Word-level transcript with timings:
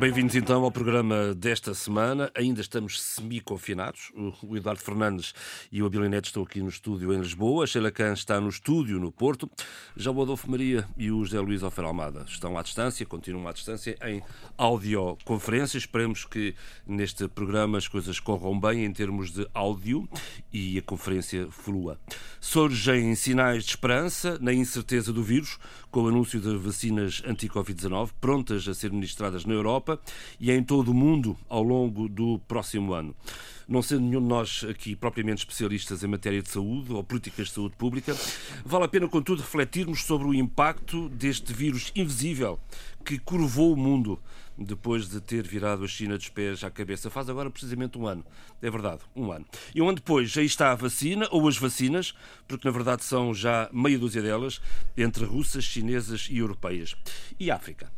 Bem-vindos 0.00 0.34
então 0.34 0.64
ao 0.64 0.72
programa 0.72 1.34
desta 1.34 1.74
semana. 1.74 2.30
Ainda 2.34 2.62
estamos 2.62 2.98
semi-confinados. 3.02 4.10
O 4.42 4.56
Eduardo 4.56 4.80
Fernandes 4.80 5.34
e 5.70 5.82
o 5.82 5.86
Abilineto 5.86 6.26
estão 6.26 6.42
aqui 6.42 6.62
no 6.62 6.70
estúdio 6.70 7.12
em 7.12 7.20
Lisboa. 7.20 7.64
A 7.64 7.66
Sheila 7.66 7.90
Khan 7.90 8.14
está 8.14 8.40
no 8.40 8.48
estúdio 8.48 8.98
no 8.98 9.12
Porto. 9.12 9.50
Já 9.94 10.10
o 10.10 10.22
Adolfo 10.22 10.50
Maria 10.50 10.88
e 10.96 11.10
o 11.10 11.22
José 11.22 11.38
Luís 11.38 11.62
Alfer 11.62 11.84
Almada 11.84 12.24
estão 12.26 12.56
à 12.56 12.62
distância, 12.62 13.04
continuam 13.04 13.46
à 13.46 13.52
distância 13.52 13.94
em 14.02 14.22
audioconferência. 14.56 15.76
Esperemos 15.76 16.24
que 16.24 16.54
neste 16.86 17.28
programa 17.28 17.76
as 17.76 17.86
coisas 17.86 18.18
corram 18.18 18.58
bem 18.58 18.86
em 18.86 18.92
termos 18.94 19.30
de 19.30 19.46
áudio 19.52 20.08
e 20.50 20.78
a 20.78 20.82
conferência 20.82 21.46
flua. 21.50 22.00
Surgem 22.40 23.14
sinais 23.14 23.64
de 23.64 23.72
esperança 23.72 24.38
na 24.40 24.54
incerteza 24.54 25.12
do 25.12 25.22
vírus, 25.22 25.58
com 25.90 26.02
o 26.02 26.08
anúncio 26.08 26.40
de 26.40 26.56
vacinas 26.56 27.22
anti-Covid-19 27.26 28.10
prontas 28.20 28.66
a 28.68 28.74
ser 28.74 28.92
ministradas 28.92 29.44
na 29.44 29.54
Europa 29.54 29.98
e 30.38 30.50
em 30.50 30.62
todo 30.62 30.92
o 30.92 30.94
mundo 30.94 31.36
ao 31.48 31.62
longo 31.62 32.08
do 32.08 32.38
próximo 32.46 32.92
ano. 32.92 33.14
Não 33.70 33.82
sendo 33.82 34.00
nenhum 34.00 34.20
de 34.20 34.26
nós 34.26 34.64
aqui 34.68 34.96
propriamente 34.96 35.38
especialistas 35.38 36.02
em 36.02 36.08
matéria 36.08 36.42
de 36.42 36.50
saúde 36.50 36.92
ou 36.92 37.04
políticas 37.04 37.46
de 37.46 37.54
saúde 37.54 37.76
pública, 37.76 38.16
vale 38.64 38.84
a 38.84 38.88
pena, 38.88 39.06
contudo, 39.06 39.42
refletirmos 39.42 40.02
sobre 40.02 40.26
o 40.26 40.34
impacto 40.34 41.08
deste 41.08 41.52
vírus 41.52 41.92
invisível 41.94 42.58
que 43.04 43.16
curvou 43.16 43.72
o 43.72 43.76
mundo 43.76 44.20
depois 44.58 45.08
de 45.08 45.20
ter 45.20 45.46
virado 45.46 45.84
a 45.84 45.86
China 45.86 46.18
dos 46.18 46.28
pés 46.28 46.64
à 46.64 46.70
cabeça. 46.70 47.08
Faz 47.08 47.28
agora 47.28 47.48
precisamente 47.48 47.96
um 47.96 48.08
ano. 48.08 48.26
É 48.60 48.68
verdade, 48.68 49.02
um 49.14 49.30
ano. 49.30 49.46
E 49.72 49.80
um 49.80 49.88
ano 49.88 49.98
depois 49.98 50.28
já 50.28 50.42
está 50.42 50.72
a 50.72 50.74
vacina, 50.74 51.28
ou 51.30 51.46
as 51.46 51.56
vacinas, 51.56 52.12
porque 52.48 52.66
na 52.66 52.72
verdade 52.72 53.04
são 53.04 53.32
já 53.32 53.70
meia 53.72 54.00
dúzia 54.00 54.20
delas, 54.20 54.60
entre 54.96 55.24
russas, 55.24 55.62
chinesas 55.62 56.26
e 56.28 56.38
europeias. 56.38 56.96
E 57.38 57.52
África? 57.52 57.88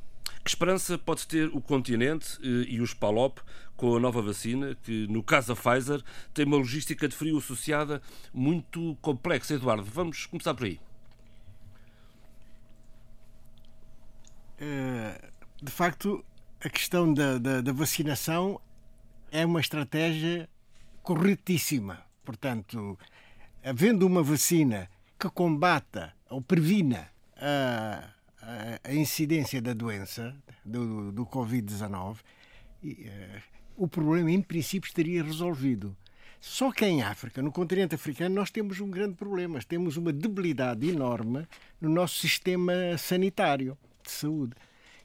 Que 0.45 0.51
esperança 0.51 0.99
pode 0.99 1.27
ter 1.27 1.49
o 1.55 1.61
continente 1.61 2.37
eh, 2.43 2.67
e 2.69 2.81
os 2.81 2.93
PALOP 2.93 3.39
com 3.83 3.97
a 3.97 3.99
nova 3.99 4.23
vacina, 4.23 4.77
que 4.77 5.09
no 5.09 5.25
caso 5.25 5.49
da 5.49 5.61
Pfizer 5.61 6.01
tem 6.33 6.45
uma 6.45 6.57
logística 6.57 7.09
de 7.09 7.17
frio 7.17 7.39
associada 7.39 8.01
muito 8.33 8.97
complexa? 9.03 9.55
Eduardo, 9.55 9.83
vamos 9.83 10.27
começar 10.27 10.55
por 10.55 10.67
aí. 10.67 10.79
Eh, 14.61 15.33
de 15.61 15.73
facto, 15.73 16.25
a 16.61 16.69
questão 16.69 17.13
da, 17.13 17.39
da, 17.39 17.61
da 17.61 17.73
vacinação 17.73 18.61
é 19.33 19.45
uma 19.45 19.59
estratégia 19.59 20.49
corretíssima. 21.03 22.05
Portanto, 22.25 22.97
havendo 23.65 24.07
uma 24.07 24.23
vacina 24.23 24.89
que 25.19 25.29
combata 25.29 26.15
ou 26.31 26.41
previna 26.41 27.11
a 27.37 28.13
a 28.83 28.93
incidência 28.93 29.63
da 29.63 29.73
doença, 29.73 30.35
do, 30.65 31.13
do 31.13 31.25
Covid-19, 31.25 32.17
uh, 32.17 33.52
o 33.77 33.89
problema, 33.89 34.31
em 34.31 34.41
princípio, 34.41 34.89
estaria 34.89 35.23
resolvido. 35.23 35.97
Só 36.41 36.73
que 36.73 36.85
em 36.85 37.03
África, 37.03 37.41
no 37.41 37.53
continente 37.53 37.95
africano, 37.95 38.35
nós 38.35 38.51
temos 38.51 38.81
um 38.81 38.91
grande 38.91 39.15
problema. 39.15 39.61
Temos 39.63 39.97
uma 39.97 40.13
debilidade 40.13 40.89
enorme 40.89 41.47
no 41.81 41.89
nosso 41.89 42.19
sistema 42.19 42.73
sanitário 42.99 43.79
de 44.03 44.11
saúde. 44.11 44.55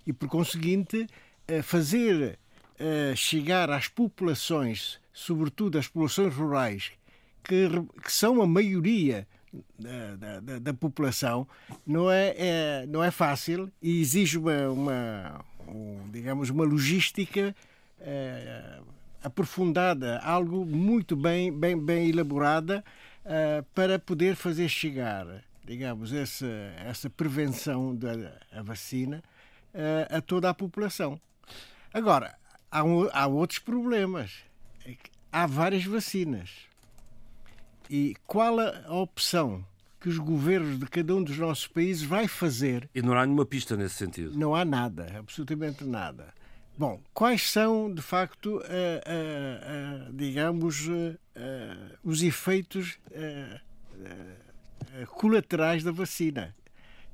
E, 0.05 0.11
por 0.11 0.27
conseguinte, 0.27 1.05
uh, 1.47 1.61
fazer 1.61 2.39
uh, 2.79 3.15
chegar 3.15 3.69
às 3.69 3.87
populações, 3.87 4.99
sobretudo 5.13 5.77
às 5.77 5.87
populações 5.87 6.33
rurais, 6.33 6.91
que, 7.43 7.69
que 8.03 8.11
são 8.11 8.41
a 8.41 8.47
maioria 8.47 9.27
da, 9.79 10.39
da, 10.39 10.59
da, 10.59 10.73
população 10.73 11.47
não 11.85 12.11
é, 12.11 12.35
é, 12.37 12.85
não 12.87 13.03
é 13.03 13.11
fácil 13.11 13.71
e 13.81 14.02
exige 14.02 14.37
uma, 14.37 14.69
uma 14.69 15.45
um, 15.67 16.09
digamos 16.11 16.49
uma 16.49 16.65
logística 16.65 17.55
é, 17.99 18.80
aprofundada 19.23 20.19
algo 20.19 20.65
muito 20.65 21.15
bem 21.15 21.52
bem 21.52 21.77
bem 21.77 22.09
elaborada 22.09 22.83
é, 23.25 23.63
para 23.73 23.97
poder 23.99 24.35
fazer 24.35 24.69
chegar 24.69 25.43
digamos 25.63 26.13
essa 26.13 26.47
essa 26.86 27.09
prevenção 27.09 27.95
da 27.95 28.31
vacina 28.63 29.23
é, 29.73 30.07
a 30.09 30.21
toda 30.21 30.49
a 30.49 30.53
população 30.53 31.19
agora 31.93 32.36
há, 32.71 32.83
um, 32.83 33.09
há 33.11 33.27
outros 33.27 33.59
problemas 33.59 34.43
é 34.86 34.95
há 35.31 35.45
várias 35.45 35.83
vacinas 35.83 36.67
e 37.89 38.15
qual 38.25 38.59
a 38.59 38.93
opção 38.93 39.63
que 39.99 40.09
os 40.09 40.17
governos 40.17 40.80
de 40.80 40.86
cada 40.86 41.15
um 41.15 41.23
dos 41.23 41.37
nossos 41.37 41.67
países 41.67 42.03
vai 42.03 42.27
fazer? 42.27 42.89
E 42.93 43.02
não 43.02 43.13
há 43.13 43.25
nenhuma 43.25 43.45
pista 43.45 43.75
nesse 43.75 43.95
sentido. 43.95 44.37
Não 44.37 44.55
há 44.55 44.63
nada, 44.63 45.13
absolutamente 45.17 45.83
nada. 45.83 46.33
Bom, 46.77 47.02
quais 47.11 47.49
são, 47.49 47.92
de 47.92 48.04
facto, 48.04 48.58
uh, 48.58 48.60
uh, 48.60 50.10
uh, 50.10 50.14
digamos, 50.14 50.88
os 52.04 52.21
efeitos 52.21 52.99
colaterais 55.08 55.83
da 55.83 55.92
vacina? 55.92 56.55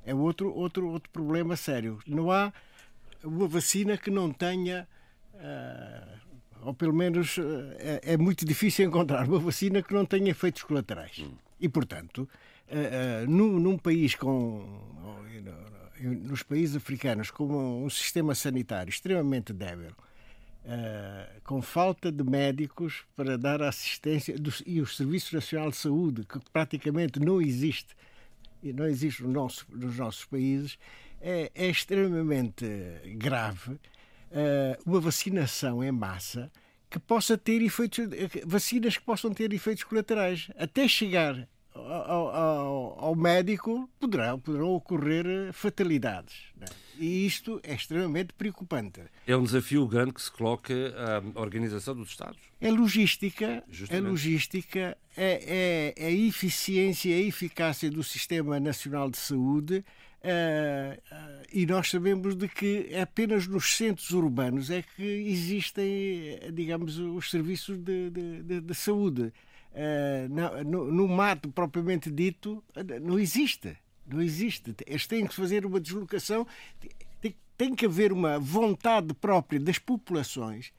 É 0.04 0.14
outro, 0.14 0.54
outro, 0.54 0.86
outro 0.88 1.10
problema 1.10 1.56
sério. 1.56 1.98
Não 2.06 2.30
há 2.30 2.52
uma 3.22 3.48
vacina 3.48 3.96
que 3.96 4.10
não 4.10 4.30
tenha 4.30 4.86
ou 6.64 6.72
pelo 6.72 6.94
menos 6.94 7.36
eh, 7.38 8.00
é, 8.04 8.12
é, 8.14 8.16
muito 8.16 8.44
difícil 8.44 8.86
encontrar 8.86 9.28
uma 9.28 9.38
vacina 9.38 9.82
que 9.82 9.92
não 9.92 10.06
tenha 10.06 10.30
efeitos 10.30 10.62
colaterais. 10.62 11.18
Hum. 11.18 11.34
E, 11.60 11.68
portanto, 11.68 12.28
num, 13.28 13.58
num, 13.60 13.78
país 13.78 14.14
com. 14.14 14.64
Nos 16.00 16.42
países 16.42 16.76
africanos, 16.76 17.30
com 17.30 17.84
um 17.84 17.90
sistema 17.90 18.34
sanitário 18.34 18.90
extremamente 18.90 19.52
débil, 19.52 19.90
uh, 19.90 21.40
com 21.42 21.62
falta 21.62 22.10
de 22.10 22.24
médicos 22.24 23.04
para 23.14 23.38
dar 23.38 23.62
assistência, 23.62 24.34
e 24.66 24.80
o 24.80 24.86
Serviço 24.86 25.34
Nacional 25.34 25.70
de 25.70 25.76
Saúde, 25.76 26.24
que 26.24 26.38
praticamente 26.52 27.20
não 27.20 27.40
existe, 27.40 27.94
não 28.62 28.86
existe 28.86 29.22
no 29.22 29.30
nosso, 29.30 29.66
nos 29.70 29.96
nossos 29.96 30.24
países, 30.24 30.78
é, 31.20 31.50
é 31.54 31.68
extremamente 31.68 32.66
grave 33.16 33.72
uh, 33.72 33.80
uma 34.84 35.00
vacinação 35.00 35.82
em 35.82 35.92
massa 35.92 36.50
que 36.90 36.98
possa 36.98 37.36
ter 37.36 37.60
efeitos, 37.62 38.06
vacinas 38.46 38.96
que 38.96 39.04
possam 39.04 39.32
ter 39.32 39.52
efeitos 39.52 39.82
colaterais. 39.82 40.48
Até 40.56 40.86
chegar 40.86 41.48
ao, 41.74 42.28
ao, 42.28 43.04
ao 43.04 43.16
médico 43.16 43.88
poderão, 43.98 44.38
poderão 44.38 44.74
ocorrer 44.74 45.52
fatalidades. 45.52 46.34
Né? 46.56 46.66
E 46.98 47.26
isto 47.26 47.60
é 47.62 47.74
extremamente 47.74 48.32
preocupante. 48.32 49.00
É 49.26 49.36
um 49.36 49.42
desafio 49.42 49.86
grande 49.86 50.12
que 50.12 50.22
se 50.22 50.30
coloca 50.30 50.72
à 51.34 51.40
Organização 51.40 51.94
dos 51.94 52.10
Estados. 52.10 52.38
É 52.60 52.70
logística, 52.70 53.64
Justamente. 53.68 54.06
é 54.06 54.08
logística, 54.08 54.98
é, 55.16 55.94
é, 55.96 56.04
é 56.04 56.06
a 56.06 56.12
eficiência 56.12 57.10
e 57.10 57.24
a 57.24 57.26
eficácia 57.26 57.90
do 57.90 58.04
Sistema 58.04 58.60
Nacional 58.60 59.10
de 59.10 59.18
Saúde 59.18 59.84
Uh, 60.24 60.96
uh, 60.96 61.44
e 61.52 61.66
nós 61.66 61.90
sabemos 61.90 62.34
de 62.34 62.48
que 62.48 62.96
apenas 62.96 63.46
nos 63.46 63.76
centros 63.76 64.10
urbanos 64.12 64.70
é 64.70 64.80
que 64.80 65.02
existem, 65.02 66.40
digamos, 66.50 66.98
os 66.98 67.30
serviços 67.30 67.76
de, 67.76 68.08
de, 68.08 68.42
de, 68.42 68.60
de 68.62 68.74
saúde. 68.74 69.30
Uh, 69.74 70.64
no, 70.64 70.84
no, 70.92 71.08
mato 71.08 71.48
propriamente 71.48 72.08
dito, 72.08 72.62
não 73.02 73.18
existe. 73.18 73.76
Não 74.06 74.22
existe. 74.22 74.74
Eles 74.86 75.06
têm 75.06 75.26
que 75.26 75.34
fazer 75.34 75.66
uma 75.66 75.80
deslocação, 75.80 76.46
tem, 77.20 77.34
tem 77.56 77.74
que 77.74 77.86
haver 77.86 78.12
uma 78.12 78.38
vontade 78.38 79.12
própria 79.14 79.58
das 79.58 79.78
populações 79.78 80.72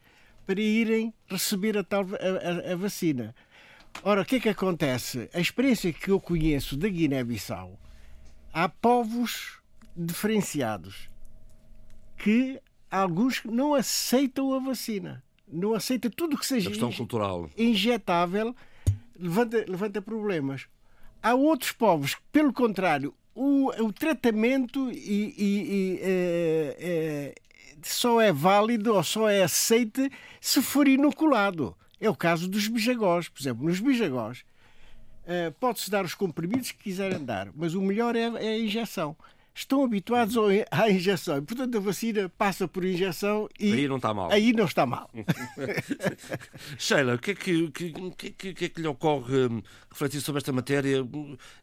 para 0.45 0.61
irem 0.61 1.13
receber 1.27 1.77
a 1.77 1.83
tal 1.83 2.03
a, 2.03 2.69
a, 2.69 2.73
a 2.73 2.75
vacina. 2.75 3.35
Ora, 4.03 4.21
o 4.21 4.25
que 4.25 4.35
é 4.35 4.39
que 4.39 4.49
acontece? 4.49 5.29
A 5.33 5.39
experiência 5.39 5.91
que 5.91 6.11
eu 6.11 6.19
conheço 6.19 6.77
da 6.77 6.87
Guiné-Bissau 6.87 7.79
há 8.53 8.69
povos 8.69 9.59
diferenciados 9.95 11.09
que 12.17 12.61
alguns 12.89 13.43
não 13.43 13.73
aceitam 13.73 14.53
a 14.53 14.59
vacina, 14.59 15.23
não 15.47 15.73
aceitam 15.73 16.11
tudo 16.11 16.37
que 16.37 16.45
seja 16.45 16.69
injetável, 17.57 18.55
levanta, 19.17 19.65
levanta 19.67 20.01
problemas. 20.01 20.67
Há 21.21 21.33
outros 21.33 21.71
povos 21.71 22.15
que, 22.15 22.21
pelo 22.31 22.53
contrário, 22.53 23.13
o, 23.33 23.69
o 23.83 23.91
tratamento 23.91 24.91
e, 24.91 25.33
e, 25.37 25.63
e 25.71 25.99
é, 26.01 26.77
é, 26.79 27.35
só 27.81 28.21
é 28.21 28.31
válido 28.31 28.93
ou 28.93 29.03
só 29.03 29.29
é 29.29 29.43
aceite 29.43 30.11
se 30.39 30.61
for 30.61 30.87
inoculado. 30.87 31.75
É 31.99 32.09
o 32.09 32.15
caso 32.15 32.47
dos 32.47 32.67
bijagós. 32.67 33.27
Por 33.29 33.41
exemplo, 33.41 33.65
nos 33.65 33.79
bijagós, 33.79 34.43
Uh, 35.25 35.51
Pode-se 35.59 35.89
dar 35.89 36.05
os 36.05 36.13
comprimidos 36.13 36.71
que 36.71 36.83
quiserem 36.83 37.25
dar, 37.25 37.49
mas 37.55 37.73
o 37.73 37.81
melhor 37.81 38.15
é, 38.15 38.25
é, 38.25 38.49
a 38.49 38.59
injeção. 38.59 39.17
Estão 39.55 39.83
habituados 39.85 40.35
à 40.69 40.89
injeção. 40.89 41.43
Portanto, 41.43 41.77
a 41.77 41.79
vacina 41.79 42.27
passa 42.27 42.67
por 42.67 42.83
injeção 42.83 43.47
e. 43.57 43.71
Aí 43.71 43.87
não 43.87 43.95
está 43.95 44.13
mal. 44.13 44.31
Aí 44.31 44.51
não 44.51 44.65
está 44.65 44.85
mal. 44.85 45.09
Sheila, 46.77 47.15
o 47.15 47.19
que 47.19 47.31
é 47.31 47.35
que, 47.35 47.71
que, 47.71 47.93
que, 48.31 48.53
que, 48.53 48.65
é 48.65 48.69
que 48.69 48.81
lhe 48.81 48.87
ocorre 48.87 49.47
hum, 49.47 49.61
refletir 49.89 50.19
sobre 50.19 50.39
esta 50.39 50.51
matéria? 50.51 50.97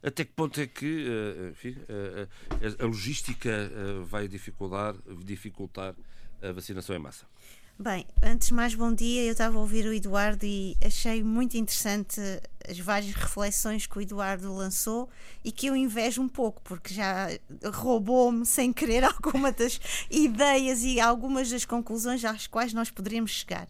Até 0.01 0.25
que 0.25 0.31
ponto 0.31 0.59
é 0.59 0.65
que 0.65 1.05
eh, 1.07 1.49
enfim, 1.51 1.77
a, 1.87 1.93
eh, 1.93 2.75
a, 2.79 2.83
a 2.83 2.87
logística 2.87 3.49
eh, 3.49 4.03
vai 4.03 4.27
dificultar, 4.27 4.95
dificultar 5.23 5.93
a 6.41 6.51
vacinação 6.51 6.95
em 6.95 6.99
massa? 6.99 7.27
Bem, 7.77 8.05
antes 8.21 8.49
de 8.49 8.53
mais, 8.53 8.75
bom 8.75 8.93
dia. 8.93 9.23
Eu 9.23 9.31
estava 9.31 9.57
a 9.57 9.59
ouvir 9.59 9.85
o 9.87 9.93
Eduardo 9.93 10.45
e 10.45 10.77
achei 10.85 11.23
muito 11.23 11.57
interessante 11.57 12.21
as 12.69 12.79
várias 12.79 13.13
reflexões 13.13 13.87
que 13.87 13.97
o 13.97 14.01
Eduardo 14.01 14.53
lançou 14.53 15.09
e 15.43 15.51
que 15.51 15.67
eu 15.67 15.75
invejo 15.75 16.21
um 16.21 16.29
pouco, 16.29 16.61
porque 16.61 16.93
já 16.93 17.27
roubou-me 17.73 18.45
sem 18.45 18.71
querer 18.71 19.03
algumas 19.03 19.55
das 19.55 19.79
ideias 20.09 20.83
e 20.83 20.99
algumas 20.99 21.49
das 21.49 21.65
conclusões 21.65 22.23
às 22.23 22.45
quais 22.45 22.73
nós 22.73 22.91
poderíamos 22.91 23.31
chegar. 23.31 23.67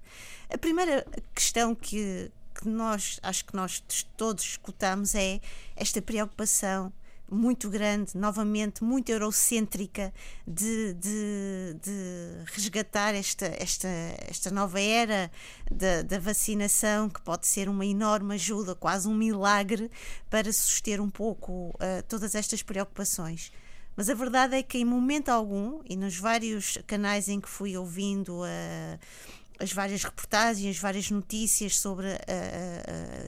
A 0.50 0.57
primeira 0.57 1.07
questão 1.33 1.73
que, 1.73 2.29
que 2.53 2.67
nós, 2.67 3.21
acho 3.23 3.45
que 3.45 3.55
nós 3.55 3.81
todos 4.17 4.44
escutamos 4.44 5.15
é 5.15 5.39
esta 5.77 6.01
preocupação 6.01 6.91
muito 7.30 7.70
grande, 7.70 8.16
novamente 8.16 8.84
muito 8.84 9.10
eurocêntrica, 9.10 10.14
de, 10.48 10.94
de, 10.94 11.78
de 11.81 12.52
resgatar 12.54 13.16
esta, 13.16 13.46
esta, 13.46 13.88
esta 14.28 14.52
nova 14.52 14.80
era 14.80 15.31
da, 15.72 16.20
vacinação, 16.20 17.10
que 17.10 17.22
pode 17.22 17.48
ser 17.48 17.68
uma 17.70 17.86
enorme 17.86 18.36
ajuda, 18.36 18.75
quase 18.75 19.08
um 19.08 19.16
milagre, 19.16 19.90
para 20.30 20.52
suster 20.54 21.02
um 21.02 21.10
pouco 21.10 21.70
uh, 21.70 22.04
todas 22.08 22.36
estas 22.36 22.62
preocupações. 22.62 23.52
Mas 23.96 24.10
a 24.10 24.14
verdade 24.14 24.56
é 24.56 24.64
que, 24.64 24.80
em 24.80 24.86
momento 24.86 25.30
algum, 25.30 25.81
e 25.88 25.96
nos 25.96 26.18
vários 26.18 26.78
canais 26.88 27.28
em 27.30 27.40
que 27.40 27.50
fui 27.50 27.78
ouvindo 27.78 28.44
a. 28.44 28.98
Uh, 28.98 29.43
as 29.63 29.71
várias 29.71 30.04
reportagens, 30.04 30.75
as 30.75 30.81
várias 30.81 31.10
notícias 31.10 31.77
sobre 31.77 32.07
uh, 32.07 32.12
uh, 32.12 32.15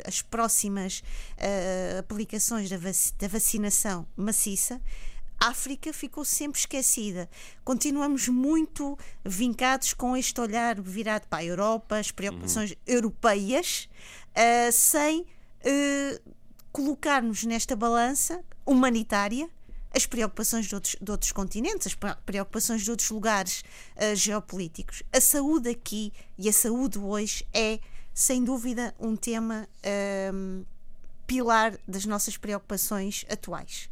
as 0.06 0.22
próximas 0.22 1.02
uh, 1.38 2.00
aplicações 2.00 2.70
da, 2.70 2.78
vac 2.78 2.96
da 3.18 3.28
vacinação 3.28 4.06
maciça, 4.18 4.82
África 5.40 5.92
ficou 5.94 6.24
sempre 6.24 6.60
esquecida. 6.60 7.30
Continuamos 7.64 8.28
muito 8.28 8.98
vincados 9.24 9.94
com 9.94 10.16
este 10.16 10.40
olhar 10.40 10.80
virado 10.82 11.28
para 11.28 11.40
a 11.40 11.46
Europa, 11.46 11.98
as 11.98 12.10
preocupações 12.10 12.72
uhum. 12.72 12.78
europeias, 12.88 13.90
sem 14.72 15.26
colocar-nos 16.72 17.44
nesta 17.44 17.76
balança 17.76 18.42
humanitária 18.66 19.50
as 19.96 20.06
preocupações 20.06 20.66
de 20.66 20.76
outros, 20.76 20.96
de 21.00 21.12
outros 21.12 21.32
continentes, 21.32 21.88
as 21.88 22.16
preocupações 22.26 22.84
de 22.84 22.92
outros 22.92 23.10
lugares 23.10 23.64
uh, 23.96 24.16
geopolíticos. 24.16 25.02
A 25.14 25.22
saúde 25.22 25.70
aqui 25.70 26.12
e 26.38 26.50
a 26.50 26.54
saúde 26.54 27.00
hoje 27.00 27.48
é, 27.54 27.80
sem 28.14 28.44
dúvida, 28.44 28.94
um 29.00 29.16
tema 29.16 29.68
uh, 29.86 30.66
pilar 31.26 31.78
das 31.88 32.06
nossas 32.06 32.36
preocupações 32.36 33.26
atuais. 33.30 33.90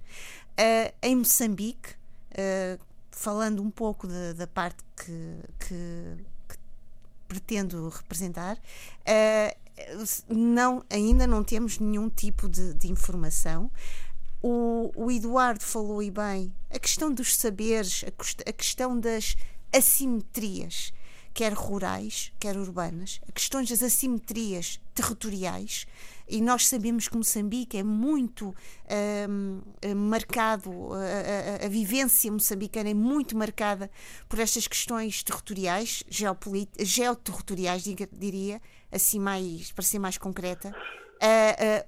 Uh, 0.52 0.94
em 1.02 1.16
Moçambique, 1.16 1.96
eh, 2.32 2.78
falando 3.12 3.62
um 3.62 3.70
pouco 3.72 4.08
de, 4.08 4.34
da 4.34 4.46
parte 4.46 4.84
que, 4.96 5.40
que, 5.60 6.26
que 6.48 6.58
pretendo 7.28 7.90
representar, 7.90 8.58
não, 10.30 10.84
ainda 10.90 11.26
não 11.26 11.44
temos 11.44 11.80
nenhum 11.80 12.10
tipo 12.10 12.48
de, 12.48 12.74
de 12.76 12.92
informação 12.92 13.72
o, 14.44 14.92
o 14.94 15.10
Eduardo 15.10 15.64
falou 15.64 16.04
e 16.04 16.12
bem, 16.12 16.54
a 16.70 16.78
questão 16.78 17.12
dos 17.12 17.36
saberes, 17.38 18.04
a, 18.04 18.50
a 18.50 18.54
questão 18.54 19.00
das 19.00 19.38
assimetrias, 19.74 20.92
quer 21.34 21.54
rurais, 21.54 22.32
quer 22.40 22.58
urbanas, 22.58 23.22
a 23.28 23.32
questões 23.32 23.70
das 23.70 23.82
assimetrias 23.82 24.82
territoriais, 24.94 25.88
e 26.28 26.42
nós 26.42 26.68
sabemos 26.68 27.08
que 27.08 27.18
Moçambique 27.18 27.78
é 27.78 27.84
muito 27.84 28.54
hum, 29.30 29.62
marcado, 29.96 30.94
a, 30.94 31.64
a, 31.64 31.66
a, 31.66 31.70
vivência 31.70 32.32
moçambicana 32.32 32.90
é 32.90 32.94
muito 32.94 33.38
marcada 33.38 33.90
por 34.28 34.40
estas 34.40 34.68
questões 34.68 35.24
territoriais, 35.24 36.04
geoterritoriais, 36.80 37.84
diria, 38.12 38.62
assim 38.92 39.20
mais, 39.20 39.72
para 39.72 39.84
ser 39.84 40.00
mais 40.00 40.18
concreta, 40.18 40.74
a, 41.24 41.86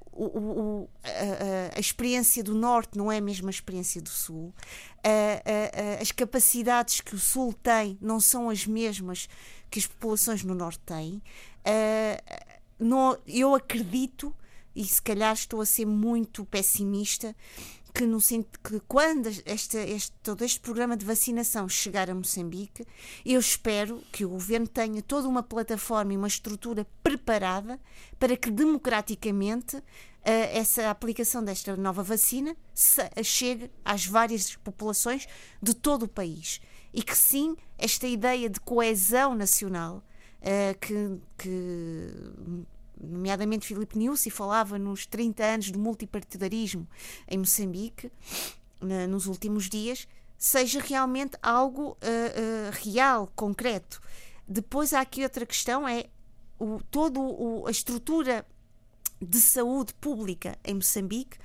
a, 1.04 1.76
a, 1.76 1.80
experiência 1.80 2.42
do 2.42 2.54
Norte 2.54 2.98
não 2.98 3.12
é 3.12 3.18
a 3.18 3.22
mesma 3.22 3.50
experiência 3.50 4.02
do 4.02 4.10
Sul. 4.10 4.54
as 6.00 6.12
capacidades 6.12 7.02
que 7.02 7.14
o 7.14 7.20
Sul 7.20 7.54
tem 7.54 7.98
não 8.02 8.20
são 8.20 8.50
as 8.50 8.66
mesmas 8.66 9.28
que 9.70 9.80
as 9.80 9.86
populações 9.86 10.44
no 10.44 10.56
Norte 10.56 10.80
têm. 10.86 11.22
eu 13.28 13.54
acredito, 13.54 14.34
e 14.74 14.86
se 14.86 15.02
calhar 15.02 15.34
estou 15.34 15.60
a 15.60 15.66
ser 15.66 15.86
muito 15.86 16.46
pessimista, 16.46 17.36
que, 17.96 18.06
no, 18.06 18.20
que 18.20 18.80
quando 18.90 19.30
este, 19.46 19.78
este, 19.78 20.12
todo 20.22 20.44
este 20.44 20.60
programa 20.60 20.98
de 20.98 21.06
vacinação 21.06 21.70
chegar 21.70 22.10
a 22.10 22.14
Moçambique, 22.14 22.86
eu 23.26 23.40
espero 23.40 24.04
que 24.12 24.26
o 24.26 24.30
governo 24.30 24.68
tenha 24.68 25.02
toda 25.02 25.30
uma 25.30 25.42
plataforma 25.42 26.14
e 26.14 26.18
uma 26.18 26.28
estrutura 26.28 26.86
preparada 27.02 27.80
para 28.20 28.36
que 28.36 28.52
democraticamente 28.52 29.78
uh, 29.78 29.82
essa 30.26 30.90
aplicação 30.90 31.42
desta 31.42 31.78
nova 31.78 32.04
vacina 32.04 32.58
chegue 33.24 33.72
às 33.86 34.06
várias 34.06 34.58
populações 34.58 35.26
de 35.62 35.74
todo 35.74 36.04
o 36.04 36.10
país. 36.10 36.60
E 36.94 37.02
que 37.02 37.18
sim, 37.18 37.56
esta 37.78 38.08
ideia 38.08 38.50
de 38.50 38.60
coesão 38.60 39.34
nacional 39.34 40.04
uh, 40.42 40.78
que, 40.80 41.18
que 41.38 42.12
nomeadamente 43.00 43.68
Filipe 43.68 43.98
Nussi, 43.98 44.30
falava 44.30 44.78
nos 44.78 45.06
30 45.06 45.44
anos 45.44 45.72
do 45.72 45.80
multipartidarismo 45.80 46.88
em 47.28 47.38
Moçambique, 47.38 48.12
nos 49.10 49.26
últimos 49.26 49.70
dias, 49.70 50.08
seja 50.38 50.80
realmente 50.80 51.38
algo 51.42 51.92
uh, 51.92 51.94
uh, 51.94 52.72
real, 52.84 53.32
concreto. 53.36 54.02
Depois 54.48 54.94
há 54.94 55.02
aqui 55.02 55.24
outra 55.24 55.46
questão, 55.46 55.88
é 55.88 56.06
o, 56.60 56.80
toda 56.92 57.20
a 57.68 57.72
estrutura 57.72 58.46
de 59.22 59.40
saúde 59.40 59.94
pública 59.96 60.58
em 60.64 60.76
Moçambique, 60.76 61.38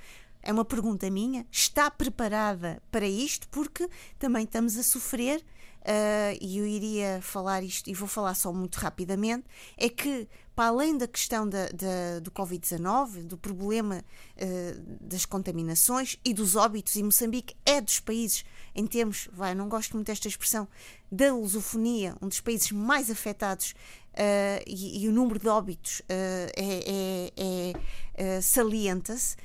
é 0.43 0.51
uma 0.51 0.65
pergunta 0.65 1.09
minha, 1.09 1.45
está 1.51 1.89
preparada 1.89 2.81
para 2.91 3.07
isto? 3.07 3.47
Porque 3.49 3.87
também 4.17 4.43
estamos 4.43 4.77
a 4.77 4.83
sofrer 4.83 5.39
uh, 5.39 6.37
e 6.39 6.57
eu 6.57 6.65
iria 6.65 7.19
falar 7.21 7.63
isto, 7.63 7.89
e 7.89 7.93
vou 7.93 8.07
falar 8.07 8.33
só 8.33 8.51
muito 8.51 8.75
rapidamente, 8.77 9.45
é 9.77 9.89
que, 9.89 10.27
para 10.55 10.69
além 10.69 10.97
da 10.97 11.07
questão 11.07 11.47
da, 11.47 11.67
da 11.69 12.19
do 12.21 12.31
Covid-19, 12.31 13.23
do 13.23 13.37
problema 13.37 14.03
uh, 14.37 14.81
das 15.01 15.25
contaminações 15.25 16.17
e 16.23 16.33
dos 16.33 16.55
óbitos, 16.55 16.95
e 16.95 17.03
Moçambique 17.03 17.55
é 17.65 17.79
dos 17.79 17.99
países, 17.99 18.43
em 18.75 18.85
termos, 18.85 19.29
vai, 19.31 19.55
não 19.55 19.69
gosto 19.69 19.93
muito 19.93 20.07
desta 20.07 20.27
expressão, 20.27 20.67
da 21.11 21.33
lusofonia, 21.33 22.15
um 22.21 22.27
dos 22.27 22.39
países 22.39 22.71
mais 22.71 23.09
afetados 23.09 23.71
uh, 24.13 24.63
e, 24.67 25.03
e, 25.03 25.07
o 25.07 25.11
número 25.11 25.39
de 25.39 25.47
óbitos 25.47 26.01
é, 26.07 26.51
é, 26.55 27.33
é, 27.37 27.73
é 28.37 28.41
salienta-se. 28.41 29.35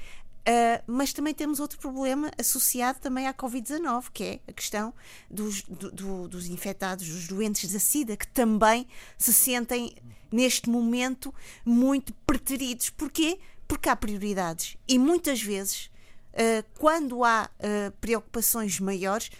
Uh, 0.46 0.80
mas 0.86 1.12
também 1.12 1.34
temos 1.34 1.58
outro 1.58 1.76
problema 1.76 2.30
associado 2.38 3.00
também 3.00 3.26
à 3.26 3.34
Covid-19, 3.34 4.04
que 4.12 4.22
é 4.22 4.40
a 4.46 4.52
questão 4.52 4.94
dos, 5.28 5.62
do, 5.62 5.90
do, 5.90 6.28
dos 6.28 6.46
infectados, 6.46 7.08
dos 7.08 7.26
doentes 7.26 7.72
da 7.72 7.80
SIDA, 7.80 8.16
que 8.16 8.28
também 8.28 8.86
se 9.18 9.32
sentem, 9.32 9.96
neste 10.36 10.68
momento, 10.68 11.34
muito 11.64 12.12
preteridos. 12.26 12.90
Porquê? 12.90 13.38
Porque 13.66 13.88
há 13.88 13.96
prioridades. 13.96 14.76
E 14.86 14.98
muitas 14.98 15.42
vezes, 15.42 15.90
uh, 16.32 16.64
quando 16.78 17.24
há 17.24 17.48
uh, 17.58 17.90
preocupações 18.00 18.78
maiores, 18.78 19.30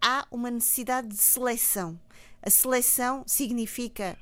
há 0.00 0.26
uma 0.30 0.50
necessidade 0.50 1.08
de 1.08 1.16
seleção. 1.16 1.98
A 2.40 2.50
seleção 2.50 3.24
significa 3.26 4.16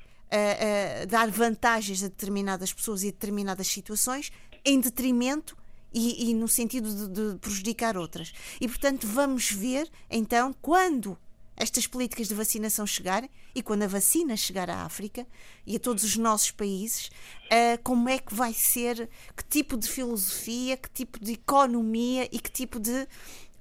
dar 1.07 1.29
vantagens 1.29 2.01
a 2.01 2.07
determinadas 2.07 2.73
pessoas 2.73 3.03
e 3.03 3.11
determinadas 3.11 3.67
situações 3.67 4.31
em 4.65 4.79
detrimento 4.79 5.55
e, 5.93 6.31
e 6.31 6.33
no 6.33 6.47
sentido 6.47 6.89
de, 6.91 7.33
de 7.33 7.37
prejudicar 7.37 7.95
outras. 7.95 8.33
E, 8.59 8.67
portanto, 8.67 9.05
vamos 9.05 9.51
ver, 9.51 9.87
então, 10.09 10.55
quando 10.61 11.17
estas 11.55 11.87
políticas 11.87 12.27
de 12.27 12.33
vacinação 12.33 12.85
chegarem 12.85 13.29
e 13.55 13.61
quando 13.61 13.83
a 13.83 13.87
vacina 13.87 14.35
chegar 14.35 14.69
à 14.69 14.83
África 14.83 15.25
e 15.65 15.75
a 15.75 15.79
todos 15.79 16.03
os 16.03 16.17
nossos 16.17 16.51
países, 16.51 17.07
uh, 17.07 17.81
como 17.83 18.09
é 18.09 18.17
que 18.17 18.33
vai 18.33 18.53
ser, 18.53 19.09
que 19.35 19.43
tipo 19.45 19.77
de 19.77 19.87
filosofia, 19.87 20.75
que 20.75 20.89
tipo 20.89 21.19
de 21.23 21.33
economia 21.33 22.27
e 22.31 22.39
que 22.39 22.51
tipo 22.51 22.79
de 22.79 23.07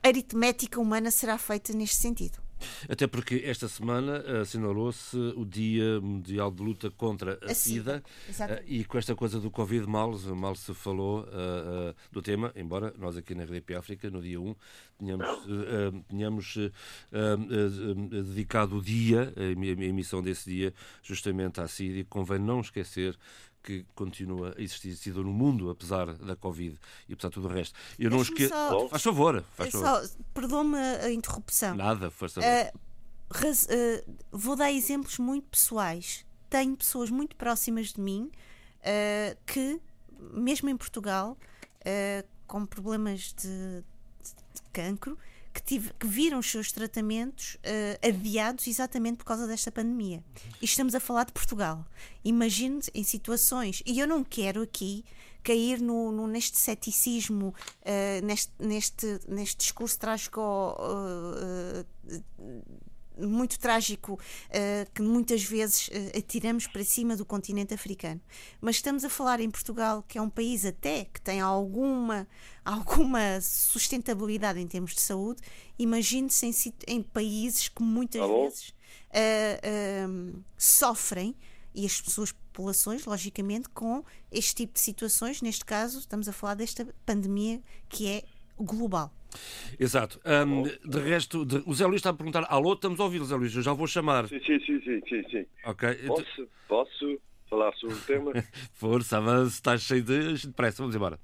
aritmética 0.03 0.81
humana 0.81 1.11
será 1.11 1.39
feita 1.39 1.73
neste 1.73 1.97
sentido. 1.97 2.42
Até 2.89 3.07
porque 3.07 3.43
esta 3.45 3.69
semana 3.69 4.41
assinalou-se 4.41 5.17
o 5.17 5.45
Dia 5.45 6.01
Mundial 6.01 6.51
de 6.51 6.63
Luta 6.63 6.91
contra 6.91 7.39
a, 7.43 7.51
a 7.51 7.55
SIDA, 7.55 8.03
SIDA. 8.31 8.55
Uh, 8.55 8.65
e 8.67 8.85
com 8.85 8.99
esta 8.99 9.15
coisa 9.15 9.41
do 9.41 9.51
Covid 9.51 9.87
mal, 9.87 10.13
mal 10.37 10.55
se 10.55 10.75
falou 10.75 11.21
uh, 11.21 11.91
uh, 11.91 11.95
do 12.11 12.23
tema, 12.23 12.53
embora 12.57 12.93
nós 12.99 13.17
aqui 13.17 13.35
na 13.35 13.45
RDP 13.45 13.75
África, 13.75 14.11
no 14.11 14.21
dia 14.23 14.41
1, 14.41 14.55
tenhamos, 14.99 15.27
tenhamos 16.09 16.59
dedicado 18.11 18.79
o 18.79 18.83
dia, 18.83 19.33
a 19.37 19.43
emissão 19.85 20.23
desse 20.23 20.49
dia, 20.49 20.75
justamente 21.03 21.61
à 21.61 21.67
SIDA, 21.67 21.99
e 21.99 22.05
convém 22.05 22.39
não 22.39 22.61
esquecer 22.61 23.19
que 23.63 23.87
continua 23.95 24.55
a 24.59 24.61
existir 24.61 24.95
SIDA 24.97 25.21
no 25.21 25.33
mundo, 25.33 25.71
apesar 25.71 26.13
da 26.15 26.35
Covid 26.35 26.79
e 27.09 27.13
apesar 27.13 27.29
de 27.29 27.35
tudo 27.35 27.49
o 27.49 27.53
resto. 27.53 27.79
Eu 27.99 28.11
não 28.11 28.23
esqueço. 28.23 28.49
Só... 28.53 28.89
Faz 28.89 29.03
favor, 29.03 29.45
faz 29.55 29.71
favor. 29.71 30.11
Perdoa-me 30.35 30.77
a 30.77 31.11
interrupção. 31.13 31.75
Nada, 31.77 32.11
força. 32.11 32.41
Uh, 32.41 32.79
raz... 33.31 33.65
uh, 33.67 34.17
vou 34.31 34.57
dar 34.57 34.73
exemplos 34.73 35.19
muito 35.19 35.47
pessoais. 35.49 36.27
Tenho 36.51 36.77
pessoas 36.77 37.11
muito 37.11 37.37
próximas 37.37 37.93
de 37.93 38.01
mim 38.01 38.31
uh, 38.81 39.37
que, 39.47 39.81
mesmo 40.33 40.69
em 40.69 40.77
Portugal, 40.77 41.37
com 42.47 42.67
problemas 42.67 43.33
de, 43.33 43.49
de, 43.49 44.31
de 44.55 44.63
cancro, 44.73 45.19
que, 45.53 45.63
tive, 45.63 45.93
que 45.99 46.07
viram 46.07 46.39
os 46.39 46.51
seus 46.51 46.73
tratamentos 46.73 47.55
uh, 47.57 48.09
adiados 48.09 48.67
exatamente 48.67 49.19
por 49.19 49.25
causa 49.25 49.47
desta 49.47 49.71
pandemia. 49.71 50.25
E 50.61 50.65
estamos 50.65 50.95
a 50.95 51.01
falar 51.01 51.25
de 51.25 51.33
Portugal. 51.33 51.85
Imagine 52.25 52.81
em 52.95 53.05
situações, 53.05 53.83
e 53.87 53.99
eu 53.99 54.07
não 54.07 54.25
quero 54.25 54.63
aqui 54.63 55.05
cair 55.43 55.81
no, 55.81 56.13
no 56.13 56.27
neste 56.27 56.59
ceticismo, 56.59 57.55
uh, 57.81 58.25
neste, 58.25 58.53
neste, 58.59 59.21
neste 59.29 59.57
discurso 59.57 59.99
trágico. 59.99 60.41
Uh, 60.41 61.85
muito 63.19 63.59
trágico 63.59 64.15
uh, 64.15 64.91
que 64.93 65.03
muitas 65.03 65.43
vezes 65.43 65.89
uh, 65.89 66.19
atiramos 66.19 66.67
para 66.67 66.85
cima 66.85 67.17
do 67.17 67.25
continente 67.25 67.75
africano. 67.75 68.21
Mas 68.61 68.77
estamos 68.77 69.05
a 69.05 69.11
falar 69.11 69.41
em 69.41 69.51
Portugal, 69.51 70.05
que 70.07 70.19
é 70.19 70.23
um 70.23 70.31
país 70.31 70.65
até 70.65 71.05
que 71.05 71.21
tem 71.21 71.41
alguma, 71.41 72.27
alguma 72.65 73.41
sustentabilidade 73.41 74.61
em 74.61 74.67
termos 74.67 74.95
de 74.95 75.01
saúde. 75.01 75.43
Imagine-se 75.79 76.47
em, 76.47 76.55
em, 76.87 77.03
países 77.03 77.69
que 77.69 77.83
muitas 77.83 78.21
Alô? 78.21 78.45
vezes 78.45 78.69
uh, 78.71 80.43
sofrem 80.57 81.35
e 81.75 81.87
as 81.87 81.93
suas 81.93 82.33
populações, 82.33 83.05
logicamente, 83.07 83.69
com 83.71 84.05
este 84.31 84.55
tipo 84.55 84.75
de 84.75 84.81
situações. 84.81 85.41
Neste 85.41 85.65
caso, 85.65 85.99
estamos 85.99 86.29
a 86.29 86.33
falar 86.33 86.55
desta 86.55 86.87
pandemia 87.07 87.63
que 87.89 88.09
é 88.09 88.25
global. 88.59 89.13
Exato. 89.79 90.21
Um, 90.25 90.63
de 90.63 90.99
resto, 90.99 91.45
de, 91.45 91.63
o 91.67 91.75
Zé 91.75 91.87
Luís 91.87 91.97
está 91.97 92.11
a 92.11 92.15
perguntar: 92.15 92.47
alô, 92.49 92.75
estamos 92.75 93.01
a 93.01 93.05
ouvir, 93.05 93.23
Zé 93.25 93.37
Luís, 93.37 93.55
eu 93.55 93.63
já 93.63 93.73
vou 93.73 93.87
chamar. 93.87 94.29
Sim, 94.29 94.41
sim, 94.41 94.61
sim, 94.61 94.81
sim, 94.81 95.01
sim. 95.09 95.23
sim. 95.31 95.47
Ok. 95.65 95.95
Posso, 96.07 96.49
posso 96.69 97.21
falar 97.49 97.73
sobre 97.75 97.97
o 97.97 98.01
tema? 98.01 98.33
Força, 98.73 99.19
avança, 99.19 99.55
estás 99.55 99.83
cheio 99.83 100.03
de, 100.03 100.35
de 100.35 100.53
pressa, 100.53 100.83
vamos 100.83 100.97
embora. 100.97 101.19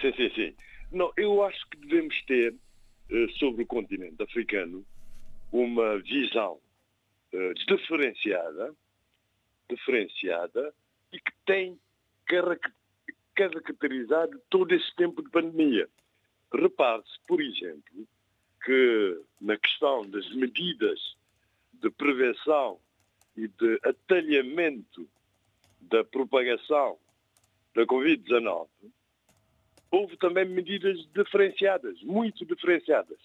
Sim, 0.00 0.12
sim, 0.16 0.30
sim. 0.34 0.54
Não, 0.90 1.12
eu 1.16 1.42
acho 1.44 1.68
que 1.70 1.78
devemos 1.78 2.20
ter 2.26 2.52
uh, 2.52 3.30
sobre 3.38 3.62
o 3.62 3.66
continente 3.66 4.22
africano 4.22 4.84
uma 5.50 5.98
visão 5.98 6.58
uh, 7.32 7.54
diferenciada, 7.66 8.74
diferenciada 9.68 10.74
e 11.12 11.18
que 11.18 11.32
tem 11.46 11.78
caracterizado 13.34 14.40
todo 14.50 14.72
esse 14.74 14.94
tempo 14.96 15.22
de 15.22 15.30
pandemia. 15.30 15.88
Repare-se, 16.52 17.18
por 17.26 17.40
exemplo, 17.40 18.06
que 18.64 19.20
na 19.40 19.56
questão 19.56 20.08
das 20.08 20.28
medidas 20.34 21.16
de 21.72 21.90
prevenção 21.90 22.78
e 23.36 23.48
de 23.48 23.80
atalhamento 23.82 25.08
da 25.80 26.04
propagação 26.04 26.98
da 27.74 27.84
Covid-19, 27.86 28.68
houve 29.90 30.16
também 30.16 30.44
medidas 30.44 30.98
diferenciadas, 31.14 32.00
muito 32.02 32.44
diferenciadas. 32.44 33.18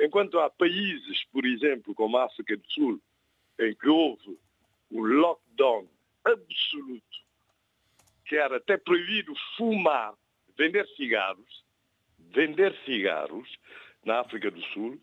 Enquanto 0.00 0.38
há 0.38 0.48
países, 0.48 1.24
por 1.32 1.44
exemplo, 1.44 1.94
como 1.94 2.16
a 2.16 2.24
África 2.24 2.56
do 2.56 2.70
Sul, 2.70 3.00
em 3.58 3.74
que 3.74 3.88
houve 3.88 4.38
um 4.90 5.02
lockdown 5.02 5.88
absoluto, 6.24 7.18
que 8.24 8.36
era 8.36 8.56
até 8.56 8.76
proibido 8.76 9.32
fumar, 9.56 10.14
vender 10.56 10.86
cigarros, 10.96 11.64
vender 12.32 12.74
cigarros 12.84 13.48
na 14.04 14.20
África 14.20 14.50
do 14.50 14.62
Sul, 14.66 14.98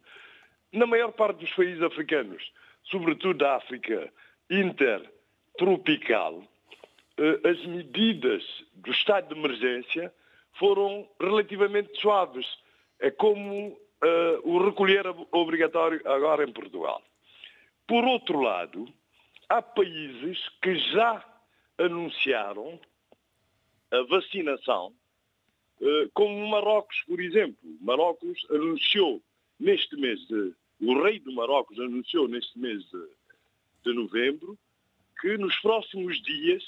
na 0.71 0.85
maior 0.85 1.11
parte 1.11 1.39
dos 1.39 1.53
países 1.53 1.81
africanos, 1.81 2.51
sobretudo 2.83 3.39
da 3.39 3.55
África 3.55 4.11
intertropical, 4.49 6.43
eh, 7.17 7.49
as 7.49 7.65
medidas 7.65 8.43
do 8.73 8.91
estado 8.91 9.33
de 9.33 9.39
emergência 9.39 10.13
foram 10.53 11.07
relativamente 11.19 11.99
suaves. 11.99 12.45
É 12.99 13.11
como 13.11 13.69
uh, 13.69 13.77
o 14.43 14.63
recolher 14.63 15.05
obrigatório 15.31 16.01
agora 16.05 16.43
em 16.43 16.51
Portugal. 16.51 17.01
Por 17.87 18.03
outro 18.05 18.39
lado, 18.39 18.87
há 19.49 19.61
países 19.61 20.49
que 20.61 20.75
já 20.75 21.23
anunciaram 21.77 22.79
a 23.91 24.01
vacinação 24.03 24.93
eh, 25.81 26.09
como 26.13 26.47
Marrocos, 26.47 27.01
por 27.07 27.19
exemplo. 27.19 27.57
Marrocos 27.81 28.45
anunciou 28.49 29.21
neste 29.59 29.95
mês 29.95 30.19
de. 30.27 30.53
O 30.81 31.01
rei 31.01 31.19
do 31.19 31.31
Marrocos 31.33 31.79
anunciou 31.79 32.27
neste 32.27 32.57
mês 32.59 32.83
de, 32.89 33.07
de 33.85 33.93
novembro 33.93 34.57
que 35.21 35.37
nos 35.37 35.55
próximos 35.59 36.21
dias 36.21 36.63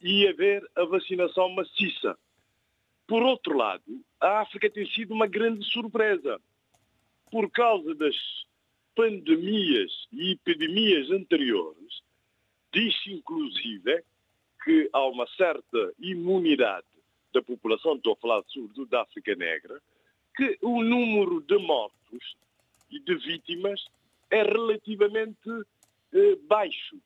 ia 0.00 0.30
haver 0.30 0.66
a 0.74 0.84
vacinação 0.84 1.50
maciça. 1.50 2.18
Por 3.06 3.22
outro 3.22 3.56
lado, 3.56 4.02
a 4.18 4.40
África 4.40 4.70
tem 4.70 4.86
sido 4.86 5.12
uma 5.12 5.26
grande 5.26 5.64
surpresa. 5.66 6.40
Por 7.30 7.50
causa 7.50 7.94
das 7.94 8.16
pandemias 8.94 9.90
e 10.10 10.32
epidemias 10.32 11.10
anteriores, 11.10 12.02
diz-se 12.72 13.12
inclusive 13.12 14.02
que 14.64 14.88
há 14.92 15.06
uma 15.06 15.26
certa 15.36 15.92
imunidade 15.98 16.86
da 17.32 17.42
população, 17.42 17.94
estou 17.94 18.12
a 18.12 18.16
falar 18.16 18.42
sobretudo 18.48 18.86
da 18.86 19.02
África 19.02 19.34
Negra, 19.34 19.80
que 20.36 20.58
o 20.62 20.82
número 20.82 21.40
de 21.42 21.58
mortos 21.58 22.36
e 22.90 22.98
de 23.00 23.14
vítimas 23.16 23.84
é 24.30 24.42
relativamente 24.42 25.48
eh, 26.12 26.36
baixo. 26.48 26.96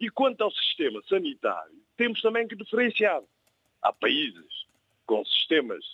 E 0.00 0.10
quanto 0.10 0.42
ao 0.42 0.50
sistema 0.50 1.00
sanitário, 1.08 1.80
temos 1.96 2.20
também 2.20 2.46
que 2.46 2.56
diferenciar. 2.56 3.22
Há 3.82 3.92
países 3.92 4.66
com 5.06 5.24
sistemas 5.24 5.84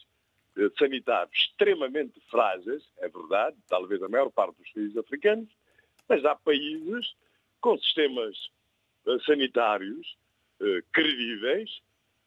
eh, 0.57 0.71
sanitários 0.79 1.35
extremamente 1.35 2.21
frágeis, 2.31 2.83
é 2.99 3.09
verdade, 3.09 3.57
talvez 3.69 4.02
a 4.02 4.09
maior 4.09 4.31
parte 4.31 4.57
dos 4.59 4.71
países 4.71 4.97
africanos, 4.97 5.49
mas 6.09 6.25
há 6.25 6.35
países 6.35 7.14
com 7.61 7.79
sistemas 7.79 8.50
eh, 9.07 9.19
sanitários 9.25 10.17
eh, 10.61 10.83
credíveis, 10.93 11.83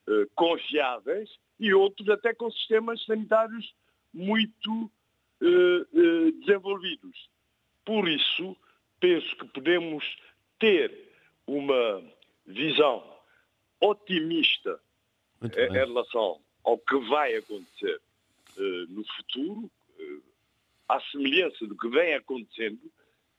eh, 0.08 0.28
confiáveis 0.36 1.30
e 1.60 1.74
outros 1.74 2.08
até 2.10 2.34
com 2.34 2.52
sistemas 2.52 3.04
sanitários 3.06 3.74
muito 4.14 4.92
eh, 5.42 5.48
eh, 5.48 6.32
desenvolvidos. 6.40 7.30
Por 7.84 8.08
isso, 8.08 8.56
penso 9.00 9.36
que 9.38 9.48
podemos 9.48 10.06
ter 10.60 10.92
uma 11.48 12.04
visão 12.46 13.04
otimista 13.80 14.80
em, 15.44 15.72
relação 15.72 16.40
ao 16.64 16.78
que 16.78 16.98
vai 17.10 17.36
acontecer 17.36 18.02
no 18.90 19.04
futuro, 19.16 19.70
à 20.88 21.00
semelhança 21.12 21.68
do 21.68 21.78
que 21.78 21.90
vem 21.90 22.14
acontecendo, 22.14 22.80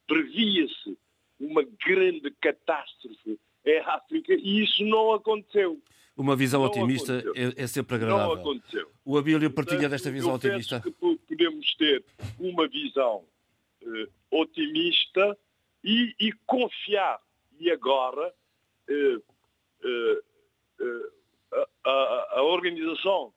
previa-se 0.06 0.96
uma 1.40 1.62
grande 1.62 2.30
catástrofe 2.40 3.38
em 3.64 3.78
África 3.78 4.34
e 4.34 4.62
isso 4.62 4.84
não 4.84 5.12
aconteceu. 5.12 5.80
Uma 6.16 6.34
visão 6.34 6.62
não 6.62 6.68
otimista 6.68 7.22
é, 7.34 7.62
é, 7.62 7.66
sempre 7.66 7.96
agradável. 7.96 8.36
Não 8.36 8.40
aconteceu. 8.40 8.90
O 9.04 9.18
Abílio 9.18 9.50
partilha 9.50 9.88
desta 9.88 10.10
visão 10.10 10.30
eu 10.30 10.36
otimista? 10.36 10.80
que 10.80 10.90
podemos 10.90 11.74
ter 11.74 12.02
uma 12.38 12.66
visão 12.66 13.22
uh, 13.82 14.08
otimista 14.30 15.36
e, 15.84 16.14
e, 16.18 16.32
confiar. 16.46 17.20
E 17.60 17.70
agora 17.70 18.32
uh, 18.88 19.22
uh, 19.84 20.22
a, 21.84 22.28
a 22.36 22.42
Organização 22.42 23.32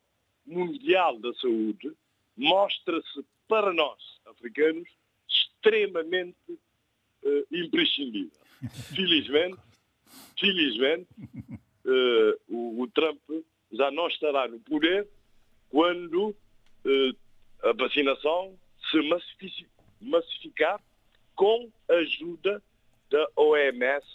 Mundial 0.45 1.19
da 1.19 1.33
Saúde 1.33 1.91
mostra-se 2.37 3.25
para 3.47 3.73
nós, 3.73 4.01
africanos, 4.25 4.87
extremamente 5.27 6.37
imprescindível. 7.51 8.31
Felizmente, 8.95 9.59
felizmente, 10.39 11.07
uh, 11.89 12.39
o, 12.47 12.83
o, 12.83 12.87
Trump 12.87 13.19
já 13.71 13.91
não 13.91 14.07
estará 14.07 14.47
no 14.47 14.59
poder 14.59 15.07
quando 15.69 16.29
uh, 16.29 17.15
a 17.63 17.73
vacinação 17.73 18.57
se 18.89 18.97
massificar 20.01 20.79
com 21.35 21.69
a 21.89 21.93
ajuda 21.93 22.61
da 23.09 23.27
OMS, 23.35 24.05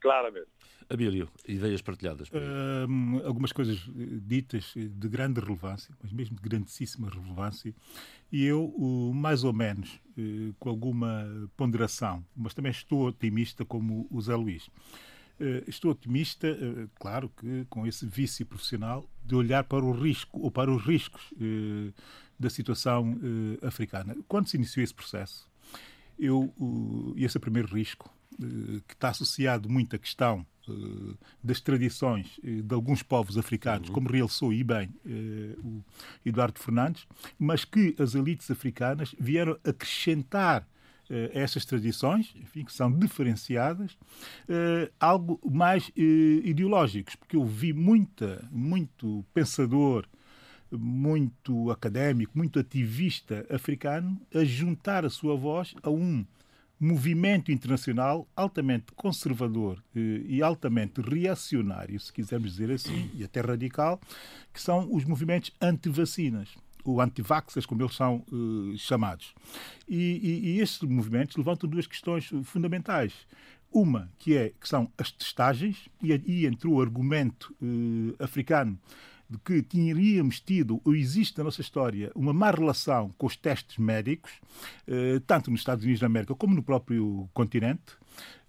claramente. 0.00 0.48
Abílio, 0.88 1.28
ideias 1.46 1.80
partilhadas. 1.80 2.28
Uh, 2.30 3.24
algumas 3.24 3.52
coisas 3.52 3.78
eh, 3.78 4.18
ditas 4.26 4.74
de 4.74 5.08
grande 5.08 5.40
relevância, 5.40 5.94
mas 6.02 6.12
mesmo 6.12 6.34
de 6.34 6.42
grandíssima 6.42 7.08
relevância, 7.08 7.72
e 8.32 8.44
eu, 8.44 8.64
uh, 8.76 9.14
mais 9.14 9.44
ou 9.44 9.52
menos, 9.52 10.00
uh, 10.18 10.52
com 10.58 10.68
alguma 10.68 11.48
ponderação, 11.56 12.24
mas 12.36 12.54
também 12.54 12.72
estou 12.72 13.06
otimista 13.06 13.64
como 13.64 14.08
o 14.10 14.20
Zé 14.20 14.34
Luís. 14.34 14.68
Eh, 15.40 15.64
estou 15.66 15.92
otimista, 15.92 16.46
eh, 16.46 16.86
claro 16.96 17.30
que 17.30 17.64
com 17.70 17.86
esse 17.86 18.04
vício 18.04 18.44
profissional, 18.44 19.08
de 19.24 19.34
olhar 19.34 19.64
para 19.64 19.82
o 19.82 19.90
risco 19.90 20.38
ou 20.38 20.50
para 20.50 20.70
os 20.70 20.84
riscos 20.84 21.32
da 22.38 22.50
situação 22.50 23.16
africana. 23.62 24.16
Quando 24.26 24.48
se 24.48 24.56
iniciou 24.56 24.82
esse 24.82 24.92
processo, 24.94 25.48
eu, 26.18 26.52
esse 27.16 27.36
é 27.36 27.38
o 27.38 27.40
primeiro 27.40 27.72
risco, 27.72 28.12
que 28.88 28.94
está 28.94 29.10
associado 29.10 29.68
muito 29.68 29.94
à 29.94 29.98
questão 30.00 30.44
das 31.44 31.60
tradições 31.60 32.40
de 32.42 32.74
alguns 32.74 33.04
povos 33.04 33.38
africanos, 33.38 33.88
uhum. 33.88 33.94
como 33.94 34.08
realçou 34.08 34.52
e 34.52 34.64
bem 34.64 34.92
o 35.62 35.84
Eduardo 36.26 36.58
Fernandes, 36.58 37.06
mas 37.38 37.64
que 37.64 37.94
as 37.96 38.16
elites 38.16 38.50
africanas 38.50 39.14
vieram 39.16 39.56
acrescentar 39.62 40.66
uh, 41.10 41.30
essas 41.32 41.64
tradições, 41.64 42.32
enfim, 42.36 42.64
que 42.64 42.72
são 42.72 42.90
diferenciadas, 42.90 43.92
uh, 43.92 44.90
algo 44.98 45.40
mais 45.44 45.88
uh, 45.88 45.92
ideológicos, 45.96 47.16
porque 47.16 47.36
eu 47.36 47.44
vi 47.44 47.72
muita, 47.72 48.48
muito 48.50 49.24
pensador, 49.34 50.06
muito 50.70 51.70
académico, 51.70 52.38
muito 52.38 52.58
ativista 52.58 53.44
africano 53.50 54.20
a 54.32 54.44
juntar 54.44 55.04
a 55.04 55.10
sua 55.10 55.36
voz 55.36 55.74
a 55.82 55.90
um 55.90 56.24
movimento 56.78 57.52
internacional 57.52 58.26
altamente 58.34 58.86
conservador 58.94 59.82
e 59.94 60.40
altamente 60.40 61.02
reacionário, 61.02 62.00
se 62.00 62.10
quisermos 62.10 62.52
dizer 62.52 62.70
assim, 62.70 63.10
e 63.14 63.22
até 63.22 63.40
radical, 63.40 64.00
que 64.54 64.62
são 64.62 64.88
os 64.94 65.04
movimentos 65.04 65.52
anti-vacinas 65.60 66.56
o 66.84 67.00
antivaxas, 67.00 67.66
como 67.66 67.82
eles 67.82 67.94
são 67.94 68.24
uh, 68.32 68.76
chamados. 68.76 69.34
E, 69.88 69.96
e, 69.96 70.50
e 70.50 70.60
estes 70.60 70.88
movimentos 70.88 71.36
levantam 71.36 71.68
duas 71.68 71.86
questões 71.86 72.30
fundamentais. 72.44 73.12
Uma, 73.72 74.10
que, 74.18 74.36
é, 74.36 74.52
que 74.60 74.68
são 74.68 74.90
as 74.98 75.12
testagens, 75.12 75.88
e 76.02 76.12
aí 76.12 76.44
entrou 76.44 76.74
o 76.74 76.82
argumento 76.82 77.54
uh, 77.62 78.22
africano 78.22 78.76
de 79.28 79.38
que 79.38 79.62
teríamos 79.62 80.40
tido, 80.40 80.80
ou 80.84 80.92
existe 80.92 81.38
na 81.38 81.44
nossa 81.44 81.60
história, 81.60 82.10
uma 82.16 82.32
má 82.32 82.50
relação 82.50 83.14
com 83.16 83.26
os 83.28 83.36
testes 83.36 83.78
médicos, 83.78 84.32
uh, 84.88 85.20
tanto 85.20 85.52
nos 85.52 85.60
Estados 85.60 85.84
Unidos 85.84 86.00
da 86.00 86.06
América 86.06 86.34
como 86.34 86.52
no 86.52 86.64
próprio 86.64 87.30
continente, 87.32 87.92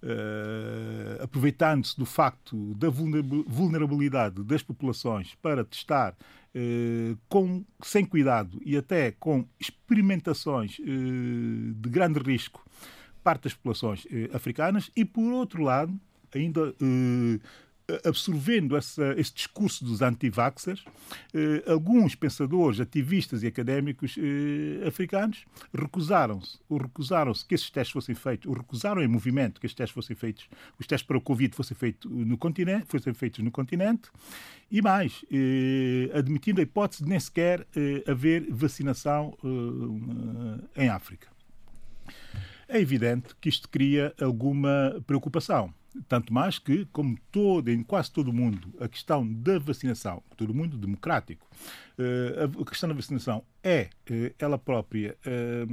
uh, 0.02 1.24
aproveitando-se 1.24 1.96
do 2.00 2.06
facto 2.06 2.74
da 2.74 2.90
vulnerabilidade 2.90 4.44
das 4.44 4.64
populações 4.64 5.36
para 5.36 5.64
testar 5.64 6.16
uh, 6.56 7.18
com, 7.30 7.64
sem 7.84 8.06
cuidado 8.06 8.60
e 8.66 8.78
até 8.78 9.12
com 9.12 9.46
experimentações 9.60 10.80
uh, 10.80 10.84
de 10.84 11.90
grande 11.90 12.20
risco 12.20 12.66
parte 13.24 13.44
das 13.44 13.54
populações 13.54 14.08
africanas 14.34 14.90
e, 14.96 15.06
por 15.06 15.32
outro 15.32 15.62
lado, 15.62 15.94
ainda 16.34 16.74
absorvendo 18.06 18.76
essa, 18.76 19.14
esse 19.18 19.34
discurso 19.34 19.84
dos 19.86 20.02
anti-vaxxers, 20.02 20.84
eh, 21.34 21.64
alguns 21.68 22.16
pensadores, 22.16 22.80
ativistas 22.80 23.44
e 23.44 23.48
académicos 23.48 24.16
eh, 24.18 24.88
africanos 24.88 25.46
recusaram-se, 25.74 26.60
ou 26.70 26.78
recusaram-se 26.78 27.46
que 27.46 27.56
esses 27.56 27.70
testes 27.70 27.94
fossem 27.94 28.16
feitos, 28.16 28.48
ou 28.48 28.54
recusaram 28.54 29.02
em 29.02 29.08
movimento 29.08 29.60
que 29.60 29.66
esses 29.66 29.76
testes 29.76 29.94
fossem 29.94 30.16
feitos, 30.16 30.48
os 30.80 30.88
testes 30.88 31.08
para 31.08 31.18
o 31.18 31.22
Covid 31.22 31.56
fossem 31.56 31.76
feitos 31.76 32.10
no 32.10 32.38
continente, 32.38 32.86
fossem 32.88 33.14
feitos 33.14 33.44
no 33.44 33.52
continente, 33.52 34.10
e 34.72 34.82
mais, 34.82 35.26
eh, 35.32 36.10
admitindo 36.18 36.62
a 36.62 36.64
hipótese 36.64 37.04
de 37.04 37.10
nem 37.10 37.20
sequer 37.20 37.68
eh, 37.76 38.10
haver 38.10 38.48
vacinação 38.50 39.38
eh, 39.44 40.84
em 40.84 40.90
África. 40.90 41.28
É 42.70 42.80
evidente 42.80 43.36
que 43.42 43.50
isto 43.50 43.68
cria 43.68 44.14
alguma 44.22 45.04
preocupação 45.06 45.74
tanto 46.08 46.34
mais 46.34 46.58
que, 46.58 46.86
como 46.92 47.18
todo, 47.32 47.70
em 47.70 47.84
quase 47.84 48.12
todo 48.12 48.30
o 48.30 48.34
mundo, 48.34 48.74
a 48.80 48.88
questão 48.88 49.28
da 49.28 49.60
vacinação, 49.60 50.24
todo 50.38 50.52
o 50.52 50.54
mundo 50.54 50.78
democrático, 50.78 51.48
eh, 51.98 52.50
a 52.60 52.66
questão 52.66 52.90
da 52.90 52.96
vacinação 52.96 53.44
é 53.64 53.90
eh, 54.10 54.34
ela 54.40 54.58
própria 54.58 55.18
eh, 55.26 55.66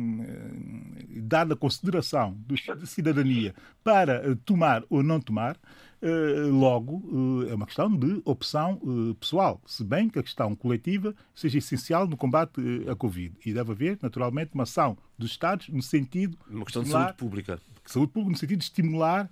dada 1.23 1.57
consideração 1.57 2.37
da 2.47 2.87
cidadania 2.87 3.55
para 3.83 4.37
tomar 4.45 4.85
ou 4.91 5.03
não 5.03 5.21
tomar, 5.21 5.57
logo 6.53 7.45
é 7.51 7.55
uma 7.55 7.67
questão 7.67 7.95
de 7.95 8.23
opção 8.25 8.81
pessoal, 9.19 9.61
se 9.67 9.83
bem 9.83 10.09
que 10.09 10.19
a 10.19 10.23
questão 10.23 10.55
coletiva 10.55 11.13
seja 11.35 11.59
essencial 11.59 12.07
no 12.07 12.17
combate 12.17 12.61
à 12.89 12.95
Covid. 12.95 13.35
E 13.45 13.53
deve 13.53 13.73
haver, 13.73 13.99
naturalmente, 14.01 14.53
uma 14.55 14.63
ação 14.63 14.97
dos 15.19 15.33
Estados 15.33 15.69
no 15.69 15.83
sentido. 15.83 16.39
Uma 16.49 16.65
questão 16.65 16.85
de 16.85 16.91
saúde 16.91 17.15
pública. 17.15 17.61
Saúde 17.85 18.13
pública 18.13 18.31
no 18.31 18.39
sentido 18.39 18.59
de 18.59 18.65
estimular 18.65 19.29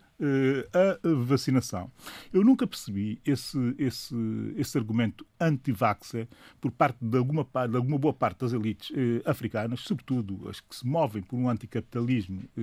a 0.73 0.99
vacinação. 1.25 1.91
Eu 2.33 2.43
nunca 2.43 2.67
percebi 2.67 3.21
esse, 3.25 3.75
esse, 3.79 4.15
esse 4.57 4.79
argumento 4.79 5.27
anti-vaxxer 5.41 6.27
por 6.61 6.71
parte 6.71 6.99
de 7.01 7.19
alguma, 7.19 7.47
de 7.69 7.77
alguma 7.77 7.99
boa 7.99 8.15
parte 8.15 8.41
das 8.41 8.53
elites 8.53 8.91
eh, 8.95 9.23
africanas, 9.25 9.81
sobretudo 9.81 10.49
as 10.49 10.61
que 10.61 10.75
se 10.75 10.87
movem 10.87 11.23
por 11.23 11.37
um 11.37 11.49
anticapitalismo 11.49 12.43
eh, 12.57 12.63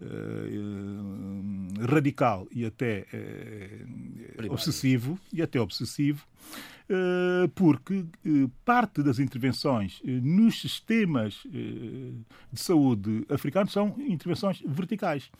eh, 0.00 1.86
radical 1.86 2.46
e 2.50 2.64
até 2.64 3.06
obsessivo 4.50 5.18
e 5.32 5.40
até 5.40 5.60
obsessivo 5.60 6.26
porque 7.54 8.04
parte 8.64 9.02
das 9.02 9.18
intervenções 9.18 10.02
nos 10.04 10.60
sistemas 10.60 11.42
de 11.46 12.60
saúde 12.60 13.24
africanos 13.30 13.72
são 13.72 13.94
intervenções 13.98 14.60
verticais 14.66 15.30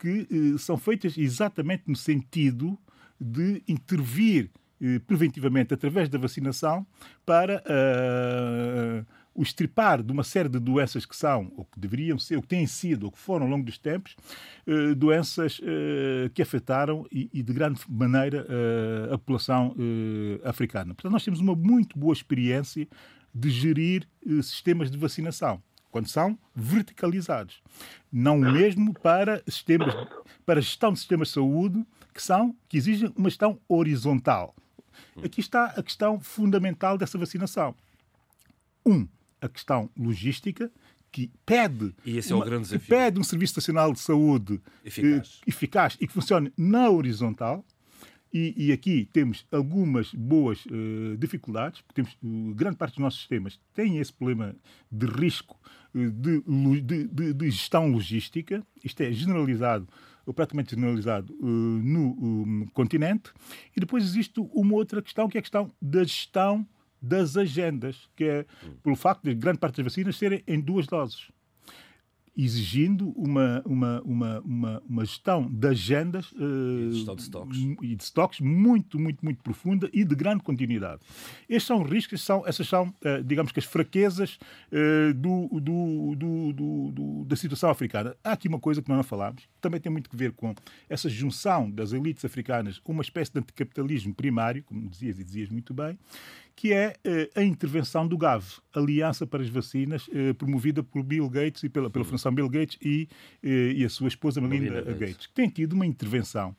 que 0.00 0.26
eh, 0.30 0.58
são 0.58 0.78
feitas 0.78 1.16
exatamente 1.18 1.84
no 1.86 1.94
sentido 1.94 2.76
de 3.20 3.62
intervir 3.68 4.50
eh, 4.80 4.98
preventivamente 5.06 5.74
através 5.74 6.08
da 6.08 6.18
vacinação 6.18 6.86
para 7.26 7.62
uh, 7.62 9.06
o 9.34 9.42
estripar 9.42 10.02
de 10.02 10.10
uma 10.10 10.24
série 10.24 10.48
de 10.48 10.58
doenças 10.58 11.04
que 11.04 11.14
são, 11.14 11.52
ou 11.54 11.66
que 11.66 11.78
deveriam 11.78 12.18
ser, 12.18 12.36
ou 12.36 12.42
que 12.42 12.48
têm 12.48 12.66
sido, 12.66 13.04
ou 13.04 13.12
que 13.12 13.18
foram 13.18 13.44
ao 13.44 13.52
longo 13.52 13.64
dos 13.64 13.78
tempos, 13.78 14.16
doenças 14.96 15.60
que 16.34 16.42
afetaram 16.42 17.06
e, 17.12 17.30
e, 17.32 17.40
de 17.40 17.52
grande 17.52 17.80
maneira 17.88 18.44
a 19.10 19.16
população 19.16 19.74
africana. 20.44 20.94
Portanto, 20.94 21.12
nós 21.12 21.24
temos 21.24 21.40
uma 21.40 21.54
muito 21.54 21.96
boa 21.96 22.12
experiência 22.12 22.88
de 23.32 23.50
gerir 23.50 24.06
sistemas 24.42 24.90
de 24.90 24.98
vacinação 24.98 25.62
quando 25.90 26.08
são 26.08 26.38
verticalizados. 26.54 27.62
Não 28.12 28.38
mesmo 28.38 28.94
para 28.94 29.42
sistemas, 29.46 29.94
para 30.46 30.60
gestão 30.60 30.92
de 30.92 30.98
sistemas 30.98 31.28
de 31.28 31.34
saúde 31.34 31.86
que 32.12 32.22
são 32.22 32.56
que 32.68 32.76
exigem 32.76 33.12
uma 33.16 33.28
gestão 33.28 33.60
horizontal. 33.68 34.54
Aqui 35.24 35.40
está 35.40 35.66
a 35.66 35.82
questão 35.82 36.20
fundamental 36.20 36.96
dessa 36.96 37.18
vacinação. 37.18 37.74
Um, 38.84 39.06
a 39.40 39.48
questão 39.48 39.90
logística, 39.96 40.70
que 41.12 41.30
pede, 41.44 41.94
e 42.04 42.18
esse 42.18 42.32
é 42.32 42.36
uma, 42.36 42.44
o 42.44 42.46
grande 42.46 42.64
desafio. 42.64 42.88
pede 42.88 43.18
um 43.18 43.24
Serviço 43.24 43.56
Nacional 43.56 43.92
de 43.92 43.98
Saúde 44.00 44.60
eficaz, 44.84 45.40
eh, 45.40 45.48
eficaz 45.48 45.96
e 46.00 46.06
que 46.06 46.12
funcione 46.12 46.52
na 46.56 46.88
horizontal. 46.88 47.64
E, 48.32 48.54
e, 48.56 48.72
aqui 48.72 49.08
temos 49.12 49.44
algumas 49.50 50.14
boas 50.14 50.64
uh, 50.66 51.16
dificuldades, 51.18 51.80
porque 51.80 52.02
temos, 52.02 52.16
uh, 52.22 52.54
grande 52.54 52.76
parte 52.76 52.92
dos 52.92 53.00
nossos 53.00 53.18
sistemas 53.18 53.60
tem 53.74 53.98
esse 53.98 54.12
problema 54.12 54.54
de 54.90 55.06
risco 55.06 55.58
de, 55.92 56.40
de, 56.80 57.08
de, 57.08 57.32
de 57.32 57.50
gestão 57.50 57.88
logística, 57.90 58.64
isto 58.84 59.00
é 59.00 59.10
generalizado, 59.10 59.88
ou 60.24 60.32
praticamente 60.32 60.76
generalizado, 60.76 61.34
uh, 61.40 61.46
no 61.46 62.10
um, 62.20 62.66
continente. 62.72 63.32
E 63.76 63.80
depois 63.80 64.04
existe 64.04 64.40
uma 64.52 64.74
outra 64.74 65.02
questão, 65.02 65.28
que 65.28 65.36
é 65.36 65.40
a 65.40 65.42
questão 65.42 65.68
da 65.82 66.04
gestão 66.04 66.64
das 67.02 67.36
agendas, 67.36 68.08
que 68.14 68.24
é 68.24 68.46
pelo 68.82 68.94
facto 68.94 69.24
de 69.24 69.34
grande 69.34 69.58
parte 69.58 69.78
das 69.78 69.92
vacinas 69.92 70.16
serem 70.16 70.44
em 70.46 70.60
duas 70.60 70.86
doses 70.86 71.30
exigindo 72.44 73.10
uma, 73.10 73.62
uma, 73.64 74.02
uma, 74.02 74.40
uma, 74.40 74.82
uma 74.88 75.04
gestão 75.04 75.46
de 75.50 75.68
agendas 75.68 76.30
uh, 76.32 76.90
e, 76.90 76.90
de 76.90 77.22
stocks. 77.22 77.58
e 77.82 77.96
de 77.96 78.02
stocks 78.02 78.40
muito, 78.40 78.98
muito, 78.98 79.24
muito 79.24 79.42
profunda 79.42 79.88
e 79.92 80.04
de 80.04 80.14
grande 80.14 80.42
continuidade. 80.42 81.00
Estes 81.48 81.66
são 81.66 81.82
riscos, 81.82 82.22
são, 82.22 82.46
essas 82.46 82.68
são, 82.68 82.88
uh, 82.88 83.22
digamos 83.24 83.52
que, 83.52 83.58
as 83.58 83.64
fraquezas 83.64 84.38
uh, 84.72 85.14
do, 85.14 85.48
do, 85.60 86.14
do, 86.16 86.52
do, 86.92 87.24
da 87.24 87.36
situação 87.36 87.70
africana. 87.70 88.16
Há 88.22 88.32
aqui 88.32 88.48
uma 88.48 88.58
coisa 88.58 88.80
que 88.82 88.88
nós 88.88 88.96
não 88.96 89.04
falámos, 89.04 89.42
que 89.42 89.60
também 89.60 89.80
tem 89.80 89.90
muito 89.90 90.10
a 90.12 90.16
ver 90.16 90.32
com 90.32 90.54
essa 90.88 91.08
junção 91.08 91.70
das 91.70 91.92
elites 91.92 92.24
africanas 92.24 92.80
uma 92.86 93.02
espécie 93.02 93.32
de 93.32 93.38
anticapitalismo 93.38 94.14
primário, 94.14 94.64
como 94.64 94.88
dizias 94.88 95.18
e 95.18 95.24
dizias 95.24 95.48
muito 95.48 95.72
bem, 95.72 95.98
que 96.54 96.72
é 96.72 96.94
a 97.34 97.42
intervenção 97.42 98.06
do 98.06 98.16
GAV, 98.16 98.44
Aliança 98.74 99.26
para 99.26 99.42
as 99.42 99.48
Vacinas, 99.48 100.08
promovida 100.38 100.82
por 100.82 101.02
Bill 101.02 101.28
Gates 101.28 101.62
e 101.62 101.68
pela, 101.68 101.90
pela 101.90 102.04
Fundação 102.04 102.20
Fundação 102.20 102.34
Bill 102.34 102.48
Gates 102.48 102.78
e, 102.82 103.08
e 103.42 103.84
a 103.84 103.88
sua 103.88 104.08
esposa 104.08 104.40
Melinda, 104.40 104.70
Melinda 104.70 104.92
Gates. 104.92 104.98
Gates, 104.98 105.26
que 105.26 105.34
têm 105.34 105.48
tido 105.48 105.72
uma 105.72 105.86
intervenção, 105.86 106.54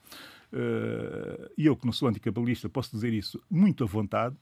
e 1.57 1.65
eu 1.65 1.75
que 1.75 1.85
não 1.85 1.93
sou 1.93 2.07
anticabalista 2.07 2.67
posso 2.67 2.91
dizer 2.91 3.13
isso 3.13 3.41
muito 3.49 3.83
à 3.83 3.87
vontade, 3.87 4.35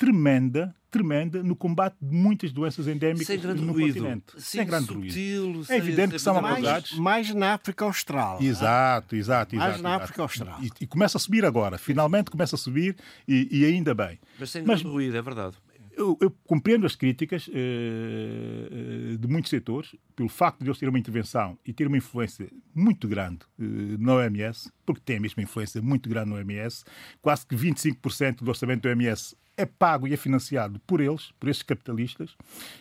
tremenda, 0.00 0.74
tremenda 0.90 1.42
no 1.42 1.54
combate 1.54 1.94
de 2.00 2.16
muitas 2.16 2.50
doenças 2.50 2.88
endémicas 2.88 3.28
no 3.44 3.70
ruído. 3.70 3.92
continente. 3.92 4.32
Sim, 4.36 4.40
sem 4.40 4.66
grande 4.66 4.86
sutil, 4.86 5.52
ruído. 5.52 5.66
É 5.72 5.76
evidente 5.76 6.12
que 6.14 6.18
são 6.18 6.38
abordados. 6.38 6.92
Mais, 6.92 7.26
mais 7.26 7.34
na 7.34 7.52
África 7.52 7.84
Austral. 7.84 8.40
Exato, 8.40 9.14
exato, 9.14 9.54
exato. 9.54 9.56
Mais 9.56 9.82
na 9.82 9.90
exato. 9.90 10.04
África 10.04 10.22
Austral. 10.22 10.58
E, 10.62 10.70
e, 10.80 10.86
começa 10.86 11.18
a 11.18 11.20
subir 11.20 11.44
agora. 11.44 11.76
Finalmente 11.76 12.30
começa 12.30 12.56
a 12.56 12.58
subir 12.58 12.96
e, 13.28 13.46
e 13.52 13.66
ainda 13.66 13.92
bem. 13.94 14.18
Mas 14.38 14.48
sem 14.48 14.64
grande 14.64 14.82
Mas, 14.82 14.90
ruído, 14.90 15.18
é 15.18 15.20
verdade. 15.20 15.58
Eu, 15.92 16.16
eu, 16.18 16.30
compreendo 16.46 16.86
as 16.86 16.96
críticas 16.96 17.46
uh, 17.48 19.18
de 19.18 19.28
muitos 19.28 19.50
setores 19.50 19.94
pelo 20.16 20.30
facto 20.30 20.60
de 20.60 20.70
eles 20.70 20.78
terem 20.78 20.90
uma 20.90 20.98
intervenção 20.98 21.58
e 21.66 21.74
ter 21.74 21.86
uma 21.86 21.98
influência 21.98 22.48
muito 22.74 23.06
grande 23.06 23.40
uh, 23.58 23.98
na 23.98 24.14
OMS, 24.14 24.72
porque 24.86 25.02
tem 25.04 25.18
a 25.18 25.20
mesma 25.20 25.42
influência 25.42 25.82
muito 25.82 26.08
grande 26.08 26.30
no 26.30 26.36
OMS. 26.36 26.84
Quase 27.20 27.46
que 27.46 27.54
25% 27.54 28.36
do 28.36 28.48
orçamento 28.48 28.80
do 28.80 28.88
OMS 28.88 29.36
é 29.60 29.66
pago 29.66 30.08
e 30.08 30.14
é 30.14 30.16
financiado 30.16 30.80
por 30.86 31.00
eles, 31.00 31.32
por 31.38 31.48
esses 31.48 31.62
capitalistas, 31.62 32.34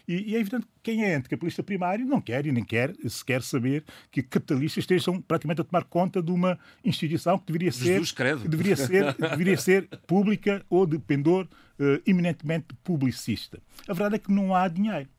e, 0.07 0.31
e, 0.31 0.35
é 0.35 0.39
evidente 0.39 0.65
que 0.65 0.71
quem 0.81 1.03
é 1.03 1.15
anticapitalista 1.15 1.61
primário 1.61 2.05
não 2.05 2.21
quer 2.21 2.45
e 2.45 2.51
nem 2.51 2.63
quer 2.63 2.95
sequer 3.07 3.41
saber 3.41 3.83
que 4.09 4.23
capitalistas 4.23 4.83
estejam 4.83 5.21
praticamente 5.21 5.61
a 5.61 5.63
tomar 5.63 5.83
conta 5.83 6.21
de 6.21 6.31
uma 6.31 6.57
instituição 6.83 7.37
que 7.37 7.47
deveria 7.47 7.71
ser, 7.71 8.01
que 8.41 8.47
deveria 8.47 8.75
ser, 8.75 9.13
deveria 9.19 9.57
ser 9.57 9.87
pública 10.07 10.65
ou 10.69 10.85
de 10.85 10.97
pendor 10.97 11.45
uh, 11.45 12.01
eminentemente 12.05 12.67
publicista. 12.83 13.59
A 13.87 13.93
verdade 13.93 14.15
é 14.15 14.19
que 14.19 14.31
não 14.31 14.55
há 14.55 14.67
dinheiro. 14.67 15.09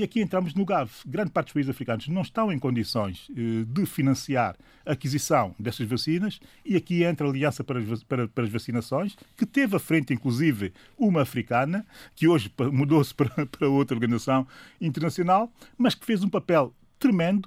E 0.00 0.02
aqui 0.02 0.22
entramos 0.22 0.54
no 0.54 0.64
GAV. 0.64 0.90
Grande 1.06 1.30
parte 1.30 1.48
dos 1.48 1.52
países 1.52 1.68
africanos 1.68 2.08
não 2.08 2.22
estão 2.22 2.50
em 2.50 2.58
condições 2.58 3.30
eh, 3.36 3.66
de 3.66 3.84
financiar 3.84 4.56
a 4.86 4.92
aquisição 4.92 5.54
dessas 5.58 5.86
vacinas 5.86 6.40
e 6.64 6.74
aqui 6.74 7.04
entra 7.04 7.26
a 7.26 7.30
Aliança 7.30 7.62
para 7.62 7.78
as, 7.78 8.48
Vacinações, 8.48 9.14
que 9.36 9.44
teve 9.44 9.76
à 9.76 9.78
frente, 9.78 10.14
inclusive, 10.14 10.72
uma 10.96 11.20
africana, 11.20 11.84
que 12.16 12.26
hoje 12.26 12.50
mudou-se 12.72 13.12
para 13.14 13.68
outra 13.68 13.94
organização 13.94 14.48
internacional, 14.80 15.52
mas 15.76 15.94
que 15.94 16.06
fez 16.06 16.24
um 16.24 16.30
papel 16.30 16.74
tremendo 16.98 17.46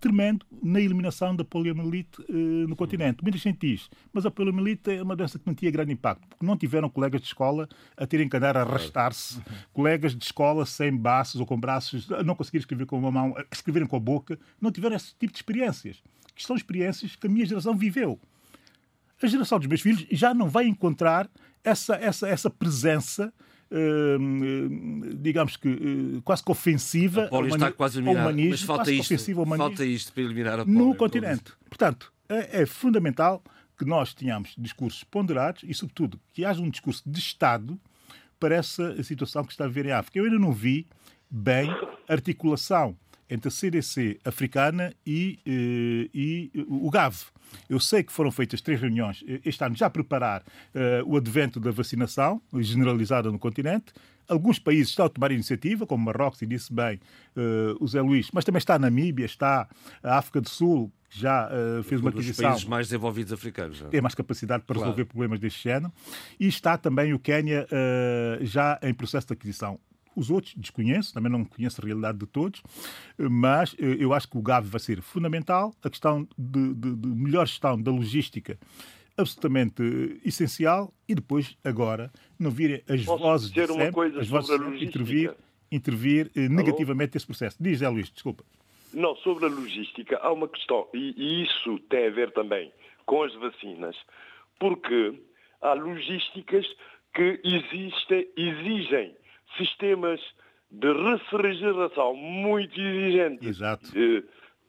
tremendo 0.00 0.46
na 0.62 0.80
eliminação 0.80 1.36
da 1.36 1.44
poliomielite 1.44 2.20
uh, 2.22 2.68
no 2.68 2.74
continente. 2.74 3.22
Muita 3.22 3.38
gente 3.38 3.58
diz, 3.60 3.90
mas 4.12 4.24
a 4.24 4.30
poliomielite 4.30 4.90
é 4.90 5.02
uma 5.02 5.14
doença 5.14 5.38
que 5.38 5.46
não 5.46 5.54
tinha 5.54 5.70
grande 5.70 5.92
impacto, 5.92 6.26
porque 6.26 6.44
não 6.44 6.56
tiveram 6.56 6.88
colegas 6.88 7.20
de 7.20 7.26
escola 7.26 7.68
a 7.96 8.06
terem 8.06 8.28
que 8.28 8.36
andar 8.36 8.56
a 8.56 8.62
arrastar-se, 8.62 9.40
colegas 9.72 10.14
de 10.14 10.24
escola 10.24 10.64
sem 10.66 10.96
braços 10.96 11.40
ou 11.40 11.46
com 11.46 11.58
braços, 11.58 12.10
a 12.10 12.22
não 12.22 12.34
conseguir 12.34 12.58
escrever 12.58 12.86
com 12.86 12.98
uma 12.98 13.10
mão, 13.10 13.34
a 13.36 13.44
escreverem 13.52 13.86
com 13.86 13.96
a 13.96 14.00
boca, 14.00 14.38
não 14.60 14.72
tiveram 14.72 14.96
esse 14.96 15.14
tipo 15.18 15.32
de 15.32 15.38
experiências, 15.38 16.02
que 16.34 16.44
são 16.44 16.56
experiências 16.56 17.14
que 17.14 17.26
a 17.26 17.30
minha 17.30 17.46
geração 17.46 17.76
viveu. 17.76 18.18
A 19.22 19.26
geração 19.26 19.58
dos 19.58 19.68
meus 19.68 19.82
filhos 19.82 20.06
já 20.10 20.32
não 20.32 20.48
vai 20.48 20.66
encontrar 20.66 21.28
essa, 21.62 21.94
essa, 21.96 22.26
essa 22.26 22.48
presença 22.48 23.32
digamos 25.18 25.56
que 25.56 25.68
uh, 25.68 26.22
quase 26.22 26.42
que 26.42 26.50
ofensiva 26.50 27.28
ao, 27.30 27.46
está 27.46 27.70
quase 27.70 27.98
a 27.98 28.02
eliminar, 28.02 28.34
mas 28.34 28.62
falta 28.62 28.90
isto, 28.90 29.16
falta 29.56 29.84
isto 29.84 30.12
para 30.12 30.22
eliminar 30.24 30.60
a 30.60 30.64
no 30.64 30.94
continente. 30.94 31.52
Portanto, 31.68 32.12
é, 32.28 32.62
é 32.62 32.66
fundamental 32.66 33.42
que 33.78 33.84
nós 33.84 34.12
tenhamos 34.12 34.54
discursos 34.58 35.04
ponderados 35.04 35.62
e, 35.64 35.72
sobretudo, 35.72 36.20
que 36.32 36.44
haja 36.44 36.60
um 36.60 36.68
discurso 36.68 37.02
de 37.06 37.18
Estado 37.18 37.80
para 38.38 38.56
essa 38.56 39.00
situação 39.02 39.44
que 39.44 39.52
está 39.52 39.64
a 39.64 39.68
viver 39.68 39.86
em 39.86 39.92
África. 39.92 40.18
Eu 40.18 40.24
ainda 40.24 40.38
não 40.38 40.52
vi 40.52 40.86
bem 41.30 41.70
articulação 42.08 42.96
entre 43.30 43.48
a 43.48 43.50
CDC 43.50 44.18
africana 44.24 44.92
e, 45.06 45.38
e, 45.46 46.50
e 46.54 46.66
o 46.68 46.90
GAV. 46.90 47.14
Eu 47.68 47.80
sei 47.80 48.02
que 48.02 48.12
foram 48.12 48.30
feitas 48.30 48.60
três 48.60 48.80
reuniões 48.80 49.24
este 49.44 49.62
ano 49.64 49.74
já 49.74 49.86
a 49.86 49.90
preparar 49.90 50.42
uh, 50.42 51.06
o 51.06 51.16
advento 51.16 51.60
da 51.60 51.70
vacinação 51.70 52.40
generalizada 52.58 53.30
no 53.30 53.38
continente. 53.38 53.92
Alguns 54.28 54.58
países 54.58 54.90
estão 54.90 55.06
a 55.06 55.08
tomar 55.08 55.32
iniciativa, 55.32 55.86
como 55.86 56.04
Marrocos, 56.04 56.40
e 56.42 56.46
disse 56.46 56.72
bem 56.72 57.00
uh, 57.36 57.76
o 57.80 57.88
Zé 57.88 58.00
Luís, 58.00 58.28
mas 58.32 58.44
também 58.44 58.58
está 58.58 58.74
a 58.74 58.78
Namíbia, 58.78 59.26
está 59.26 59.68
a 60.02 60.18
África 60.18 60.40
do 60.40 60.48
Sul, 60.48 60.92
que 61.08 61.18
já 61.18 61.48
uh, 61.48 61.82
fez 61.82 62.00
uma 62.00 62.10
aquisição. 62.10 62.46
Os 62.46 62.52
países 62.52 62.68
mais 62.68 62.86
desenvolvidos 62.86 63.32
africanos. 63.32 63.78
Já. 63.78 63.88
Tem 63.88 64.00
mais 64.00 64.14
capacidade 64.14 64.62
para 64.64 64.74
claro. 64.74 64.90
resolver 64.90 65.04
problemas 65.06 65.40
deste 65.40 65.64
género. 65.64 65.92
E 66.38 66.46
está 66.46 66.78
também 66.78 67.12
o 67.12 67.18
Quênia 67.18 67.66
já 68.42 68.78
em 68.82 68.94
processo 68.94 69.26
de 69.26 69.32
aquisição. 69.32 69.80
Os 70.20 70.30
outros 70.30 70.54
desconheço, 70.54 71.14
também 71.14 71.32
não 71.32 71.44
conheço 71.46 71.80
a 71.80 71.84
realidade 71.84 72.18
de 72.18 72.26
todos, 72.26 72.62
mas 73.18 73.74
eu 73.78 74.12
acho 74.12 74.28
que 74.28 74.36
o 74.36 74.42
GAV 74.42 74.66
vai 74.66 74.78
ser 74.78 75.00
fundamental. 75.00 75.74
A 75.82 75.88
questão 75.88 76.28
de, 76.36 76.74
de, 76.74 76.94
de 76.94 77.08
melhor 77.08 77.46
gestão 77.46 77.80
da 77.80 77.90
logística 77.90 78.58
absolutamente 79.16 79.82
eh, 79.82 80.28
essencial 80.28 80.92
e 81.08 81.14
depois, 81.14 81.56
agora, 81.64 82.10
não 82.38 82.50
virem 82.50 82.82
as 82.88 83.04
Posso 83.04 83.22
vozes 83.22 83.48
dizer 83.48 83.66
de 83.66 83.72
sempre, 83.72 83.84
uma 83.84 83.92
coisa 83.92 84.20
as 84.20 84.28
vozes 84.28 84.48
sobre 84.48 84.66
a 84.66 84.68
logística? 84.68 84.98
intervir, 84.98 85.34
intervir 85.70 86.30
eh, 86.36 86.48
negativamente 86.48 87.16
esse 87.16 87.26
processo. 87.26 87.56
Diz, 87.60 87.78
Zé 87.78 87.88
Luís, 87.88 88.10
desculpa. 88.10 88.44
Não, 88.92 89.14
sobre 89.16 89.46
a 89.46 89.48
logística, 89.48 90.18
há 90.18 90.32
uma 90.32 90.48
questão, 90.48 90.88
e 90.92 91.44
isso 91.44 91.78
tem 91.88 92.08
a 92.08 92.10
ver 92.10 92.32
também 92.32 92.72
com 93.06 93.22
as 93.22 93.32
vacinas, 93.36 93.96
porque 94.58 95.20
há 95.60 95.74
logísticas 95.74 96.66
que 97.14 97.40
existem, 97.44 98.28
exigem 98.36 99.14
sistemas 99.56 100.20
de 100.70 100.92
refrigeração 100.92 102.14
muito 102.14 102.80
exigentes. 102.80 103.48
Exato. 103.48 103.90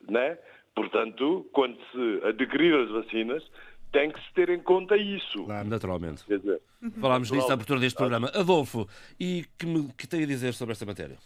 Né? 0.10 0.38
Portanto, 0.76 1.48
quando 1.52 1.78
se 1.91 2.28
adquirir 2.28 2.74
as 2.74 2.89
vacinas, 2.89 3.44
tem 3.91 4.10
que 4.10 4.20
se 4.20 4.34
ter 4.34 4.50
em 4.50 4.60
conta 4.60 4.96
isso. 4.98 5.44
Claro, 5.44 5.67
naturalmente. 5.67 6.24
Dizer, 6.28 6.62
Falámos 7.00 7.30
nisso 7.30 7.48
na 7.48 7.54
abertura 7.54 7.80
deste 7.80 7.98
programa. 7.98 8.32
Adolfo, 8.34 8.88
e 9.20 9.46
que, 9.58 9.65
me, 9.65 9.91
que 9.94 10.08
tem 10.08 10.24
a 10.24 10.26
dizer 10.26 10.54
sobre 10.54 10.72
esta 10.72 10.86
matéria? 10.86 11.17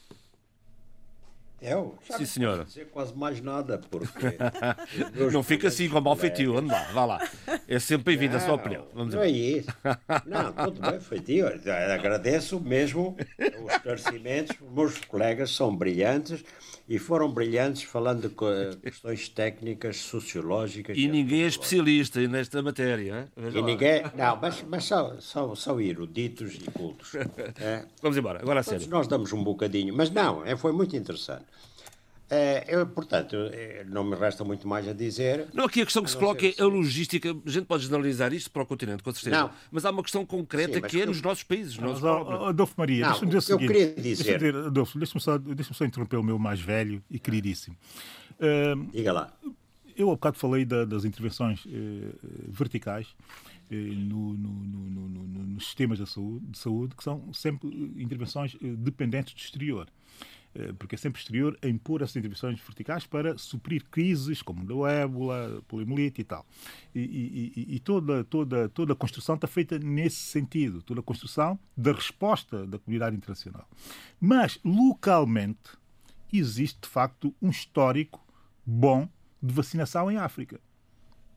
Eu? 1.62 1.98
Já 2.08 2.18
Sim, 2.18 2.26
senhora. 2.26 2.58
Não 2.58 2.66
dizer 2.66 2.90
quase 2.90 3.16
mais 3.16 3.42
nada, 3.42 3.80
porque... 3.90 4.38
não 5.32 5.42
fica 5.42 5.68
assim 5.68 5.90
com 5.90 6.00
mal 6.00 6.16
feitio, 6.16 6.58
ande 6.58 6.72
lá, 6.72 6.84
vá 6.94 7.06
lá. 7.06 7.30
É 7.68 7.80
sempre 7.80 8.16
bem-vindo 8.16 8.38
a 8.38 8.40
sua 8.40 8.56
opinião. 8.56 8.88
Vamos 8.94 9.16
não 9.16 9.22
é 9.22 9.30
isso. 9.30 9.70
Não, 10.26 10.52
tudo 10.54 10.82
bem, 10.82 11.00
feitio. 11.00 11.48
Agradeço 11.48 12.60
mesmo 12.60 13.16
os 13.40 13.74
esclarecimentos. 13.74 14.56
Os 14.62 14.72
meus 14.72 14.98
colegas 15.06 15.52
são 15.52 15.76
brilhantes 15.76 16.44
e 16.88 17.00
foram 17.00 17.32
brilhantes 17.32 17.84
falando 17.84 18.30
de 18.30 18.78
questões 18.78 19.28
técnicas, 19.28 19.98
sociológicas. 19.98 20.96
E 20.98 21.08
ninguém 21.08 21.44
é 21.44 21.48
especialista 21.48 22.20
nesta 22.28 22.62
matéria. 22.62 23.28
E 23.36 23.62
ninguém... 23.62 24.04
Não, 24.16 24.36
mas, 24.40 24.64
mas 24.68 24.86
são, 24.86 25.20
são, 25.20 25.56
são 25.56 25.82
eruditos 25.82 26.56
e 26.56 26.72
cultos. 26.72 27.14
É? 27.60 27.86
Vamos 28.02 28.18
embora, 28.18 28.40
agora 28.42 28.60
a 28.60 28.64
sério. 28.64 28.88
Nós 28.90 29.08
damos 29.08 29.32
um 29.32 29.44
bocadinho, 29.44 29.96
mas 29.96 30.10
não, 30.12 30.46
é, 30.46 30.56
foi 30.56 30.72
muito 30.72 30.96
interessante. 30.96 31.46
É, 32.30 32.66
eu, 32.68 32.88
portanto, 32.88 33.36
é, 33.52 33.86
não 33.88 34.04
me 34.04 34.16
resta 34.16 34.44
muito 34.44 34.68
mais 34.68 34.88
a 34.88 34.94
dizer. 34.94 35.48
Não, 35.54 35.66
aqui 35.66 35.82
a 35.82 35.86
questão 35.86 36.04
que 36.04 36.10
se 36.10 36.18
coloca 36.18 36.46
é 36.46 36.54
a 36.60 36.66
logística. 36.66 37.36
A 37.46 37.50
gente 37.50 37.66
pode 37.66 37.84
generalizar 37.84 38.34
isto 38.34 38.50
para 38.50 38.64
o 38.64 38.66
continente, 38.66 39.04
com 39.04 39.12
certeza. 39.12 39.44
Não. 39.44 39.52
Mas 39.72 39.86
há 39.86 39.92
uma 39.92 40.02
questão 40.02 40.26
concreta 40.26 40.76
Sim, 40.76 40.82
que 40.82 41.02
é 41.02 41.06
nos 41.06 41.22
nossos 41.22 41.44
países. 41.44 41.78
Nos 41.78 42.02
nossos 42.02 42.48
Adolfo 42.48 42.74
Maria, 42.78 43.06
deixa-me 43.06 43.28
dizer 43.28 43.38
o 43.38 43.42
seguinte. 43.42 43.64
Eu 43.64 43.68
queria 43.68 43.96
dizer. 43.96 44.24
Deixa 44.24 44.38
dizer 44.40 44.56
Adolfo, 44.56 44.98
deixa-me 44.98 45.22
só, 45.22 45.38
deixa 45.38 45.74
só 45.74 45.86
interromper 45.86 46.18
o 46.18 46.24
meu 46.24 46.40
mais 46.40 46.60
velho 46.60 47.04
e 47.12 47.20
queridíssimo. 47.20 47.78
Uh, 48.40 48.92
Diga 48.92 49.14
lá. 49.14 49.34
Eu 49.96 50.10
há 50.10 50.14
bocado 50.14 50.38
falei 50.38 50.66
da, 50.66 50.84
das 50.84 51.06
intervenções 51.06 51.64
uh, 51.66 51.70
verticais. 52.48 53.08
Uh, 53.70 53.76
no, 53.76 54.34
no, 54.34 54.50
no, 54.50 55.28
nos 55.46 55.66
sistemas 55.66 56.00
de 56.00 56.08
saúde, 56.08 56.46
de 56.48 56.58
saúde, 56.58 56.96
que 56.96 57.04
são 57.04 57.32
sempre 57.34 57.68
intervenções 57.98 58.58
dependentes 58.60 59.34
do 59.36 59.40
exterior. 59.40 59.88
Eh, 60.56 60.72
porque 60.80 60.96
é 60.96 60.98
sempre 60.98 61.20
exterior, 61.20 61.58
a 61.62 61.68
impor 61.68 62.02
essas 62.02 62.16
intervenções 62.16 62.60
verticais 62.62 63.06
para 63.06 63.38
suprir 63.38 63.84
crises 63.92 64.42
como 64.42 64.64
do 64.64 64.88
ébola, 64.88 65.62
poliomielite 65.68 66.22
e 66.22 66.24
tal. 66.24 66.46
E, 66.94 67.02
e, 67.56 67.76
e, 67.76 67.80
toda, 67.80 68.24
toda, 68.24 68.70
toda 68.70 68.94
a 68.94 68.96
construção 68.96 69.36
está 69.36 69.48
feita 69.48 69.78
nesse 69.78 70.16
sentido, 70.16 70.82
toda 70.82 71.02
a 71.02 71.04
construção 71.04 71.60
da 71.76 71.92
resposta 71.92 72.66
da 72.66 72.80
comunidade 72.80 73.18
internacional. 73.18 73.68
Mas, 74.20 74.58
localmente, 74.64 75.72
existe, 76.32 76.80
de 76.84 76.88
facto, 76.88 77.36
um 77.42 77.50
histórico 77.50 78.26
bom 78.66 79.10
de 79.42 79.54
vacinação 79.54 80.10
em 80.10 80.16
África. 80.16 80.62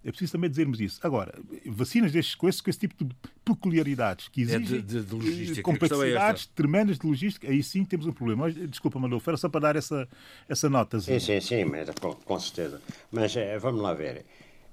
É 0.09 0.11
preciso 0.11 0.33
também 0.33 0.49
dizermos 0.49 0.81
isso. 0.81 0.99
Agora, 1.03 1.38
vacinas 1.66 2.11
destes 2.11 2.35
coisas 2.35 2.62
com 2.62 2.71
esse 2.71 2.79
tipo 2.79 3.05
de 3.05 3.14
peculiaridades 3.44 4.29
que 4.29 4.40
exigem 4.40 4.79
é 4.79 4.81
de, 4.81 4.83
de, 4.83 5.03
de 5.03 5.14
logística. 5.14 5.62
complexidades 5.62 6.49
é 6.51 6.57
tremendas 6.57 6.99
de 6.99 7.07
logística, 7.07 7.47
aí 7.47 7.62
sim 7.62 7.85
temos 7.85 8.07
um 8.07 8.12
problema. 8.12 8.44
Mas, 8.44 8.55
desculpa, 8.55 8.99
Manolfo, 8.99 9.29
era 9.29 9.37
só 9.37 9.51
para 9.51 9.61
dar 9.61 9.77
essa, 9.77 10.09
essa 10.49 10.71
nota. 10.71 10.99
Sim, 10.99 11.18
sim, 11.18 11.38
sim, 11.42 11.64
mas, 11.66 11.90
com, 11.90 12.14
com 12.14 12.40
certeza. 12.40 12.81
Mas 13.12 13.37
é, 13.37 13.59
vamos 13.59 13.83
lá 13.83 13.92
ver. 13.92 14.25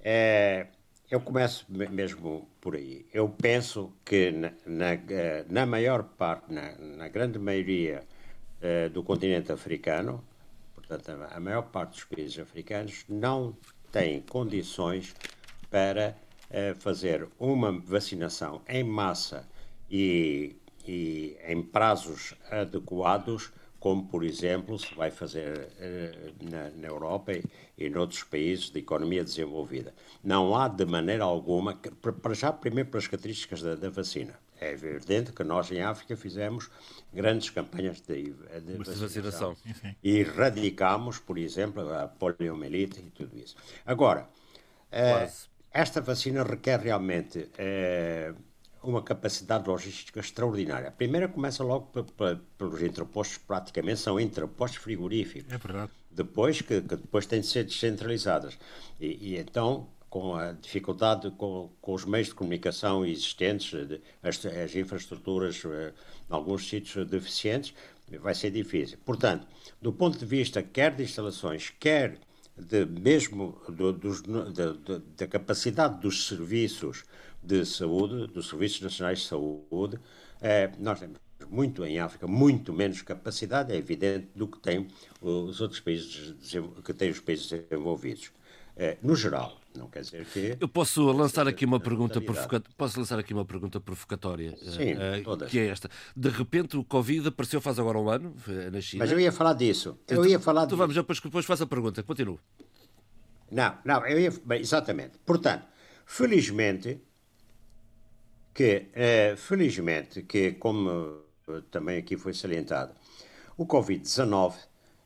É, 0.01 0.67
eu 1.11 1.19
começo 1.19 1.65
mesmo 1.69 2.47
por 2.61 2.77
aí. 2.77 3.05
Eu 3.13 3.27
penso 3.27 3.91
que 4.05 4.31
na, 4.31 4.53
na, 4.65 4.93
eh, 4.93 5.45
na 5.49 5.65
maior 5.65 6.03
parte, 6.03 6.53
na, 6.53 6.77
na 6.77 7.09
grande 7.09 7.37
maioria 7.37 8.03
do 8.93 9.03
continente 9.03 9.51
africano, 9.51 10.23
Portanto, 10.87 11.11
a 11.31 11.39
maior 11.39 11.63
parte 11.63 11.91
dos 11.93 12.03
países 12.03 12.37
africanos 12.37 13.05
não 13.09 13.57
tem 13.95 14.19
condições 14.19 15.15
para 15.71 16.17
uh, 16.49 16.75
fazer 16.81 17.29
uma 17.39 17.71
vacinação 17.71 18.61
em 18.67 18.83
massa 18.83 19.47
e, 19.89 20.57
e 20.85 21.37
em 21.47 21.63
prazos 21.63 22.33
adequados 22.51 23.53
como, 23.79 24.05
por 24.07 24.25
exemplo, 24.25 24.77
se 24.79 24.93
vai 24.95 25.11
fazer 25.11 25.69
eh, 25.79 26.31
na, 26.41 26.71
na, 26.71 26.87
Europa 26.87 27.33
e, 27.33 27.43
e 27.77 27.87
noutros 27.87 28.23
países 28.23 28.71
de 28.71 28.79
economia 28.79 29.23
desenvolvida. 29.23 29.93
Não 30.23 30.55
há 30.55 30.67
de 30.67 30.85
maneira 30.85 31.23
alguma, 31.23 31.75
para 31.75 32.33
já, 32.33 32.51
primeiro 32.51 32.89
pelas 32.89 33.05
características 33.05 33.61
da, 33.61 33.75
da, 33.75 33.91
vacina. 33.91 34.39
É 34.59 34.71
evidente 34.71 35.33
que 35.33 35.43
nós 35.43 35.71
em 35.71 35.81
África 35.81 36.15
fizemos 36.15 36.69
grandes 37.13 37.49
campanhas 37.49 38.01
de, 38.01 38.31
de 38.31 38.77
vacinação, 38.77 39.55
e 40.03 40.17
erradicámos, 40.17 41.19
por 41.19 41.37
exemplo, 41.37 41.93
a 41.93 42.07
poliomielite 42.07 42.99
e 42.99 43.09
tudo 43.11 43.37
isso. 43.37 43.55
Agora, 43.85 44.29
eh, 44.91 45.29
esta 45.71 45.99
vacina 45.99 46.43
requer 46.43 46.79
realmente 46.79 47.49
eh, 47.57 48.33
uma 48.81 49.01
capacidade 49.01 49.67
logística 49.67 50.19
extraordinária. 50.19 50.87
A 50.87 50.91
primeira 50.91 51.27
começa 51.27 51.63
logo 51.63 51.91
pelos 52.57 52.81
entrepostos, 52.81 53.37
praticamente 53.37 53.99
são 53.99 54.19
entrepostos 54.19 54.79
frigoríficos. 54.81 55.51
É 55.51 55.57
verdade. 55.57 55.91
Depois, 56.09 56.61
que, 56.61 56.81
que 56.81 56.95
depois 56.95 57.25
têm 57.25 57.41
de 57.41 57.47
ser 57.47 57.65
descentralizadas. 57.65 58.57
E, 58.99 59.33
e 59.33 59.37
então, 59.37 59.89
com 60.15 60.33
a 60.33 60.53
dificuldade 60.53 61.29
com, 61.31 61.69
com, 61.81 61.93
os 61.93 62.05
meios 62.05 62.29
de 62.29 62.35
comunicação 62.35 63.05
existentes, 63.05 63.73
as, 64.23 64.45
as 64.45 64.73
infraestruturas, 64.73 65.61
eh, 65.65 65.91
em 66.29 66.33
alguns 66.33 66.69
sítios 66.69 67.05
deficientes, 67.05 67.73
vai 68.21 68.33
ser 68.33 68.49
difícil. 68.49 68.97
Portanto, 69.03 69.45
do 69.81 69.91
ponto 69.91 70.17
de 70.17 70.25
vista 70.25 70.63
quer 70.63 70.95
de 70.95 71.03
instalações, 71.03 71.69
quer 71.77 72.17
de 72.57 72.85
mesmo 72.85 73.61
do, 73.67 73.91
dos, 73.91 74.23
da 75.17 75.27
capacidade 75.27 75.99
dos 75.99 76.27
serviços 76.27 77.03
de 77.43 77.65
saúde, 77.65 78.27
dos 78.27 78.47
Serviços 78.47 78.79
Nacionais 78.79 79.19
de 79.19 79.25
Saúde, 79.25 79.99
é, 80.39 80.71
nós 80.79 80.97
temos 80.97 81.19
muito 81.49 81.83
em 81.83 81.99
África, 81.99 82.25
muito 82.25 82.71
menos 82.71 83.01
capacidade, 83.01 83.73
é 83.73 83.75
evidente, 83.75 84.29
do 84.33 84.47
que 84.47 84.59
têm 84.59 84.87
os 85.21 85.59
outros 85.59 85.81
países 85.81 86.35
que 86.85 86.93
têm 86.93 87.11
os 87.11 87.19
países 87.19 87.49
desenvolvidos. 87.49 88.31
É, 88.77 88.97
no 89.01 89.15
geral, 89.15 89.57
não 89.75 89.87
quer 89.87 90.01
dizer 90.01 90.25
que. 90.25 90.57
Eu 90.59 90.67
posso 90.67 91.09
lançar 91.11 91.47
aqui 91.47 91.65
uma 91.65 91.79
pergunta 91.79 92.19
provocatória. 92.19 92.75
Posso 92.77 92.99
lançar 92.99 93.17
aqui 93.17 93.33
uma 93.33 93.45
pergunta 93.45 93.79
provocatória? 93.79 94.55
Sim, 94.57 94.93
uh, 94.93 95.45
que 95.47 95.59
é 95.59 95.67
esta. 95.67 95.89
De 96.15 96.29
repente 96.29 96.75
o 96.75 96.83
Covid 96.83 97.27
apareceu 97.29 97.61
faz 97.61 97.79
agora 97.79 97.97
um 97.97 98.09
ano 98.09 98.35
na 98.71 98.81
China. 98.81 99.03
Mas 99.03 99.11
eu 99.11 99.19
ia 99.19 99.31
falar 99.31 99.53
disso. 99.53 99.97
Eu 100.07 100.25
ia 100.25 100.39
falar 100.39 100.65
então, 100.65 100.77
vamos, 100.77 100.93
depois, 100.93 101.19
depois 101.19 101.45
faço 101.45 101.63
a 101.63 101.67
pergunta. 101.67 102.03
Continuo. 102.03 102.39
Não, 103.49 103.77
não, 103.85 104.05
eu 104.05 104.19
ia. 104.19 104.33
Bem, 104.43 104.59
exatamente. 104.59 105.17
Portanto, 105.25 105.65
felizmente, 106.05 106.99
que, 108.55 108.87
eh, 108.93 109.35
felizmente, 109.35 110.23
que 110.23 110.53
como 110.53 111.23
eh, 111.47 111.61
também 111.69 111.97
aqui 111.97 112.15
foi 112.15 112.33
salientado, 112.33 112.93
o 113.57 113.65
Covid-19 113.65 114.55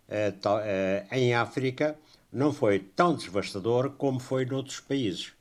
eh, 0.07 1.05
em 1.11 1.33
África 1.33 1.97
não 2.31 2.53
foi 2.53 2.79
tão 2.79 3.15
devastador 3.15 3.91
como 3.91 4.19
foi 4.19 4.45
noutros 4.45 4.79
países. 4.79 5.33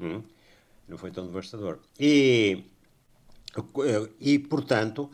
Hum? 0.00 0.22
Não 0.88 0.96
foi 0.96 1.10
tão 1.10 1.26
devastador. 1.26 1.78
E, 1.98 2.64
e 4.20 4.38
portanto, 4.38 5.10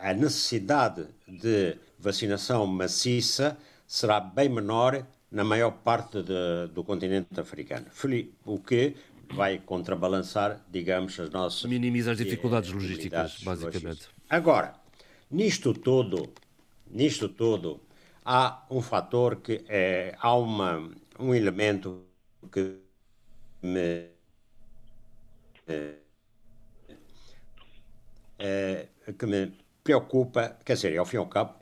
a 0.00 0.12
necessidade 0.14 1.06
de 1.26 1.76
vacinação 1.98 2.66
maciça 2.66 3.56
será 3.86 4.20
bem 4.20 4.48
menor 4.48 5.06
na 5.30 5.44
maior 5.44 5.70
parte 5.70 6.22
de, 6.22 6.68
do 6.74 6.84
continente 6.84 7.38
africano. 7.38 7.86
O 8.44 8.58
que 8.58 8.94
vai 9.32 9.58
contrabalançar, 9.58 10.60
digamos, 10.70 11.18
as 11.18 11.30
nossas. 11.30 11.64
Minimiza 11.64 12.12
as 12.12 12.18
dificuldades 12.18 12.70
eh, 12.70 12.74
logísticas, 12.74 13.38
basicamente. 13.42 13.84
Logísticas. 13.84 14.08
Agora, 14.28 14.74
nisto 15.30 15.72
tudo, 15.72 16.30
nisto 16.90 17.28
tudo, 17.28 17.80
há 18.24 18.64
um 18.70 18.80
fator 18.80 19.36
que 19.36 19.64
é, 19.68 20.14
há 20.18 20.34
uma, 20.34 20.90
um 21.18 21.34
elemento 21.34 22.04
que 22.50 22.78
me. 23.62 24.10
É, 25.66 25.94
é, 28.38 28.88
que 29.16 29.26
me 29.26 29.52
preocupa, 29.84 30.56
quer 30.64 30.74
dizer, 30.74 30.96
ao 30.98 31.06
fim 31.06 31.16
e 31.16 31.18
ao 31.18 31.26
cabo, 31.26 31.54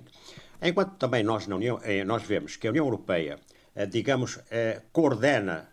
enquanto 0.62 0.96
também 0.96 1.23
nós 1.23 1.46
na 1.46 1.57
União, 1.57 1.79
nós 2.07 2.23
vemos 2.23 2.57
que 2.57 2.66
a 2.66 2.70
União 2.70 2.87
Europeia, 2.87 3.38
digamos, 3.90 4.38
coordena 4.92 5.68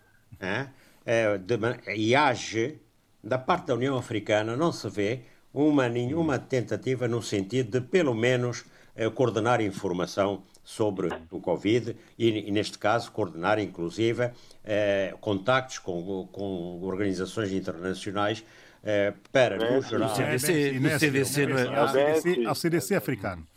é, 1.05 1.37
de, 1.37 1.55
e 1.95 2.15
age, 2.15 2.81
da 3.23 3.37
parte 3.37 3.67
da 3.67 3.75
União 3.75 3.97
Africana, 3.97 4.57
não 4.57 4.73
se 4.73 4.89
vê 4.89 5.21
uma, 5.53 5.87
nenhuma 5.87 6.37
tentativa 6.37 7.07
no 7.07 7.21
sentido 7.21 7.79
de, 7.79 7.87
pelo 7.87 8.13
menos, 8.13 8.65
é, 8.97 9.09
coordenar 9.09 9.61
informação 9.61 10.43
sobre 10.63 11.07
o 11.31 11.39
Covid 11.39 11.95
e, 12.17 12.49
e, 12.49 12.51
neste 12.51 12.77
caso, 12.77 13.09
coordenar, 13.11 13.57
inclusive, 13.57 14.31
eh, 14.65 15.15
contactos 15.21 15.79
com, 15.79 16.27
com 16.29 16.81
organizações 16.81 17.53
internacionais 17.53 18.43
eh, 18.83 19.13
para, 19.31 19.55
no 19.55 19.81
geral... 19.81 20.11
O 20.11 20.15
CDC, 20.15 20.79
o 20.79 20.99
CDC, 20.99 22.45
ao 22.45 22.53
CDC 22.53 22.95
africano. 22.95 23.47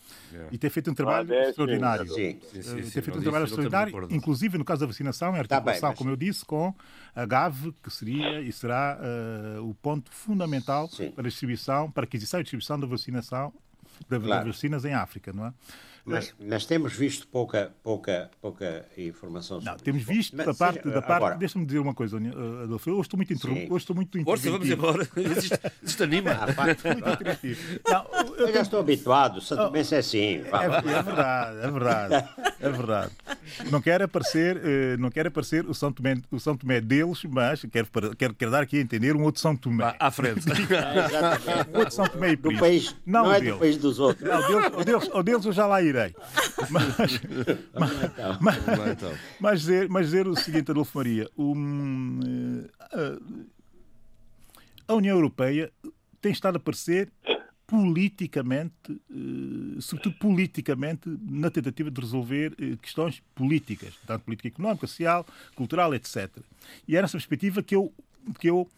E 0.53 0.59
tem 0.59 0.71
feito 0.71 0.91
um 0.91 0.95
trabalho 0.95 1.33
ah, 1.33 1.49
extraordinário. 1.49 2.07
Sim. 2.07 2.39
Sim, 2.53 2.63
sim, 2.63 2.75
tem 2.77 3.03
feito 3.03 3.19
um 3.19 3.23
trabalho 3.23 3.45
extraordinário, 3.45 4.09
inclusive 4.11 4.57
no 4.57 4.65
caso 4.65 4.83
da 4.83 4.87
vacinação, 4.87 5.35
em 5.35 5.39
articulação, 5.41 5.65
tá 5.65 5.73
bem, 5.73 5.91
mas... 5.91 5.99
como 5.99 6.11
eu 6.11 6.17
disse, 6.17 6.45
com 6.45 6.73
a 7.15 7.27
GAV, 7.27 7.73
que 7.83 7.91
seria 7.91 8.41
e 8.41 8.53
será 8.53 8.99
uh, 9.01 9.69
o 9.69 9.75
ponto 9.75 10.13
fundamental 10.13 10.89
para 10.89 11.27
a 11.27 11.29
distribuição, 11.29 11.91
para 11.91 12.05
a 12.05 12.07
aquisição 12.07 12.39
e 12.39 12.43
distribuição 12.45 12.79
da 12.79 12.87
vacinação, 12.87 13.53
das 14.09 14.23
claro. 14.23 14.47
vacinas 14.47 14.85
em 14.85 14.95
África, 14.95 15.33
não 15.33 15.47
é? 15.47 15.53
Mas, 16.11 16.35
mas, 16.39 16.67
temos 16.67 16.93
visto 16.93 17.27
pouca, 17.29 17.73
pouca, 17.83 18.31
pouca 18.41 18.87
informação 18.97 19.61
sobre 19.61 19.71
Não, 19.71 19.79
temos 19.79 20.03
visto 20.03 20.37
mas, 20.37 20.47
da 20.47 20.55
parte. 20.55 20.89
Da 20.89 21.03
parte 21.03 21.39
deixa-me 21.39 21.65
dizer 21.65 21.79
uma 21.79 21.95
coisa, 21.95 22.19
Adolfo. 22.65 22.91
Hoje 22.91 23.01
estou 23.03 23.17
muito 23.17 23.33
interrompido. 23.33 23.75
Hoje 23.75 23.83
estou 23.83 23.97
muito 23.97 24.25
Força, 24.25 24.51
vamos 24.51 24.69
embora. 24.69 25.09
Isto, 25.83 26.05
anima. 26.05 26.31
Ah, 26.33 26.47
não, 27.91 28.25
eu, 28.37 28.47
eu 28.47 28.53
já 28.53 28.63
estou 28.63 28.81
habituado. 28.81 29.41
Santo 29.41 29.71
Mense 29.73 29.95
é 29.95 29.99
assim. 29.99 30.19
É, 30.19 30.99
é, 30.99 31.03
verdade, 31.03 31.59
é 31.59 31.71
verdade. 31.71 32.29
É 32.61 32.69
verdade. 32.69 33.13
Não 33.71 33.81
quero 33.81 34.05
aparecer, 34.05 34.61
eh, 34.63 34.97
não 34.99 35.11
quero 35.11 35.29
aparecer 35.29 35.65
o, 35.67 35.75
São 35.75 35.93
Tomé, 35.93 36.17
o 36.31 36.39
São 36.39 36.57
Tomé 36.57 36.81
deles, 36.81 37.23
mas 37.25 37.65
quero, 37.71 37.89
quero, 38.17 38.35
quero 38.35 38.51
dar 38.51 38.63
aqui 38.63 38.79
a 38.79 38.81
entender 38.81 39.17
um 39.17 39.23
outro 39.23 39.41
São 39.41 39.57
Tomé. 39.57 39.95
À 39.99 40.11
frente. 40.11 40.45
É, 40.71 41.77
um 41.77 41.79
outro 41.79 41.95
São 41.95 42.07
Tomé 42.07 42.31
e 42.31 42.37
do 42.37 42.57
país, 42.57 42.95
não, 43.05 43.25
não 43.25 43.33
é 43.33 43.41
do 43.41 43.59
país 43.59 43.77
dos 43.77 43.99
outros. 43.99 44.29
Não, 44.29 44.41
deles, 44.47 44.73
o, 44.75 44.85
deles, 44.85 45.11
o 45.13 45.23
deles 45.23 45.45
eu 45.45 45.53
já 45.53 45.67
lá 45.67 45.83
irei 45.83 46.00
Mas, 46.71 46.99
mas, 48.41 48.65
mas, 48.67 49.19
mas, 49.41 49.61
dizer, 49.61 49.89
mas 49.89 50.07
dizer 50.07 50.29
o 50.29 50.37
seguinte, 50.37 50.71
Adolfo 50.71 50.99
Maria, 50.99 51.29
um, 51.37 52.65
eh, 52.93 53.19
a 54.87 54.95
União 54.95 55.17
Europeia 55.17 55.73
tem 56.21 56.33
estado 56.33 56.57
a 56.57 56.59
aparecer 56.59 57.11
politicamente, 57.71 58.73
eh, 58.91 59.81
sobretudo 59.81 60.17
politicamente, 60.19 61.09
na 61.23 61.51
tentativa 61.51 61.89
de 61.89 62.01
resolver 62.01 62.53
eh, 62.61 62.77
questões 62.83 63.23
políticas, 63.33 63.95
tanto 64.05 64.25
política 64.25 64.49
económica, 64.49 64.89
social, 64.89 65.25
cultural, 65.55 65.95
etc. 65.95 66.29
E 66.89 66.97
é 66.97 67.03
nessa 67.03 67.13
perspectiva 67.13 67.63
que 67.63 67.77
eu, 67.77 67.93
que 68.41 68.51
eu 68.51 68.69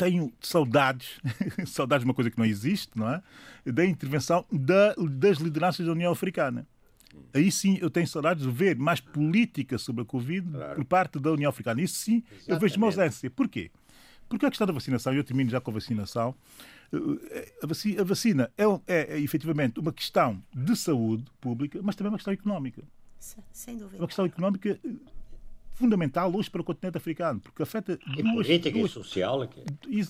tenho 0.00 0.32
saudades, 0.40 1.20
saudades 1.66 2.04
de 2.04 2.08
uma 2.08 2.14
coisa 2.14 2.30
que 2.30 2.38
não 2.38 2.46
existe, 2.46 2.90
não 2.96 3.06
é? 3.06 3.22
Da 3.66 3.84
intervenção 3.84 4.46
da, 4.50 4.94
das 5.10 5.36
lideranças 5.36 5.84
da 5.84 5.92
União 5.92 6.10
Africana. 6.10 6.66
Aí 7.34 7.52
sim 7.52 7.76
eu 7.82 7.90
tenho 7.90 8.06
saudades 8.06 8.44
de 8.44 8.50
ver 8.50 8.76
mais 8.76 8.98
política 8.98 9.76
sobre 9.76 10.02
a 10.02 10.04
Covid 10.06 10.48
claro. 10.50 10.76
por 10.76 10.84
parte 10.86 11.18
da 11.18 11.30
União 11.32 11.50
Africana. 11.50 11.82
Isso 11.82 11.96
sim 11.96 12.22
Exatamente. 12.24 12.50
eu 12.50 12.58
vejo 12.58 12.76
uma 12.78 12.86
ausência. 12.86 13.30
Porquê? 13.30 13.70
Porque 14.26 14.46
a 14.46 14.48
questão 14.48 14.66
da 14.66 14.72
vacinação, 14.72 15.12
eu 15.12 15.22
termino 15.22 15.50
já 15.50 15.60
com 15.60 15.70
a 15.70 15.74
vacinação, 15.74 16.34
eh, 16.92 17.52
a 17.62 17.66
vacina, 17.66 18.00
a 18.00 18.04
vacina 18.04 18.50
é, 18.56 18.64
é, 18.86 19.16
é 19.16 19.20
efetivamente 19.20 19.80
uma 19.80 19.92
questão 19.92 20.42
de 20.54 20.74
saúde 20.76 21.24
pública, 21.40 21.80
mas 21.82 21.94
também 21.94 22.10
uma 22.10 22.18
questão 22.18 22.32
económica. 22.32 22.82
Sem 23.52 23.76
dúvida. 23.76 23.98
Uma 23.98 24.06
questão 24.06 24.24
económica 24.24 24.80
fundamental 25.80 26.34
hoje 26.36 26.50
para 26.50 26.60
o 26.60 26.64
continente 26.64 26.98
africano, 26.98 27.40
porque 27.40 27.62
afeta 27.62 27.98
e 28.18 28.22
duas, 28.22 28.46
política 28.46 28.78
duas, 28.78 28.90
e 28.90 28.94
social 28.94 29.40
aqui. 29.40 29.64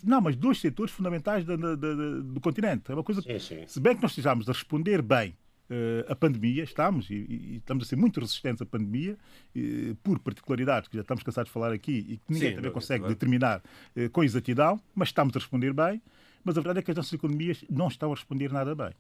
não, 0.05 0.21
mas 0.21 0.35
dois 0.35 0.61
setores 0.61 0.93
fundamentais 0.93 1.45
do, 1.45 1.57
do, 1.57 1.77
do, 1.77 2.23
do 2.25 2.41
continente. 2.41 2.91
É 2.91 2.95
uma 2.95 3.05
coisa, 3.05 3.23
sim, 3.23 3.39
sim. 3.39 3.65
se 3.67 3.79
bem 3.79 3.95
que 3.95 4.03
nós 4.03 4.11
estejamos 4.11 4.49
a 4.49 4.53
responder 4.53 5.01
bem 5.01 5.37
uh, 5.71 6.11
a 6.11 6.17
pandemia, 6.17 6.65
estamos 6.65 7.09
e, 7.09 7.15
e, 7.15 7.57
estamos 7.59 7.85
a 7.85 7.89
ser 7.89 7.95
muito 7.95 8.19
resistentes 8.19 8.61
à 8.61 8.67
pandemia, 8.67 9.17
uh, 9.55 9.95
por 10.03 10.19
particularidades 10.19 10.89
que 10.89 10.97
já 10.97 11.03
estamos 11.03 11.23
cansados 11.23 11.49
de 11.49 11.53
falar 11.55 11.73
aqui 11.73 12.05
e 12.09 12.17
que 12.17 12.33
ninguém 12.33 12.51
sim, 12.51 12.57
também 12.57 12.73
consegue 12.73 13.07
determinar 13.07 13.63
uh, 13.97 14.11
com 14.11 14.25
exatidão, 14.25 14.81
mas 14.93 15.09
estamos 15.09 15.37
a 15.37 15.39
responder 15.39 15.73
bem. 15.73 16.03
mas 16.45 16.59
a 16.59 16.61
verdade 16.61 16.81
é 16.81 16.83
que 16.83 16.91
as 16.91 16.97
nossas 16.97 17.13
economias 17.13 17.65
não 17.71 17.87
estão 17.87 18.11
a 18.11 18.15
responder 18.15 18.51
nada 18.53 18.75
bem. 18.75 18.91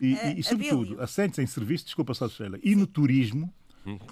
E, 0.00 0.14
e, 0.14 0.40
e, 0.40 0.42
sobretudo, 0.42 1.00
assentes 1.00 1.38
em 1.38 1.46
serviços, 1.46 1.86
desculpa 1.86 2.12
só, 2.12 2.28
Sheila, 2.28 2.58
e 2.62 2.76
no 2.76 2.86
turismo, 2.86 3.52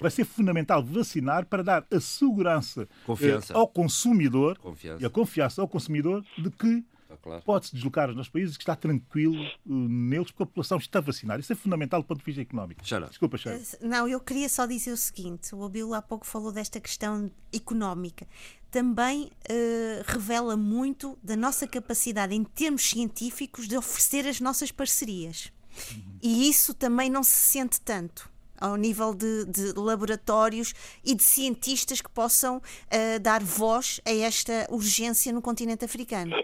vai 0.00 0.10
ser 0.10 0.24
fundamental 0.24 0.82
vacinar 0.82 1.46
para 1.46 1.62
dar 1.62 1.86
a 1.90 2.00
segurança 2.00 2.88
Confiança. 3.06 3.52
eh, 3.52 3.56
ao 3.56 3.66
consumidor 3.68 4.58
Confiança. 4.58 5.02
e 5.02 5.06
a 5.06 5.10
confiança 5.10 5.60
ao 5.62 5.68
consumidor 5.68 6.24
de 6.38 6.50
que 6.50 6.84
Está 7.02 7.16
claro. 7.16 7.42
pode-se 7.42 7.74
deslocar 7.74 8.06
aos 8.08 8.16
nossos 8.16 8.30
países, 8.30 8.56
que 8.56 8.62
está 8.62 8.76
tranquilo 8.76 9.34
eh, 9.44 9.50
neles, 9.66 10.30
porque 10.30 10.44
a 10.44 10.46
população 10.46 10.78
está 10.78 11.00
vacinada. 11.00 11.40
Isso 11.40 11.52
é 11.52 11.56
fundamental 11.56 12.00
do 12.02 12.06
ponto 12.06 12.18
de 12.18 12.24
vista 12.24 12.40
económico. 12.40 12.82
Desculpa, 12.82 13.36
Sheila. 13.36 13.60
Não, 13.80 14.06
eu 14.06 14.20
queria 14.20 14.48
só 14.48 14.64
dizer 14.66 14.92
o 14.92 14.96
seguinte: 14.96 15.52
o 15.54 15.64
Abilo 15.64 15.92
há 15.94 16.00
pouco 16.02 16.24
falou 16.26 16.52
desta 16.52 16.78
questão 16.80 17.30
económica. 17.52 18.26
Também 18.70 19.30
eh, 19.48 20.04
revela 20.06 20.56
muito 20.56 21.18
da 21.20 21.34
nossa 21.36 21.66
capacidade, 21.66 22.32
em 22.32 22.44
termos 22.44 22.88
científicos, 22.88 23.66
de 23.66 23.76
oferecer 23.76 24.28
as 24.28 24.40
nossas 24.40 24.70
parcerias. 24.70 25.52
E 26.22 26.48
isso 26.48 26.72
também 26.74 27.10
não 27.10 27.22
se 27.24 27.32
sente 27.32 27.80
tanto 27.80 28.30
ao 28.60 28.76
nível 28.76 29.14
de, 29.14 29.44
de 29.46 29.72
laboratórios 29.72 30.74
e 31.04 31.14
de 31.14 31.22
cientistas 31.22 32.00
que 32.00 32.10
possam 32.10 32.60
eh, 32.90 33.18
dar 33.18 33.42
voz 33.42 34.00
a 34.04 34.12
esta 34.12 34.66
urgência 34.70 35.32
no 35.32 35.40
continente 35.40 35.84
africano. 35.84 36.34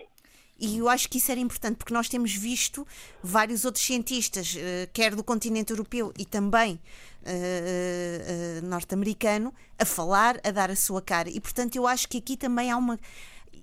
E 0.58 0.78
eu 0.78 0.88
acho 0.88 1.10
que 1.10 1.18
isso 1.18 1.30
era 1.30 1.38
importante, 1.38 1.76
porque 1.76 1.92
nós 1.92 2.08
temos 2.08 2.32
visto 2.34 2.86
vários 3.22 3.66
outros 3.66 3.84
cientistas, 3.84 4.56
eh, 4.58 4.88
quer 4.92 5.14
do 5.14 5.22
continente 5.22 5.70
europeu 5.70 6.12
e 6.18 6.24
também 6.24 6.80
eh, 7.24 8.22
eh, 8.26 8.60
norte-americano, 8.62 9.52
a 9.78 9.84
falar, 9.84 10.40
a 10.42 10.50
dar 10.50 10.70
a 10.70 10.76
sua 10.76 11.02
cara. 11.02 11.28
E 11.28 11.38
portanto 11.40 11.76
eu 11.76 11.86
acho 11.86 12.08
que 12.08 12.18
aqui 12.18 12.36
também 12.38 12.70
há 12.70 12.76
uma. 12.78 12.98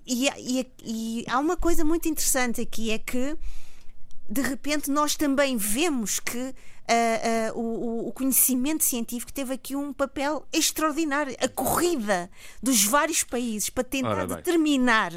E, 0.06 0.28
e- 0.38 0.68
e 0.84 1.26
há 1.28 1.40
uma 1.40 1.58
coisa 1.58 1.84
muito 1.84 2.08
interessante 2.08 2.62
aqui: 2.62 2.92
é 2.92 3.00
que 3.00 3.36
de 4.34 4.42
repente 4.42 4.90
nós 4.90 5.16
também 5.16 5.56
vemos 5.58 6.20
que 6.20 6.54
ah, 6.88 7.50
ah, 7.50 7.54
o, 7.56 8.08
o- 8.08 8.12
conhecimento 8.12 8.84
científico 8.84 9.32
teve 9.32 9.54
aqui 9.54 9.76
um 9.76 9.94
papel 9.94 10.46
extraordinário. 10.52 11.36
A 11.40 11.48
corrida 11.48 12.30
dos 12.62 12.84
vários 12.84 13.24
países 13.24 13.70
para 13.70 13.84
tentar 13.84 14.26
determinar 14.26 15.14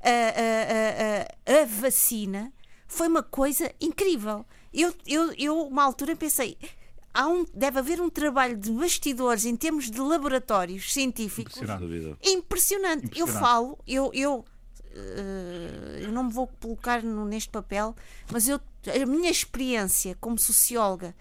a, 0.00 0.10
a- 0.10 1.56
a- 1.56 1.62
a- 1.62 1.66
vacina 1.66 2.52
foi 2.86 3.08
uma 3.08 3.22
coisa 3.22 3.72
incrível. 3.80 4.44
Eu, 4.72 4.94
eu, 5.06 5.32
eu 5.36 5.60
uma 5.62 5.82
altura 5.84 6.14
pensei. 6.14 6.56
Há 7.12 7.26
um, 7.26 7.44
deve 7.52 7.78
haver 7.80 8.00
um 8.00 8.08
trabalho 8.10 8.56
de 8.56 8.70
bastidores 8.70 9.44
em 9.44 9.56
termos 9.56 9.90
de 9.90 9.98
laboratórios 10.00 10.92
científicos 10.92 11.56
Impressionante. 11.56 11.80
dúvida. 11.80 12.18
impressionante. 12.22 13.04
Eu 13.18 13.26
Impressionante. 13.26 13.40
falo, 13.40 13.78
eu, 13.88 14.10
eu, 14.14 14.44
eu 16.02 16.12
não 16.12 16.24
me 16.24 16.32
vou 16.32 16.46
colocar 16.60 17.02
no- 17.02 17.24
neste 17.24 17.48
papel, 17.50 17.94
mas 18.30 18.48
eu, 18.48 18.60
a 18.86 19.06
minha 19.06 19.30
experiência 19.30 20.16
como 20.20 20.38
socióloga, 20.38 21.14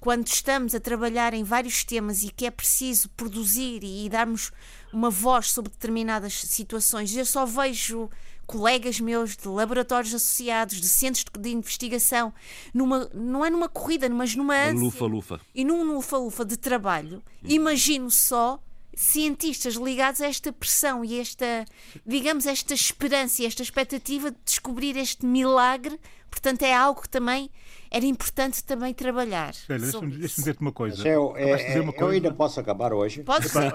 quando 0.00 0.26
estamos 0.26 0.74
a 0.74 0.80
trabalhar 0.80 1.32
em 1.34 1.42
vários 1.44 1.82
temas 1.84 2.22
e 2.22 2.28
que 2.30 2.44
é 2.46 2.50
preciso 2.50 3.08
produzir 3.10 3.80
e, 3.82 4.08
darmos 4.08 4.52
uma 4.92 5.08
voz 5.10 5.50
sobre 5.50 5.70
determinadas 5.72 6.34
situações, 6.34 7.16
eu 7.16 7.24
só 7.24 7.46
vejo 7.46 8.10
colegas 8.46 9.00
meus 9.00 9.34
de 9.34 9.48
laboratórios 9.48 10.12
associados, 10.12 10.78
de 10.78 10.86
centros 10.88 11.24
de, 11.38 11.48
investigação, 11.50 12.34
numa, 12.74 13.08
não 13.14 13.42
é 13.42 13.48
numa 13.48 13.68
corrida, 13.70 14.06
mas 14.10 14.34
numa 14.36 14.54
ânsia 14.54 14.78
Lufa-lufa. 14.84 15.40
e 15.54 15.64
num 15.64 15.82
lufa-lufa 15.84 16.44
de 16.44 16.58
trabalho, 16.58 17.22
imagino 17.42 18.10
só 18.10 18.62
cientistas 18.96 19.74
ligados 19.74 20.20
a 20.20 20.26
esta 20.26 20.52
pressão 20.52 21.04
e 21.04 21.18
esta, 21.20 21.64
digamos, 22.06 22.46
esta 22.46 22.74
esperança 22.74 23.42
e 23.42 23.46
esta 23.46 23.62
expectativa 23.62 24.30
de 24.30 24.36
descobrir 24.44 24.96
este 24.96 25.26
milagre. 25.26 25.98
Portanto, 26.30 26.62
é 26.62 26.74
algo 26.74 27.02
que 27.02 27.08
também 27.08 27.50
era 27.96 28.04
importante 28.06 28.64
também 28.64 28.92
trabalhar. 28.92 29.54
Sheila, 29.54 29.78
deixa-me 29.82 30.16
deixa 30.16 30.34
dizer-te 30.36 30.60
uma 30.60 30.72
coisa. 30.72 30.96
Mas 30.96 31.06
eu, 31.06 31.32
é- 31.36 31.42
Acabaste 31.44 31.62
de 31.62 31.66
dizer 31.68 31.78
é- 31.78 31.82
uma 31.82 31.92
eu 31.92 31.96
coisa. 31.96 32.14
ainda 32.14 32.32
posso 32.32 32.60
acabar 32.60 32.92
hoje. 32.92 33.22
Pode 33.22 33.48
ser. 33.48 33.72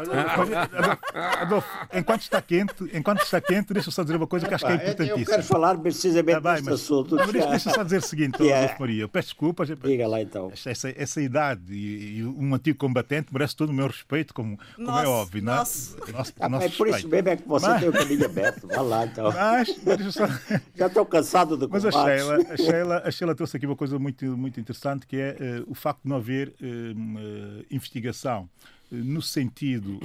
Adolfo, 1.41 1.67
enquanto 1.93 2.21
está 2.21 2.41
quente, 2.41 2.73
enquanto 2.93 3.21
está 3.21 3.39
quente, 3.41 3.73
deixa 3.73 3.89
eu 3.89 3.93
só 3.93 4.03
dizer 4.03 4.15
uma 4.15 4.27
coisa 4.27 4.47
que 4.47 4.53
acho 4.53 4.65
que 4.65 4.71
é 4.71 4.77
Pá, 4.77 4.83
eu- 4.83 4.87
eu 4.87 4.93
importantíssima. 4.93 5.25
quero 5.37 5.43
falar 5.43 5.77
precisamente 5.77 6.41
Tá 6.41 6.53
bem, 6.53 6.63
deste 6.63 6.73
assunto. 6.73 7.15
mas 7.15 7.31
deixa, 7.31 7.47
deixa 7.49 7.69
eu 7.69 7.73
só 7.75 7.83
dizer 7.83 7.97
o 7.97 8.01
seguinte, 8.01 8.35
é- 8.49 8.57
Adolfo 8.65 8.81
Maria. 8.81 9.01
Eu 9.03 9.09
peço 9.09 9.27
desculpas. 9.29 9.69
Diga 9.69 10.07
lá 10.07 10.21
então. 10.21 10.51
Essa, 10.65 10.89
essa 10.95 11.21
idade 11.21 11.73
e, 11.73 12.17
e 12.19 12.23
um 12.25 12.53
antigo 12.53 12.77
combatente 12.77 13.27
merece 13.31 13.55
todo 13.55 13.69
o 13.69 13.73
meu 13.73 13.87
respeito, 13.87 14.33
como, 14.33 14.57
como 14.75 14.89
é 14.89 14.91
Nosso, 14.93 15.09
óbvio, 15.09 15.43
não 15.43 15.53
é? 15.53 15.55
nosso. 15.57 15.97
Ah, 16.39 16.49
nosso 16.49 16.65
é 16.65 16.69
por 16.69 16.87
isso 16.87 17.07
mesmo 17.07 17.29
é 17.29 17.37
que 17.37 17.47
você 17.47 17.67
Mas- 17.67 17.79
tem 17.79 17.89
o 17.89 17.93
caminho 17.93 18.25
aberto. 18.25 18.67
Vá 18.67 18.81
lá 18.81 19.05
então. 19.05 19.31
Mas, 19.31 19.75
deixa 19.83 20.03
eu 20.03 20.11
só... 20.11 20.27
Já 20.75 20.87
estou 20.87 21.05
cansado 21.05 21.57
de 21.57 21.67
Mas 21.67 21.85
a 21.85 21.91
combates. 21.91 22.23
Sheila, 22.23 22.37
a, 22.53 22.57
Sheila, 22.57 23.01
a 23.05 23.11
Sheila 23.11 23.35
trouxe 23.35 23.57
aqui 23.57 23.65
uma 23.65 23.75
coisa 23.75 23.97
muito, 23.99 24.08
muito 24.25 24.59
interessante, 24.59 25.05
que 25.05 25.17
é 25.17 25.37
eh, 25.39 25.63
o 25.67 25.73
facto 25.75 26.03
de 26.03 26.09
não 26.09 26.17
haver 26.17 26.53
eh, 26.61 27.65
investigação 27.71 28.49
eh, 28.91 28.95
no 28.95 29.21
sentido 29.21 29.99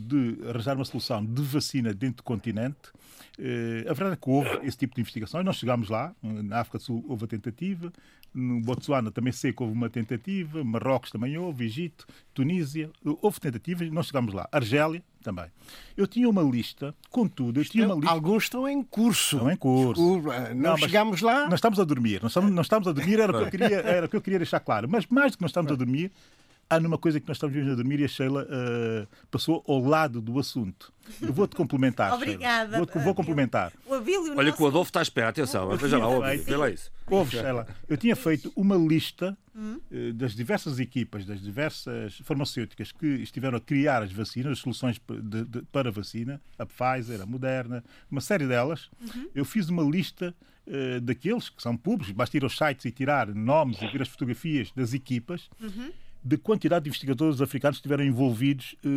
de 0.00 0.48
arranjar 0.48 0.76
uma 0.76 0.84
solução 0.84 1.24
de 1.24 1.42
vacina 1.42 1.92
dentro 1.92 2.18
do 2.18 2.22
continente. 2.22 2.90
A 3.88 3.92
verdade 3.92 4.14
é 4.14 4.16
que 4.16 4.28
houve 4.28 4.66
esse 4.66 4.76
tipo 4.76 4.96
de 4.96 5.00
investigação 5.00 5.40
e 5.40 5.44
nós 5.44 5.56
chegámos 5.56 5.88
lá. 5.88 6.12
Na 6.22 6.58
África 6.58 6.78
do 6.78 6.84
Sul 6.84 7.04
houve 7.08 7.24
a 7.24 7.28
tentativa, 7.28 7.92
no 8.34 8.60
Botsuana 8.60 9.10
também 9.10 9.32
sei 9.32 9.52
que 9.52 9.62
houve 9.62 9.74
uma 9.74 9.88
tentativa, 9.90 10.62
Marrocos 10.62 11.10
também 11.10 11.36
houve, 11.36 11.64
Egito, 11.64 12.06
Tunísia, 12.34 12.90
houve 13.04 13.40
tentativas 13.40 13.90
nós 13.90 14.06
chegámos 14.06 14.34
lá. 14.34 14.48
Argélia 14.52 15.02
também. 15.22 15.46
Eu 15.96 16.06
tinha 16.06 16.28
uma 16.28 16.42
lista, 16.42 16.94
contudo, 17.10 17.60
eu 17.60 17.64
tinha 17.64 17.86
uma 17.86 17.96
lista. 17.96 18.10
Alguns 18.10 18.44
estão 18.44 18.68
em 18.68 18.82
curso. 18.82 19.36
Estão 19.36 19.50
em 19.50 19.56
curso. 19.56 19.94
Desculpa, 19.94 20.54
Não, 20.54 20.72
mas 20.72 20.80
chegamos 20.80 21.20
lá. 21.20 21.44
Nós 21.44 21.54
estamos 21.54 21.80
a 21.80 21.84
dormir. 21.84 22.22
Nós 22.22 22.30
estamos, 22.30 22.50
nós 22.52 22.66
estamos 22.66 22.88
a 22.88 22.92
dormir, 22.92 23.20
era 23.20 23.32
o, 23.32 23.38
que 23.38 23.44
eu 23.44 23.50
queria, 23.50 23.76
era 23.80 24.06
o 24.06 24.08
que 24.08 24.16
eu 24.16 24.20
queria 24.20 24.38
deixar 24.38 24.60
claro. 24.60 24.88
Mas 24.88 25.06
mais 25.06 25.32
do 25.32 25.38
que 25.38 25.42
nós 25.42 25.50
estamos 25.50 25.72
a 25.72 25.74
dormir, 25.74 26.12
há 26.70 26.78
numa 26.80 26.98
coisa 26.98 27.18
que 27.20 27.26
nós 27.28 27.36
estamos 27.36 27.56
a 27.56 27.74
dormir 27.74 28.00
e 28.00 28.04
a 28.04 28.08
Sheila 28.08 28.46
eh, 28.50 29.06
passou 29.30 29.64
ao 29.66 29.80
lado 29.80 30.20
do 30.20 30.38
assunto. 30.38 30.92
Eu 31.22 31.32
vou-te 31.32 31.56
complementar. 31.56 32.10
Sheila. 32.18 32.22
Obrigada, 32.32 32.76
Vou, 32.78 33.02
vou 33.02 33.14
complementar. 33.14 33.72
O 33.86 33.94
Abílio, 33.94 34.32
Olha 34.36 34.44
nosso- 34.44 34.56
que 34.56 34.62
o 34.62 34.66
Adolfo 34.66 34.88
está 34.90 35.00
à 35.00 35.02
espera. 35.02 35.28
Atenção, 35.30 35.74
veja 35.76 35.98
lá, 35.98 36.08
ó, 36.08 36.22
feito- 36.22 36.44
vê 36.44 36.56
lá 36.56 36.70
isso. 36.70 36.90
Ouve, 37.06 37.30
Sheila, 37.36 37.66
eu 37.88 37.96
tinha 37.96 38.14
feito 38.14 38.52
uma 38.54 38.76
lista 38.76 39.36
eh, 39.90 40.12
das 40.12 40.34
diversas 40.34 40.78
equipas, 40.78 41.24
das 41.24 41.40
diversas 41.40 42.18
farmacêuticas 42.22 42.92
que 42.92 43.06
estiveram 43.06 43.56
a 43.58 43.60
criar 43.60 44.02
as 44.02 44.12
vacinas, 44.12 44.52
as 44.52 44.58
soluções 44.58 45.00
de- 45.22 45.44
de- 45.44 45.62
para 45.72 45.88
a 45.88 45.92
vacina, 45.92 46.40
a 46.58 46.66
Pfizer, 46.66 47.20
a 47.22 47.26
Moderna, 47.26 47.82
uma 48.10 48.20
série 48.20 48.46
delas. 48.46 48.88
Uhum. 49.00 49.28
Eu 49.34 49.44
fiz 49.44 49.68
uma 49.68 49.82
lista 49.82 50.34
eh, 50.70 51.00
daqueles 51.00 51.48
que 51.48 51.62
são 51.62 51.74
públicos, 51.74 52.12
basta 52.12 52.36
ir 52.36 52.44
aos 52.44 52.54
sites 52.56 52.84
e 52.84 52.90
tirar 52.92 53.26
nomes 53.34 53.80
e 53.80 53.86
ver 53.88 54.02
as 54.02 54.08
fotografias 54.08 54.70
das 54.76 54.92
equipas. 54.92 55.48
Uhum. 55.58 55.90
De 56.28 56.36
quantidade 56.36 56.82
de 56.84 56.90
investigadores 56.90 57.40
africanos 57.40 57.78
que 57.78 57.80
estiveram 57.80 58.04
envolvidos 58.04 58.76
eh, 58.84 58.88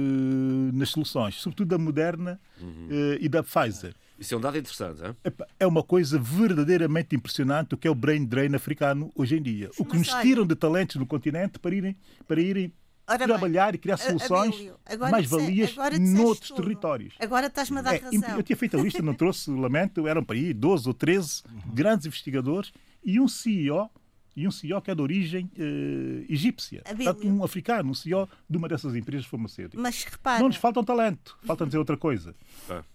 nas 0.73 0.89
soluções, 0.89 1.35
sobretudo 1.35 1.69
da 1.69 1.77
Moderna 1.77 2.39
Uhum. 2.61 2.87
eh, 2.89 3.17
e 3.21 3.29
da 3.29 3.41
Pfizer. 3.41 3.93
Isso 4.19 4.33
é 4.33 4.37
um 4.37 4.41
dado 4.41 4.57
interessante, 4.57 5.01
hein? 5.01 5.15
É 5.59 5.65
uma 5.65 5.81
coisa 5.81 6.19
verdadeiramente 6.19 7.15
impressionante 7.15 7.73
o 7.73 7.77
que 7.77 7.87
é 7.87 7.91
o 7.91 7.95
brain 7.95 8.25
drain 8.25 8.53
africano 8.53 9.11
hoje 9.15 9.37
em 9.37 9.41
dia. 9.41 9.69
O 9.79 9.85
que 9.85 9.97
nos 9.97 10.09
olha- 10.11 10.21
tiram 10.21 10.45
de 10.45 10.55
talentos 10.55 10.97
no 10.97 11.05
continente 11.05 11.57
para 11.57 11.73
irem, 11.73 11.95
para 12.27 12.41
irem 12.41 12.73
Ora 13.07 13.17
bem, 13.19 13.27
trabalhar 13.27 13.73
e 13.75 13.77
criar 13.77 13.97
soluções 13.97 14.53
Abílio, 14.53 14.75
agora 14.85 15.11
mais 15.11 15.23
disse- 15.29 15.35
valias 15.41 15.71
agora 15.71 15.99
disseste 15.99 16.21
noutros 16.21 16.47
tudo. 16.49 16.61
territórios. 16.63 17.13
Agora 17.19 17.47
estás-me 17.47 17.79
a 17.79 17.81
dar 17.81 17.95
É, 17.95 17.97
razão. 17.99 18.37
eu 18.37 18.43
tinha 18.43 18.57
feito 18.57 18.77
a 18.77 18.81
lista, 18.83 19.01
não 19.01 19.13
trouxe, 19.13 19.49
lamento, 19.49 20.05
eram 20.05 20.23
para 20.23 20.35
aí 20.35 20.53
12 20.53 20.87
ou 20.87 20.93
13 20.93 21.41
grandes 21.73 22.05
investigadores 22.05 22.71
e 23.03 23.19
um 23.19 23.27
CEO, 23.27 23.89
e 24.35 24.47
um 24.47 24.51
CEO 24.51 24.81
que 24.81 24.89
é 24.89 24.95
de 24.95 25.01
origem 25.01 25.51
eh, 25.57 26.25
egípcia. 26.29 26.81
Portanto, 26.85 27.27
um 27.27 27.43
africano, 27.43 27.91
um 27.91 27.93
CEO 27.93 28.29
de 28.49 28.57
uma 28.57 28.67
dessas 28.67 28.95
empresas 28.95 29.25
farmacêuticas. 29.25 29.81
Mas 29.81 30.03
repara, 30.03 30.39
Não 30.39 30.47
nos 30.47 30.55
faltam 30.57 30.83
talento, 30.83 31.37
falta 31.43 31.65
dizer 31.65 31.77
outra 31.77 31.97
coisa. 31.97 32.33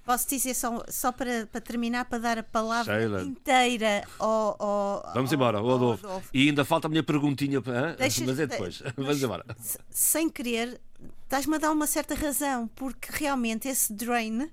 posso 0.04 0.28
dizer 0.28 0.54
só, 0.54 0.82
só 0.88 1.12
para, 1.12 1.46
para 1.46 1.60
terminar, 1.60 2.04
para 2.06 2.18
dar 2.18 2.38
a 2.38 2.42
palavra 2.42 2.98
Sheila. 2.98 3.22
inteira 3.22 4.06
ao, 4.18 4.56
ao- 4.62 5.12
Vamos 5.14 5.30
ao- 5.30 5.34
embora, 5.36 5.58
ao 5.58 5.74
Adolfo. 5.74 6.06
Adolfo. 6.06 6.30
E 6.32 6.48
ainda 6.48 6.64
falta 6.64 6.86
a 6.86 6.90
minha 6.90 7.02
perguntinha? 7.02 7.60
Deixa- 7.98 8.24
mas 8.24 8.38
é 8.40 8.46
de- 8.46 8.52
depois. 8.52 8.82
mas- 8.82 8.94
Vamos 8.96 9.22
embora. 9.22 9.44
Sem 9.90 10.30
querer, 10.30 10.80
estás-me 11.24 11.56
a 11.56 11.58
dar 11.58 11.70
uma 11.72 11.86
certa 11.86 12.14
razão, 12.14 12.66
porque 12.74 13.08
realmente 13.12 13.68
esse 13.68 13.92
drain 13.92 14.50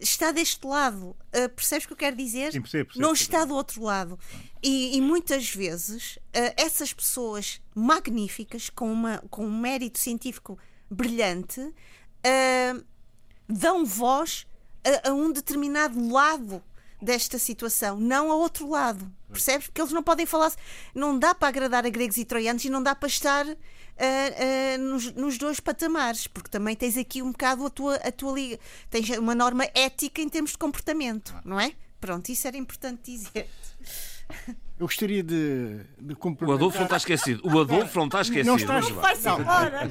está 0.00 0.32
deste 0.32 0.66
lado. 0.66 1.16
Uh, 1.34 1.48
percebes 1.54 1.84
o 1.84 1.88
que 1.88 1.92
eu 1.92 1.96
quero 1.96 2.16
dizer? 2.16 2.52
Sim, 2.52 2.60
percebo, 2.60 2.86
percebo, 2.86 3.02
Não 3.02 3.10
percebo. 3.10 3.36
está 3.36 3.44
do 3.44 3.54
outro 3.54 3.82
lado. 3.82 4.18
E, 4.62 4.96
e 4.96 5.00
muitas 5.00 5.48
vezes 5.50 6.16
uh, 6.16 6.54
essas 6.56 6.92
pessoas 6.92 7.60
magníficas, 7.74 8.70
com, 8.70 8.92
uma, 8.92 9.18
com 9.30 9.46
um 9.46 9.60
mérito 9.60 9.98
científico 9.98 10.58
brilhante, 10.90 11.60
uh, 11.60 12.84
dão 13.48 13.84
voz 13.84 14.46
a, 15.04 15.10
a 15.10 15.12
um 15.12 15.32
determinado 15.32 16.10
lado 16.10 16.62
desta 17.00 17.38
situação, 17.38 17.98
não 17.98 18.30
a 18.30 18.34
outro 18.34 18.68
lado. 18.68 19.10
Percebes? 19.30 19.66
Porque 19.66 19.80
eles 19.80 19.92
não 19.92 20.02
podem 20.02 20.26
falar. 20.26 20.52
Não 20.94 21.18
dá 21.18 21.34
para 21.34 21.48
agradar 21.48 21.86
a 21.86 21.90
gregos 21.90 22.16
e 22.16 22.24
troianos 22.24 22.64
e 22.64 22.70
não 22.70 22.82
dá 22.82 22.94
para 22.94 23.08
estar 23.08 23.46
ah, 23.98 24.74
ah, 24.74 24.78
nos, 24.78 25.12
nos 25.14 25.38
dois 25.38 25.60
patamares, 25.60 26.26
porque 26.26 26.48
também 26.48 26.74
tens 26.76 26.96
aqui 26.96 27.20
um 27.22 27.32
bocado 27.32 27.66
a 27.66 27.70
tua, 27.70 27.96
a 27.96 28.12
tua 28.12 28.32
liga. 28.32 28.58
Tens 28.90 29.08
uma 29.18 29.34
norma 29.34 29.64
ética 29.74 30.20
em 30.20 30.28
termos 30.28 30.52
de 30.52 30.58
comportamento, 30.58 31.34
não 31.44 31.58
é? 31.58 31.72
Pronto, 32.00 32.28
isso 32.28 32.46
era 32.46 32.56
importante 32.56 33.10
dizer. 33.10 33.46
Eu 34.78 34.86
gostaria 34.86 35.22
de, 35.24 35.80
de 36.00 36.12
O 36.12 36.16
complementar. 36.16 36.56
Adolfo 36.56 36.76
não 36.78 36.84
está 36.84 36.96
esquecido. 36.98 37.40
O 37.44 37.60
Adolfo 37.60 37.98
não 37.98 38.04
está 38.06 38.20
esquecido. 38.20 38.46
Não 38.46 38.56
está- 38.56 38.78
embora. 38.78 39.88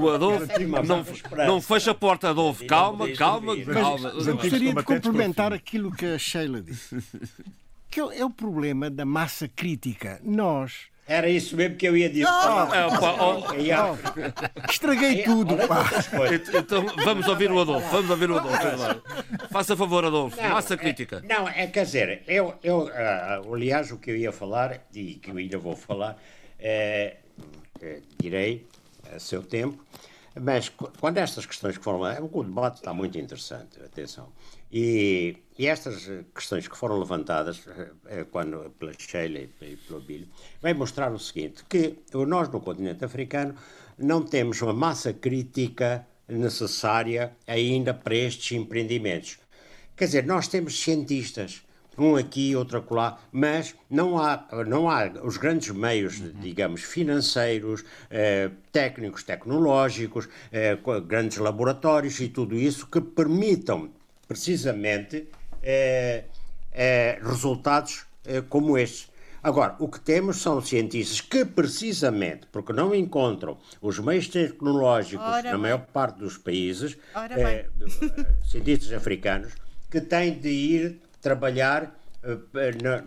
O 0.00 0.08
Adolfo 0.10 0.46
não, 0.86 1.46
não 1.46 1.60
fecha 1.60 1.90
a 1.90 1.94
porta, 1.94 2.30
Adolfo. 2.30 2.64
Calma, 2.66 3.10
calma, 3.12 3.56
Mas 3.56 3.66
calma. 3.66 4.08
eu 4.10 4.18
antigos 4.20 4.34
gostaria 4.42 4.74
de 4.74 4.82
complementar 4.84 5.50
com 5.50 5.56
aquilo 5.56 5.90
que 5.90 6.06
a 6.06 6.18
Sheila 6.18 6.62
disse. 6.62 6.96
Que 7.90 7.98
é 8.00 8.24
o 8.24 8.30
problema 8.30 8.88
da 8.88 9.04
massa 9.04 9.48
crítica. 9.48 10.20
Nós 10.22 10.82
Era 11.08 11.28
isso 11.28 11.56
mesmo 11.56 11.74
que 11.76 11.88
eu 11.88 11.96
ia 11.96 12.08
dizer. 12.10 12.24
É, 12.24 13.00
pá, 13.00 13.90
África. 13.92 14.50
estraguei 14.70 15.22
tudo. 15.22 15.56
Pá. 15.66 15.88
Então 16.54 16.84
vamos 17.02 17.26
ouvir 17.26 17.50
o 17.50 17.58
Adolfo. 17.58 17.88
Vamos 17.90 18.10
ouvir 18.10 18.30
o 18.30 18.38
Adolfo. 18.38 19.02
Faça 19.50 19.74
favor, 19.74 20.04
Adolfo. 20.04 20.36
Não, 20.36 20.58
é- 20.58 20.76
crítica. 20.76 21.22
não, 21.26 21.48
é 21.48 21.66
quer 21.66 21.84
dizer, 21.86 22.22
eu, 22.28 22.54
eu 22.62 22.90
ah, 22.94 23.40
aliás, 23.50 23.90
o 23.90 23.96
que 23.96 24.10
eu 24.10 24.16
ia 24.16 24.30
falar, 24.32 24.86
e 24.94 25.14
que 25.14 25.30
eu 25.30 25.36
ainda 25.38 25.56
vou 25.56 25.74
falar, 25.74 26.18
é, 26.60 27.16
é, 27.80 28.00
direi 28.20 28.66
a 29.14 29.18
seu 29.18 29.42
tempo, 29.42 29.82
mas 30.38 30.68
qu- 30.68 30.90
quando 31.00 31.16
estas 31.18 31.46
questões 31.46 31.78
que 31.78 31.82
foram. 31.84 32.06
é, 32.06 32.18
O 32.20 32.42
debate 32.44 32.76
está 32.76 32.92
muito 32.92 33.18
interessante, 33.18 33.80
atenção. 33.82 34.28
E, 34.70 35.36
e 35.58 35.66
estas 35.66 36.08
eh, 36.08 36.24
questões 36.34 36.68
que 36.68 36.76
foram 36.76 36.98
levantadas 36.98 37.66
eh, 37.66 37.90
eh, 38.06 38.24
quando, 38.30 38.70
pela 38.78 38.92
Sheila 38.92 39.38
e 39.38 39.76
pelo 39.76 40.00
Bílio, 40.00 40.28
vai 40.60 40.74
mostrar 40.74 41.10
o 41.12 41.18
seguinte: 41.18 41.64
que 41.68 41.98
nós 42.14 42.48
no 42.50 42.60
continente 42.60 43.04
africano 43.04 43.54
não 43.98 44.22
temos 44.22 44.60
uma 44.60 44.74
massa 44.74 45.12
crítica 45.12 46.06
necessária 46.28 47.36
ainda 47.46 47.94
para 47.94 48.14
estes 48.14 48.52
empreendimentos. 48.52 49.38
Quer 49.96 50.04
dizer, 50.04 50.26
nós 50.26 50.46
temos 50.46 50.78
cientistas, 50.78 51.62
um 51.98 52.14
aqui, 52.14 52.54
outro 52.54 52.78
acolá, 52.78 53.18
mas 53.32 53.74
não 53.90 54.18
há, 54.18 54.46
não 54.66 54.88
há 54.88 55.10
os 55.24 55.36
grandes 55.36 55.70
meios, 55.70 56.22
digamos, 56.40 56.82
financeiros, 56.82 57.84
eh, 58.08 58.50
técnicos, 58.70 59.24
tecnológicos, 59.24 60.28
eh, 60.52 60.78
grandes 61.04 61.38
laboratórios 61.38 62.20
e 62.20 62.28
tudo 62.28 62.54
isso 62.54 62.86
que 62.86 63.00
permitam, 63.00 63.90
precisamente, 64.28 65.28
eh, 65.62 66.24
eh, 66.72 67.18
resultados 67.22 68.06
eh, 68.26 68.42
como 68.48 68.76
estes. 68.76 69.08
Agora, 69.42 69.76
o 69.78 69.88
que 69.88 70.00
temos 70.00 70.36
são 70.42 70.60
cientistas 70.60 71.20
que, 71.20 71.44
precisamente, 71.44 72.46
porque 72.52 72.72
não 72.72 72.94
encontram 72.94 73.56
os 73.80 73.98
meios 73.98 74.28
tecnológicos 74.28 75.24
Ora 75.24 75.42
na 75.42 75.52
bem. 75.52 75.60
maior 75.60 75.86
parte 75.86 76.18
dos 76.18 76.36
países, 76.36 76.98
Ora 77.14 77.40
eh, 77.40 77.68
cientistas 78.44 78.92
africanos, 78.92 79.52
que 79.90 80.00
têm 80.00 80.38
de 80.38 80.48
ir 80.50 81.00
trabalhar 81.22 81.98
eh, 82.22 82.36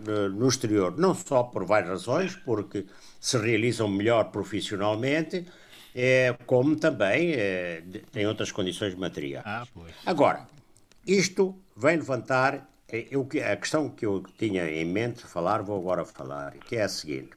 no, 0.06 0.28
no 0.30 0.48
exterior, 0.48 0.98
não 0.98 1.14
só 1.14 1.44
por 1.44 1.64
várias 1.64 1.90
razões, 1.90 2.34
porque 2.34 2.86
se 3.20 3.36
realizam 3.36 3.86
melhor 3.86 4.24
profissionalmente, 4.32 5.46
eh, 5.94 6.34
como 6.46 6.76
também 6.76 7.34
têm 8.10 8.26
outras 8.26 8.50
condições 8.50 8.94
materiais. 8.94 9.44
Ah, 9.46 9.66
pois. 9.72 9.92
Agora, 10.06 10.46
isto 11.06 11.54
vem 11.76 11.96
levantar 11.96 12.68
eh, 12.88 13.06
eu 13.10 13.24
que- 13.24 13.40
a 13.40 13.56
questão 13.56 13.88
que 13.88 14.04
eu 14.04 14.22
tinha 14.38 14.68
em 14.70 14.84
mente 14.84 15.22
falar, 15.22 15.62
vou 15.62 15.78
agora 15.78 16.04
falar, 16.04 16.52
que 16.58 16.76
é 16.76 16.82
a 16.82 16.88
seguinte. 16.88 17.30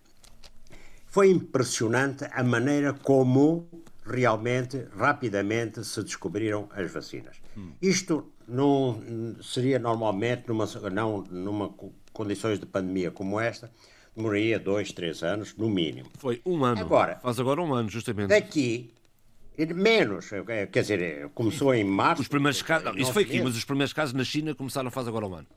Foi 1.08 1.30
impressionante 1.30 2.26
a 2.32 2.44
maneira 2.44 2.94
como 2.94 3.68
realmente, 4.06 4.86
rapidamente, 4.96 5.84
se 5.84 6.04
descobriram 6.04 6.68
as 6.72 6.92
vacinas. 6.92 7.38
Isto 7.82 8.32
não 8.48 9.02
seria 9.42 9.80
normalmente, 9.80 10.48
numa, 10.48 10.66
não 10.92 11.24
numa 11.32 11.70
co- 11.70 11.94
condições 12.12 12.60
de 12.60 12.66
pandemia 12.66 13.10
como 13.12 13.40
esta, 13.40 13.72
demoraria 14.16 14.60
dois, 14.60 14.92
três 14.92 15.24
anos, 15.24 15.56
no 15.56 15.70
mínimo. 15.70 16.10
Foi 16.18 16.42
um 16.46 16.64
ano. 16.66 16.82
Agora. 16.82 17.18
Faz 17.20 17.40
agora 17.40 17.62
um 17.62 17.74
ano, 17.74 17.90
justamente. 17.90 18.28
Daqui, 18.30 18.94
menos, 19.76 20.32
eh, 20.34 20.66
quer 20.68 20.82
dizer, 20.82 21.30
começou 21.34 21.74
em 21.74 21.84
março. 21.84 22.22
Os 22.22 22.28
primeiros 22.28 22.62
casos. 22.62 22.86
não, 22.86 22.98
isso 22.98 23.14
foi 23.14 23.24
aqui, 23.24 23.34
meses. 23.34 23.46
mas 23.48 23.58
os 23.58 23.64
primeiros 23.66 23.94
casos 23.94 24.14
na 24.14 24.24
China 24.24 24.54
começaram 24.56 24.90
faz 24.92 25.08
agora 25.08 25.26
um 25.28 25.34
ano. 25.36 25.48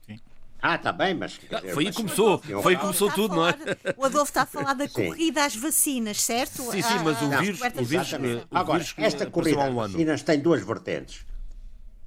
Ah, 0.61 0.75
está 0.75 0.91
bem, 0.93 1.15
mas. 1.15 1.39
quer 1.39 1.61
dizer, 1.61 1.73
Foi 1.75 1.85
aí 1.87 1.91
que 1.91 1.97
começou. 1.97 2.39
Foi 2.39 2.73
aí 2.73 2.77
que 2.77 2.83
começou 2.83 3.11
tudo, 3.13 3.37
não 3.37 3.47
é? 3.49 3.53
falar- 3.53 3.77
O 3.97 4.05
Adolfo 4.05 4.31
está 4.31 4.43
a 4.43 4.47
falar 4.47 4.75
da 4.75 4.87
Sim. 4.89 5.07
corrida 5.07 5.45
às 5.45 5.55
vacinas, 5.55 6.21
certo? 6.21 6.63
Sim, 6.73 6.83
sim, 6.83 6.99
mas 7.05 7.21
o 7.23 7.25
Ah, 7.33 7.41
vírus- 7.41 7.61
o 7.61 7.85
vírus- 7.85 8.13
o 8.13 8.57
Agora, 8.57 8.79
vírus 8.79 8.93
que 8.93 9.03
esta 9.05 9.27
corrida 9.27 9.63
há 9.63 9.67
um 9.71 9.79
às 9.81 9.85
ano. 9.87 9.93
vacinas 9.93 10.23
tem 10.23 10.41
duas 10.41 10.65
vertentes. 10.67 11.25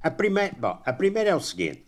A 0.04 0.12
primeira, 0.12 0.54
bom, 0.60 0.82
a 0.86 0.92
primeira 0.94 1.30
é 1.30 1.36
o 1.36 1.40
seguinte: 1.40 1.86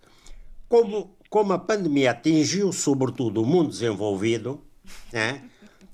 como, 0.70 1.18
como 1.30 1.52
a 1.52 1.60
pandemia 1.60 2.12
atingiu 2.12 2.72
sobretudo 2.72 3.42
o 3.42 3.46
mundo 3.46 3.70
desenvolvido, 3.70 4.64
né, 5.12 5.42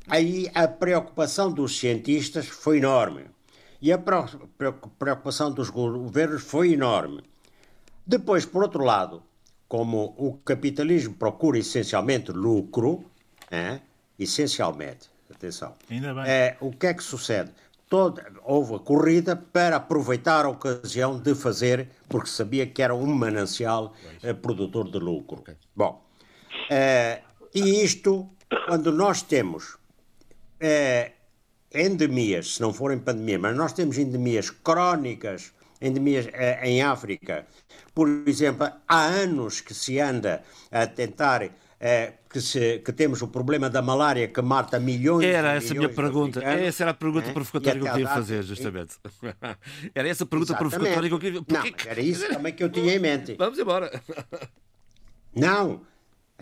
aí 0.08 0.52
a 0.54 0.68
preocupação 0.68 1.52
dos 1.52 1.80
cientistas 1.80 2.48
foi 2.48 2.78
enorme. 2.78 3.24
E 3.82 3.92
a 3.94 3.98
preo- 3.98 4.50
preo- 4.58 4.74
preocupação 4.98 5.52
dos 5.52 5.70
governos 5.70 6.44
foi 6.44 6.74
enorme. 6.74 7.24
Depois, 8.06 8.46
por 8.46 8.64
outro 8.64 8.84
lado, 8.84 9.24
como 9.68 10.14
o 10.18 10.34
capitalismo 10.44 11.14
procura 11.14 11.58
essencialmente 11.60 12.32
lucro, 12.32 13.06
né, 13.50 13.82
essencialmente, 14.18 15.10
atenção, 15.34 15.76
Ainda 15.90 16.14
bem. 16.14 16.24
é, 16.28 16.58
o 16.60 16.72
que 16.72 16.88
é 16.88 16.94
que 16.94 17.04
sucede? 17.04 17.52
Toda, 17.88 18.32
houve 18.44 18.76
a 18.76 18.80
corrida 18.80 19.36
para 19.36 19.78
aproveitar 19.78 20.46
a 20.46 20.50
ocasião 20.50 21.20
de 21.20 21.34
fazer, 21.34 21.90
porque 22.08 22.30
sabia 22.30 22.68
que 22.68 22.82
era 22.84 22.94
um 22.94 23.08
manancial 23.08 23.94
eh, 24.22 24.34
produtor 24.34 24.92
de 24.92 25.00
lucro. 25.00 25.44
Bom, 25.76 26.04
eh, 26.70 27.22
e 27.54 27.84
isto, 27.84 28.30
quando 28.68 28.92
nós 28.92 29.24
temos 29.24 29.78
eh, 30.60 31.14
endemias, 31.74 32.56
se 32.56 32.62
não 32.62 32.74
forem 32.74 32.98
pandemia, 33.00 33.40
mas 33.40 33.56
nós 33.56 33.74
temos 33.74 33.98
endemias 33.98 34.50
crónicas, 34.50 35.54
endemias 35.82 36.28
eh, 36.34 36.60
em 36.64 36.82
África. 36.82 37.46
Por 37.94 38.08
exemplo, 38.28 38.70
há 38.88 39.02
anos 39.06 39.62
que 39.62 39.74
se 39.74 40.00
anda 40.00 40.44
a 40.72 40.88
tentar 40.88 41.50
eh, 41.80 42.14
que, 42.30 42.40
se- 42.42 42.80
que 42.80 42.92
temos 42.94 43.22
o 43.22 43.28
problema 43.28 43.70
da 43.70 43.82
malária 43.82 44.28
que 44.28 44.42
mata 44.42 44.80
milhões 44.80 45.26
Era 45.26 45.54
essa 45.54 45.74
a 45.74 45.78
minha 45.78 45.90
pergunta. 45.90 46.44
Essa 46.44 46.84
era 46.84 46.92
a 46.92 46.94
pergunta 46.94 47.28
né? 47.28 47.34
provocatória 47.34 47.80
que 47.80 47.88
eu 47.88 47.92
queria 47.92 48.06
data- 48.06 48.16
fazer, 48.20 48.44
justamente. 48.44 48.96
Era 49.96 50.08
essa 50.10 50.24
a 50.24 50.28
pergunta 50.28 50.52
Exatamente. 50.54 50.72
provocatória 50.72 51.10
que 51.10 51.16
eu 51.16 51.20
queria. 51.20 51.40
Não, 51.40 51.62
mas 51.62 51.72
que- 51.72 51.88
era 51.90 52.02
isso 52.02 52.28
também 52.30 52.54
que 52.54 52.64
eu 52.64 52.70
tinha 52.70 52.94
em 52.96 53.00
mente. 53.00 53.36
Vamos 53.36 53.58
embora. 53.60 53.90
Não, 55.36 55.82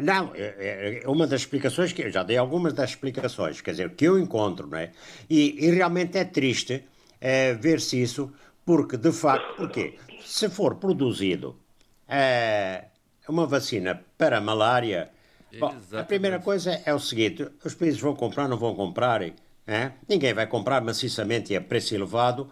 não, 0.01 0.31
é 0.35 1.01
é 1.03 1.09
uma 1.09 1.25
das 1.25 1.41
explicações 1.41 1.91
que 1.91 2.03
eu 2.03 2.11
já 2.11 2.23
dei 2.23 2.37
algumas 2.37 2.73
das 2.73 2.91
explicações, 2.91 3.61
quer 3.61 3.71
dizer, 3.71 3.95
que 3.95 4.05
eu 4.05 4.19
encontro, 4.19 4.67
não 4.67 4.77
é? 4.77 4.91
E, 5.29 5.65
e 5.65 5.71
realmente 5.71 6.17
é 6.17 6.25
triste 6.25 6.83
eh, 7.19 7.53
ver-se 7.53 8.01
isso, 8.01 8.31
porque 8.65 8.97
de 8.97 9.11
facto, 9.11 9.55
porque 9.55 9.97
se 10.21 10.49
for 10.49 10.75
produzido 10.75 11.55
eh, 12.07 12.85
uma 13.27 13.45
vacina 13.47 13.99
para 14.17 14.37
a 14.37 14.41
malária, 14.41 15.09
bom, 15.59 15.75
a 15.93 16.03
primeira 16.03 16.39
coisa 16.39 16.81
é 16.85 16.93
o 16.93 16.99
seguinte: 16.99 17.47
os 17.63 17.73
países 17.75 17.99
vão 17.99 18.15
comprar, 18.15 18.47
não 18.47 18.57
vão 18.57 18.75
comprar, 18.75 19.21
eh? 19.23 19.91
ninguém 20.07 20.33
vai 20.33 20.47
comprar 20.47 20.81
maciçamente 20.81 21.53
e 21.53 21.55
a 21.55 21.61
preço 21.61 21.95
elevado. 21.95 22.49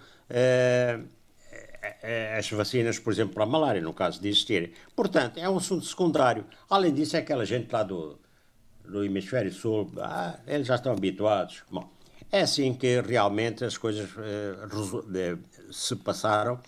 Eh, 1.86 1.98
eh, 2.02 2.38
as 2.38 2.50
vacinas, 2.50 2.98
por 3.00 3.14
exemplo, 3.14 3.36
para 3.36 3.44
a 3.44 3.48
malária, 3.48 3.82
no 3.82 3.94
caso 3.94 4.22
de 4.22 4.28
existirem. 4.30 4.72
Portanto, 4.96 5.38
é 5.38 5.48
um 5.50 5.58
assunto 5.58 5.86
secundário. 5.86 6.46
Além 6.70 6.94
disso, 6.94 7.16
é 7.16 7.20
aquela 7.20 7.46
gente 7.46 7.72
lá 7.72 7.84
do, 7.84 8.18
do 8.84 9.04
hemisfério 9.04 9.52
sul, 9.52 9.92
ah, 10.00 10.40
eles 10.48 10.68
já 10.68 10.76
estão 10.76 10.94
habituados. 10.94 11.64
Bom, 11.70 11.90
é 12.32 12.42
assim 12.42 12.74
que 12.74 13.02
realmente 13.02 13.64
as 13.64 13.78
coisas 13.78 14.10
eh, 14.18 15.38
se 15.72 15.96
passaram 15.96 16.60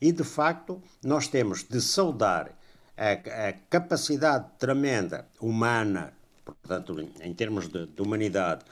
e, 0.00 0.12
de 0.12 0.24
facto, 0.24 0.82
nós 1.02 1.28
temos 1.28 1.62
de 1.62 1.80
saudar 1.80 2.50
a, 2.96 3.48
a 3.48 3.52
capacidade 3.70 4.46
tremenda 4.58 5.26
humana, 5.40 6.12
portanto, 6.44 7.08
em 7.20 7.32
termos 7.34 7.68
de, 7.68 7.86
de 7.86 8.02
humanidade, 8.02 8.64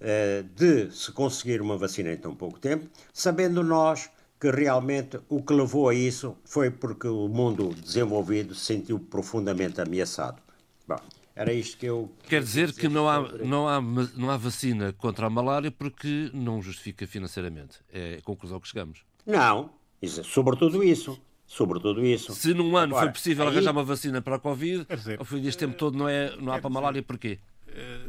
eh, 0.00 0.44
de 0.56 0.90
se 0.90 1.12
conseguir 1.12 1.60
uma 1.60 1.76
vacina 1.76 2.10
em 2.10 2.16
tão 2.16 2.34
pouco 2.34 2.58
tempo, 2.58 2.88
sabendo 3.12 3.62
nós 3.62 4.08
que 4.40 4.50
realmente 4.50 5.20
o 5.28 5.42
que 5.42 5.52
levou 5.52 5.88
a 5.88 5.94
isso 5.94 6.36
foi 6.44 6.70
porque 6.70 7.06
o 7.06 7.28
mundo 7.28 7.74
desenvolvido 7.74 8.54
se 8.54 8.64
sentiu 8.64 8.98
profundamente 8.98 9.80
ameaçado. 9.80 10.40
Bom, 10.88 10.96
era 11.36 11.52
isto 11.52 11.76
que 11.76 11.86
eu. 11.86 12.10
Quer 12.28 12.42
dizer 12.42 12.72
que 12.72 12.88
não 12.88 13.08
há, 13.08 13.20
não, 13.44 13.68
há, 13.68 13.80
não 14.16 14.30
há 14.30 14.36
vacina 14.36 14.92
contra 14.94 15.26
a 15.26 15.30
malária 15.30 15.70
porque 15.70 16.30
não 16.32 16.62
justifica 16.62 17.06
financeiramente. 17.06 17.78
É 17.92 18.16
a 18.18 18.22
conclusão 18.22 18.58
que 18.58 18.68
chegamos. 18.68 19.00
Não, 19.26 19.70
isso- 20.00 20.24
sobretudo 20.24 20.82
isso. 20.82 21.20
Sobretudo 21.46 22.04
isso. 22.06 22.32
Se 22.32 22.54
num 22.54 22.76
ano 22.76 22.94
Agora, 22.94 23.06
foi 23.06 23.12
possível 23.12 23.44
aí- 23.44 23.50
arranjar 23.52 23.72
uma 23.72 23.82
vacina 23.82 24.22
para 24.22 24.36
a 24.36 24.38
Covid, 24.38 24.86
dizer, 24.88 25.18
ao 25.18 25.24
fim 25.24 25.40
deste 25.42 25.58
tempo 25.58 25.74
todo 25.76 25.98
não, 25.98 26.08
é, 26.08 26.36
não 26.36 26.52
há 26.52 26.58
para 26.60 26.68
a 26.68 26.70
malária, 26.72 27.02
porquê? 27.02 27.40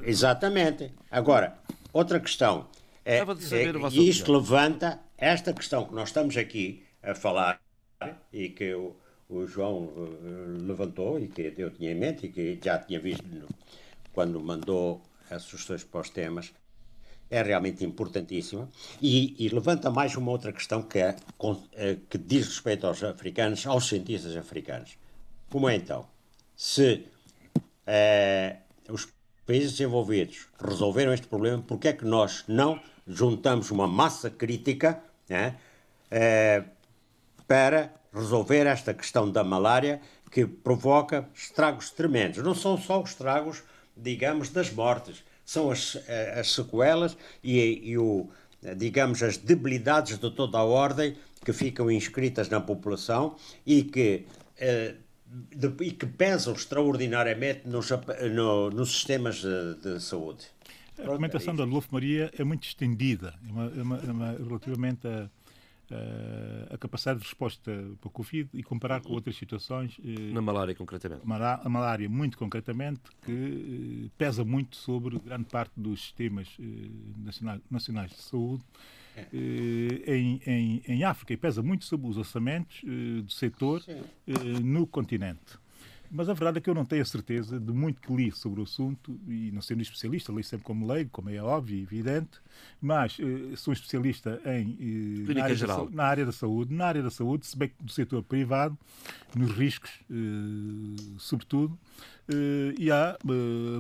Exatamente. 0.03 0.91
Agora, 1.09 1.57
outra 1.91 2.19
questão. 2.19 2.67
É, 3.11 3.17
é, 3.17 3.89
e 3.91 4.07
isto 4.07 4.31
levanta 4.31 5.01
esta 5.17 5.51
questão 5.51 5.85
que 5.85 5.93
nós 5.93 6.07
estamos 6.07 6.37
aqui 6.37 6.81
a 7.03 7.13
falar 7.13 7.59
e 8.31 8.47
que 8.47 8.73
o, 8.73 8.95
o 9.29 9.45
João 9.45 9.83
uh, 9.83 10.65
levantou 10.65 11.19
e 11.19 11.27
que 11.27 11.53
eu 11.57 11.69
tinha 11.71 11.91
em 11.91 11.95
mente 11.95 12.27
e 12.27 12.29
que 12.29 12.57
já 12.63 12.79
tinha 12.79 13.01
visto 13.01 13.25
quando 14.13 14.39
mandou 14.39 15.01
as 15.29 15.43
sugestões 15.43 15.83
para 15.83 15.99
os 15.99 16.09
temas, 16.09 16.53
é 17.29 17.41
realmente 17.41 17.83
importantíssima 17.83 18.69
e, 19.01 19.35
e, 19.37 19.49
levanta 19.49 19.89
mais 19.89 20.15
uma 20.15 20.31
outra 20.31 20.53
questão 20.53 20.81
que, 20.81 20.99
é, 20.99 21.15
é, 21.73 21.97
que 22.09 22.17
diz 22.17 22.47
respeito 22.47 22.87
aos 22.87 23.03
africanos, 23.03 23.67
aos 23.67 23.87
cientistas 23.87 24.37
africanos. 24.37 24.97
Como 25.49 25.67
é 25.67 25.75
então? 25.75 26.07
Se 26.55 27.05
é, 27.85 28.57
os 28.89 29.07
países 29.45 29.71
desenvolvidos 29.71 30.47
resolveram 30.59 31.13
este 31.13 31.27
problema, 31.27 31.61
por 31.61 31.77
que 31.77 31.89
é 31.89 31.93
que 31.93 32.05
nós 32.05 32.43
não 32.47 32.79
juntamos 33.07 33.71
uma 33.71 33.87
massa 33.87 34.29
crítica 34.29 35.01
né, 35.27 35.55
é, 36.09 36.63
para 37.47 37.93
resolver 38.13 38.65
esta 38.65 38.93
questão 38.93 39.29
da 39.29 39.43
malária 39.43 40.01
que 40.29 40.45
provoca 40.45 41.27
estragos 41.33 41.89
tremendos? 41.89 42.43
Não 42.43 42.55
são 42.55 42.77
só 42.77 43.01
os 43.01 43.11
estragos, 43.11 43.63
digamos, 43.95 44.49
das 44.49 44.71
mortes, 44.71 45.23
são 45.45 45.69
as, 45.69 45.97
eh, 46.07 46.39
as 46.39 46.53
sequelas 46.53 47.17
e, 47.43 47.91
e 47.91 47.97
o, 47.97 48.29
digamos, 48.77 49.21
as 49.21 49.35
debilidades 49.37 50.17
de 50.17 50.29
toda 50.29 50.57
a 50.57 50.63
ordem 50.63 51.17
que 51.43 51.51
ficam 51.51 51.89
inscritas 51.91 52.47
na 52.47 52.61
população 52.61 53.35
e 53.65 53.83
que, 53.83 54.25
eh, 54.57 54.95
e 55.81 55.91
que 55.91 56.05
pesam 56.05 56.53
extraordinariamente 56.53 57.67
nos, 57.67 57.89
no, 58.33 58.69
nos 58.69 58.91
sistemas 58.91 59.41
de, 59.41 59.75
de 59.75 59.99
saúde. 59.99 60.45
A 61.01 61.11
argumentação 61.11 61.55
da 61.55 61.63
Adolfo 61.63 61.89
Maria 61.91 62.31
é 62.37 62.43
muito 62.43 62.63
estendida, 62.67 63.33
é 63.47 63.51
uma, 63.51 63.65
é 63.65 63.81
uma, 63.81 63.97
é 63.97 64.11
uma 64.11 64.31
relativamente 64.33 65.07
a 65.07 65.29
a 66.69 66.77
capacidade 66.77 67.19
de 67.19 67.25
resposta 67.25 67.71
para 67.99 68.07
o 68.07 68.11
Covid 68.11 68.49
e 68.53 68.63
comparar 68.63 69.01
com 69.01 69.11
outras 69.11 69.35
situações. 69.35 69.97
Eh, 70.03 70.31
Na 70.31 70.41
malária, 70.41 70.73
concretamente. 70.73 71.21
A 71.63 71.69
malária, 71.69 72.09
muito 72.09 72.37
concretamente, 72.37 73.01
que 73.23 74.05
eh, 74.05 74.09
pesa 74.17 74.45
muito 74.45 74.75
sobre 74.77 75.19
grande 75.19 75.45
parte 75.45 75.73
dos 75.75 76.01
sistemas 76.01 76.47
eh, 76.59 76.63
nacionais, 77.17 77.61
nacionais 77.69 78.11
de 78.11 78.21
saúde. 78.21 78.63
Em, 79.33 80.41
em, 80.47 80.81
em 80.87 81.03
África 81.03 81.33
e 81.33 81.37
pesa 81.37 81.61
muito 81.61 81.83
sobre 81.83 82.07
os 82.07 82.15
orçamentos 82.15 82.81
do 82.81 83.29
setor 83.29 83.81
Sim. 83.81 84.01
no 84.63 84.87
continente. 84.87 85.59
Mas 86.13 86.27
a 86.27 86.33
verdade 86.33 86.57
é 86.57 86.61
que 86.61 86.69
eu 86.69 86.75
não 86.75 86.83
tenho 86.83 87.01
a 87.01 87.05
certeza 87.05 87.57
de 87.57 87.71
muito 87.71 88.01
que 88.01 88.13
li 88.13 88.31
sobre 88.33 88.59
o 88.59 88.63
assunto, 88.63 89.17
e 89.25 89.49
não 89.53 89.61
sendo 89.61 89.81
especialista, 89.81 90.29
li 90.33 90.43
sempre 90.43 90.65
como 90.65 90.85
leigo, 90.85 91.09
como 91.09 91.29
é 91.29 91.41
óbvio 91.41 91.77
e 91.77 91.83
evidente, 91.83 92.37
mas 92.81 93.17
uh, 93.17 93.55
sou 93.55 93.71
especialista 93.71 94.41
em, 94.45 95.25
uh, 95.29 95.33
na, 95.33 95.43
área. 95.45 95.55
Da, 95.55 95.85
na 95.89 96.03
área 96.03 96.25
da 96.25 96.31
saúde, 96.33 96.73
na 96.73 96.85
área 96.85 97.01
da 97.01 97.09
saúde, 97.09 97.47
se 97.47 97.57
bem 97.57 97.71
do 97.79 97.89
setor 97.89 98.23
privado, 98.23 98.77
nos 99.33 99.51
riscos, 99.51 99.89
uh, 100.09 101.17
sobretudo, 101.17 101.79
e 102.79 102.89
há, 102.89 103.17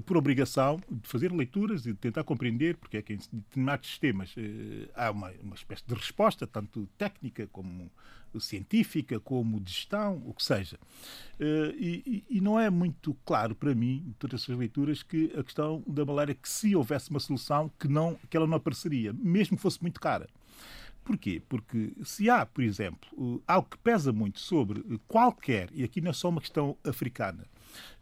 por 0.05 0.17
obrigação, 0.17 0.77
de 0.89 1.07
fazer 1.07 1.31
leituras 1.31 1.85
e 1.85 1.93
de 1.93 1.97
tentar 1.97 2.25
compreender, 2.25 2.75
porque 2.75 2.97
é 2.97 3.01
que 3.01 3.13
em 3.13 3.19
determinados 3.31 3.87
sistemas 3.87 4.35
há 4.93 5.09
uma, 5.09 5.31
uma 5.41 5.55
espécie 5.55 5.83
de 5.87 5.93
resposta, 5.93 6.45
tanto 6.45 6.85
técnica 6.97 7.47
como 7.49 7.89
científica, 8.39 9.19
como 9.19 9.59
de 9.59 9.71
gestão, 9.71 10.21
o 10.25 10.33
que 10.33 10.43
seja. 10.43 10.77
Uh, 11.39 11.73
e, 11.77 12.23
e, 12.29 12.41
não 12.41 12.59
é 12.59 12.69
muito 12.69 13.15
claro 13.25 13.55
para 13.55 13.73
mim, 13.73 14.13
todas 14.19 14.43
essas 14.43 14.55
leituras, 14.55 15.03
que 15.03 15.31
a 15.35 15.43
questão 15.43 15.83
da 15.87 16.05
malária, 16.05 16.35
que 16.35 16.47
se 16.47 16.75
houvesse 16.75 17.09
uma 17.09 17.19
solução, 17.19 17.71
que, 17.79 17.87
não, 17.87 18.17
que 18.29 18.37
ela 18.37 18.47
não 18.47 18.57
apareceria, 18.57 19.11
mesmo 19.13 19.57
que 19.57 19.63
fosse 19.63 19.81
muito 19.81 19.99
cara. 19.99 20.29
Porquê? 21.03 21.41
Porque 21.49 21.93
se 22.03 22.29
há, 22.29 22.45
por 22.45 22.63
exemplo, 22.63 23.41
algo 23.47 23.67
que 23.69 23.77
pesa 23.79 24.13
muito 24.13 24.39
sobre 24.39 24.83
qualquer, 25.07 25.69
e 25.73 25.83
aqui 25.83 25.99
não 25.99 26.11
é 26.11 26.13
só 26.13 26.29
uma 26.29 26.39
questão 26.39 26.77
africana, 26.83 27.43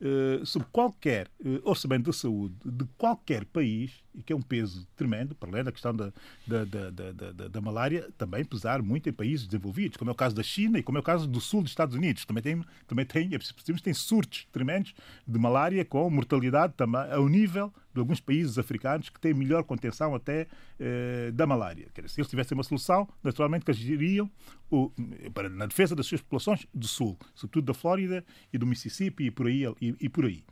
eh, 0.01 0.41
sobre 0.45 0.67
qualquer 0.71 1.29
orçamento 1.63 2.05
da 2.05 2.13
saúde 2.13 2.55
de 2.65 2.85
qualquer 2.97 3.45
país, 3.45 3.91
e 4.13 4.21
que 4.21 4.33
é 4.33 4.35
um 4.35 4.41
peso 4.41 4.87
tremendo, 4.95 5.35
para 5.35 5.49
além 5.49 5.63
da 5.63 5.71
questão 5.71 5.95
da, 5.95 6.11
da, 6.45 6.65
da, 6.65 7.47
da, 7.47 7.61
malária, 7.61 8.09
também 8.17 8.43
pesar 8.43 8.81
muito 8.81 9.09
em 9.09 9.13
países 9.13 9.47
desenvolvidos, 9.47 9.97
como 9.97 10.09
é 10.09 10.13
o 10.13 10.15
caso 10.15 10.35
da 10.35 10.43
China 10.43 10.79
e 10.79 10.83
como 10.83 10.97
é 10.97 11.01
o 11.01 11.03
caso 11.03 11.27
do 11.27 11.39
sul 11.39 11.61
dos 11.61 11.71
Estados 11.71 11.95
Unidos. 11.95 12.25
Também 12.25 12.41
tem, 12.43 12.63
também 12.87 13.05
tem, 13.05 13.29
é 13.33 13.81
tem 13.81 13.93
surtos 13.93 14.47
tremendos 14.51 14.93
de 15.27 15.39
malária 15.39 15.83
com 15.85 16.09
mortalidade 16.09 16.73
também 16.75 17.01
ao 17.11 17.27
nível 17.27 17.73
de 17.93 17.99
alguns 17.99 18.19
países 18.19 18.57
africanos 18.57 19.09
que 19.09 19.19
têm 19.19 19.33
melhor 19.33 19.63
contenção 19.63 20.13
até 20.13 20.47
eh, 20.79 21.31
da 21.33 21.47
malária. 21.47 21.87
Quer 21.93 22.01
dizer, 22.01 22.13
se 22.13 22.21
eles 22.21 22.29
tivessem 22.29 22.55
uma 22.55 22.63
solução, 22.63 23.07
naturalmente 23.23 23.65
que 23.65 23.71
agiriam 23.71 24.29
o, 24.69 24.91
para, 25.33 25.49
na 25.49 25.65
defesa 25.65 25.95
das 25.95 26.05
suas 26.05 26.21
populações 26.21 26.67
do 26.73 26.87
Sul, 26.87 27.17
sobretudo 27.33 27.65
da 27.65 27.73
Flórida 27.73 28.23
e 28.53 28.57
do 28.57 28.65
Mississippi 28.65 29.25
e 29.25 29.31
por 29.31 29.47
aí. 29.47 29.63
E, 29.81 29.95
e 29.99 30.09
por 30.09 30.25
aí. 30.25 30.43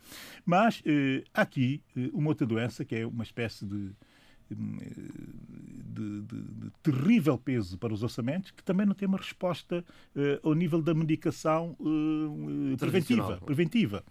Mas 0.46 0.82
eh, 0.86 1.24
aqui 1.34 1.82
eh, 1.96 2.10
uma 2.12 2.30
outra 2.30 2.46
doença 2.46 2.84
que 2.84 2.96
é 2.96 3.06
uma 3.06 3.24
espécie 3.24 3.47
de, 3.56 3.92
de, 4.50 6.22
de, 6.22 6.22
de, 6.22 6.72
terrível 6.82 7.38
peso 7.38 7.78
para 7.78 7.94
os 7.94 8.04
orçamentos, 8.04 8.52
que 8.52 8.64
também 8.64 8.86
não 8.86 8.94
tem 8.94 9.08
uma 9.08 9.18
resposta 9.18 9.84
uh, 10.16 10.48
ao 10.48 10.54
nível 10.54 10.82
da 10.82 10.94
medicação 10.94 11.76
uh, 11.80 12.78
preventiva, 12.78 13.38
preventiva, 13.46 14.04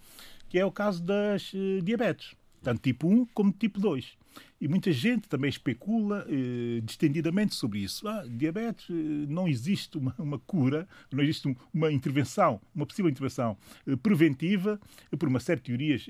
que 0.49 0.59
é 0.59 0.65
o 0.65 0.73
caso 0.73 1.03
das 1.03 1.53
uh, 1.53 1.83
diabetes 1.83 2.37
tanto 2.67 2.81
tipo 2.81 3.09
1 3.09 3.27
como 3.27 3.53
tipo 3.53 3.79
2. 3.79 4.19
E 4.61 4.67
muita 4.67 4.91
gente 4.91 5.29
também 5.29 5.49
especula 5.49 6.27
eh, 6.29 6.81
distendidamente 6.83 7.55
sobre 7.55 7.79
isso. 7.79 8.09
Ah, 8.09 8.25
diabetes, 8.29 8.89
eh, 8.91 8.93
não 9.29 9.47
existe 9.47 9.97
uma, 9.97 10.13
uma, 10.19 10.39
cura, 10.41 10.89
não 11.13 11.23
existe 11.23 11.47
um, 11.47 11.55
uma 11.73 11.93
intervenção, 11.93 12.61
uma 12.75 12.85
possível 12.85 13.09
intervenção 13.09 13.57
eh, 13.87 13.95
preventiva 13.95 14.81
por 15.17 15.29
uma 15.29 15.39
série 15.39 15.61
de 15.61 15.67
teorias 15.67 16.07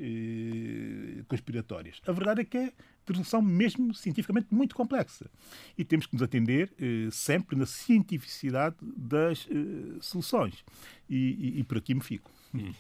conspiratórias. 1.29 2.01
A 2.07 2.13
verdade 2.13 2.41
é 2.41 2.45
que 2.45 2.57
é 2.57 2.73
resolução 3.13 3.43
mesmo 3.43 3.95
cientificamente 3.95 4.49
muito 4.51 4.75
complexa. 4.75 5.27
E 5.77 5.85
temos 5.85 6.07
que 6.07 6.15
nos 6.15 6.23
atender 6.23 6.73
eh, 6.81 7.09
sempre 7.11 7.57
na 7.57 7.67
cientificidade 7.67 8.77
das 8.81 9.47
eh, 9.51 9.99
soluções. 10.01 10.65
E, 11.09 11.17
e, 11.57 11.61
e 11.61 11.65
por 11.65 11.79
aqui 11.79 11.95
me 11.95 12.01
fico. 12.01 12.31
Hum. 12.55 12.73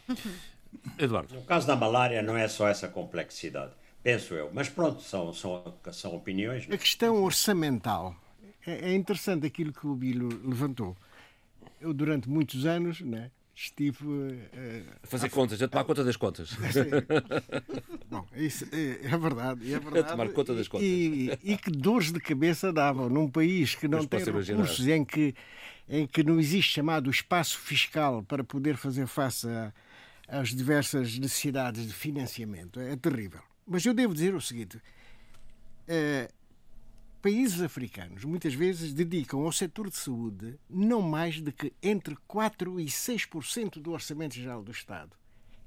Eduardo. 0.98 1.34
No 1.34 1.42
caso 1.42 1.66
da 1.66 1.76
malária 1.76 2.22
não 2.22 2.36
é 2.36 2.48
só 2.48 2.68
essa 2.68 2.88
complexidade, 2.88 3.72
penso 4.02 4.34
eu. 4.34 4.50
Mas 4.52 4.68
pronto, 4.68 5.02
são, 5.02 5.32
são, 5.32 5.74
são 5.92 6.14
opiniões. 6.14 6.68
A 6.70 6.76
questão 6.76 7.22
orçamental. 7.22 8.14
É, 8.66 8.90
é 8.90 8.94
interessante 8.94 9.46
aquilo 9.46 9.72
que 9.72 9.86
o 9.86 9.94
Bilo 9.94 10.28
levantou. 10.44 10.96
Eu, 11.80 11.92
durante 11.94 12.28
muitos 12.28 12.66
anos, 12.66 13.00
né, 13.00 13.30
estive 13.56 14.04
uh, 14.04 14.84
a 15.02 15.06
fazer 15.06 15.26
a, 15.26 15.30
contas, 15.30 15.62
a 15.62 15.66
tomar 15.66 15.84
conta 15.84 16.04
das 16.04 16.16
contas. 16.16 16.50
Bom, 18.10 18.26
isso 18.36 18.66
é, 18.70 19.06
é, 19.06 19.16
verdade, 19.16 19.72
é 19.72 19.78
verdade. 19.80 20.00
A 20.00 20.04
tomar 20.04 20.28
conta 20.28 20.54
das 20.54 20.68
contas. 20.68 20.86
E, 20.86 21.30
e, 21.42 21.56
que 21.56 21.70
dores 21.70 22.12
de 22.12 22.20
cabeça 22.20 22.70
davam 22.70 23.08
num 23.08 23.30
país 23.30 23.74
que 23.74 23.88
não 23.88 24.06
tem 24.06 24.22
recursos, 24.22 24.86
em 24.86 25.02
que, 25.02 25.34
em 25.88 26.06
que 26.06 26.22
não 26.22 26.38
existe 26.38 26.74
chamado 26.74 27.10
espaço 27.10 27.58
fiscal 27.58 28.22
para 28.22 28.44
poder 28.44 28.76
fazer 28.76 29.06
face 29.06 29.48
a, 29.48 29.72
às 30.28 30.50
diversas 30.50 31.18
necessidades 31.18 31.86
de 31.86 31.94
financiamento. 31.94 32.78
É 32.78 32.94
terrível. 32.94 33.40
Mas 33.66 33.86
eu 33.86 33.94
devo 33.94 34.12
dizer 34.12 34.34
o 34.34 34.40
seguinte: 34.40 34.78
eh, 35.88 36.28
países 37.26 37.60
africanos 37.60 38.24
muitas 38.24 38.54
vezes 38.54 38.92
dedicam 38.92 39.40
ao 39.40 39.50
setor 39.50 39.90
de 39.90 39.96
saúde 39.96 40.54
não 40.70 41.02
mais 41.02 41.42
de 41.42 41.50
que 41.50 41.72
entre 41.82 42.16
4% 42.30 42.80
e 42.80 42.84
6% 42.84 43.80
do 43.80 43.90
orçamento 43.90 44.36
geral 44.36 44.62
do 44.62 44.70
Estado, 44.70 45.10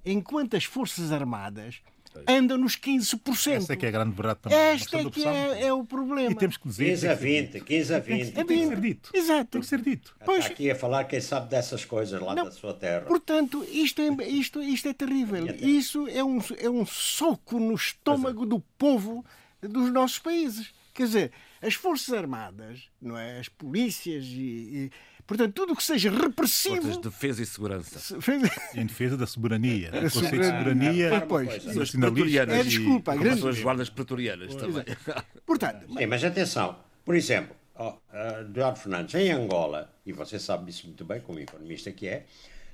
enquanto 0.06 0.56
as 0.56 0.64
Forças 0.64 1.12
Armadas 1.12 1.82
anda 2.26 2.58
nos 2.58 2.78
15%. 2.78 3.52
Essa 3.52 3.74
é 3.74 3.76
que 3.76 3.86
é 3.86 3.90
a 3.90 3.92
grande 3.92 4.16
verdade 4.16 4.40
também. 4.40 4.58
Esta 4.58 5.00
é 5.00 5.10
que 5.10 5.28
é, 5.28 5.66
é, 5.66 5.74
o 5.74 5.84
problema. 5.84 6.32
E 6.32 6.36
temos 6.36 6.56
que 6.56 6.66
dizer. 6.66 6.92
15 6.92 7.08
a 7.10 7.14
20, 7.14 7.60
15 7.60 7.94
a 7.94 8.00
20. 8.00 8.32
Tem, 8.32 8.46
tem 8.46 8.58
que 8.58 8.68
ser 8.68 8.80
dito. 8.80 9.10
Exato. 9.14 9.52
Tem 9.52 9.62
que 9.62 9.68
ser 9.68 9.82
dito. 9.82 10.16
Pois, 10.24 10.40
Está 10.40 10.54
aqui 10.54 10.72
a 10.72 10.76
falar 10.76 11.04
quem 11.04 11.20
sabe 11.20 11.50
dessas 11.50 11.84
coisas 11.84 12.22
lá 12.22 12.34
não, 12.34 12.46
da 12.46 12.52
sua 12.52 12.74
terra. 12.74 13.02
Portanto, 13.02 13.66
isto 13.70 14.02
é, 14.02 14.28
isto, 14.30 14.62
isto 14.62 14.88
é 14.88 14.94
terrível. 14.94 15.46
Isso 15.58 16.08
é 16.08 16.24
um, 16.24 16.40
é 16.58 16.70
um 16.70 16.86
soco 16.86 17.60
no 17.60 17.76
estômago 17.76 18.46
do 18.46 18.62
povo 18.78 19.26
dos 19.62 19.92
nossos 19.92 20.20
países. 20.20 20.74
Quer 20.94 21.04
dizer, 21.04 21.32
as 21.62 21.74
Forças 21.74 22.14
Armadas, 22.14 22.90
não 23.02 23.18
é? 23.18 23.40
as 23.40 23.50
polícias 23.50 24.26
e, 24.26 24.90
e 24.90 24.92
Portanto, 25.30 25.54
tudo 25.54 25.74
o 25.74 25.76
que 25.76 25.84
seja 25.84 26.10
repressivo. 26.10 26.78
Forças 26.78 26.98
de 26.98 27.04
defesa 27.04 27.44
e 27.44 27.46
segurança. 27.46 28.18
Em 28.74 28.84
defesa 28.84 29.16
da 29.16 29.28
soberania. 29.28 29.90
O 29.90 30.02
conceito 30.02 30.40
de 30.40 30.46
soberania. 30.46 31.14
É, 31.14 31.20
pois, 31.20 31.78
as 31.78 31.92
pretorianas. 31.92 32.56
É, 32.56 32.64
desculpa, 32.64 33.16
e, 33.16 33.20
grande... 33.20 33.48
as 33.48 33.62
guardas 33.62 33.90
pretorianas 33.92 34.56
também. 34.56 34.84
Portanto, 35.46 35.86
Sim, 35.96 36.08
mas 36.08 36.24
atenção. 36.24 36.80
Por 37.06 37.16
exemplo, 37.16 37.56
oh, 37.76 37.90
uh, 37.90 38.42
Eduardo 38.42 38.80
Fernandes, 38.80 39.14
em 39.14 39.32
Angola, 39.32 39.94
e 40.04 40.12
você 40.12 40.40
sabe 40.40 40.72
isso 40.72 40.88
muito 40.88 41.06
bem, 41.06 41.22
como 41.22 41.40
economista 41.40 41.92
que 41.92 42.08
é, 42.08 42.26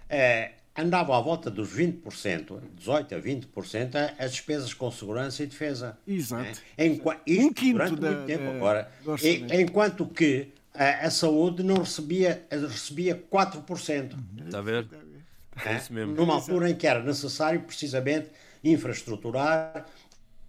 é 0.08 0.54
andavam 0.78 1.16
à 1.16 1.22
volta 1.22 1.50
dos 1.50 1.70
20%, 1.70 2.60
18% 2.80 3.14
a 3.14 3.22
20%, 3.22 4.14
as 4.20 4.32
despesas 4.32 4.74
com 4.74 4.92
segurança 4.92 5.44
e 5.44 5.48
defesa. 5.48 5.98
Exato. 6.06 6.62
É? 6.78 6.86
Enqu 6.86 7.10
um 7.10 7.54
quinto 7.54 7.74
durante 7.74 8.02
da, 8.02 8.12
muito 8.12 8.26
tempo. 8.26 8.50
Agora, 8.52 8.92
enquanto 9.54 10.06
que 10.06 10.50
a, 10.74 11.08
a 11.08 11.10
saúde 11.10 11.64
não 11.64 11.78
recebia, 11.78 12.46
recebia 12.52 13.16
4%. 13.32 14.16
Está 14.46 14.60
a 14.60 14.62
ver? 14.62 14.88
É 15.66 15.76
isso 15.76 15.94
mesmo. 15.94 16.14
Numa 16.14 16.34
altura 16.34 16.70
em 16.70 16.76
que 16.76 16.86
era 16.86 17.02
necessário, 17.02 17.62
precisamente, 17.62 18.30
infraestruturar 18.62 19.86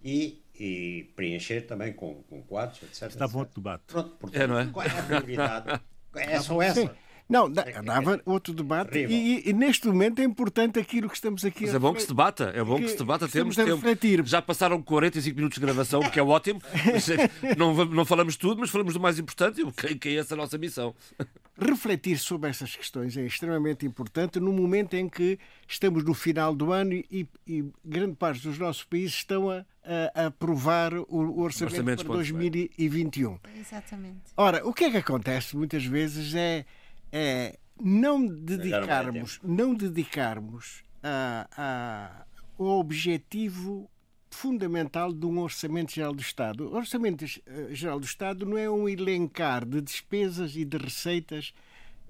e, 0.05 0.43
e 0.59 1.09
preencher 1.15 1.63
também 1.63 1.93
com, 1.93 2.17
com 2.29 2.43
quadros, 2.43 2.83
etc. 2.83 3.03
Está 3.11 3.29
bom 3.29 3.43
etc. 3.43 3.55
debate. 3.55 3.83
Pronto, 3.87 4.11
portanto, 4.19 4.43
É, 4.43 4.47
não 4.49 4.59
é? 4.59 4.67
qual 4.67 4.85
é 4.85 4.91
a 4.91 5.03
prioridade? 5.03 5.81
É 6.19 6.41
só 6.41 6.63
essa. 6.63 6.97
Não, 7.29 7.51
dá- 7.51 7.65
dava 7.83 8.21
outro 8.25 8.55
debate 8.55 8.99
e, 8.99 9.05
e- 9.45 9.51
e 9.51 9.53
neste 9.53 9.87
momento 9.89 10.21
é 10.21 10.25
importante 10.25 10.79
aquilo 10.79 11.09
que 11.09 11.17
estamos 11.17 11.45
aqui 11.45 11.63
Mas 11.65 11.75
a 11.75 11.77
é 11.77 11.79
bom 11.81 11.93
que 11.93 12.03
se 12.03 12.09
debata, 12.09 12.53
é 12.55 12.63
bom 12.63 12.77
que 12.79 12.89
se 12.89 12.97
debata. 12.97 13.27
Temos 13.29 13.57
tempo. 13.57 13.75
refletir. 13.75 14.25
Já 14.25 14.41
passaram 14.41 14.81
45 14.81 15.35
minutos 15.37 15.57
de 15.57 15.61
gravação, 15.61 16.01
o 16.01 16.11
que 16.11 16.21
é 16.21 16.23
ótimo. 16.23 16.61
Eh, 17.43 17.55
Não, 17.57 17.75
não 17.87 18.05
falamos 18.05 18.37
tudo, 18.37 18.61
mas 18.61 18.71
falamos 18.71 18.95
do 18.95 19.01
mais 19.01 19.19
importante, 19.19 19.61
e 19.61 19.73
que 19.73 19.95
que 19.97 20.09
é 20.11 20.15
essa 20.17 20.35
a 20.35 20.37
nossa 20.37 20.57
missão. 20.57 20.95
refletir 21.59 22.19
sobre 22.19 22.51
essas 22.51 22.77
questões 22.77 23.17
é 23.17 23.25
extremamente 23.25 23.87
importante 23.87 24.39
no 24.39 24.53
momento 24.53 24.95
em 24.95 25.09
que 25.09 25.39
estamos 25.67 26.05
no 26.05 26.13
final 26.15 26.55
do 26.55 26.71
ano 26.73 26.93
e, 26.93 27.27
e 27.47 27.65
grande 27.85 28.15
parte 28.15 28.43
dos 28.47 28.59
nossos 28.59 28.85
países 28.85 29.15
estão 29.17 29.51
a, 29.51 29.65
a- 29.85 30.23
a 30.23 30.27
aprovar 30.27 30.93
o, 30.95 31.07
o 31.09 31.41
orçamento 31.41 31.83
para 31.83 31.97
para 31.97 32.11
o 32.11 32.15
ano 32.15 32.25
que 32.25 32.33
vem. 32.33 32.51
2021. 32.51 33.39
Exatamente. 33.59 34.21
Ora, 34.37 34.67
o 34.67 34.73
que 34.73 34.85
é 34.85 34.91
que 34.91 34.97
acontece 34.99 35.57
muitas 35.57 35.85
vezes 35.85 36.35
é, 36.35 36.67
é 37.13 37.59
não 37.81 38.27
dedicarmos, 38.27 39.39
não 39.43 39.75
dedicarmos 39.75 40.83
a, 41.03 41.47
a, 41.57 42.27
o 42.59 42.65
objetivo 42.65 43.89
fundamental 44.31 45.13
de 45.13 45.25
um 45.25 45.39
Orçamento 45.39 45.93
Geral 45.93 46.13
do 46.13 46.21
Estado. 46.21 46.69
O 46.69 46.75
Orçamento 46.75 47.25
eh, 47.25 47.69
Geral 47.71 47.99
do 47.99 48.07
Estado 48.07 48.45
não 48.45 48.59
é 48.59 48.69
um 48.69 48.89
elencar 48.89 49.65
de 49.65 49.81
despesas 49.81 50.57
e 50.57 50.65
de 50.65 50.77
receitas, 50.77 51.55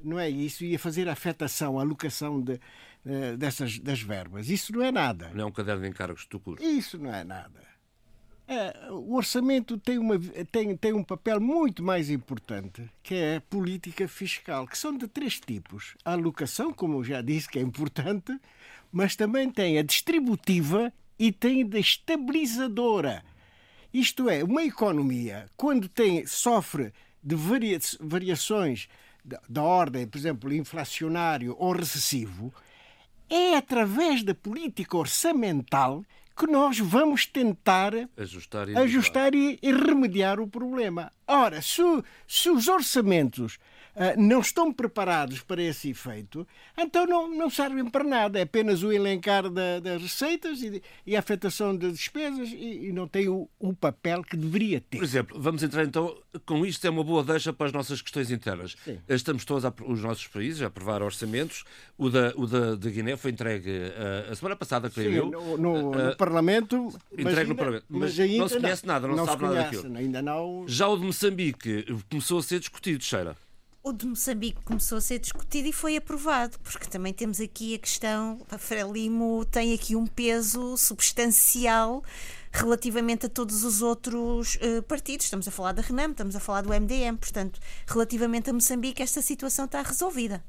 não 0.03 0.19
é 0.19 0.29
isso, 0.29 0.65
e 0.65 0.75
a 0.75 0.79
fazer 0.79 1.09
a 1.09 1.13
afetação, 1.13 1.79
a 1.79 1.83
alocação 1.83 2.41
de, 2.41 2.61
eh, 3.05 3.37
dessas, 3.37 3.79
das 3.79 4.01
verbas. 4.01 4.49
Isso 4.49 4.73
não 4.73 4.83
é 4.83 4.91
nada. 4.91 5.31
Não 5.35 5.45
é 5.45 5.47
um 5.47 5.53
caderno 5.53 5.83
de 5.83 5.89
encargos 5.89 6.27
do 6.27 6.41
curso. 6.41 6.65
Isso 6.65 6.99
não 6.99 7.15
é 7.15 7.23
nada. 7.23 7.76
É, 8.49 8.93
o 8.93 9.17
orçamento 9.17 9.77
tem, 9.77 9.99
uma, 9.99 10.17
tem, 10.53 10.77
tem 10.77 10.93
um 10.93 11.03
papel 11.03 11.41
muito 11.41 11.83
mais 11.83 12.09
importante, 12.09 12.89
que 13.03 13.15
é 13.15 13.37
a 13.37 13.41
política 13.41 14.07
fiscal, 14.07 14.69
que 14.69 14.79
são 14.79 14.97
de 14.97 15.09
três 15.09 15.41
tipos. 15.41 15.97
A 16.05 16.13
alocação, 16.13 16.73
como 16.73 16.99
eu 16.99 17.05
já 17.05 17.21
disse, 17.21 17.49
que 17.49 17.59
é 17.59 17.63
importante, 17.63 18.39
mas 18.93 19.17
também 19.17 19.51
tem 19.51 19.79
a 19.79 19.83
distributiva 19.83 20.93
e 21.19 21.33
tem 21.33 21.69
a 21.75 21.79
estabilizadora. 21.79 23.25
Isto 23.93 24.31
é, 24.31 24.45
uma 24.45 24.63
economia, 24.63 25.47
quando 25.57 25.89
tem, 25.89 26.25
sofre 26.25 26.93
de 27.21 27.35
varia- 27.35 27.81
variações 27.99 28.89
da, 29.25 29.41
da 29.49 29.63
ordem, 29.63 30.07
por 30.07 30.19
exemplo, 30.19 30.53
inflacionário 30.55 31.57
ou 31.59 31.73
recessivo, 31.73 32.55
é 33.29 33.57
através 33.57 34.23
da 34.23 34.37
política 34.37 34.97
orçamental 34.97 36.05
que 36.37 36.47
nós 36.47 36.79
vamos 36.79 37.25
tentar 37.25 37.93
Ajustar 38.17 38.69
e 38.69 38.77
ajustar 38.77 39.35
e, 39.35 39.59
e 39.63 39.73
remediar 39.73 40.39
o 40.39 40.47
problema. 40.47 41.11
Ora, 41.27 41.63
se, 41.63 41.83
se 42.29 42.51
os 42.51 42.69
orçamentos 42.69 43.59
não 44.19 44.41
estão 44.41 44.73
preparados 44.73 45.41
para 45.41 45.63
esse 45.63 45.91
efeito, 45.91 46.47
então 46.77 47.07
não, 47.07 47.29
não 47.35 47.49
servem 47.51 47.89
para 47.89 48.05
nada. 48.05 48.39
É 48.39 48.43
apenas 48.43 48.83
o 48.83 48.93
elencar 48.93 49.49
da- 49.51 49.81
das 49.81 50.03
receitas 50.03 50.61
e, 50.63 50.83
e 51.07 51.17
a 51.17 51.19
afetação 51.19 51.75
das 51.77 51.95
despesas 51.97 52.49
e, 52.51 52.89
e 52.89 52.93
não 52.93 53.09
tem 53.09 53.29
o, 53.29 53.49
o 53.59 53.73
papel 53.75 54.23
que 54.23 54.37
deveria 54.37 54.81
ter. 54.81 54.99
Por 54.99 55.05
exemplo, 55.05 55.41
vamos 55.41 55.63
entrar 55.63 55.85
então, 55.85 56.15
com 56.45 56.65
isto 56.67 56.87
é 56.87 56.91
uma 56.91 57.03
boa 57.03 57.25
deixa 57.25 57.53
para 57.53 57.67
as 57.67 57.73
nossas 57.73 58.03
questões 58.03 58.31
internas. 58.31 58.77
Sim. 58.85 58.99
Estamos 59.09 59.45
todos, 59.45 59.65
a, 59.65 59.73
os 59.87 60.03
nossos 60.03 60.27
países, 60.27 60.61
a 60.63 60.67
aprovar 60.67 61.03
orçamentos. 61.03 61.65
O 61.97 62.11
da, 62.11 62.33
o 62.37 62.47
da, 62.47 62.75
da 62.75 62.91
Guiné 62.91 63.17
foi 63.17 63.31
entregue 63.31 63.71
eh, 63.71 64.29
a 64.31 64.35
semana 64.37 64.55
passada, 64.57 64.91
creio 64.91 65.11
Sim, 65.11 65.17
eu. 65.17 65.27
no, 65.31 65.57
no- 65.57 65.93
no 65.93 66.17
Parlamento. 66.17 66.93
entregue 67.17 67.49
no 67.51 67.57
Parlamento. 67.57 67.85
Mas 67.89 68.01
Mas 68.17 68.21
ainda 68.21 68.39
não 68.39 68.49
se 68.49 68.61
conhece 68.61 68.87
nada, 68.87 69.09
não 69.09 69.19
se 69.19 69.25
sabe 69.25 69.37
se 69.39 69.43
nada 69.43 69.55
conhece, 69.57 69.77
daquilo. 69.77 69.97
Ainda 69.99 70.23
não. 70.23 70.65
Já 70.69 70.89
o 70.89 70.99
de 70.99 71.05
Moçambique 71.07 71.87
começou 72.11 72.39
a 72.39 72.43
ser 72.43 72.59
discutido, 72.61 73.03
Cheira. 73.03 73.37
O 73.87 73.93
de 73.93 74.05
Moçambique 74.05 74.59
começou 74.65 74.99
a 74.99 75.01
ser 75.01 75.21
discutido 75.21 75.69
e 75.69 75.73
foi 75.73 75.97
aprovado, 75.97 76.59
porque 76.59 76.87
também 76.89 77.13
temos 77.13 77.41
aqui 77.41 77.77
a 77.77 77.79
questão, 77.79 78.41
a 78.51 78.59
Frelimo 78.59 79.45
tem 79.45 79.73
aqui 79.73 79.95
um 79.95 80.09
peso 80.09 80.77
substancial 80.77 82.03
relativamente 82.51 83.27
a 83.27 83.29
todos 83.29 83.63
os 83.63 83.83
outros 83.83 84.59
eh, 84.61 84.81
partidos. 84.81 85.27
Estamos 85.27 85.47
a 85.47 85.53
falar 85.53 85.71
da 85.71 85.83
Renam, 85.83 86.11
estamos 86.11 86.35
a 86.35 86.41
falar 86.41 86.63
do 86.63 86.71
MDM, 86.71 87.17
portanto, 87.17 87.61
relativamente 87.87 88.51
a 88.51 88.53
Moçambique, 88.53 89.01
esta 89.05 89.23
situação 89.23 89.67
está 89.67 89.83
resolvida. 89.83 90.43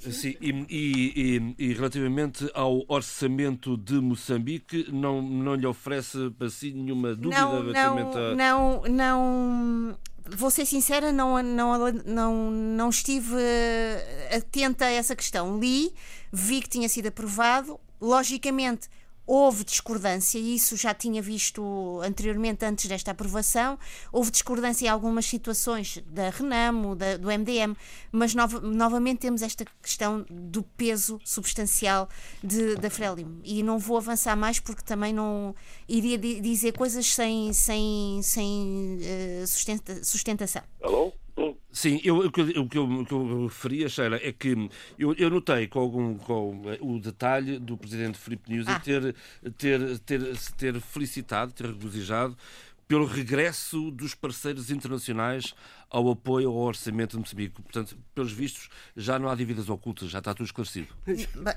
Sim, 0.00 0.34
e, 0.40 0.66
e- 0.68 1.54
e- 1.56 1.72
relativamente 1.72 2.50
ao 2.52 2.82
orçamento 2.88 3.76
de 3.76 3.94
Moçambique, 4.00 4.90
não, 4.92 5.22
não 5.22 5.54
lhe 5.54 5.66
oferece 5.68 6.18
assim 6.40 6.72
nenhuma 6.72 7.14
dúvida 7.14 7.40
não, 7.42 7.62
não, 7.72 8.12
a. 8.12 8.34
não, 8.34 8.82
não. 8.88 9.98
Vou 10.28 10.50
ser 10.50 10.66
sincera, 10.66 11.12
não, 11.12 11.42
não, 11.42 11.92
não, 12.04 12.50
não 12.50 12.88
estive 12.90 13.36
eh, 13.38 14.36
atenta 14.36 14.86
a 14.86 14.90
essa 14.90 15.14
questão. 15.14 15.58
Li, 15.58 15.94
vi 16.32 16.60
que 16.60 16.68
tinha 16.68 16.88
sido 16.88 17.06
aprovado. 17.06 17.78
Logicamente, 18.00 18.88
houve 19.26 19.64
discordância, 19.64 20.38
e 20.38 20.54
isso 20.54 20.76
já 20.76 20.94
tinha 20.94 21.20
visto 21.20 22.00
anteriormente, 22.02 22.64
antes 22.64 22.86
desta 22.86 23.10
aprovação. 23.10 23.78
Houve 24.12 24.30
discordância 24.30 24.86
em 24.86 24.88
algumas 24.88 25.26
situações 25.26 26.02
da 26.06 26.30
Renamo, 26.30 26.94
da, 26.94 27.16
do 27.16 27.28
MDM, 27.30 27.74
mas 28.12 28.34
nova- 28.34 28.60
novamente 28.60 29.18
temos 29.18 29.42
esta 29.42 29.64
questão 29.82 30.24
do 30.30 30.62
peso 30.62 31.18
substancial 31.24 32.08
de, 32.42 32.76
da 32.76 32.88
Frelimo. 32.88 33.40
E 33.42 33.62
não 33.62 33.78
vou 33.78 33.96
avançar 33.96 34.36
mais 34.36 34.60
porque 34.60 34.82
também 34.82 35.12
não 35.12 35.54
iria 35.88 36.16
di- 36.16 36.40
dizer 36.40 36.72
coisas 36.72 37.12
sem, 37.12 37.52
sem, 37.52 38.20
sem 38.22 38.98
eh, 39.02 39.44
sustenta- 39.46 40.04
sustentação. 40.04 40.62
Alô? 40.82 41.12
Sim, 41.70 42.00
eu, 42.02 42.16
o, 42.18 42.32
que, 42.32 42.40
eu- 42.40 42.62
o 42.62 42.68
que 42.68 42.78
eu, 42.78 42.84
o 42.84 43.04
que 43.04 43.12
eu 43.12 43.44
referia, 43.44 43.88
Sheila, 43.88 44.16
é 44.22 44.32
que 44.32 44.54
eu, 44.98 45.12
eu 45.14 45.28
notei 45.28 45.66
com, 45.66 45.78
algum, 45.80 46.16
com 46.16 46.62
o 46.80 46.98
detalhe 46.98 47.58
do 47.58 47.76
presidente 47.76 48.16
Filipe 48.18 48.50
News 48.50 48.66
Ah. 48.66 48.80
ter, 48.80 49.14
ter, 49.58 49.98
ter, 50.00 50.36
ter 50.56 50.80
felicitado, 50.80 51.52
ter 51.52 51.66
regozijado 51.66 52.34
pelo 52.88 53.04
regresso 53.04 53.90
dos 53.90 54.14
parceiros 54.14 54.70
internacionais 54.70 55.54
ao 55.96 56.10
apoio 56.10 56.50
ao 56.50 56.56
orçamento 56.56 57.12
de 57.12 57.18
Moçambique. 57.18 57.62
Portanto, 57.62 57.96
pelos 58.14 58.30
vistos, 58.30 58.68
já 58.94 59.18
não 59.18 59.28
há 59.30 59.34
dívidas 59.34 59.68
ocultas, 59.70 60.10
já 60.10 60.18
está 60.18 60.34
tudo 60.34 60.44
esclarecido. 60.46 60.88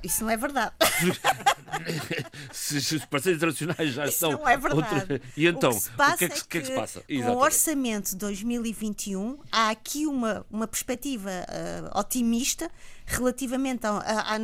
Isso 0.03 0.23
não 0.23 0.29
é 0.29 0.37
verdade. 0.37 0.73
Se 2.53 2.77
os 2.95 3.05
parceiros 3.05 3.37
internacionais 3.37 3.93
já 3.93 4.05
Isso 4.05 4.13
estão. 4.13 4.31
não 4.31 4.47
é 4.47 4.57
verdade. 4.57 4.95
outra- 5.01 5.21
E 5.35 5.45
então, 5.45 5.71
o 5.71 5.75
que 5.75 5.79
se 5.81 5.89
passa 5.91 6.17
que 6.17 6.23
é 6.25 6.29
que, 6.29 6.47
que 6.47 6.57
é 6.57 6.61
que 6.61 6.67
se 6.67 6.73
passa? 6.75 7.01
Com 7.07 7.31
o 7.31 7.37
orçamento 7.39 8.09
de 8.11 8.15
2021, 8.17 9.39
há 9.51 9.69
aqui 9.69 10.05
uma, 10.05 10.45
uma 10.49 10.67
perspectiva 10.67 11.29
ah, 11.93 11.99
otimista 11.99 12.69
relativamente 13.05 13.85
a, 13.85 13.91
a- 13.91 14.35
a- 14.35 14.37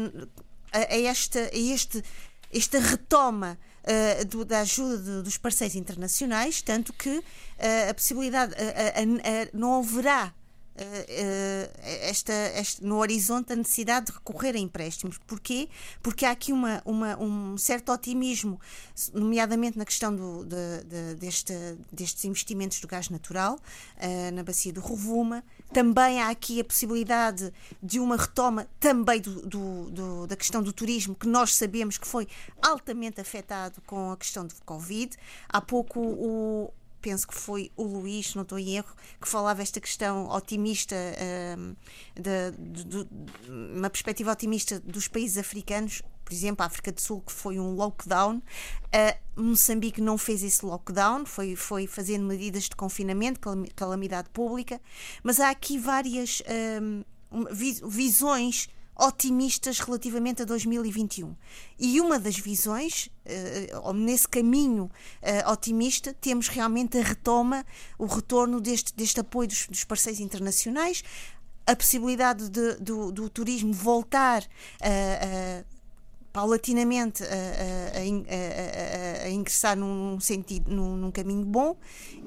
a 0.77 0.97
esta, 1.03 1.39
a 1.39 1.57
este, 1.57 2.03
esta 2.51 2.79
retoma 2.79 3.57
ah, 3.87 4.23
do- 4.25 4.45
da 4.45 4.59
ajuda 4.61 4.97
de- 4.97 5.21
dos 5.23 5.37
parceiros 5.37 5.75
internacionais, 5.75 6.61
tanto 6.61 6.91
que 6.93 7.23
ah, 7.59 7.89
a 7.89 7.93
possibilidade, 7.93 8.53
ah, 8.55 9.49
não 9.53 9.79
haverá 9.79 10.33
eh, 10.77 11.71
eh, 11.79 12.09
esta, 12.09 12.33
este- 12.59 12.83
no 12.83 12.97
horizonte 12.97 13.53
a 13.53 13.55
necessidade 13.55 14.07
de 14.07 14.11
recorrer 14.13 14.55
a 14.55 14.59
empréstimos. 14.59 15.17
Porquê? 15.25 15.69
Porque 16.01 16.25
há 16.25 16.31
aqui 16.31 16.51
uma, 16.51 16.81
uma- 16.85 17.17
um 17.17 17.57
certo 17.57 17.91
otimismo, 17.91 18.59
nomeadamente 19.13 19.77
na 19.77 19.85
questão 19.85 20.15
do, 20.15 20.43
de- 20.45 20.83
de- 20.85 21.15
deste, 21.15 21.53
destes 21.91 22.25
investimentos 22.25 22.79
do 22.79 22.87
gás 22.87 23.09
natural 23.09 23.57
eh, 23.97 24.31
na 24.31 24.43
bacia 24.43 24.71
do 24.73 24.81
Rovuma. 24.81 25.43
Também 25.73 26.21
há 26.21 26.29
aqui 26.29 26.59
a 26.59 26.63
possibilidade 26.63 27.51
de 27.81 27.99
uma 27.99 28.17
retoma 28.17 28.67
também 28.79 29.19
do- 29.21 29.41
do- 29.47 29.89
do- 29.91 30.27
da 30.27 30.35
questão 30.35 30.61
do 30.61 30.71
turismo, 30.73 31.15
que 31.15 31.27
nós 31.27 31.55
sabemos 31.55 31.97
que 31.97 32.07
foi 32.07 32.27
altamente 32.61 33.19
afetado 33.21 33.81
com 33.85 34.11
a 34.11 34.17
questão 34.17 34.45
do 34.45 34.53
Covid. 34.65 35.15
Há 35.49 35.61
pouco 35.61 35.99
o, 35.99 36.73
penso 37.05 37.27
que 37.27 37.35
foi 37.35 37.71
o 37.77 37.83
Luís, 37.83 38.33
não 38.33 38.41
estou 38.41 38.57
em 38.57 38.77
erro, 38.77 38.91
que 39.21 39.27
falava 39.29 39.61
esta 39.61 39.79
questão 39.79 40.27
otimista, 40.29 40.95
hum, 41.55 41.75
da- 42.15 42.49
do- 42.57 43.03
do- 43.05 43.09
uma 43.77 43.91
perspectiva 43.91 44.31
otimista 44.31 44.79
dos 44.79 45.07
países 45.07 45.37
africanos, 45.37 46.01
por 46.23 46.33
exemplo, 46.33 46.63
a 46.63 46.65
África 46.65 46.91
do 46.91 46.99
Sul, 46.99 47.21
que 47.21 47.31
foi 47.31 47.59
um 47.59 47.75
lockdown. 47.75 48.41
Moçambique 49.35 50.01
não 50.01 50.17
fez 50.17 50.41
esse 50.43 50.65
lockdown, 50.65 51.25
foi, 51.27 51.55
foi 51.55 51.85
fazendo 51.85 52.25
medidas 52.25 52.63
de 52.63 52.75
confinamento, 52.75 53.39
calam- 53.39 53.67
calamidade 53.75 54.29
pública, 54.31 54.81
mas 55.23 55.39
há 55.39 55.51
aqui 55.51 55.77
várias 55.77 56.41
hum, 56.81 57.03
um, 57.31 57.45
vi- 57.53 57.81
visões 57.85 58.67
otimistas 58.95 59.79
relativamente 59.79 60.41
a 60.41 60.45
2021. 60.45 61.35
E 61.77 61.99
uma 61.99 62.19
das 62.19 62.37
visões, 62.37 63.09
ou 63.83 63.93
nesse 63.93 64.27
caminho 64.27 64.89
eh, 65.21 65.43
otimista, 65.49 66.13
temos 66.13 66.47
realmente 66.47 66.97
a 66.97 67.03
retoma, 67.03 67.65
o 67.97 68.05
retorno 68.05 68.61
deste, 68.61 68.93
deste 68.95 69.19
apoio 69.19 69.49
dos, 69.49 69.67
dos 69.67 69.83
parceiros 69.83 70.19
internacionais. 70.19 71.03
a 71.67 71.75
possibilidade 71.75 72.49
de, 72.49 72.75
do, 72.75 73.11
do 73.11 73.29
turismo 73.29 73.73
voltar 73.73 74.43
a 74.81 75.75
paulatinamente 76.35 77.23
a, 77.23 77.27
a, 77.27 77.99
a, 78.01 79.25
a, 79.25 79.29
ingressar 79.29 79.77
num 79.77 80.19
sentido, 80.19 80.69
num, 80.69 80.97
num, 80.97 81.09
caminho 81.09 81.45
bom 81.45 81.77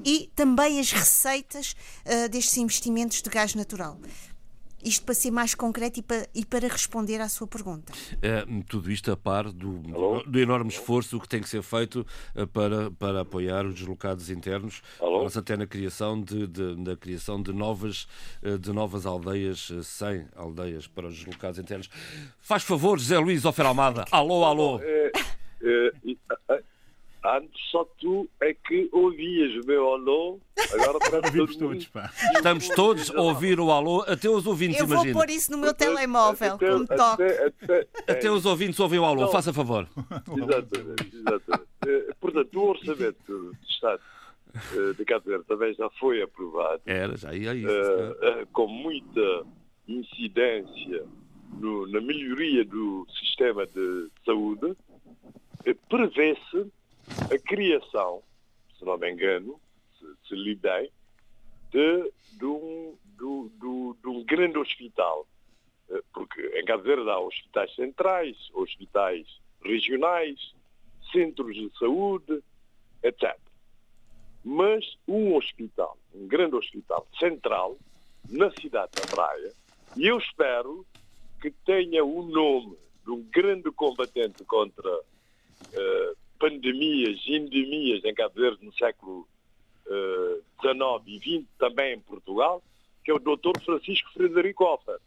e 0.03 0.31
também 0.35 0.79
as 0.79 0.91
receitas 0.91 1.75
uh, 2.07 2.27
destes 2.27 2.57
investimentos 2.57 3.21
de 3.21 3.29
gás 3.29 3.53
natural. 3.53 3.99
Isto 4.83 5.05
para 5.05 5.15
ser 5.15 5.31
mais 5.31 5.53
concreto 5.53 5.99
e 5.99 6.03
para, 6.03 6.27
e 6.33 6.45
para 6.45 6.67
responder 6.67 7.19
à 7.21 7.27
sua 7.27 7.47
pergunta. 7.47 7.91
É, 8.21 8.45
tudo 8.67 8.91
isto 8.91 9.11
a 9.11 9.17
par 9.17 9.51
do, 9.51 9.79
do, 10.25 10.39
enorme 10.39 10.69
esforço 10.69 11.19
que 11.19 11.27
tem 11.27 11.41
que 11.41 11.49
ser 11.49 11.61
feito 11.61 12.05
eh, 12.35 12.45
para, 12.45 12.89
para 12.91 13.21
apoiar 13.21 13.65
os 13.65 13.75
deslocados 13.75 14.29
internos, 14.29 14.81
até 15.35 15.57
na 15.57 15.67
criação 15.67 16.21
de, 16.21 16.47
de, 16.47 16.75
na 16.77 16.95
criação 16.95 17.41
de 17.41 17.51
novas, 17.51 18.07
eh, 18.41 18.57
de 18.57 18.71
novas 18.71 19.05
aldeias, 19.05 19.71
100 19.83 20.07
eh, 20.07 20.25
aldeias 20.35 20.87
para 20.87 21.07
os 21.07 21.15
deslocados 21.15 21.59
internos. 21.59 21.89
Faz 22.39 22.63
favor, 22.63 22.97
José 22.99 23.17
Luís 23.19 23.45
Ofer 23.45 23.65
Almada. 23.65 24.05
Alô, 24.11 24.45
alô. 24.45 24.79
É, 24.81 25.11
é, 25.61 25.91
Antes 27.29 27.61
só 27.69 27.85
tu 27.99 28.27
é 28.41 28.55
que 28.55 28.89
ouvias 28.91 29.63
o 29.63 29.67
meu 29.67 29.93
alô, 29.93 30.39
agora 30.73 30.97
para 30.97 31.27
Ouvimos 31.27 31.55
todos, 31.55 31.87
pá. 31.87 32.11
Estamos 32.33 32.67
todos 32.69 33.11
a 33.11 33.21
ouvir 33.21 33.59
o 33.59 33.69
alô, 33.71 34.03
até 34.07 34.27
os 34.27 34.47
ouvintes, 34.47 34.79
Eu 34.79 34.87
vou 34.87 34.95
imagina. 34.95 35.19
pôr 35.19 35.29
isso 35.29 35.51
no 35.51 35.59
meu 35.59 35.71
telemóvel, 35.71 36.53
até, 36.55 36.71
como 36.71 36.87
toque. 36.87 37.23
Até, 37.23 37.45
até, 37.45 37.87
até, 38.07 38.31
os 38.31 38.47
ouvintes 38.47 38.79
ouvem 38.79 38.97
o 38.97 39.05
alô, 39.05 39.21
Não. 39.21 39.31
faça 39.31 39.53
favor. 39.53 39.87
Exatamente, 40.25 41.15
exatamente. 41.17 41.69
Eh, 41.85 42.13
portanto, 42.19 42.59
o 42.59 42.69
orçamento 42.69 43.55
de 43.61 43.71
Estado 43.71 44.01
eh, 44.55 44.93
de 44.97 45.05
Cabo 45.05 45.25
Verde 45.29 45.45
também 45.45 45.73
já 45.75 45.89
foi 45.99 46.23
aprovado. 46.23 46.81
Era, 46.87 47.15
já 47.15 47.31
ia 47.31 47.53
isso. 47.53 47.69
Uh, 47.69 48.41
uh, 48.41 48.47
com 48.51 48.67
muita 48.67 49.45
incidência 49.87 51.05
no, 51.59 51.85
na 51.87 52.01
melhoria 52.01 52.65
do 52.65 53.05
sistema 53.19 53.67
de 53.67 54.07
saúde, 54.25 54.75
prevê-se 55.87 56.71
a 57.33 57.39
criação, 57.39 58.23
se 58.77 58.85
não 58.85 58.97
me 58.97 59.11
engano, 59.11 59.59
se, 59.97 60.05
se 60.27 60.35
li 60.35 60.55
bem, 60.55 60.91
de, 61.71 62.11
de, 62.37 62.45
um, 62.45 62.97
de, 63.05 63.49
de, 63.59 64.01
de 64.01 64.07
um 64.07 64.23
grande 64.23 64.57
hospital. 64.57 65.27
Eh, 65.89 66.01
porque 66.13 66.41
em 66.59 66.65
Cabo 66.65 66.83
Verde 66.83 67.09
há 67.09 67.19
hospitais 67.19 67.73
centrais, 67.75 68.37
hospitais 68.53 69.27
regionais, 69.63 70.53
centros 71.11 71.55
de 71.55 71.71
saúde, 71.77 72.43
etc. 73.03 73.37
Mas 74.43 74.97
um 75.07 75.35
hospital, 75.35 75.97
um 76.13 76.27
grande 76.27 76.55
hospital 76.55 77.05
central, 77.19 77.77
na 78.29 78.51
cidade 78.51 78.91
da 78.95 79.07
Praia, 79.07 79.53
e 79.97 80.07
eu 80.07 80.17
espero 80.17 80.85
que 81.41 81.51
tenha 81.65 82.03
o 82.03 82.23
nome 82.23 82.77
de 83.03 83.11
um 83.11 83.23
grande 83.23 83.71
combatente 83.71 84.43
contra 84.45 84.89
uh, 84.89 86.17
pandemias 86.39 87.19
e 87.25 87.35
endemias 87.35 88.03
em 88.03 88.13
Cabo 88.13 88.35
Verde 88.35 88.65
no 88.65 88.73
século 88.73 89.27
XIX 90.61 90.73
uh, 90.73 91.03
e 91.05 91.19
XX, 91.19 91.47
também 91.57 91.95
em 91.95 91.99
Portugal, 91.99 92.63
que 93.03 93.11
é 93.11 93.13
o 93.13 93.19
Dr. 93.19 93.59
Francisco 93.63 94.11
Frederico 94.13 94.63
Offer. 94.63 94.97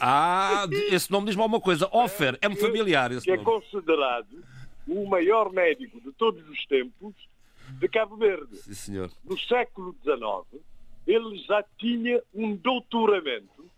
Ah, 0.00 0.66
esse 0.90 1.10
nome 1.10 1.26
diz-me 1.26 1.42
alguma 1.42 1.60
coisa. 1.60 1.88
Offer, 1.92 2.38
é-me 2.40 2.56
familiar 2.56 3.12
esse 3.12 3.24
que 3.24 3.30
é 3.30 3.36
nome. 3.36 3.48
é 3.48 3.52
considerado 3.60 4.44
o 4.86 5.06
maior 5.06 5.52
médico 5.52 6.00
de 6.00 6.12
todos 6.12 6.46
os 6.48 6.64
tempos 6.66 7.14
de 7.78 7.88
Cabo 7.88 8.16
Verde. 8.16 8.56
Sim, 8.56 8.74
senhor. 8.74 9.10
No 9.24 9.38
século 9.38 9.94
XIX, 10.02 10.62
ele 11.06 11.38
já 11.38 11.64
tinha 11.78 12.22
um 12.34 12.54
doutoramento 12.56 13.70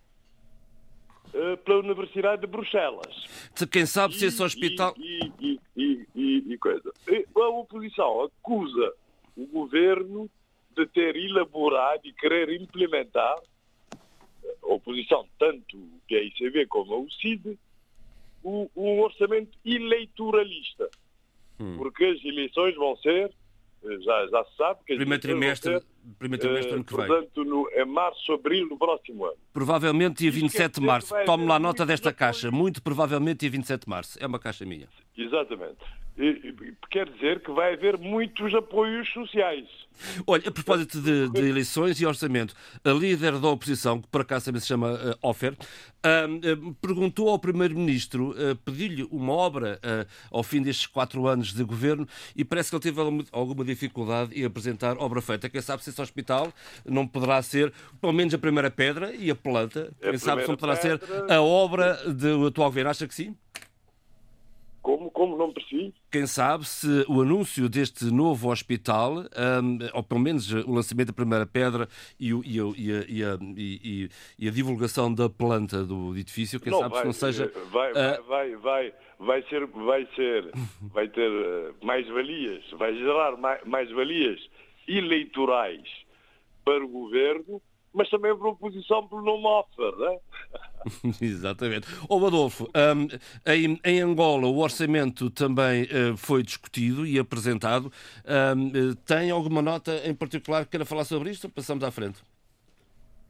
pela 1.64 1.80
Universidade 1.80 2.42
de 2.42 2.46
Bruxelas. 2.46 3.26
Quem 3.70 3.86
sabe 3.86 4.14
se 4.14 4.26
esse 4.26 4.42
hospital... 4.42 4.94
E, 4.98 5.32
e, 5.40 5.60
e, 5.76 6.44
e, 6.52 6.58
coisa. 6.58 6.92
A 7.36 7.48
oposição 7.48 8.22
acusa 8.22 8.92
o 9.36 9.46
governo 9.46 10.30
de 10.76 10.86
ter 10.86 11.16
elaborado 11.16 12.02
e 12.04 12.12
querer 12.12 12.50
implementar, 12.60 13.36
a 14.62 14.66
oposição, 14.66 15.26
tanto 15.38 15.78
que 16.06 16.14
a 16.14 16.22
ICB 16.22 16.66
como 16.66 16.94
a 16.94 16.98
UCID, 16.98 17.58
um 18.44 19.00
orçamento 19.00 19.58
eleitoralista. 19.64 20.88
Hum. 21.58 21.76
Porque 21.78 22.04
as 22.04 22.24
eleições 22.24 22.74
vão 22.76 22.96
ser 22.98 23.32
já, 23.82 24.26
já 24.28 24.44
se 24.44 24.56
sabe 24.56 24.80
que 24.86 24.96
primeiro 24.96 25.22
trimestre, 25.22 25.74
ser, 25.74 25.86
primeiro 26.18 26.42
trimestre 26.42 26.74
ano 26.74 26.84
que 26.84 26.96
vem. 26.96 27.06
Portanto, 27.06 27.44
no, 27.44 27.68
é 27.72 27.84
março, 27.84 28.32
abril 28.32 28.68
do 28.68 28.76
próximo 28.76 29.24
ano. 29.24 29.36
Provavelmente 29.52 30.18
dia 30.18 30.30
27 30.30 30.80
de 30.80 30.86
março. 30.86 31.14
Tome 31.24 31.46
lá 31.46 31.58
nota 31.58 31.84
desta 31.84 32.12
caixa. 32.12 32.50
Muito 32.50 32.82
provavelmente 32.82 33.40
dia 33.40 33.50
27 33.50 33.82
de 33.84 33.88
março. 33.88 34.18
É 34.20 34.26
uma 34.26 34.38
caixa 34.38 34.64
minha. 34.64 34.88
Exatamente. 35.16 35.78
Quer 36.90 37.10
dizer 37.10 37.40
que 37.40 37.50
vai 37.52 37.74
haver 37.74 37.98
muitos 37.98 38.54
apoios 38.54 39.06
sociais. 39.12 39.68
Olha, 40.26 40.48
a 40.48 40.50
propósito 40.50 41.00
de, 41.00 41.28
de, 41.28 41.46
eleições 41.46 42.00
e 42.00 42.06
orçamento, 42.06 42.54
a 42.82 42.90
líder 42.90 43.38
da 43.38 43.48
oposição, 43.48 44.00
que 44.00 44.08
por 44.08 44.22
acaso 44.22 44.46
também 44.46 44.60
se 44.60 44.66
chama 44.66 44.92
uh, 44.92 45.18
Offer, 45.20 45.52
uh, 45.52 46.68
uh, 46.68 46.74
perguntou 46.80 47.28
ao 47.28 47.38
Primeiro-Ministro, 47.38 48.34
pediu-lhe 48.64 49.06
uma 49.10 49.32
obra 49.32 49.78
ao 50.30 50.42
fim 50.42 50.62
destes 50.62 50.86
quatro 50.86 51.26
anos 51.26 51.52
de 51.52 51.62
governo 51.62 52.06
e 52.34 52.44
parece 52.44 52.70
que 52.70 52.76
ele 52.76 52.82
teve 52.82 53.00
alguma 53.32 53.64
dificuldade 53.64 54.38
em 54.38 54.44
apresentar 54.44 54.96
obra 54.98 55.20
feita. 55.20 55.48
Quem 55.50 55.60
sabe 55.60 55.84
se 55.84 55.90
esse 55.90 56.00
hospital 56.00 56.52
não 56.84 57.06
poderá 57.06 57.42
ser, 57.42 57.72
pelo 58.00 58.12
menos, 58.12 58.32
a 58.32 58.38
primeira 58.38 58.70
pedra 58.70 59.14
e 59.14 59.30
a 59.30 59.34
planta. 59.34 59.92
Quem 60.00 60.18
sabe 60.18 60.42
se 60.42 60.48
não 60.48 60.56
poderá 60.56 60.78
pedra... 60.78 61.06
ser 61.06 61.32
a 61.32 61.42
obra 61.42 61.94
do 62.12 62.46
atual 62.46 62.68
governo. 62.68 62.90
Acha 62.90 63.06
que 63.06 63.14
sim? 63.14 63.34
Como, 64.86 65.10
como 65.10 65.36
não 65.36 65.52
percebi? 65.52 65.92
Quem 66.12 66.28
sabe 66.28 66.64
se 66.64 67.04
o 67.08 67.20
anúncio 67.20 67.68
deste 67.68 68.04
novo 68.04 68.52
hospital, 68.52 69.14
um, 69.16 69.78
ou 69.92 70.00
pelo 70.00 70.20
menos 70.20 70.48
o 70.52 70.72
lançamento 70.72 71.08
da 71.08 71.12
primeira 71.12 71.44
pedra 71.44 71.88
e, 72.20 72.32
o, 72.32 72.40
e, 72.46 72.60
a, 72.60 73.04
e, 73.08 73.24
a, 73.24 73.38
e, 73.56 74.10
e 74.38 74.46
a, 74.46 74.50
divulgação 74.52 75.12
da 75.12 75.28
planta 75.28 75.82
do 75.82 76.16
edifício, 76.16 76.60
quem 76.60 76.70
não, 76.70 76.78
sabe 76.78 76.92
vai, 76.92 77.00
se 77.00 77.06
não 77.06 77.12
seja. 77.12 77.52
Vai, 77.72 77.90
uh... 77.90 78.22
vai, 78.28 78.54
vai, 78.54 78.94
vai, 79.18 79.42
ser, 79.48 79.66
vai 79.66 80.08
ser, 80.14 80.52
vai 80.94 81.08
ter 81.08 81.32
uh, 81.32 81.74
mais 81.84 82.06
valias, 82.06 82.62
vai 82.78 82.94
gerar 82.94 83.36
mais, 83.36 83.64
mais 83.64 83.90
valias 83.90 84.38
eleitorais 84.86 85.82
para 86.64 86.84
o 86.84 86.88
governo 86.88 87.60
mas 87.96 88.10
também 88.10 88.36
por 88.36 88.48
oposição 88.48 89.08
pelo 89.08 89.22
nome 89.22 89.46
offer, 89.46 89.92
não 89.96 90.12
é? 90.12 90.18
Exatamente. 91.20 91.88
Ô 92.08 92.24
Adolfo, 92.26 92.68
um, 92.74 93.08
em, 93.50 93.80
em, 93.82 94.00
Angola 94.00 94.46
o 94.46 94.58
orçamento 94.58 95.30
também 95.30 95.84
uh, 95.84 96.16
foi 96.16 96.42
discutido 96.42 97.06
e 97.06 97.18
apresentado. 97.18 97.90
Um, 98.54 98.94
tem 99.06 99.30
alguma 99.30 99.62
nota 99.62 100.06
em 100.06 100.14
particular 100.14 100.64
que 100.64 100.72
queira 100.72 100.84
falar 100.84 101.04
sobre 101.04 101.30
isto? 101.30 101.48
Passamos 101.48 101.82
à 101.82 101.90
frente. 101.90 102.22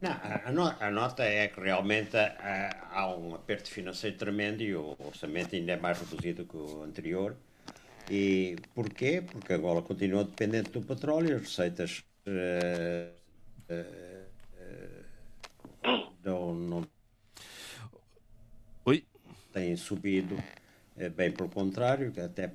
Não, 0.01 0.11
a, 0.11 0.51
no, 0.51 0.75
a, 0.79 0.91
nota 0.91 1.23
é 1.23 1.47
que 1.47 1.59
realmente 1.59 2.15
há, 2.15 2.89
há 2.91 3.15
um 3.15 3.33
aperto 3.33 3.71
financeiro 3.71 4.17
tremendo 4.17 4.61
e 4.61 4.75
o 4.75 4.95
orçamento 4.99 5.55
ainda 5.55 5.71
é 5.71 5.77
mais 5.77 5.99
reduzido 5.99 6.45
que 6.45 6.57
o 6.57 6.83
anterior. 6.83 7.35
E 8.09 8.57
porquê? 8.75 9.23
Porque 9.25 9.53
Angola 9.53 9.81
continua 9.81 10.23
dependente 10.23 10.69
do 10.71 10.81
petróleo, 10.81 11.37
as 11.37 11.41
receitas 11.41 12.03
uh, 12.27 13.11
uh, 13.73 14.06
não, 16.23 16.53
não 16.53 16.87
Oi? 18.85 19.05
têm 19.53 19.75
subido, 19.75 20.37
é, 20.95 21.09
bem 21.09 21.31
pelo 21.31 21.49
contrário, 21.49 22.13
até 22.23 22.53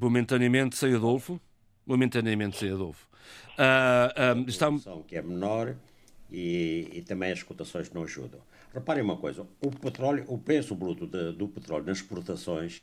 momentaneamente 0.00 0.76
sem 0.76 0.94
Adolfo. 0.94 1.40
Momentaneamente 1.86 2.58
sem 2.58 2.70
Adolfo. 2.70 3.08
Uh, 3.58 4.38
uh, 4.38 4.48
está... 4.48 4.68
que 5.06 5.16
é 5.16 5.22
menor 5.22 5.74
e, 6.30 6.88
e, 6.92 7.02
também 7.02 7.32
as 7.32 7.42
cotações 7.42 7.90
não 7.90 8.02
ajudam. 8.02 8.40
Reparem 8.72 9.02
uma 9.02 9.16
coisa, 9.16 9.46
o 9.60 9.70
petróleo, 9.70 10.24
o 10.28 10.38
preço 10.38 10.74
bruto 10.74 11.06
de, 11.06 11.32
do 11.32 11.48
petróleo 11.48 11.86
nas 11.86 11.98
exportações 11.98 12.82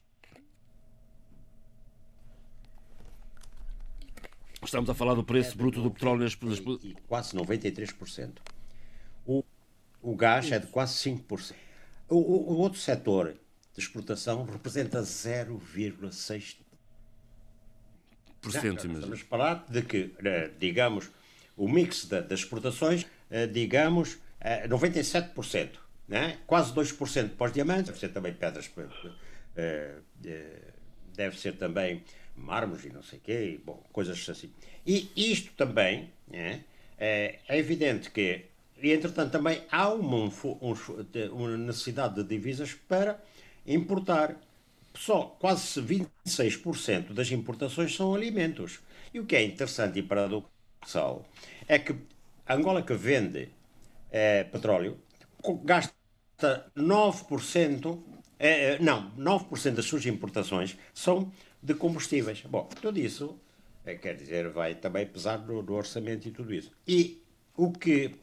Estamos 4.66 4.90
a 4.90 4.96
falar 4.96 5.14
do 5.14 5.24
preço 5.24 5.54
é 5.54 5.56
bruto 5.56 5.82
do 5.82 5.92
petróleo 5.92 6.24
nas... 6.24 6.34
E 6.84 6.96
quase 7.08 7.36
93%. 7.36 8.32
O, 9.26 9.44
o 10.02 10.16
gás 10.16 10.52
é 10.52 10.58
de 10.58 10.68
quase 10.68 10.94
5%. 11.10 11.54
O, 12.10 12.16
o, 12.16 12.54
o 12.54 12.58
outro 12.58 12.80
setor 12.80 13.36
de 13.74 13.80
exportação 13.80 14.44
representa 14.44 15.02
0,6%. 15.02 16.66
Estamos 18.48 19.12
a 19.12 19.18
falar 19.26 19.66
de 19.70 19.82
que, 19.82 20.14
eh, 20.24 20.52
digamos, 20.60 21.10
o 21.58 21.68
mix 21.68 22.06
das 22.06 22.40
exportações, 22.40 23.06
eh, 23.30 23.48
digamos, 23.48 24.20
97%, 24.68 25.56
eh, 25.56 25.70
né? 26.08 26.38
quase 26.46 26.72
2% 26.74 27.30
para 27.36 27.48
os 27.48 27.54
diamantes, 27.54 27.88
deve 27.88 28.00
ser 28.00 28.10
também 28.10 28.34
pedras, 28.34 28.70
deve 31.16 31.40
ser 31.40 31.54
também 31.54 32.04
mármores 32.36 32.86
e 32.86 32.90
não 32.90 33.02
sei 33.04 33.20
o 33.20 33.22
quê, 33.22 33.60
bom, 33.64 33.82
coisas 33.92 34.28
assim. 34.30 34.52
E 34.86 35.10
isto 35.16 35.52
também, 35.54 36.12
né, 36.28 36.64
é, 36.98 37.40
é 37.48 37.58
evidente 37.58 38.12
que, 38.12 38.46
entretanto, 38.82 39.32
também 39.32 39.64
há 39.72 39.90
uma, 39.90 40.18
um, 40.18 40.74
uma 41.32 41.58
necessidade 41.58 42.16
de 42.16 42.24
divisas 42.24 42.74
para 42.74 43.22
importar. 43.66 44.36
Só 44.98 45.36
quase 45.40 45.82
26% 45.82 47.14
das 47.14 47.30
importações 47.30 47.94
são 47.94 48.16
alimentos. 48.16 48.80
E 49.14 49.20
o 49.20 49.26
que 49.26 49.36
é 49.36 49.44
interessante 49.44 50.00
e 50.00 50.04
paradoxal 50.04 51.26
é 51.68 51.78
que 51.78 51.94
Angola 52.48 52.82
que 52.82 52.94
vende 52.94 53.50
é, 54.12 54.46
petróleo 54.46 54.98
gasta 55.64 55.94
9%, 56.76 58.00
é, 58.40 58.74
é, 58.74 58.80
não, 58.80 59.12
9% 59.12 59.72
das 59.72 59.86
suas 59.86 60.06
importações 60.06 60.78
são 60.94 61.32
de 61.66 61.74
combustíveis. 61.74 62.42
Bom, 62.42 62.70
tudo 62.80 63.00
isso 63.00 63.40
é, 63.86 63.96
quer 63.96 64.16
dizer, 64.16 64.50
vai 64.50 64.76
também 64.76 65.06
pesar 65.06 65.40
no, 65.40 65.62
no, 65.62 65.74
orçamento 65.74 66.28
e 66.28 66.32
tudo 66.32 66.54
isso. 66.54 66.72
E 66.88 67.22
o 67.56 67.72
que, 67.72 68.16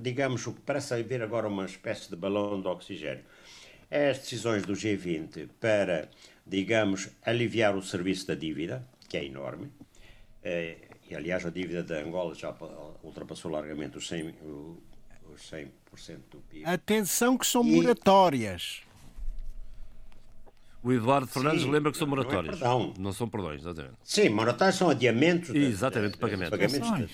digamos, 0.00 0.46
o 0.46 0.52
que 0.52 0.60
parece 0.60 0.94
haver 0.94 1.22
agora 1.22 1.48
uma 1.48 1.64
espécie 1.64 2.10
de 2.10 2.16
balão 2.16 2.60
de 2.60 2.68
oxigênio 2.68 3.24
é 3.90 4.10
as 4.10 4.18
decisões 4.18 4.62
do 4.62 4.74
G20 4.74 5.48
para, 5.58 6.08
digamos, 6.46 7.08
aliviar 7.24 7.76
o 7.76 7.82
serviço 7.82 8.26
da 8.26 8.34
dívida, 8.34 8.86
que 9.08 9.16
é 9.16 9.24
enorme. 9.24 9.70
É, 10.42 10.76
e, 11.10 11.14
aliás, 11.14 11.44
a 11.44 11.50
dívida 11.50 11.82
da 11.82 12.00
Angola 12.00 12.34
já 12.34 12.54
ultrapassou 13.02 13.50
largamente 13.50 13.98
os 13.98 14.10
100%, 14.10 14.34
os 15.30 15.48
100 15.48 16.16
do 16.30 16.38
PIB. 16.48 16.64
Atenção 16.64 17.36
que 17.36 17.46
são 17.46 17.62
e... 17.62 17.70
moratórias. 17.70 18.82
O 20.82 20.92
Eduardo 20.92 21.28
Fernandes 21.28 21.62
Sim, 21.62 21.70
lembra 21.70 21.92
que 21.92 21.98
são 21.98 22.08
moratórios. 22.08 22.58
Não, 22.58 22.92
é 22.96 23.00
não 23.00 23.12
são 23.12 23.28
perdões, 23.28 23.60
exatamente. 23.60 23.94
Sim, 24.02 24.28
moratórios 24.30 24.76
são 24.76 24.90
adiamentos. 24.90 25.52
De, 25.52 25.58
exatamente, 25.58 26.12
de, 26.12 26.18
pagamento. 26.18 26.50
pagamentos 26.50 27.10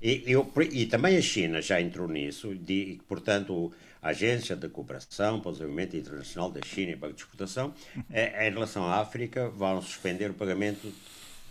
e, 0.00 0.22
eu, 0.26 0.50
e 0.70 0.86
também 0.86 1.16
a 1.16 1.22
China 1.22 1.60
já 1.60 1.80
entrou 1.80 2.06
nisso, 2.06 2.54
de, 2.54 3.00
portanto, 3.08 3.72
a 4.00 4.10
Agência 4.10 4.54
de 4.54 4.68
Cooperação 4.68 5.40
para 5.40 5.48
o 5.48 5.52
Desenvolvimento 5.52 5.96
Internacional 5.96 6.50
da 6.50 6.60
China 6.62 6.92
e 6.92 6.94
Banco 6.94 7.14
de 7.14 7.22
Exportação, 7.22 7.74
é, 8.12 8.46
em 8.46 8.52
relação 8.52 8.84
à 8.84 9.00
África, 9.00 9.48
vão 9.48 9.80
suspender 9.80 10.30
o 10.30 10.34
pagamento, 10.34 10.92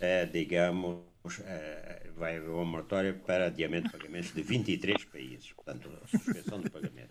é, 0.00 0.24
digamos, 0.24 1.00
é, 1.40 2.03
vai 2.16 2.36
haver 2.36 2.48
uma 2.48 2.64
moratória 2.64 3.12
para 3.12 3.46
adiamento 3.46 3.88
de 3.88 3.92
pagamentos 3.98 4.32
de 4.32 4.42
23 4.42 5.04
países, 5.04 5.52
portanto, 5.52 5.90
a 6.02 6.06
suspensão 6.06 6.60
do 6.60 6.70
pagamento. 6.70 7.10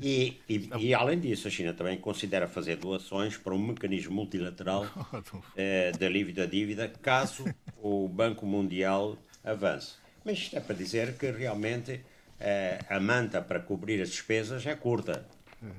E, 0.00 0.40
e, 0.48 0.70
e, 0.78 0.94
além 0.94 1.20
disso, 1.20 1.48
a 1.48 1.50
China 1.50 1.72
também 1.72 1.98
considera 1.98 2.48
fazer 2.48 2.76
doações 2.76 3.36
para 3.36 3.54
um 3.54 3.58
mecanismo 3.58 4.14
multilateral 4.14 4.86
eh, 5.56 5.92
de 5.92 6.06
alívio 6.06 6.34
da 6.34 6.46
dívida, 6.46 6.88
caso 6.88 7.44
o 7.76 8.08
Banco 8.08 8.46
Mundial 8.46 9.18
avance. 9.44 9.94
Mas 10.24 10.38
isto 10.38 10.56
é 10.56 10.60
para 10.60 10.74
dizer 10.74 11.16
que 11.18 11.30
realmente 11.30 12.00
eh, 12.40 12.78
a 12.88 12.98
manta 12.98 13.42
para 13.42 13.60
cobrir 13.60 14.00
as 14.00 14.10
despesas 14.10 14.66
é 14.66 14.74
curta. 14.74 15.26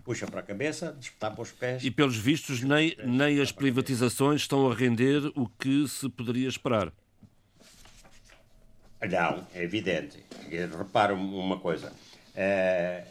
Puxa 0.05 0.25
para 0.27 0.39
a 0.39 0.43
cabeça, 0.43 0.93
despetar 0.93 1.33
para 1.33 1.41
os 1.41 1.51
pés. 1.51 1.83
E 1.83 1.91
pelos 1.91 2.15
vistos, 2.15 2.61
nem, 2.61 2.95
nem 3.03 3.41
as 3.41 3.51
privatizações 3.51 4.41
estão 4.41 4.71
a 4.71 4.73
render 4.73 5.25
o 5.35 5.45
que 5.59 5.85
se 5.89 6.07
poderia 6.07 6.47
esperar. 6.47 6.93
Não, 9.09 9.47
é 9.53 9.63
evidente. 9.63 10.23
Repara 10.49 11.13
uma 11.13 11.59
coisa. 11.59 11.91
É, 12.35 13.03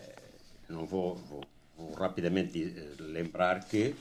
não 0.68 0.86
vou, 0.86 1.16
vou, 1.16 1.44
vou, 1.76 1.92
rapidamente 1.92 2.58
lembrar 2.98 3.64
que 3.64 3.94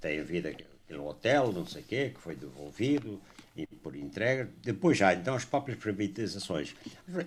tem 0.00 0.20
havido 0.20 0.48
aquele 0.48 0.98
hotel, 0.98 1.52
não 1.52 1.66
sei 1.66 1.82
o 1.82 1.84
quê, 1.84 2.10
que 2.14 2.20
foi 2.20 2.34
devolvido 2.34 3.20
e 3.56 3.66
por 3.66 3.94
entrega. 3.94 4.48
Depois 4.62 4.98
já, 4.98 5.14
então, 5.14 5.34
as 5.34 5.44
próprias 5.44 5.78
privatizações. 5.78 6.74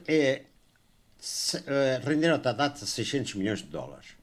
É, 0.08 0.44
é, 1.68 2.02
renderam 2.04 2.36
até 2.36 2.50
a 2.50 2.54
data 2.54 2.86
600 2.86 3.36
milhões 3.36 3.60
de 3.60 3.68
dólares. 3.68 4.16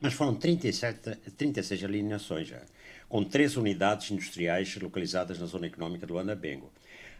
Mas 0.00 0.12
foram 0.12 0.34
37, 0.34 1.16
36 1.36 1.84
alineações 1.84 2.48
já, 2.48 2.60
com 3.08 3.22
três 3.24 3.56
unidades 3.56 4.10
industriais 4.10 4.76
localizadas 4.76 5.38
na 5.38 5.46
zona 5.46 5.66
económica 5.66 6.06
do 6.06 6.18
Anabengo. 6.18 6.70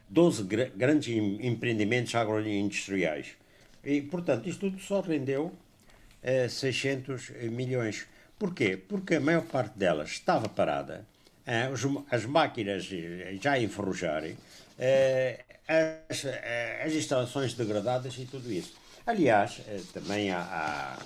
12 0.08 0.42
gr 0.44 0.70
grandes 0.76 1.08
empreendimentos 1.08 2.14
agroindustriais. 2.14 3.36
E, 3.84 4.00
portanto, 4.02 4.48
isto 4.48 4.70
tudo 4.70 4.80
só 4.80 5.00
rendeu 5.00 5.52
eh, 6.22 6.48
600 6.48 7.30
milhões. 7.50 8.06
Porquê? 8.38 8.76
Porque 8.76 9.16
a 9.16 9.20
maior 9.20 9.42
parte 9.42 9.78
delas 9.78 10.10
estava 10.10 10.48
parada, 10.48 11.06
eh, 11.46 11.68
os, 11.68 11.82
as 12.10 12.24
máquinas 12.24 12.88
já 13.40 13.52
a 13.52 13.60
enferrujarem, 13.60 14.36
eh, 14.78 15.44
as, 15.68 16.24
eh, 16.24 16.82
as, 16.84 16.92
instalações 16.92 17.54
degradadas 17.54 18.16
e 18.18 18.24
tudo 18.24 18.50
isso. 18.52 18.74
Aliás, 19.06 19.60
eh, 19.68 19.80
também 19.92 20.30
há, 20.30 20.40
há, 20.40 20.98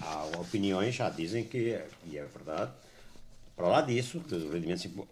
há, 0.00 0.24
opiniões, 0.38 0.94
já 0.94 1.10
dizem 1.10 1.44
que, 1.44 1.78
e 2.06 2.18
é 2.18 2.24
verdade, 2.24 2.70
para 3.56 3.68
lá 3.68 3.80
disso, 3.80 4.22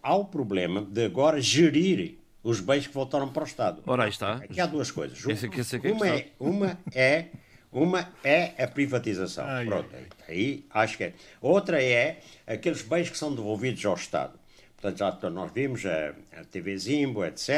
há 0.01 0.15
o 0.15 0.25
problema 0.25 0.81
de 0.81 1.05
agora 1.05 1.41
gerir 1.41 2.17
os 2.43 2.59
bens 2.59 2.87
que 2.87 2.93
voltaram 2.93 3.29
para 3.29 3.43
o 3.43 3.45
Estado. 3.45 3.81
Ora, 3.85 4.03
aí 4.03 4.09
está. 4.09 4.35
Aqui 4.35 4.59
há 4.59 4.65
duas 4.65 4.91
coisas. 4.91 5.25
Esse 5.25 5.45
aqui, 5.45 5.59
esse 5.59 5.75
aqui 5.75 5.87
é 5.87 5.91
uma, 5.91 6.07
é, 6.07 6.27
uma, 6.39 6.79
é, 6.93 7.25
uma 7.71 8.13
é 8.23 8.63
a 8.63 8.67
privatização. 8.67 9.45
Ai, 9.45 9.65
Pronto, 9.65 9.89
ai. 9.93 10.05
aí 10.27 10.65
acho 10.69 10.97
que 10.97 11.03
é. 11.05 11.13
Outra 11.41 11.81
é 11.81 12.19
aqueles 12.45 12.81
bens 12.81 13.09
que 13.09 13.17
são 13.17 13.33
devolvidos 13.33 13.85
ao 13.85 13.95
Estado. 13.95 14.33
Portanto, 14.79 14.97
já 14.99 15.29
nós 15.29 15.51
vimos 15.51 15.85
a, 15.85 16.13
a 16.39 16.43
TV 16.45 16.77
Zimbo, 16.77 17.25
etc. 17.25 17.49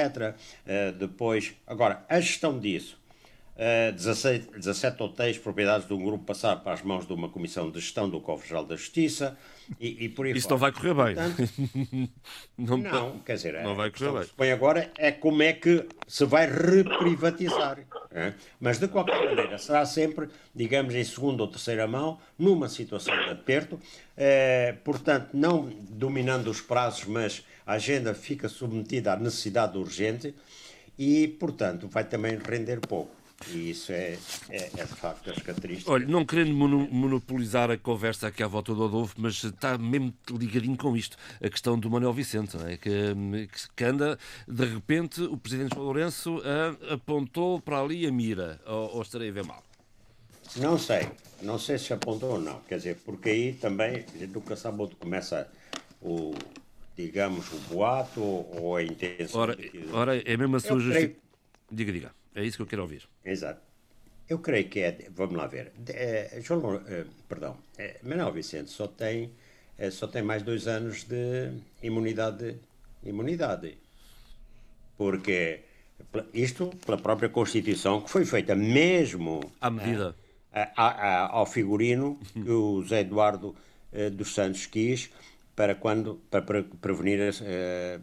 Uh, 0.66 0.92
depois, 0.98 1.54
agora, 1.68 2.04
a 2.08 2.20
gestão 2.20 2.58
disso. 2.58 2.99
Uh, 3.60 3.92
17, 3.92 4.58
17 4.58 5.04
hotéis 5.04 5.38
propriedades 5.38 5.86
de 5.86 5.94
um 5.94 6.02
grupo 6.02 6.24
passar 6.24 6.56
para 6.64 6.72
as 6.72 6.82
mãos 6.82 7.06
de 7.06 7.12
uma 7.12 7.28
comissão 7.28 7.70
de 7.70 7.78
gestão 7.82 8.10
do 8.10 8.22
Cofre 8.22 8.48
Geral 8.48 8.64
da 8.64 8.78
Justiça. 8.78 9.38
E, 9.78 10.06
e 10.06 10.08
por 10.08 10.26
Isso 10.28 10.48
fora. 10.48 10.54
não 10.54 10.58
vai 10.60 10.72
correr 10.72 10.94
bem. 10.94 11.16
Portanto, 11.16 12.10
não, 12.58 12.78
não, 12.78 13.20
quer 13.20 13.36
dizer, 13.36 13.62
não 13.62 13.76
vai 13.76 13.92
correr 13.92 14.14
bem. 14.14 14.30
põe 14.38 14.52
agora 14.54 14.90
é 14.98 15.12
como 15.12 15.44
é 15.44 15.52
que 15.52 15.86
se 16.08 16.24
vai 16.24 16.48
reprivatizar. 16.48 17.80
É? 18.12 18.34
Mas 18.62 18.80
de 18.80 18.88
qualquer 18.88 19.26
maneira, 19.26 19.58
será 19.58 19.86
sempre, 19.86 20.30
digamos, 20.56 20.96
em 20.96 21.04
segunda 21.04 21.44
ou 21.44 21.50
terceira 21.50 21.86
mão, 21.86 22.18
numa 22.38 22.70
situação 22.70 23.14
de 23.26 23.30
aperto, 23.30 23.78
é, 24.16 24.74
portanto, 24.86 25.32
não 25.34 25.70
dominando 25.90 26.48
os 26.48 26.62
prazos, 26.62 27.04
mas 27.04 27.46
a 27.68 27.74
agenda 27.74 28.14
fica 28.14 28.48
submetida 28.48 29.12
à 29.12 29.18
necessidade 29.18 29.78
urgente 29.78 30.34
e, 30.98 31.28
portanto, 31.28 31.90
vai 31.90 32.06
também 32.06 32.38
render 32.38 32.80
pouco. 32.80 33.19
E 33.48 33.72
isso 33.72 33.92
é, 33.92 34.18
é, 34.50 34.70
é, 34.78 34.84
de 34.84 34.96
facto 34.96 35.30
as 35.30 35.42
características. 35.42 35.92
Olha, 35.92 36.06
não 36.06 36.26
querendo 36.26 36.54
monopolizar 36.54 37.72
a 37.72 37.78
conversa 37.78 38.28
aqui 38.28 38.44
à 38.44 38.48
volta 38.48 38.74
do 38.76 38.84
Adolfo, 38.84 39.16
mas 39.18 39.44
está 39.44 39.78
mesmo 39.78 40.14
ligadinho 40.30 40.78
com 40.78 40.96
isto, 40.96 41.18
a 41.42 41.50
questão 41.50 41.80
do 41.80 41.90
Manuel 41.90 42.14
Vicente, 42.14 42.58
é? 42.58 42.78
que, 42.78 43.16
que, 43.76 43.84
anda, 43.84 44.20
de 44.48 44.66
repente, 44.66 45.22
o 45.22 45.38
Presidente 45.38 45.74
João 45.74 45.86
Lourenço 45.86 46.42
a, 46.44 46.94
apontou 46.94 47.62
para 47.62 47.80
ali 47.80 48.06
a 48.06 48.12
mira, 48.12 48.60
ou, 48.66 48.96
ou 48.96 49.02
estarei 49.02 49.30
a 49.30 49.34
ver 49.34 49.46
mal? 49.46 49.64
Não 50.58 50.78
sei, 50.78 51.08
não 51.42 51.58
sei 51.58 51.78
se 51.78 51.94
apontou 51.94 52.34
ou 52.34 52.42
não, 52.42 52.60
quer 52.62 52.78
dizer, 52.78 52.98
porque 53.06 53.30
aí 53.30 53.54
também 53.54 54.06
a 54.14 54.18
gente 54.18 54.34
nunca 54.34 54.56
sabe 54.56 54.82
onde 54.82 54.96
começa 54.96 55.48
o, 56.02 56.34
digamos, 56.98 57.52
o 57.54 57.74
boato 57.74 58.22
ou 58.22 58.76
a 58.76 58.84
intenção. 58.84 59.40
Ora, 59.40 59.58
ora 59.94 60.18
é 60.18 60.36
mesmo 60.36 60.56
a 60.56 60.60
sua 60.60 60.80
justificação. 60.80 61.30
Diga, 61.72 61.94
diga. 61.94 62.19
É 62.36 62.44
isso 62.44 62.58
que 62.58 62.64
eu 62.64 62.68
quero 62.68 62.82
ouvir. 62.84 63.08
Exato. 63.24 63.62
Eu 64.28 64.40
creio 64.40 64.70
que 64.70 64.80
é. 64.80 65.08
Vamos 65.12 65.36
lá 65.36 65.48
ver. 65.48 65.72
É, 65.88 66.40
João, 66.42 66.76
é, 66.88 67.06
perdão. 67.28 67.58
É, 67.78 68.00
Manuel 68.04 68.32
Vicente 68.32 68.70
só 68.70 68.88
tem, 68.88 69.32
é, 69.78 69.90
só 69.90 70.08
tem 70.08 70.22
mais 70.22 70.44
dois 70.44 70.68
anos 70.68 71.04
de 71.04 71.52
imunidade. 71.82 72.58
Imunidade. 73.04 73.78
Porque 74.98 75.62
isto 76.34 76.68
pela 76.86 76.98
própria 76.98 77.30
Constituição, 77.30 78.02
que 78.02 78.10
foi 78.10 78.26
feita 78.26 78.56
mesmo. 78.56 79.42
À 79.60 79.70
medida. 79.70 80.16
A, 80.52 80.62
a, 80.76 80.88
a, 80.88 81.28
ao 81.32 81.46
figurino 81.46 82.20
que 82.34 82.50
o 82.50 82.84
Zé 82.84 83.02
Eduardo 83.02 83.56
eh, 83.92 84.10
dos 84.10 84.34
Santos 84.34 84.66
quis 84.66 85.12
para 85.56 85.76
quando 85.76 86.16
para 86.30 86.64
prevenir, 86.82 87.20
eh, 87.42 88.00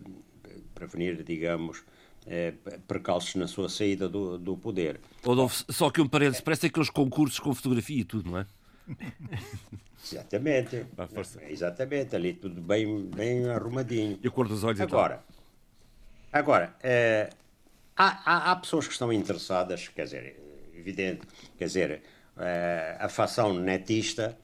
prevenir 0.75 1.23
digamos, 1.25 1.83
é, 2.27 2.53
percalços 2.87 3.35
na 3.37 3.47
sua 3.47 3.69
saída 3.69 4.09
do, 4.09 4.37
do 4.39 4.57
poder. 4.57 5.01
Rodolfo, 5.25 5.65
só 5.73 5.91
que 5.91 6.01
um 6.01 6.09
parênteses, 6.09 6.41
parece 6.41 6.67
aqueles 6.67 6.91
concursos 6.91 7.39
com 7.39 7.55
fotografia 7.55 8.01
e 8.01 8.05
tudo, 8.05 8.31
não 8.31 8.39
é? 8.39 8.47
Exatamente. 10.05 10.87
Exatamente, 11.49 12.15
ali 12.15 12.33
tudo 12.35 12.61
bem, 12.61 13.07
bem 13.07 13.49
arrumadinho. 13.49 14.19
E 14.23 14.29
a 14.29 14.31
cor 14.31 14.47
dos 14.47 14.63
olhos 14.63 14.81
Agora, 14.81 15.25
agora 16.33 16.75
é, 16.83 17.31
há, 17.97 18.23
há, 18.25 18.53
há, 18.53 18.57
pessoas 18.57 18.87
que 18.87 18.93
estão 18.93 19.13
interessadas, 19.13 19.89
quer 19.89 20.05
dizer, 20.05 20.41
evidente, 20.77 21.27
quer 21.59 21.65
dizer, 21.65 22.03
é, 22.39 22.97
a 23.01 23.09
facção 23.09 23.55
netista 23.55 24.37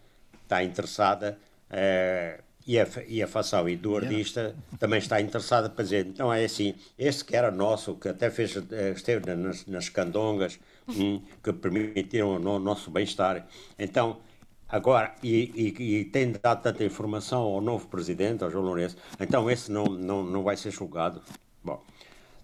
está 0.43 0.64
interessada 0.64 1.39
é, 1.70 2.41
e 2.66 2.78
a, 2.78 2.86
e 3.08 3.22
a 3.22 3.26
facção 3.26 3.68
eduardista 3.68 4.54
também 4.78 4.98
está 4.98 5.20
interessada 5.20 5.68
para 5.68 5.84
dizer, 5.84 6.06
então 6.06 6.32
é 6.32 6.44
assim, 6.44 6.74
este 6.98 7.24
que 7.24 7.36
era 7.36 7.50
nosso, 7.50 7.94
que 7.94 8.08
até 8.08 8.30
fez, 8.30 8.56
eh, 8.56 8.92
esteve 8.94 9.34
nas, 9.34 9.66
nas 9.66 9.88
candongas, 9.88 10.58
hum, 10.88 11.20
que 11.42 11.52
permitiram 11.52 12.36
o 12.36 12.58
nosso 12.58 12.90
bem-estar, 12.90 13.46
então 13.78 14.18
Agora, 14.72 15.14
e, 15.22 15.52
e, 15.78 15.98
e, 15.98 16.04
tem 16.06 16.32
dado 16.32 16.62
tanta 16.62 16.82
informação 16.82 17.42
ao 17.42 17.60
novo 17.60 17.88
presidente, 17.88 18.42
ao 18.42 18.50
João 18.50 18.64
Lourenço, 18.64 18.96
então 19.20 19.50
esse 19.50 19.70
não, 19.70 19.84
não, 19.84 20.24
não 20.24 20.42
vai 20.42 20.56
ser 20.56 20.70
julgado. 20.70 21.20
Bom, 21.62 21.84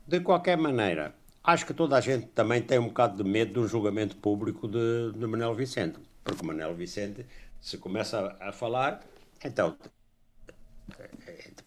de 0.07 0.21
qualquer 0.21 0.59
maneira, 0.59 1.15
acho 1.43 1.65
que 1.65 1.73
toda 1.73 1.97
a 1.97 2.03
gente 2.03 2.27
também 2.27 2.61
tem 2.61 2.79
um 2.79 2.89
bocado 2.89 3.23
de 3.23 3.27
medo 3.27 3.55
de 3.55 3.61
um 3.61 3.67
julgamento 3.67 4.15
público 4.17 4.69
de, 4.69 5.13
de 5.13 5.27
Manuel 5.27 5.55
Vicente, 5.55 5.99
porque 6.23 6.45
Manuel 6.45 6.75
Vicente, 6.75 7.25
se 7.63 7.79
começa 7.79 8.37
a, 8.39 8.51
a 8.51 8.53
falar, 8.53 9.01
então 9.43 9.75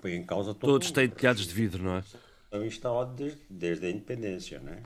põe 0.01 0.13
em 0.13 0.23
causa 0.23 0.53
todo 0.53 0.71
Todos 0.71 0.91
têm 0.91 1.07
telhados 1.07 1.47
de 1.47 1.53
vidro, 1.53 1.83
não 1.83 1.97
é? 1.97 2.03
Estão 2.43 2.65
instalados 2.65 3.15
desde, 3.15 3.39
desde 3.49 3.85
a 3.85 3.89
independência, 3.89 4.59
não 4.59 4.73
é? 4.73 4.77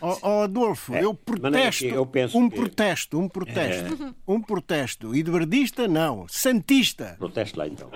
Oh, 0.00 0.18
oh 0.22 0.42
Adolfo, 0.42 0.94
é, 0.94 1.02
eu 1.02 1.12
protesto, 1.12 1.84
eu 1.86 2.06
penso 2.06 2.38
um 2.38 2.48
que... 2.48 2.54
protesto, 2.54 3.18
um 3.18 3.28
protesto, 3.28 4.04
é... 4.04 4.14
um 4.32 4.40
protesto. 4.40 5.16
Eduardista, 5.16 5.88
não. 5.88 6.28
Santista. 6.28 7.16
Protesto 7.18 7.58
lá 7.58 7.66
então. 7.66 7.90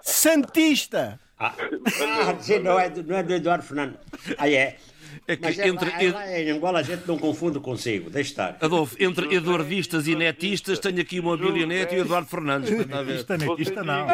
Santista. 0.00 1.20
Ah, 1.38 1.54
ah 1.58 2.58
não, 2.62 2.80
é, 2.80 2.88
não 3.02 3.16
é 3.16 3.22
do 3.22 3.34
Eduardo 3.34 3.64
Fernando. 3.64 3.98
Ah, 4.38 4.48
é. 4.48 4.78
É 5.26 5.36
que 5.36 5.42
Mas 5.42 5.58
é 5.58 5.68
entre. 5.68 5.90
Lá, 5.90 6.02
é 6.02 6.12
lá 6.12 6.40
em 6.40 6.50
Angola 6.50 6.78
a 6.80 6.82
gente 6.82 7.06
não 7.06 7.18
confunde 7.18 7.60
consigo, 7.60 8.10
deixa 8.10 8.30
estar. 8.30 8.56
Adolfo, 8.60 8.96
entre 8.98 9.34
eduardistas 9.34 10.06
e 10.06 10.14
netistas, 10.14 10.78
tenho 10.78 11.00
aqui 11.00 11.20
uma 11.20 11.36
Bíblia 11.36 11.66
Neto 11.66 11.94
e 11.94 11.98
o 11.98 12.00
Eduardo 12.02 12.28
Fernandes. 12.28 12.70
Netista, 12.70 13.36
netista 13.36 13.82
não. 13.84 14.06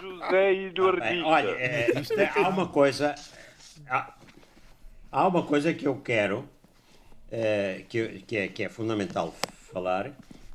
José 0.00 0.54
Eduardista. 0.54 1.26
Olha, 1.26 1.50
é, 1.50 1.92
há 2.36 2.48
uma 2.48 2.68
coisa. 2.68 3.14
Há, 3.88 4.14
há, 5.12 5.28
uma 5.28 5.42
coisa 5.42 5.72
que 5.72 5.86
eu 5.86 5.96
quero, 5.96 6.48
é, 7.30 7.82
que, 7.88 8.22
que, 8.26 8.36
é, 8.36 8.48
que 8.48 8.62
é 8.64 8.68
fundamental 8.68 9.34
falar, 9.72 10.12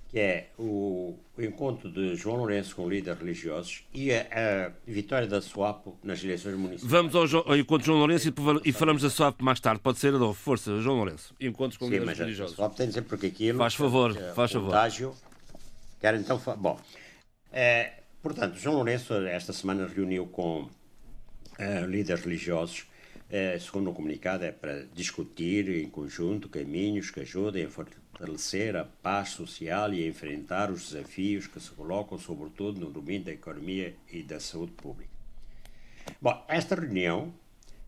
que 0.09 0.19
é 0.19 0.47
o, 0.57 1.17
o, 1.39 1.45
encontro 1.45 1.89
de 1.89 2.15
João 2.15 2.37
Lourenço 2.37 2.75
com 2.75 2.87
líderes 2.89 3.19
religiosos 3.19 3.83
e 3.93 4.11
a, 4.11 4.27
a 4.67 4.71
vitória 4.85 5.27
da 5.27 5.41
SWAPO 5.41 5.97
nas 6.03 6.23
eleições 6.23 6.55
municipais. 6.55 6.91
Vamos 6.91 7.15
ao, 7.15 7.47
ao 7.47 7.57
encontro 7.57 7.79
de 7.79 7.85
João 7.85 7.99
Lourenço 7.99 8.27
e, 8.27 8.69
e 8.69 8.71
falamos 8.71 9.01
da 9.01 9.09
SWAPO 9.09 9.43
mais 9.43 9.59
tarde. 9.59 9.81
Pode 9.81 9.99
ser, 9.99 10.13
Adolfo. 10.13 10.41
Força, 10.41 10.79
João 10.81 10.97
Lourenço. 10.97 11.33
Encontros 11.39 11.77
com 11.77 11.85
Sim, 11.85 11.91
líderes 11.91 12.09
mas 12.09 12.19
religiosos. 12.19 12.53
A 12.53 12.55
SWAPO 12.55 12.75
tem 12.75 12.85
de 12.85 12.91
dizer 12.91 13.01
porque 13.03 13.27
aquilo... 13.27 13.57
Faz 13.57 13.75
favor, 13.75 14.15
é, 14.15 14.33
faz 14.33 14.51
favor. 14.51 14.73
Quero 15.99 16.17
então... 16.17 16.41
Bom, 16.57 16.79
é, 17.51 17.93
portanto, 18.21 18.55
João 18.57 18.75
Lourenço 18.75 19.13
esta 19.13 19.53
semana 19.53 19.87
reuniu 19.87 20.27
com 20.27 20.69
é, 21.57 21.81
líderes 21.81 22.23
religiosos 22.23 22.88
é, 23.29 23.59
segundo 23.59 23.91
o 23.91 23.93
comunicado, 23.93 24.43
é 24.43 24.51
para 24.51 24.85
discutir 24.93 25.69
em 25.69 25.87
conjunto 25.89 26.49
caminhos 26.49 27.11
que 27.11 27.19
ajudem 27.19 27.65
a 27.65 27.69
fortalecer 27.69 28.75
a 28.75 28.83
paz 28.83 29.29
social 29.29 29.93
e 29.93 30.03
a 30.03 30.07
enfrentar 30.07 30.71
os 30.71 30.89
desafios 30.89 31.45
que 31.45 31.59
se 31.59 31.69
colocam, 31.71 32.17
sobretudo, 32.17 32.79
no 32.79 32.89
domínio 32.89 33.25
da 33.25 33.31
economia 33.31 33.95
e 34.11 34.23
da 34.23 34.39
saúde 34.39 34.71
pública. 34.71 35.11
Bom, 36.19 36.43
esta 36.47 36.73
reunião 36.73 37.31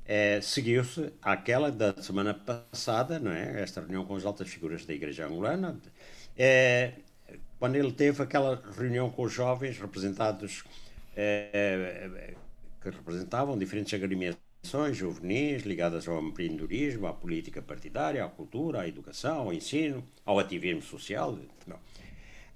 é, 0.06 0.40
seguiu-se 0.42 1.12
àquela 1.22 1.72
da 1.72 2.00
semana 2.02 2.36
passada, 2.36 3.18
não 3.18 3.32
é? 3.32 3.62
Esta 3.62 3.82
reunião 3.82 4.06
com 4.06 4.16
as 4.16 4.26
altas 4.26 4.48
figuras 4.48 4.86
da 4.86 4.94
Igreja 4.94 5.26
Angolana, 5.26 5.80
é, 6.38 6.94
quando 7.58 7.76
ele 7.76 7.92
teve 7.92 8.22
aquela 8.22 8.62
reunião 8.78 9.10
com 9.10 9.24
os 9.24 9.34
jovens 9.34 9.80
representados 9.80 10.64
é, 11.16 12.32
que 12.82 12.90
representavam 12.90 13.58
diferentes 13.58 13.94
agremiações 13.94 14.41
juvenis 14.94 15.64
ligadas 15.64 16.08
ao 16.08 16.22
empreendedorismo, 16.22 17.08
à 17.08 17.14
política 17.14 17.62
partidária, 17.62 18.24
à 18.24 18.30
cultura, 18.30 18.82
à 18.82 18.88
educação, 18.88 19.40
ao 19.40 19.54
ensino, 19.54 20.04
ao 20.26 20.40
ativismo 20.40 20.82
social. 20.82 21.38
Não. 21.68 21.78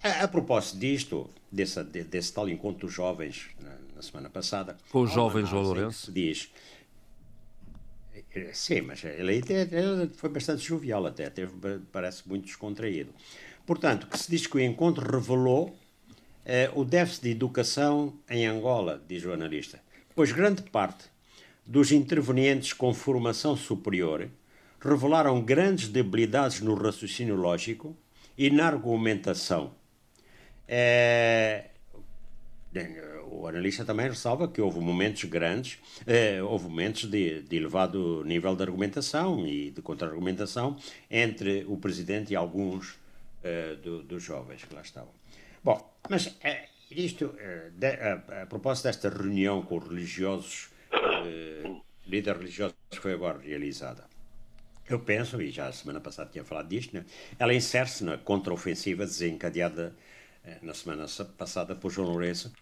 A, 0.04 0.24
a 0.24 0.28
propósito 0.28 0.78
disto, 0.78 1.30
desse, 1.52 1.84
desse 1.84 2.34
tal 2.34 2.48
encontro 2.48 2.88
dos 2.88 2.94
jovens 2.94 3.48
na, 3.60 3.76
na 3.96 4.02
semana 4.02 4.30
passada. 4.30 4.78
Com 4.92 5.02
os 5.02 5.12
jovens, 5.12 5.50
João 5.50 5.64
Lourenço? 5.64 6.12
Diz. 6.12 6.52
Sim, 8.54 8.82
mas 8.82 9.04
ele, 9.04 9.42
ele 9.50 10.12
foi 10.16 10.30
bastante 10.30 10.62
jovial 10.62 11.06
até, 11.06 11.30
teve, 11.30 11.54
parece 11.92 12.28
muito 12.28 12.46
descontraído. 12.46 13.14
Portanto, 13.66 14.08
que 14.08 14.18
se 14.20 14.30
diz 14.30 14.46
que 14.46 14.58
o 14.58 14.60
encontro 14.60 15.10
revelou 15.10 15.76
eh, 16.46 16.70
o 16.76 16.84
déficit 16.84 17.24
de 17.24 17.32
educação 17.32 18.14
em 18.30 18.46
Angola, 18.46 19.02
diz 19.08 19.26
o 19.26 19.32
analista, 19.32 19.82
pois 20.14 20.32
grande 20.32 20.62
parte 20.64 21.06
dos 21.66 21.92
intervenientes 21.92 22.74
com 22.74 22.94
formação 22.94 23.58
superior 23.58 24.30
revelaram 24.80 25.42
grandes 25.42 25.88
debilidades 25.88 26.62
no 26.62 26.76
raciocínio 26.76 27.36
lógico 27.36 27.98
e 28.38 28.50
na 28.52 28.68
argumentação. 28.68 29.74
É... 30.68 31.70
O 33.28 33.48
analista 33.48 33.84
também 33.84 34.08
ressalva 34.08 34.48
que 34.48 34.62
houve 34.62 34.80
momentos 34.80 35.24
grandes, 35.26 35.80
eh, 36.06 36.42
houve 36.42 36.66
momentos 36.66 37.10
de, 37.10 37.42
de, 37.42 37.56
elevado 37.56 38.24
nível 38.24 38.56
de 38.56 38.64
argumentação 38.64 39.46
e 39.48 39.72
de 39.72 39.82
contra-argumentação 39.82 40.78
entre 41.10 41.66
o 41.68 41.78
presidente 41.78 42.34
e 42.34 42.36
alguns 42.36 42.98
eh, 43.44 43.76
do, 43.76 44.04
dos 44.04 44.24
jovens 44.24 44.64
que 44.64 44.74
lá 44.74 44.82
estavam. 44.82 45.12
Bom, 45.64 45.94
mas 46.10 46.36
eh, 46.42 46.68
isto, 46.92 47.36
de, 47.74 47.88
a, 47.88 48.44
a 48.44 48.46
propósito 48.46 48.86
desta 48.86 49.10
reunião 49.10 49.62
com 49.62 49.78
os 49.78 49.88
religiosos 49.88 50.70
eh, 51.26 51.76
líder 52.08 52.38
religioso 52.38 52.76
que 52.90 53.00
foi 53.00 53.14
agora 53.14 53.40
realizada. 53.40 54.06
Eu 54.88 55.00
penso, 55.00 55.42
e 55.42 55.50
já 55.50 55.68
a 55.68 55.72
semana 55.72 56.00
passada 56.00 56.30
tinha 56.32 56.44
falado 56.44 56.68
disto, 56.68 56.94
né? 56.94 57.06
ela 57.40 57.54
insere-se 57.54 58.04
na 58.04 58.18
contraofensiva 58.18 59.06
desencadeada 59.06 59.96
eh, 60.44 60.60
na 60.62 60.74
semana 60.74 61.06
passada 61.38 61.76
por 61.76 61.92
João 61.92 62.10
Lourenço. 62.10 62.54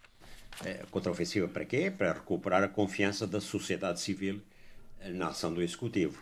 Eh, 0.65 0.85
contraofensiva 0.91 1.47
para 1.47 1.65
quê? 1.65 1.91
Para 1.91 2.13
recuperar 2.13 2.63
a 2.63 2.67
confiança 2.67 3.27
da 3.27 3.41
sociedade 3.41 3.99
civil 3.99 4.41
eh, 5.01 5.09
na 5.09 5.27
ação 5.27 5.53
do 5.53 5.61
Executivo. 5.61 6.21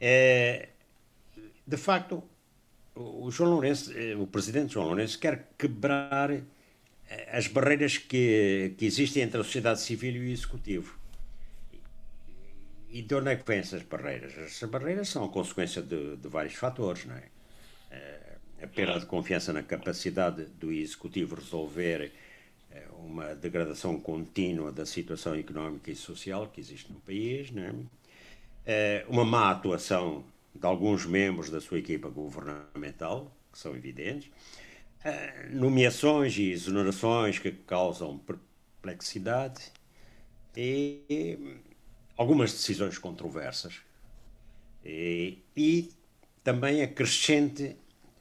É, 0.00 0.70
de 1.66 1.76
facto, 1.76 2.22
o 2.94 3.30
João 3.30 3.50
Lourenço, 3.50 3.92
eh, 3.96 4.14
o 4.16 4.26
presidente 4.26 4.74
João 4.74 4.86
Lourenço 4.86 5.18
quer 5.18 5.50
quebrar 5.58 6.30
eh, 6.30 6.42
as 7.32 7.48
barreiras 7.48 7.98
que, 7.98 8.74
que 8.78 8.86
existem 8.86 9.22
entre 9.22 9.40
a 9.40 9.44
sociedade 9.44 9.80
civil 9.80 10.14
e 10.14 10.18
o 10.20 10.28
Executivo. 10.28 10.98
E 12.88 13.02
de 13.02 13.14
onde 13.14 13.30
é 13.30 13.36
que 13.36 13.46
vêm 13.46 13.58
essas 13.58 13.82
barreiras? 13.82 14.36
Essas 14.36 14.68
barreiras 14.68 15.08
são 15.08 15.24
a 15.24 15.28
consequência 15.28 15.80
de, 15.80 16.16
de 16.16 16.28
vários 16.28 16.54
fatores, 16.54 17.04
não 17.04 17.16
é? 17.16 17.22
Eh, 17.90 18.36
a 18.62 18.66
perda 18.66 18.98
de 18.98 19.06
confiança 19.06 19.52
na 19.52 19.62
capacidade 19.62 20.44
do 20.58 20.72
Executivo 20.72 21.36
resolver 21.36 22.12
eh, 22.70 22.86
uma 22.98 23.34
degradação 23.34 23.98
contínua 24.00 24.72
da 24.72 24.84
situação 24.84 25.34
económica 25.36 25.90
e 25.90 25.96
social 25.96 26.48
que 26.48 26.60
existe 26.60 26.92
no 26.92 27.00
país, 27.00 27.50
não 27.52 27.62
é? 27.62 27.74
Eh, 28.66 29.06
uma 29.08 29.24
má 29.24 29.50
atuação 29.50 30.24
de 30.54 30.66
alguns 30.66 31.06
membros 31.06 31.48
da 31.48 31.60
sua 31.60 31.78
equipa 31.78 32.08
governamental, 32.08 33.32
que 33.52 33.58
são 33.58 33.74
evidentes, 33.74 34.30
nomeações 35.50 36.36
e 36.36 36.50
exonerações 36.50 37.38
que 37.38 37.50
causam 37.50 38.18
perplexidade 38.18 39.72
e 40.56 41.60
algumas 42.16 42.52
decisões 42.52 42.98
controversas 42.98 43.80
e, 44.84 45.38
e 45.56 45.90
também 46.42 46.82
a 46.82 46.88
crescente, 46.88 47.76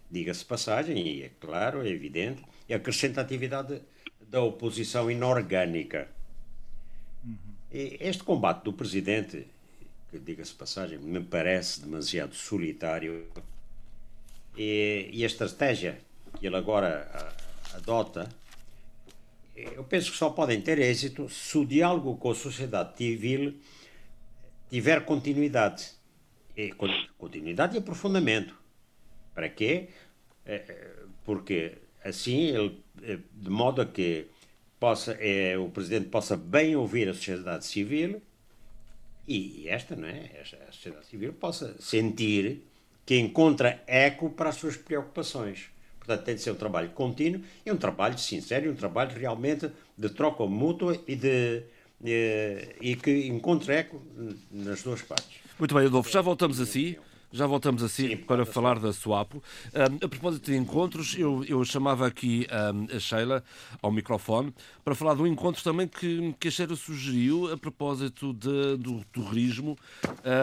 diga-se 0.09 0.45
passagem, 0.45 1.07
e 1.07 1.23
é 1.23 1.31
claro, 1.39 1.85
é 1.85 1.89
evidente, 1.89 2.43
a 2.71 2.79
crescente 2.79 3.19
atividade 3.19 3.81
da 4.21 4.41
oposição 4.41 5.09
inorgânica. 5.09 6.07
Uhum. 7.23 7.37
este 7.71 8.23
combate 8.23 8.63
do 8.63 8.73
presidente, 8.73 9.47
que 10.09 10.19
diga-se 10.19 10.53
passagem, 10.53 10.97
me 10.99 11.21
parece 11.21 11.81
demasiado 11.81 12.35
solitário, 12.35 13.27
e, 14.57 15.09
e 15.11 15.23
a 15.23 15.27
estratégia 15.27 15.99
que 16.37 16.47
ele 16.47 16.55
agora 16.55 17.09
adota 17.73 18.29
eu 19.75 19.83
penso 19.83 20.11
que 20.11 20.17
só 20.17 20.29
podem 20.29 20.61
ter 20.61 20.79
êxito 20.79 21.27
se 21.29 21.57
o 21.57 21.65
diálogo 21.65 22.15
com 22.17 22.31
a 22.31 22.35
sociedade 22.35 22.97
civil 22.97 23.55
tiver 24.69 25.03
continuidade. 25.05 25.91
E, 26.55 26.71
continuidade 27.17 27.75
e 27.75 27.79
aprofundamento. 27.79 28.57
Para 29.33 29.49
quê? 29.49 29.89
É, 30.45 30.55
é, 30.55 30.91
porque 31.25 31.77
assim, 32.03 32.47
ele, 32.47 32.83
é, 33.03 33.17
de 33.33 33.49
modo 33.49 33.81
a 33.81 33.85
que 33.85 34.27
possa, 34.79 35.13
é, 35.19 35.57
o 35.57 35.69
Presidente 35.69 36.09
possa 36.09 36.37
bem 36.37 36.75
ouvir 36.75 37.09
a 37.09 37.13
sociedade 37.13 37.65
civil 37.65 38.21
e 39.27 39.67
esta, 39.67 39.95
não 39.95 40.07
é? 40.07 40.41
a 40.67 40.71
sociedade 40.71 41.05
civil 41.05 41.33
possa 41.33 41.75
sentir 41.81 42.63
que 43.05 43.17
encontra 43.17 43.83
eco 43.85 44.29
para 44.29 44.49
as 44.49 44.55
suas 44.55 44.77
preocupações. 44.77 45.69
Portanto, 46.09 46.25
tem 46.25 46.35
de 46.35 46.41
ser 46.41 46.49
um 46.49 46.55
trabalho 46.55 46.89
contínuo 46.89 47.41
e 47.63 47.71
um 47.71 47.77
trabalho 47.77 48.17
sincero 48.17 48.65
e 48.65 48.69
um 48.69 48.75
trabalho 48.75 49.15
realmente 49.15 49.69
de 49.95 50.09
troca 50.09 50.43
mútua 50.47 50.99
e, 51.07 51.15
de, 51.15 51.61
e, 52.03 52.67
e 52.81 52.95
que 52.95 53.27
encontre 53.27 53.73
eco 53.73 54.01
nas 54.51 54.81
duas 54.81 55.03
partes. 55.03 55.37
Muito 55.59 55.75
bem, 55.75 55.85
Adolfo, 55.85 56.09
já 56.09 56.21
voltamos 56.21 56.59
a 56.59 56.65
si. 56.65 56.97
Já 57.31 57.45
voltamos 57.45 57.83
assim 57.83 58.07
Sim, 58.07 58.17
para 58.17 58.43
falar 58.43 58.79
da 58.79 58.91
SWAPO. 58.91 59.37
Um, 59.37 60.03
a 60.03 60.09
propósito 60.09 60.49
de 60.49 60.57
encontros, 60.57 61.15
eu, 61.15 61.45
eu 61.47 61.63
chamava 61.63 62.07
aqui 62.07 62.47
um, 62.73 62.95
a 62.95 62.99
Sheila 62.99 63.43
ao 63.83 63.91
microfone 63.91 64.51
para 64.83 64.95
falar 64.95 65.13
de 65.13 65.21
um 65.21 65.27
encontro 65.27 65.63
também 65.63 65.87
que, 65.87 66.33
que 66.39 66.47
a 66.47 66.51
Sheila 66.51 66.75
sugeriu 66.75 67.53
a 67.53 67.55
propósito 67.55 68.33
de, 68.33 68.77
do 68.77 69.05
turismo 69.11 69.77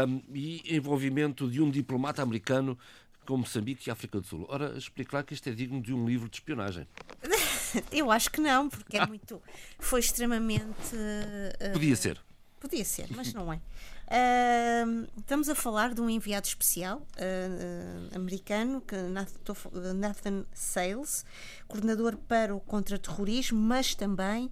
um, 0.07 0.21
e 0.33 0.77
envolvimento 0.77 1.51
de 1.51 1.61
um 1.61 1.73
diplomata 1.73 2.23
americano 2.23 2.79
com 3.27 3.37
Moçambique 3.37 3.89
e 3.89 3.91
África 3.91 4.20
do 4.20 4.27
Sul. 4.27 4.47
Ora, 4.49 4.77
explicar 4.79 5.24
que 5.24 5.35
isto 5.35 5.49
é 5.49 5.53
digno 5.53 5.83
de 5.83 5.93
um 5.93 6.07
livro 6.07 6.29
de 6.29 6.37
espionagem. 6.37 6.87
Eu 7.93 8.11
acho 8.11 8.31
que 8.31 8.41
não, 8.41 8.68
porque 8.68 8.97
é 8.97 9.07
muito. 9.07 9.43
Foi 9.79 10.01
extremamente. 10.01 10.95
Uh, 10.95 11.72
Podia 11.72 11.97
ser. 11.97 12.20
Podia 12.59 12.85
ser, 12.85 13.09
mas 13.14 13.35
não 13.35 13.53
é. 13.53 13.57
Uh, 14.07 15.07
estamos 15.18 15.49
a 15.49 15.55
falar 15.55 15.93
de 15.93 16.01
um 16.01 16.09
enviado 16.09 16.47
especial 16.47 16.99
uh, 16.99 18.16
americano, 18.16 18.81
que 18.81 18.97
Nathan 19.95 20.45
Sales, 20.55 21.24
coordenador 21.68 22.16
para 22.16 22.55
o 22.55 22.61
contra-terrorismo, 22.61 23.61
mas 23.61 23.95
também 23.95 24.51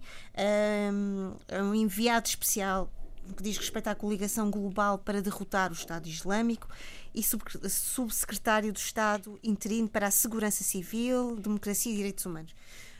um 1.51 1.73
enviado 1.73 2.27
especial 2.27 2.91
no 3.27 3.33
que 3.33 3.43
diz 3.43 3.57
respeito 3.57 3.87
à 3.87 3.95
coligação 3.95 4.49
global 4.49 4.97
para 4.97 5.21
derrotar 5.21 5.71
o 5.71 5.73
Estado 5.73 6.07
Islâmico 6.07 6.67
e 7.13 7.23
subsecretário 7.23 8.71
do 8.71 8.77
Estado 8.77 9.39
interino 9.43 9.87
para 9.87 10.07
a 10.07 10.11
Segurança 10.11 10.63
Civil, 10.63 11.35
Democracia 11.35 11.91
e 11.91 11.95
Direitos 11.95 12.25
Humanos. 12.25 12.53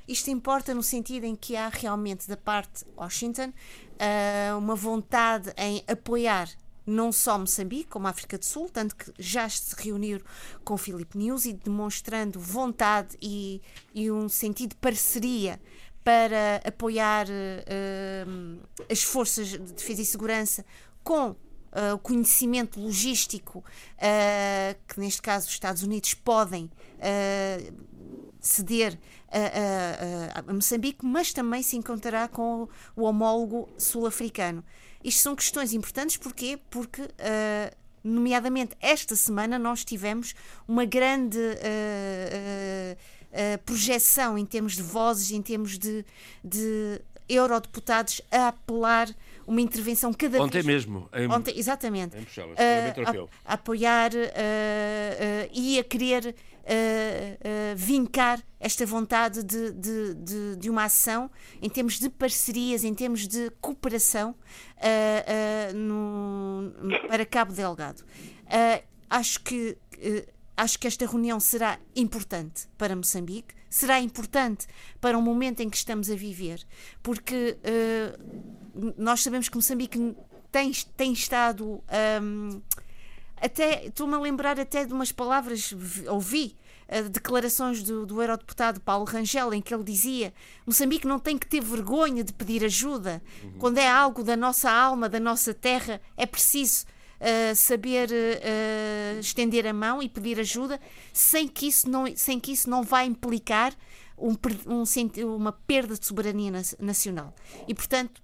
Isto 0.08 0.30
importa 0.30 0.74
no 0.74 0.84
sentido 0.84 1.26
em 1.26 1.36
que 1.36 1.56
há 1.56 1.70
realmente 1.70 2.28
da 2.28 2.38
parte 2.38 2.86
Washington 2.96 3.50
uh, 3.50 4.58
uma 4.58 4.76
vontade 4.76 5.52
em 5.58 5.84
apoiar 5.88 6.48
não 6.86 7.12
só 7.12 7.40
Moçambique, 7.40 7.90
como 7.90 8.06
a 8.06 8.12
África 8.12 8.38
do 8.38 8.46
Sul, 8.46 8.70
tanto 8.70 8.96
que 8.96 9.12
já 9.18 9.50
se 9.50 9.76
reuniram 9.76 10.24
com 10.64 10.78
Filipe 10.78 11.18
News 11.18 11.46
e 11.46 11.54
demonstrando 11.54 12.40
vontade 12.40 13.18
e, 13.22 13.62
e 13.94 14.12
um 14.12 14.30
sentido 14.30 14.72
de 14.72 14.76
parceria 14.76 15.60
para 16.06 16.62
apoiar 16.64 17.26
uh, 17.28 18.60
as 18.88 19.02
forças 19.02 19.48
de 19.48 19.58
defesa 19.58 20.04
e 20.04 20.06
segurança 20.06 20.64
com 21.04 21.32
uh, 21.32 21.96
o 21.96 21.98
conhecimento 21.98 22.80
logístico 22.80 23.58
uh, 23.58 23.64
que, 24.88 25.00
neste 25.00 25.20
caso, 25.20 25.48
os 25.48 25.54
Estados 25.54 25.82
Unidos 25.82 26.14
podem 26.14 26.70
ceder 28.40 29.00
a, 29.32 30.40
a, 30.40 30.52
a, 30.52 30.54
Moçambique, 30.54 31.04
mas 31.04 31.34
também 31.34 31.64
se 31.64 31.76
encontrará 31.76 32.28
com 32.28 32.70
o 32.96 33.04
homólogo 33.04 33.68
sul-africano. 33.76 34.64
Isto 35.04 35.22
são 35.22 35.36
questões 35.36 35.74
importantes, 35.74 36.18
porquê? 36.18 36.60
Porque, 36.70 37.02
nomeadamente, 38.04 38.76
esta 38.80 39.16
semana 39.16 39.60
nós 39.60 39.84
tivemos 39.84 40.34
uma 40.68 40.86
grande. 40.86 41.38
Uh, 41.38 42.94
uh, 42.94 43.16
projeção 43.66 44.38
em 44.38 44.46
termos 44.46 44.76
de 44.76 44.82
vozes, 44.82 45.32
em 45.32 45.42
termos 45.42 45.78
de, 45.78 46.06
de 46.44 47.02
eurodeputados 47.28 48.22
a 48.32 48.50
apelar 48.50 49.10
uma 49.48 49.62
intervenção 49.62 50.14
cada 50.14 50.42
Ontem 50.42 50.62
vez... 50.62 50.66
mesmo. 50.66 51.10
Em... 51.14 51.30
Ontem, 51.30 51.58
exatamente. 51.58 52.18
Em 52.18 52.22
Bruxelas, 52.22 52.58
uh, 52.58 53.48
a, 53.48 53.52
a, 53.52 53.54
apoiar 53.54 54.12
uh, 54.14 54.16
uh, 54.16 55.50
e 55.54 55.80
a 55.80 55.84
querer 55.84 56.36
vincar 57.76 58.42
esta 58.60 58.88
vontade 58.88 59.44
de, 59.44 59.72
de, 59.72 60.16
de, 60.16 60.56
de, 60.56 60.68
uma 60.68 60.86
ação 60.86 61.30
em 61.62 61.70
termos 61.70 62.00
de 62.00 62.10
parcerias, 62.10 62.84
em 62.84 62.92
termos 62.92 63.28
de 63.28 63.52
cooperação 63.62 64.34
no, 65.76 66.74
para 67.08 67.24
Cabo 67.24 67.54
Delgado. 67.54 68.04
acho 69.08 69.44
que 69.44 69.78
acho 70.58 70.80
que 70.80 70.88
esta 70.88 71.06
reunião 71.06 71.40
será 71.40 71.80
importante 71.96 72.68
para 72.78 72.96
Moçambique, 72.96 73.54
será 73.70 74.00
importante 74.00 74.68
para 75.02 75.18
o 75.18 75.22
momento 75.22 75.60
em 75.62 75.70
que 75.70 75.78
estamos 75.78 76.10
a 76.10 76.16
viver, 76.16 76.66
porque 77.04 77.58
uh, 77.60 78.94
nós 78.98 79.22
sabemos 79.22 79.50
que 79.50 79.56
Moçambique 79.56 80.16
tem, 80.52 80.72
tem 80.96 81.12
estado. 81.12 81.84
Um, 82.22 82.62
até 83.38 83.88
estou-me 83.88 84.16
a 84.16 84.20
lembrar 84.20 84.58
até 84.60 84.86
de 84.86 84.94
umas 84.94 85.12
palavras, 85.12 85.74
ouvi 86.08 86.56
uh, 86.88 87.10
declarações 87.10 87.84
do, 87.84 88.06
do 88.06 88.22
eurodeputado 88.22 88.80
Paulo 88.80 89.04
Rangel, 89.04 89.54
em 89.54 89.62
que 89.62 89.74
ele 89.74 89.84
dizia: 89.84 90.34
Moçambique 90.66 91.06
não 91.06 91.20
tem 91.20 91.38
que 91.38 91.48
ter 91.48 91.62
vergonha 91.62 92.24
de 92.24 92.32
pedir 92.32 92.64
ajuda. 92.64 93.22
Uhum. 93.44 93.52
Quando 93.60 93.78
é 93.78 93.90
algo 93.90 94.24
da 94.24 94.38
nossa 94.38 94.72
alma, 94.72 95.10
da 95.10 95.20
nossa 95.20 95.54
terra, 95.54 96.02
é 96.16 96.26
preciso 96.26 96.86
uh, 97.20 97.56
saber 97.56 98.10
uh, 98.10 99.20
estender 99.20 99.66
a 99.68 99.74
mão 99.74 100.02
e 100.02 100.10
pedir 100.10 100.40
ajuda 100.40 100.80
sem 101.14 101.48
que 101.48 101.68
isso 101.68 101.90
não, 101.90 102.06
sem 102.16 102.40
que 102.40 102.52
isso 102.52 102.70
não 102.70 102.84
vá 102.84 103.04
implicar 103.04 103.74
um, 104.18 104.36
um, 104.68 105.36
uma 105.36 105.52
perda 105.52 105.96
de 105.98 106.06
soberania 106.06 106.52
nacional. 106.80 107.34
E, 107.68 107.74
portanto, 107.74 108.22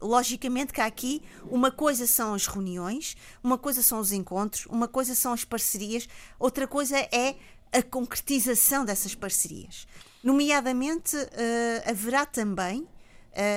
logicamente 0.00 0.72
que 0.72 0.80
há 0.80 0.86
aqui 0.86 1.22
uma 1.44 1.70
coisa 1.70 2.06
são 2.06 2.34
as 2.34 2.46
reuniões, 2.46 3.16
uma 3.42 3.56
coisa 3.56 3.82
são 3.82 3.98
os 3.98 4.12
encontros, 4.12 4.66
uma 4.66 4.86
coisa 4.86 5.14
são 5.14 5.32
as 5.32 5.44
parcerias, 5.44 6.08
outra 6.38 6.66
coisa 6.66 6.98
é 6.98 7.36
a 7.72 7.82
concretização 7.82 8.84
dessas 8.84 9.14
parcerias. 9.14 9.86
Nomeadamente, 10.22 11.16
uh, 11.16 11.90
haverá 11.90 12.26
também, 12.26 12.82
uh, 12.82 12.88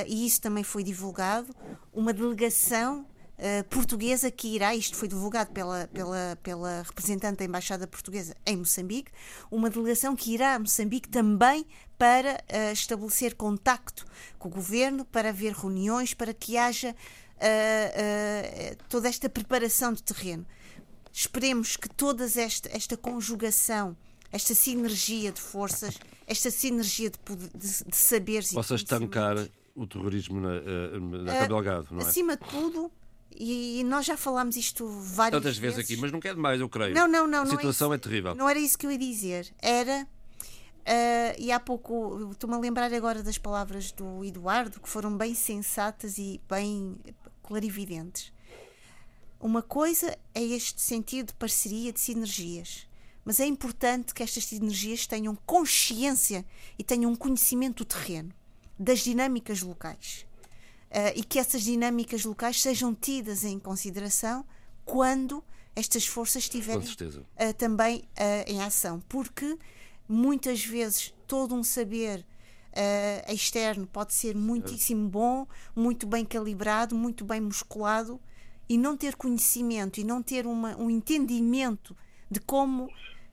e 0.07 0.25
isso 0.25 0.39
também 0.39 0.63
foi 0.63 0.83
divulgado, 0.83 1.53
uma 1.91 2.13
delegação 2.13 3.05
uh, 3.37 3.63
portuguesa 3.69 4.29
que 4.31 4.47
irá, 4.55 4.75
isto 4.75 4.95
foi 4.95 5.07
divulgado 5.07 5.51
pela, 5.51 5.87
pela, 5.87 6.37
pela 6.41 6.83
representante 6.83 7.39
da 7.39 7.45
Embaixada 7.45 7.87
Portuguesa 7.87 8.35
em 8.45 8.57
Moçambique, 8.57 9.11
uma 9.51 9.69
delegação 9.69 10.15
que 10.15 10.33
irá 10.33 10.55
a 10.55 10.59
Moçambique 10.59 11.09
também 11.09 11.65
para 11.97 12.33
uh, 12.33 12.73
estabelecer 12.73 13.35
contacto 13.35 14.05
com 14.37 14.49
o 14.49 14.51
governo, 14.51 15.05
para 15.05 15.29
haver 15.29 15.53
reuniões, 15.53 16.13
para 16.13 16.33
que 16.33 16.57
haja 16.57 16.91
uh, 16.91 18.83
toda 18.89 19.07
esta 19.07 19.29
preparação 19.29 19.93
de 19.93 20.03
terreno. 20.03 20.45
Esperemos 21.11 21.77
que 21.77 21.87
toda 21.87 22.25
esta, 22.25 22.69
esta 22.75 22.97
conjugação, 22.97 23.95
esta 24.31 24.55
sinergia 24.55 25.31
de 25.31 25.39
forças, 25.39 25.99
esta 26.25 26.49
sinergia 26.49 27.11
de, 27.11 27.17
de, 27.55 27.83
de 27.83 27.95
saberes 27.95 28.51
possa 28.51 28.73
estancar 28.73 29.35
o 29.75 29.85
terrorismo 29.85 30.39
na, 30.39 30.59
na 30.99 31.33
Cabo 31.33 31.47
Delgado, 31.47 31.87
não 31.91 31.99
é? 31.99 32.03
Acima 32.03 32.35
de 32.35 32.45
tudo, 32.47 32.91
e 33.39 33.83
nós 33.83 34.05
já 34.05 34.17
falámos 34.17 34.55
isto 34.55 34.87
várias 34.87 35.35
Outras 35.35 35.57
vezes. 35.57 35.77
vezes 35.77 35.91
aqui, 35.91 36.01
mas 36.01 36.11
não 36.11 36.19
quer 36.19 36.35
demais, 36.35 36.59
eu 36.59 36.69
creio. 36.69 36.93
Não, 36.93 37.07
não, 37.07 37.27
não. 37.27 37.43
A 37.43 37.47
situação 37.47 37.87
não 37.87 37.93
é, 37.93 37.97
é, 37.97 37.99
terrível. 37.99 38.35
Não 38.35 38.49
era 38.49 38.59
isso 38.59 38.77
que 38.77 38.85
eu 38.85 38.91
ia 38.91 38.97
dizer. 38.97 39.53
Era. 39.61 40.07
Uh, 40.81 41.39
e 41.39 41.51
há 41.51 41.59
pouco, 41.59 42.31
estou-me 42.31 42.55
a 42.55 42.59
lembrar 42.59 42.93
agora 42.93 43.23
das 43.23 43.37
palavras 43.37 43.91
do 43.91 44.23
Eduardo, 44.25 44.81
que 44.81 44.89
foram 44.89 45.15
bem 45.15 45.33
sensatas 45.33 46.17
e 46.17 46.41
bem 46.49 46.97
clarividentes. 47.41 48.33
Uma 49.39 49.61
coisa 49.61 50.17
é 50.35 50.41
este 50.41 50.81
sentido 50.81 51.27
de 51.27 51.33
parceria, 51.33 51.93
de 51.93 51.99
sinergias. 51.99 52.87
Mas 53.25 53.39
é 53.39 53.45
importante 53.45 54.13
que 54.13 54.21
estas 54.21 54.45
sinergias 54.45 55.07
tenham 55.07 55.35
consciência 55.45 56.45
e 56.77 56.83
tenham 56.83 57.11
um 57.11 57.15
conhecimento 57.15 57.85
do 57.85 57.85
terreno, 57.85 58.33
das 58.77 58.99
dinâmicas 58.99 59.61
locais 59.61 60.25
e 61.15 61.23
que 61.23 61.39
essas 61.39 61.63
dinâmicas 61.63 62.23
locais 62.23 62.61
sejam 62.61 62.93
tidas 62.93 63.43
em 63.43 63.57
consideração 63.57 64.45
quando 64.85 65.43
estas 65.75 66.05
forças 66.05 66.43
estiverem 66.43 66.81
uh, 66.87 67.53
também 67.57 67.99
uh, 67.99 68.03
em 68.45 68.61
ação, 68.61 69.01
porque 69.09 69.57
muitas 70.07 70.63
vezes 70.63 71.13
todo 71.27 71.55
um 71.55 71.63
saber 71.63 72.25
externo 73.27 73.85
pode 73.85 74.15
ser 74.15 74.35
muitíssimo 74.35 75.07
bom, 75.07 75.45
muito 75.75 76.07
bem 76.07 76.25
calibrado, 76.25 76.95
muito 76.95 77.23
bem 77.23 77.39
musculado 77.39 78.19
e 78.67 78.77
não 78.79 78.97
ter 78.97 79.15
conhecimento 79.15 79.99
e 79.99 80.03
não 80.03 80.23
ter 80.23 80.47
uma, 80.47 80.75
um 80.77 80.89
entendimento 80.89 81.95
de 82.31 82.39
como 82.39 82.89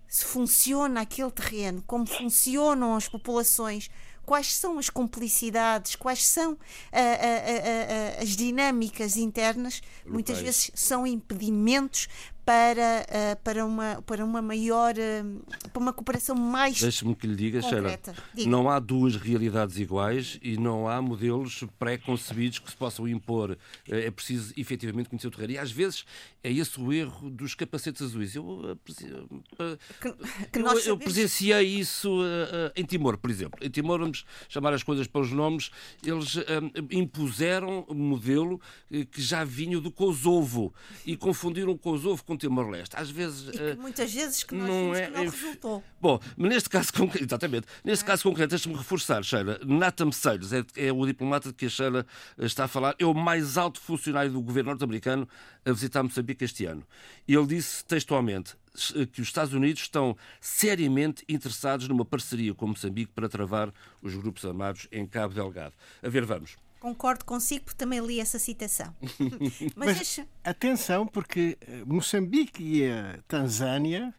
se 0.06 0.24
funciona 0.24 1.00
aquele 1.00 1.30
terreno, 1.30 1.82
como 1.86 2.04
funcionam 2.04 2.96
as 2.96 3.08
populações, 3.08 3.88
quais 4.30 4.54
são 4.54 4.78
as 4.78 4.88
complicidades, 4.88 5.96
quais 5.96 6.24
são 6.24 6.56
a, 6.92 7.00
a, 7.00 8.20
a, 8.20 8.22
as 8.22 8.36
dinâmicas 8.36 9.16
internas, 9.16 9.82
muitas 10.06 10.38
vezes 10.38 10.70
são 10.72 11.04
impedimentos 11.04 12.06
para, 12.50 13.06
uh, 13.06 13.42
para, 13.44 13.64
uma, 13.64 14.02
para 14.02 14.24
uma 14.24 14.42
maior 14.42 14.92
uh, 14.96 15.68
para 15.72 15.80
uma 15.80 15.92
cooperação 15.92 16.34
mais 16.34 16.80
Deixe-me 16.80 17.14
que 17.14 17.24
lhe 17.24 17.36
diga, 17.36 17.62
Sheila, 17.62 17.96
Diga. 18.34 18.50
não 18.50 18.68
há 18.68 18.80
duas 18.80 19.14
realidades 19.14 19.78
iguais 19.78 20.36
e 20.42 20.56
não 20.56 20.88
há 20.88 21.00
modelos 21.00 21.62
pré-concebidos 21.78 22.58
que 22.58 22.68
se 22.68 22.76
possam 22.76 23.06
impor. 23.06 23.56
É 23.88 24.10
preciso 24.10 24.52
efetivamente 24.56 25.08
conhecer 25.08 25.28
o 25.28 25.30
terreno. 25.30 25.52
E 25.52 25.58
às 25.58 25.70
vezes 25.70 26.04
é 26.42 26.50
esse 26.50 26.80
o 26.80 26.92
erro 26.92 27.30
dos 27.30 27.54
capacetes 27.54 28.02
azuis. 28.02 28.34
Eu, 28.34 28.76
que, 28.84 30.12
que 30.50 30.58
eu, 30.58 30.78
eu 30.86 30.98
presenciei 30.98 31.62
isso 31.62 32.20
uh, 32.20 32.72
em 32.74 32.84
Timor, 32.84 33.16
por 33.16 33.30
exemplo. 33.30 33.60
Em 33.62 33.70
Timor, 33.70 34.00
vamos 34.00 34.24
chamar 34.48 34.72
as 34.72 34.82
coisas 34.82 35.06
pelos 35.06 35.30
nomes, 35.30 35.70
eles 36.04 36.36
impuseram 36.90 37.86
um 37.88 37.94
modelo 37.94 38.60
que 39.12 39.22
já 39.22 39.44
vinha 39.44 39.78
do 39.78 39.92
Kosovo 39.92 40.74
e 41.06 41.16
confundiram 41.16 41.70
o 41.70 41.78
Kosovo 41.78 42.24
com 42.24 42.39
Timor-Leste. 42.40 42.96
Às 42.96 43.10
vezes. 43.10 43.48
E 43.48 43.52
que 43.52 43.74
muitas 43.76 44.12
vezes 44.12 44.42
que 44.42 44.54
nós 44.54 44.68
não 44.68 44.94
é, 44.94 45.06
que 45.06 45.12
não 45.12 45.24
resultou. 45.24 45.84
Bom, 46.00 46.18
mas 46.36 46.50
neste 46.50 46.68
caso 46.68 46.92
concreto, 46.92 47.24
exatamente, 47.24 47.66
neste 47.84 48.02
é. 48.02 48.06
caso 48.06 48.22
concreto, 48.22 48.50
deixa-me 48.50 48.76
reforçar, 48.76 49.22
Sheila, 49.22 49.60
Nathan 49.64 50.10
Sales 50.12 50.52
é, 50.52 50.64
é, 50.76 50.92
o 50.92 51.06
diplomata 51.06 51.48
de 51.48 51.54
que 51.54 51.66
a 51.66 51.68
Sheila 51.68 52.06
está 52.38 52.64
a 52.64 52.68
falar, 52.68 52.94
é 52.98 53.04
o 53.04 53.14
mais 53.14 53.56
alto 53.56 53.80
funcionário 53.80 54.32
do 54.32 54.40
governo 54.40 54.70
norte-americano 54.70 55.28
a 55.64 55.72
visitar 55.72 56.02
Moçambique 56.02 56.44
este 56.44 56.64
ano. 56.64 56.84
Ele 57.28 57.46
disse 57.46 57.84
textualmente 57.84 58.56
que 59.12 59.20
os 59.20 59.28
Estados 59.28 59.52
Unidos 59.52 59.82
estão 59.82 60.16
seriamente 60.40 61.24
interessados 61.28 61.88
numa 61.88 62.04
parceria 62.04 62.54
com 62.54 62.68
Moçambique 62.68 63.12
para 63.14 63.28
travar 63.28 63.72
os 64.00 64.14
grupos 64.14 64.44
armados 64.44 64.86
em 64.90 65.06
Cabo 65.06 65.34
Delgado. 65.34 65.74
A 66.02 66.08
ver, 66.08 66.24
vamos. 66.24 66.56
Concordo 66.80 67.26
consigo, 67.26 67.66
porque 67.66 67.76
também 67.76 68.00
li 68.00 68.18
essa 68.18 68.38
citação. 68.38 68.94
Mas, 69.76 69.86
Mas 69.86 69.96
deixa... 69.96 70.26
atenção, 70.42 71.06
porque 71.06 71.58
eh, 71.60 71.82
Moçambique 71.84 72.62
e 72.62 72.90
a 72.90 73.18
Tanzânia, 73.28 74.14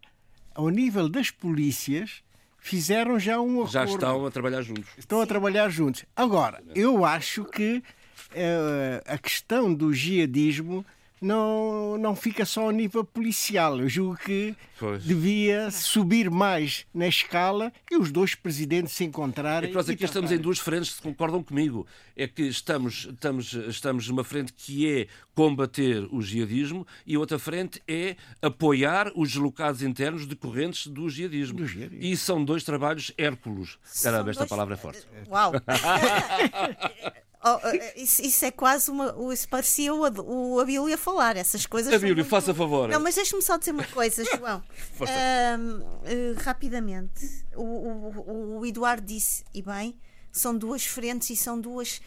ao 0.54 0.70
nível 0.70 1.10
das 1.10 1.32
polícias, 1.32 2.24
fizeram 2.60 3.20
já 3.20 3.42
um 3.42 3.56
acordo. 3.56 3.72
Já 3.72 3.86
estão 3.86 4.26
a 4.26 4.32
trabalhar 4.32 4.62
juntos. 4.62 4.90
Estão 4.96 5.18
Sim. 5.18 5.24
a 5.24 5.28
trabalhar 5.28 5.70
juntos. 5.70 6.06
Agora, 6.16 6.64
eu 6.76 7.04
acho 7.04 7.44
que 7.46 7.78
uh, 7.78 9.02
a 9.08 9.18
questão 9.18 9.74
do 9.74 9.92
jihadismo 9.92 10.86
não, 11.22 11.98
não 12.00 12.16
fica 12.16 12.44
só 12.46 12.64
ao 12.64 12.72
nível 12.72 13.04
policial. 13.06 13.80
Eu 13.80 13.88
julgo 13.88 14.18
que 14.18 14.56
pois. 14.80 15.04
devia 15.04 15.70
subir 15.70 16.32
mais 16.32 16.86
na 16.94 17.08
escala 17.08 17.72
e 17.92 17.96
os 17.96 18.12
dois 18.12 18.34
presidentes 18.34 18.94
se 18.94 19.04
encontrarem. 19.04 19.70
É 19.70 19.84
que 19.84 19.92
aqui 19.92 20.06
estamos 20.06 20.32
em 20.32 20.40
duas 20.40 20.58
frentes 20.58 20.96
que 20.96 21.02
concordam 21.04 21.44
comigo. 21.44 21.86
É 22.18 22.28
que 22.28 22.42
estamos, 22.44 23.08
estamos, 23.12 23.54
estamos 23.54 24.08
numa 24.08 24.24
frente 24.24 24.52
que 24.52 24.90
é 24.90 25.08
combater 25.36 26.08
o 26.12 26.22
jihadismo 26.22 26.86
e 27.06 27.16
outra 27.16 27.38
frente 27.38 27.82
é 27.88 28.16
apoiar 28.42 29.12
os 29.16 29.30
deslocados 29.30 29.84
internos 29.84 30.26
decorrentes 30.26 30.88
do 30.88 31.08
jihadismo. 31.08 31.58
Do 31.58 31.68
jihadismo. 31.68 32.04
E 32.04 32.18
são 32.18 32.44
dois 32.44 32.64
trabalhos 32.64 33.14
Hércules. 33.18 33.78
Caramba, 34.02 34.32
esta 34.32 34.42
dois... 34.42 34.50
palavra 34.50 34.74
é 34.74 34.78
forte. 34.78 35.08
Uau! 35.30 35.54
Oh, 37.44 37.68
eh, 37.68 37.94
isso, 38.00 38.22
isso, 38.22 38.46
é 38.46 38.52
quase 38.52 38.92
uma. 38.92 39.16
Isso 39.34 39.50
parecia 39.50 39.92
o, 39.94 40.02
o 40.02 40.60
Abílio 40.60 40.94
a 40.94 40.98
falar, 40.98 41.36
essas 41.36 41.66
coisas. 41.66 41.92
Abílio, 41.92 42.16
muito... 42.16 42.30
faça 42.30 42.54
favor. 42.54 42.88
Não, 42.88 43.00
mas 43.00 43.16
deixe-me 43.16 43.42
só 43.42 43.58
dizer 43.58 43.72
uma 43.72 43.86
coisa, 43.86 44.24
João. 44.38 44.64
um, 45.00 45.80
uh, 45.80 46.44
rapidamente. 46.44 47.46
O, 47.56 47.64
o, 47.64 48.60
o, 48.60 48.66
Eduardo 48.66 49.06
disse, 49.06 49.44
e 49.54 49.62
bem, 49.64 50.00
são 50.32 50.56
duas 50.56 50.86
frentes 50.86 51.32
e 51.32 51.36
são 51.36 51.60
duas 51.60 51.98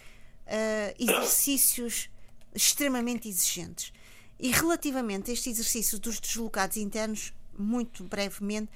uh, 0.47 0.95
exercícios 0.99 2.09
extremamente 2.55 3.29
exigentes. 3.29 3.93
E 4.39 4.51
relativamente 4.51 5.31
a 5.31 5.35
este 5.35 5.51
exercício 5.51 5.99
dos 5.99 6.21
deslocados 6.21 6.77
internos, 6.77 7.33
muito 7.59 8.05
brevemente, 8.05 8.71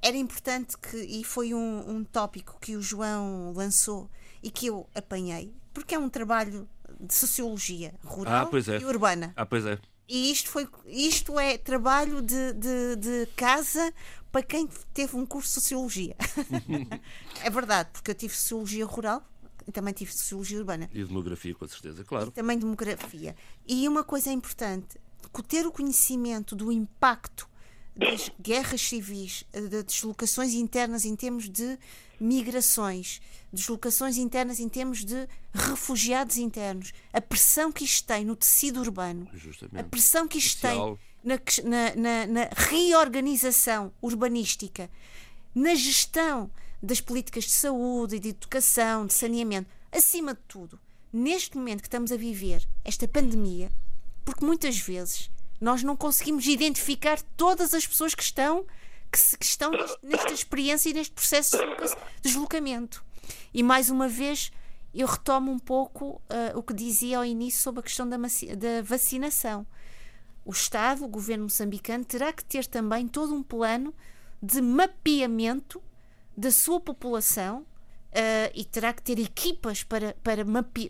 era 0.00 0.16
importante 0.16 0.76
que, 0.78 0.96
e 0.96 1.24
foi 1.24 1.52
um, 1.52 1.90
um 1.90 2.04
tópico 2.04 2.58
que 2.60 2.76
o 2.76 2.82
João 2.82 3.52
lançou 3.54 4.08
e 4.42 4.50
que 4.50 4.66
eu 4.66 4.88
apanhei, 4.94 5.52
porque 5.88 5.94
é 5.94 5.98
um 5.98 6.10
trabalho 6.10 6.68
de 7.00 7.14
sociologia 7.14 7.94
rural 8.04 8.50
ah, 8.52 8.72
é. 8.72 8.78
e 8.78 8.84
urbana. 8.84 9.32
Ah, 9.34 9.46
pois 9.46 9.64
é. 9.64 9.78
E 10.06 10.30
isto, 10.30 10.50
foi, 10.50 10.68
isto 10.86 11.40
é 11.40 11.56
trabalho 11.56 12.20
de, 12.20 12.52
de, 12.52 12.96
de 12.96 13.26
casa 13.34 13.90
para 14.30 14.42
quem 14.42 14.68
teve 14.92 15.16
um 15.16 15.24
curso 15.24 15.48
de 15.48 15.54
sociologia. 15.54 16.14
é 17.42 17.48
verdade, 17.48 17.88
porque 17.90 18.10
eu 18.10 18.14
tive 18.14 18.34
sociologia 18.34 18.84
rural 18.84 19.26
e 19.66 19.72
também 19.72 19.94
tive 19.94 20.12
sociologia 20.12 20.58
urbana. 20.58 20.90
E 20.92 21.02
demografia, 21.02 21.54
com 21.54 21.66
certeza, 21.66 22.04
claro. 22.04 22.28
E 22.28 22.32
também 22.32 22.58
demografia. 22.58 23.34
E 23.66 23.88
uma 23.88 24.04
coisa 24.04 24.28
é 24.28 24.32
importante: 24.34 25.00
ter 25.48 25.66
o 25.66 25.72
conhecimento 25.72 26.54
do 26.54 26.70
impacto 26.70 27.47
das 27.98 28.30
guerras 28.40 28.80
civis, 28.80 29.44
de 29.52 29.82
deslocações 29.82 30.54
internas 30.54 31.04
em 31.04 31.16
termos 31.16 31.50
de 31.50 31.76
migrações, 32.20 33.20
deslocações 33.52 34.16
internas 34.16 34.60
em 34.60 34.68
termos 34.68 35.04
de 35.04 35.28
refugiados 35.52 36.36
internos, 36.36 36.92
a 37.12 37.20
pressão 37.20 37.72
que 37.72 37.84
isto 37.84 38.06
tem 38.06 38.24
no 38.24 38.36
tecido 38.36 38.80
urbano, 38.80 39.28
Justamente. 39.34 39.80
a 39.80 39.84
pressão 39.84 40.28
que 40.28 40.38
isto 40.38 40.60
Social. 40.60 40.96
tem 41.24 41.38
na, 41.64 41.94
na, 41.96 42.26
na, 42.26 42.48
reorganização 42.54 43.92
urbanística, 44.00 44.88
na 45.52 45.74
gestão 45.74 46.48
das 46.80 47.00
políticas 47.00 47.44
de 47.44 47.50
saúde, 47.50 48.20
de 48.20 48.28
educação, 48.28 49.06
de 49.06 49.14
saneamento, 49.14 49.68
acima 49.90 50.34
de 50.34 50.40
tudo, 50.46 50.78
neste 51.12 51.56
momento 51.56 51.80
que 51.80 51.88
estamos 51.88 52.12
a 52.12 52.16
viver 52.16 52.64
esta 52.84 53.08
pandemia, 53.08 53.70
porque 54.24 54.44
muitas 54.44 54.78
vezes 54.78 55.30
nós 55.60 55.82
não 55.82 55.96
conseguimos 55.96 56.46
identificar 56.46 57.20
todas 57.36 57.74
as 57.74 57.86
pessoas 57.86 58.14
que 58.14 58.22
estão 58.22 58.66
que, 59.10 59.36
que 59.38 59.44
estão 59.44 59.70
nesta 60.02 60.32
experiência 60.32 60.90
e 60.90 60.92
neste 60.92 61.14
processo 61.14 61.56
de 61.56 61.96
deslocamento. 62.22 63.04
E 63.52 63.62
mais 63.62 63.90
uma 63.90 64.08
vez 64.08 64.52
eu 64.94 65.06
retomo 65.06 65.50
um 65.50 65.58
pouco 65.58 66.20
uh, 66.30 66.58
o 66.58 66.62
que 66.62 66.74
dizia 66.74 67.18
ao 67.18 67.24
início 67.24 67.60
sobre 67.60 67.80
a 67.80 67.82
questão 67.82 68.08
da, 68.08 68.16
da 68.16 68.82
vacinação. 68.82 69.66
O 70.44 70.50
Estado, 70.50 71.04
o 71.04 71.08
governo 71.08 71.44
moçambicano, 71.44 72.04
terá 72.04 72.32
que 72.32 72.44
ter 72.44 72.66
também 72.66 73.06
todo 73.06 73.34
um 73.34 73.42
plano 73.42 73.94
de 74.42 74.60
mapeamento 74.60 75.82
da 76.36 76.50
sua 76.50 76.80
população 76.80 77.60
uh, 77.60 78.50
e 78.54 78.64
terá 78.64 78.92
que 78.92 79.02
ter 79.02 79.18
equipas 79.18 79.82
para, 79.82 80.16
para, 80.22 80.44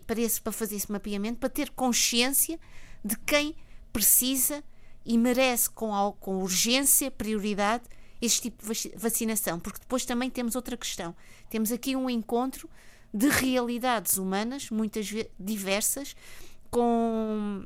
para, 0.05 0.21
esse, 0.21 0.39
para 0.39 0.51
fazer 0.51 0.75
esse 0.75 0.91
mapeamento, 0.91 1.39
para 1.39 1.49
ter 1.49 1.69
consciência 1.71 2.59
de 3.03 3.17
quem 3.17 3.55
precisa 3.91 4.63
e 5.05 5.17
merece 5.17 5.69
com, 5.69 6.15
com 6.19 6.37
urgência, 6.37 7.09
prioridade, 7.09 7.83
este 8.21 8.43
tipo 8.43 8.65
de 8.71 8.91
vacinação, 8.95 9.59
porque 9.59 9.79
depois 9.79 10.05
também 10.05 10.29
temos 10.29 10.55
outra 10.55 10.75
questão. 10.75 11.15
Temos 11.49 11.71
aqui 11.71 11.95
um 11.95 12.09
encontro 12.09 12.69
de 13.13 13.27
realidades 13.29 14.17
humanas, 14.17 14.69
muitas 14.69 15.07
diversas, 15.39 16.15
com 16.69 17.65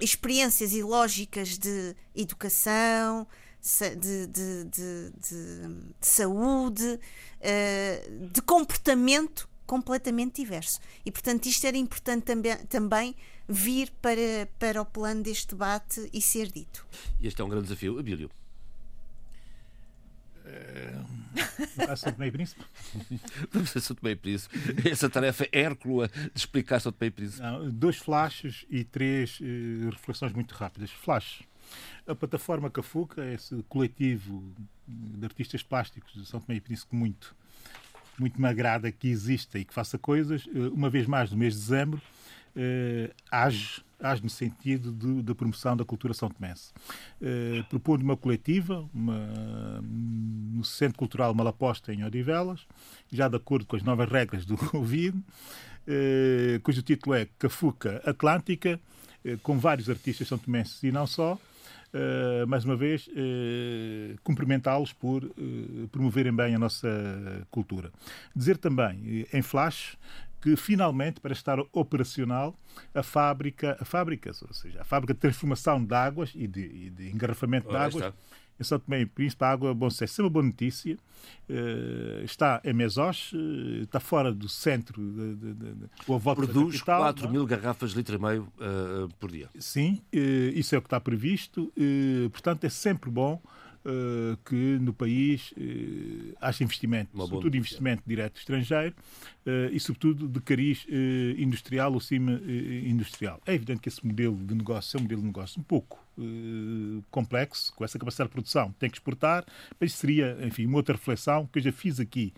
experiências 0.00 0.72
e 0.72 0.82
lógicas 0.82 1.58
de 1.58 1.94
educação, 2.14 3.26
de, 3.60 4.26
de, 4.26 4.64
de, 4.64 5.10
de 5.18 6.06
saúde, 6.06 7.00
eh, 7.40 8.06
de 8.32 8.42
comportamento 8.42 9.48
completamente 9.66 10.42
diverso. 10.42 10.78
E, 11.04 11.10
portanto, 11.10 11.46
isto 11.46 11.66
era 11.66 11.76
importante 11.76 12.24
também, 12.24 12.56
também 12.66 13.16
vir 13.48 13.90
para, 14.00 14.48
para 14.58 14.80
o 14.80 14.84
plano 14.86 15.22
deste 15.22 15.48
debate 15.48 16.08
e 16.12 16.20
ser 16.20 16.50
dito. 16.50 16.86
Este 17.22 17.40
é 17.40 17.44
um 17.44 17.48
grande 17.48 17.64
desafio. 17.64 17.98
Abílio. 17.98 18.30
Uh, 20.44 21.96
São 21.96 22.12
Tomé 22.12 22.28
e 22.28 22.32
Príncipe? 22.32 22.62
Vamos 23.50 23.76
a 23.76 23.80
São 23.80 23.96
Tomé 23.96 24.12
e 24.12 24.16
Príncipe. 24.16 24.56
Essa 24.88 25.08
tarefa 25.08 25.44
é 25.44 25.60
hércula 25.60 26.08
de 26.08 26.38
explicar 26.38 26.80
São 26.80 26.92
Tomé 26.92 27.08
e 27.08 27.10
Príncipe. 27.10 27.42
Não, 27.42 27.70
dois 27.70 27.96
flashes 27.96 28.66
e 28.70 28.84
três 28.84 29.40
uh, 29.40 29.90
reflexões 29.90 30.32
muito 30.32 30.52
rápidas. 30.52 30.90
Flash. 30.90 31.42
A 32.06 32.14
plataforma 32.14 32.70
Cafuca, 32.70 33.24
esse 33.32 33.62
coletivo 33.68 34.54
de 34.86 35.24
artistas 35.24 35.62
plásticos 35.62 36.12
de 36.12 36.26
São 36.26 36.40
Tomé 36.40 36.58
e 36.58 36.60
Príncipe 36.60 36.94
muito, 36.94 37.34
muito 38.18 38.40
me 38.40 38.46
agrada 38.46 38.92
que 38.92 39.08
exista 39.08 39.58
e 39.58 39.64
que 39.64 39.72
faça 39.72 39.98
coisas. 39.98 40.44
Uh, 40.46 40.72
uma 40.74 40.90
vez 40.90 41.06
mais, 41.06 41.30
no 41.30 41.38
mês 41.38 41.54
de 41.54 41.60
dezembro, 41.60 42.02
age 43.30 43.82
age 44.04 44.22
no 44.22 44.28
sentido 44.28 45.22
da 45.22 45.34
promoção 45.34 45.76
da 45.76 45.84
cultura 45.84 46.12
são 46.12 46.28
tomense. 46.28 46.72
Uh, 47.20 47.64
propondo 47.68 48.02
uma 48.02 48.16
coletiva 48.16 48.88
uma, 48.92 49.80
no 49.82 50.62
Centro 50.62 50.98
Cultural 50.98 51.34
Malaposta, 51.34 51.92
em 51.92 52.04
Odivelas, 52.04 52.66
já 53.10 53.28
de 53.28 53.36
acordo 53.36 53.66
com 53.66 53.76
as 53.76 53.82
novas 53.82 54.08
regras 54.10 54.44
do 54.44 54.56
Covid, 54.70 55.16
uh, 55.16 56.60
cujo 56.62 56.82
título 56.82 57.14
é 57.14 57.26
Cafuca 57.38 58.02
Atlântica, 58.04 58.78
uh, 59.24 59.38
com 59.38 59.58
vários 59.58 59.88
artistas 59.88 60.28
são 60.28 60.38
tomenses 60.38 60.82
e 60.82 60.92
não 60.92 61.06
só, 61.06 61.38
Uh, 61.94 62.44
mais 62.48 62.64
uma 62.64 62.74
vez, 62.74 63.06
uh, 63.06 64.20
cumprimentá-los 64.24 64.92
por 64.92 65.22
uh, 65.22 65.88
promoverem 65.92 66.34
bem 66.34 66.52
a 66.52 66.58
nossa 66.58 66.88
cultura. 67.52 67.92
Dizer 68.34 68.58
também, 68.58 69.24
em 69.32 69.42
flash, 69.42 69.96
que 70.44 70.56
finalmente, 70.56 71.22
para 71.22 71.32
estar 71.32 71.58
operacional, 71.72 72.54
a 72.94 73.02
fábrica, 73.02 73.78
a 73.80 73.84
fábrica, 73.86 74.30
ou 74.46 74.52
seja, 74.52 74.82
a 74.82 74.84
fábrica 74.84 75.14
de 75.14 75.20
transformação 75.20 75.82
de 75.82 75.94
águas 75.94 76.32
e 76.34 76.46
de, 76.46 76.60
e 76.60 76.90
de 76.90 77.08
engarrafamento 77.08 77.66
de 77.70 77.74
águas 77.74 78.12
em 78.60 78.62
São 78.62 78.78
Tomé 78.78 79.00
e 79.00 79.06
Príncipe, 79.06 79.42
a 79.42 79.48
água 79.48 79.72
Bom. 79.72 79.88
Isso 79.88 80.20
é 80.20 80.22
uma 80.22 80.28
boa 80.28 80.44
notícia. 80.44 80.98
Uh, 81.48 82.22
está 82.24 82.60
em 82.62 82.74
Mesos, 82.74 83.32
uh, 83.32 83.82
está 83.84 83.98
fora 83.98 84.34
do 84.34 84.46
centro, 84.46 85.02
de, 85.02 85.34
de, 85.34 85.54
de, 85.54 85.74
de 85.74 85.88
Produz 86.06 86.76
capital, 86.76 87.00
4 87.00 87.30
mil 87.30 87.46
garrafas 87.46 87.92
de 87.92 87.96
litro 87.96 88.16
e 88.16 88.18
meio 88.18 88.42
uh, 88.58 89.08
por 89.18 89.30
dia. 89.30 89.48
Sim, 89.58 90.02
isso 90.12 90.74
é 90.74 90.78
o 90.78 90.82
que 90.82 90.88
está 90.88 91.00
previsto. 91.00 91.72
portanto, 92.30 92.64
é 92.64 92.68
sempre 92.68 93.10
bom 93.10 93.40
uh, 93.84 94.36
que 94.44 94.78
no 94.80 94.92
país 94.92 95.52
uh, 95.52 96.36
haja 96.40 96.64
investimento, 96.64 97.10
Uma 97.14 97.26
sobretudo 97.26 97.56
investimento 97.56 98.02
direto 98.06 98.38
estrangeiro 98.38 98.94
uh, 99.46 99.72
e 99.72 99.78
sobretudo 99.78 100.26
de 100.28 100.40
cariz 100.40 100.86
industrial 101.38 101.92
ou 101.92 102.00
cima 102.00 102.40
industrial. 102.84 103.40
É 103.46 103.54
evidente 103.54 103.80
que 103.80 103.88
esse 103.88 104.04
modelo 104.04 104.36
de 104.36 104.54
negócio 104.54 104.96
é 104.96 105.00
um 105.00 105.02
modelo 105.02 105.20
de 105.20 105.26
negócio 105.26 105.60
um 105.60 105.64
pouco 105.64 106.02
complexo, 107.10 107.72
com 107.74 107.84
essa 107.84 107.98
capacidade 107.98 108.28
de 108.28 108.32
produção. 108.32 108.72
Tem 108.78 108.88
que 108.88 108.96
exportar, 108.96 109.44
mas 109.80 109.92
seria, 109.92 110.38
enfim, 110.42 110.66
uma 110.66 110.76
outra 110.76 110.94
reflexão 110.94 111.46
que 111.46 111.58
eu 111.58 111.62
já 111.62 111.72
fiz 111.72 111.98
aqui 111.98 112.32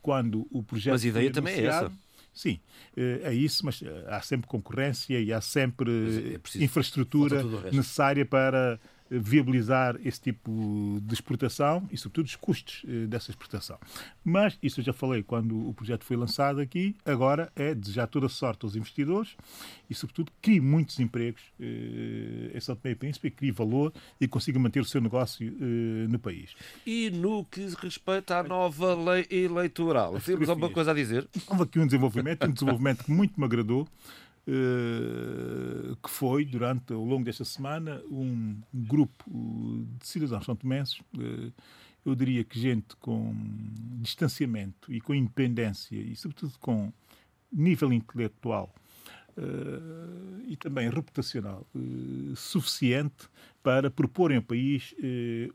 quando 0.00 0.46
o 0.50 0.62
projeto. 0.62 0.92
Mas 0.92 1.04
a 1.04 1.08
ideia 1.08 1.30
também 1.30 1.54
é 1.54 1.64
essa. 1.66 1.92
Sim, 2.34 2.58
é 2.96 3.32
isso, 3.32 3.64
mas 3.64 3.82
há 4.08 4.20
sempre 4.22 4.48
concorrência 4.48 5.20
e 5.20 5.32
há 5.32 5.40
sempre 5.40 6.40
é 6.56 6.64
infraestrutura 6.64 7.44
necessária 7.70 8.24
para 8.24 8.80
viabilizar 9.18 9.98
esse 10.04 10.20
tipo 10.20 11.00
de 11.02 11.14
exportação 11.14 11.88
e, 11.90 11.96
sobretudo, 11.96 12.26
os 12.26 12.36
custos 12.36 12.82
eh, 12.86 13.06
dessa 13.06 13.30
exportação. 13.30 13.78
Mas, 14.24 14.58
isso 14.62 14.80
eu 14.80 14.84
já 14.84 14.92
falei 14.92 15.22
quando 15.22 15.68
o 15.68 15.74
projeto 15.74 16.04
foi 16.04 16.16
lançado 16.16 16.60
aqui, 16.60 16.96
agora 17.04 17.50
é 17.54 17.74
desejar 17.74 18.06
toda 18.06 18.26
a 18.26 18.28
sorte 18.28 18.64
aos 18.64 18.76
investidores 18.76 19.36
e, 19.88 19.94
sobretudo, 19.94 20.32
crie 20.40 20.60
muitos 20.60 20.98
empregos 21.00 21.42
em 21.58 22.60
São 22.60 22.74
Tomé 22.76 22.92
e 22.92 22.94
Príncipe, 22.94 23.30
crie 23.30 23.50
valor 23.50 23.92
e 24.20 24.28
consiga 24.28 24.58
manter 24.58 24.80
o 24.80 24.84
seu 24.84 25.00
negócio 25.00 25.46
eh, 25.46 26.08
no 26.08 26.18
país. 26.18 26.54
E 26.86 27.10
no 27.10 27.44
que 27.44 27.66
respeita 27.80 28.38
à 28.38 28.42
nova 28.42 28.94
lei 28.94 29.26
eleitoral, 29.30 30.18
temos 30.20 30.48
alguma 30.48 30.70
coisa 30.70 30.90
a 30.90 30.94
dizer? 30.94 31.28
Houve 31.46 31.64
aqui 31.64 31.78
um 31.78 31.86
desenvolvimento, 31.86 32.46
um 32.46 32.52
desenvolvimento 32.52 33.04
que 33.04 33.10
muito 33.10 33.38
me 33.38 33.44
agradou, 33.44 33.86
que 34.44 36.10
foi, 36.10 36.44
durante, 36.44 36.92
ao 36.92 37.04
longo 37.04 37.24
desta 37.24 37.44
semana, 37.44 38.02
um 38.10 38.60
grupo 38.72 39.24
de 39.98 40.06
cidadãos 40.06 40.44
santomenses, 40.44 40.98
uh, 40.98 41.52
eu 42.04 42.14
diria 42.16 42.42
que 42.42 42.58
gente 42.58 42.96
com 42.96 43.32
distanciamento 44.00 44.92
e 44.92 45.00
com 45.00 45.14
independência 45.14 45.94
e, 45.94 46.16
sobretudo, 46.16 46.54
com 46.58 46.92
nível 47.52 47.92
intelectual 47.92 48.74
uh, 49.36 50.42
e 50.48 50.56
também 50.56 50.90
reputacional 50.90 51.64
suficiente 52.34 53.28
para 53.62 53.88
proporem 53.92 54.38
ao 54.38 54.42
país 54.42 54.92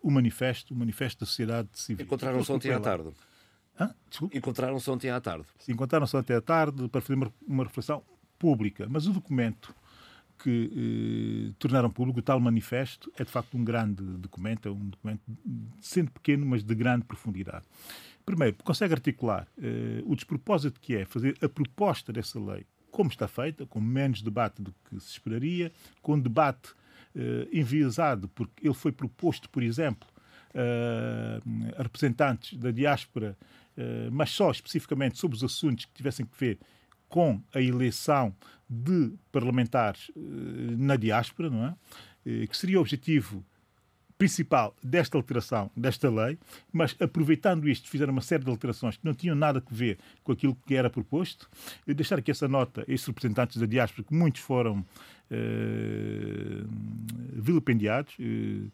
o 0.02 0.10
manifesto, 0.10 0.74
o 0.74 0.78
manifesto 0.78 1.20
da 1.20 1.26
sociedade 1.26 1.68
civil. 1.74 2.06
Encontraram-se 2.06 2.50
ontem 2.50 2.72
à 2.72 2.80
tarde. 2.80 3.10
Encontraram-se 4.34 4.90
ontem 4.90 5.10
à 5.10 5.20
tarde. 5.20 5.46
Sim, 5.60 5.74
encontraram-se 5.74 6.16
ontem 6.16 6.34
à 6.34 6.42
tarde 6.42 6.88
para 6.88 7.02
fazer 7.02 7.16
uma, 7.16 7.34
uma 7.46 7.64
reflexão 7.66 8.02
pública. 8.38 8.88
Mas 8.90 9.08
o 9.08 9.14
documento 9.14 9.74
que 10.40 11.50
eh, 11.50 11.54
tornaram 11.58 11.90
público, 11.90 12.20
o 12.20 12.22
tal 12.22 12.40
manifesto, 12.40 13.12
é 13.18 13.24
de 13.24 13.32
facto 13.32 13.58
um 13.58 13.64
grande 13.64 14.04
documento, 14.04 14.68
é 14.68 14.72
um 14.72 14.90
documento, 14.90 15.22
sendo 15.82 16.12
pequeno, 16.12 16.46
mas 16.46 16.64
de 16.64 16.76
grande 16.76 17.06
profundidade. 17.06 17.66
Primeiro, 18.26 18.56
consegue 18.64 18.94
articular 18.94 19.48
eh, 19.58 20.02
o 20.06 20.16
despropósito 20.16 20.80
que 20.80 20.96
é 20.96 21.06
fazer 21.06 21.38
a 21.42 21.50
proposta 21.50 22.14
dessa 22.14 22.40
lei 22.40 22.66
como 22.98 23.10
está 23.12 23.28
feita, 23.28 23.64
com 23.66 23.80
menos 23.80 24.24
debate 24.24 24.60
do 24.60 24.74
que 24.90 25.00
se 25.00 25.12
esperaria, 25.12 25.72
com 26.02 26.20
debate 26.20 26.74
eh, 27.16 27.48
enviesado, 27.54 28.28
porque 28.30 28.66
ele 28.66 28.74
foi 28.74 28.92
proposto, 28.92 29.50
por 29.50 29.62
exemplo, 29.62 30.08
eh, 30.54 31.40
a 31.78 31.84
representantes 31.84 32.58
da 32.58 32.72
diáspora, 32.72 33.38
eh, 33.78 34.10
mas 34.12 34.32
só 34.32 34.50
especificamente 34.50 35.18
sobre 35.18 35.38
os 35.38 35.44
assuntos 35.44 35.86
que 35.86 35.94
tivessem 35.94 36.26
que 36.26 36.36
ver 36.40 36.58
com 37.10 37.42
a 37.54 37.62
eleição 37.62 38.36
de 38.70 39.14
parlamentares 39.32 40.12
eh, 40.16 40.20
na 40.78 40.96
diáspora, 40.96 41.50
não 41.50 41.66
é? 41.66 41.76
Eh, 42.26 42.48
que 42.48 42.58
seria 42.58 42.78
o 42.78 42.82
objetivo 42.82 43.44
principal 44.18 44.76
desta 44.84 45.16
alteração, 45.16 45.70
desta 45.76 46.10
lei, 46.10 46.38
mas 46.74 46.96
aproveitando 47.00 47.70
isto, 47.70 47.88
fizeram 47.88 48.12
uma 48.12 48.22
série 48.22 48.44
de 48.44 48.50
alterações 48.50 48.98
que 48.98 49.06
não 49.06 49.14
tinham 49.14 49.36
nada 49.36 49.64
a 49.66 49.74
ver 49.74 50.00
com 50.24 50.32
aquilo 50.32 50.58
que 50.66 50.76
era 50.76 50.90
proposto. 50.90 51.48
Eu 51.86 51.94
deixar 51.94 52.18
aqui 52.18 52.32
essa 52.32 52.48
nota 52.48 52.84
esses 52.88 53.06
representantes 53.06 53.58
da 53.58 53.66
diáspora, 53.66 54.04
que 54.08 54.14
muitos 54.14 54.42
foram 54.42 54.84
eh, 55.30 56.64
vilipendiados. 57.34 58.16
Eh, 58.20 58.70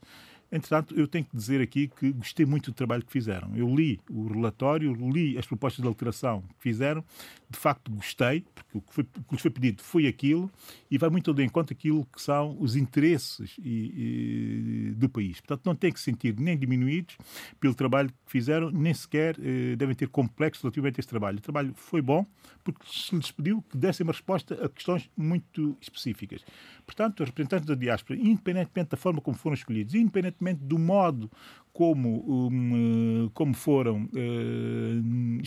Entretanto, 0.53 0.93
eu 0.93 1.07
tenho 1.07 1.25
que 1.25 1.35
dizer 1.35 1.59
aqui 1.61 1.87
que 1.87 2.11
gostei 2.11 2.45
muito 2.45 2.69
do 2.69 2.75
trabalho 2.75 3.03
que 3.03 3.11
fizeram. 3.11 3.55
Eu 3.55 3.73
li 3.75 3.99
o 4.07 4.27
relatório, 4.27 4.93
li 4.93 5.35
as 5.35 5.47
propostas 5.47 5.81
de 5.81 5.87
alteração 5.87 6.41
que 6.41 6.55
fizeram, 6.59 7.03
de 7.49 7.57
facto 7.57 7.91
gostei, 7.91 8.45
porque 8.53 8.77
o 8.77 8.81
que, 8.81 8.93
foi, 8.93 9.03
o 9.03 9.23
que 9.23 9.33
lhes 9.33 9.41
foi 9.41 9.49
pedido 9.49 9.81
foi 9.81 10.05
aquilo 10.05 10.51
e 10.91 10.97
vai 10.99 11.09
muito 11.09 11.33
de 11.33 11.43
encontro 11.43 11.73
aquilo 11.73 12.05
que 12.05 12.21
são 12.21 12.55
os 12.59 12.75
interesses 12.75 13.55
e, 13.57 14.91
e, 14.91 14.93
do 14.95 15.09
país. 15.09 15.39
Portanto, 15.39 15.65
não 15.65 15.75
têm 15.75 15.91
que 15.91 15.99
se 15.99 16.05
sentir 16.05 16.39
nem 16.39 16.55
diminuídos 16.55 17.17
pelo 17.59 17.73
trabalho 17.73 18.09
que 18.09 18.31
fizeram, 18.31 18.69
nem 18.69 18.93
sequer 18.93 19.35
eh, 19.39 19.75
devem 19.75 19.95
ter 19.95 20.07
complexos 20.07 20.61
relativamente 20.61 20.99
a 20.99 21.01
esse 21.01 21.09
trabalho. 21.09 21.39
O 21.39 21.41
trabalho 21.41 21.73
foi 21.75 22.01
bom, 22.01 22.27
porque 22.63 22.85
se 22.87 23.15
lhes 23.15 23.31
pediu 23.31 23.63
que 23.63 23.75
dessem 23.75 24.03
uma 24.03 24.13
resposta 24.13 24.53
a 24.63 24.69
questões 24.69 25.09
muito 25.17 25.75
específicas. 25.81 26.45
Portanto, 26.85 27.21
os 27.21 27.29
representantes 27.29 27.65
da 27.65 27.75
diáspora, 27.75 28.19
independentemente 28.19 28.91
da 28.91 28.97
forma 28.97 29.19
como 29.19 29.35
foram 29.35 29.55
escolhidos, 29.55 29.95
independentemente 29.95 30.42
independentemente 30.43 30.63
do 30.63 30.77
modo 30.77 31.31
como, 31.71 32.49
um, 32.51 33.29
como 33.33 33.53
foram 33.53 34.03
uh, 34.03 35.41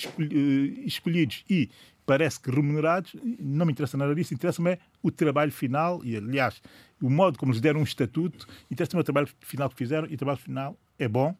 escolhidos 0.84 1.44
e 1.48 1.70
parece 2.04 2.40
que 2.40 2.50
remunerados, 2.50 3.14
não 3.38 3.66
me 3.66 3.72
interessa 3.72 3.96
nada 3.96 4.14
disso, 4.14 4.32
interessa-me 4.32 4.72
é 4.72 4.78
o 5.02 5.10
trabalho 5.10 5.52
final 5.52 6.04
e, 6.04 6.16
aliás, 6.16 6.62
o 7.00 7.10
modo 7.10 7.38
como 7.38 7.52
lhes 7.52 7.60
deram 7.60 7.80
um 7.80 7.84
estatuto, 7.84 8.46
interessa-me 8.70 9.00
o 9.00 9.04
trabalho 9.04 9.28
final 9.40 9.68
que 9.68 9.76
fizeram 9.76 10.08
e 10.08 10.14
o 10.14 10.16
trabalho 10.16 10.38
final 10.38 10.76
é 10.98 11.08
bom, 11.08 11.36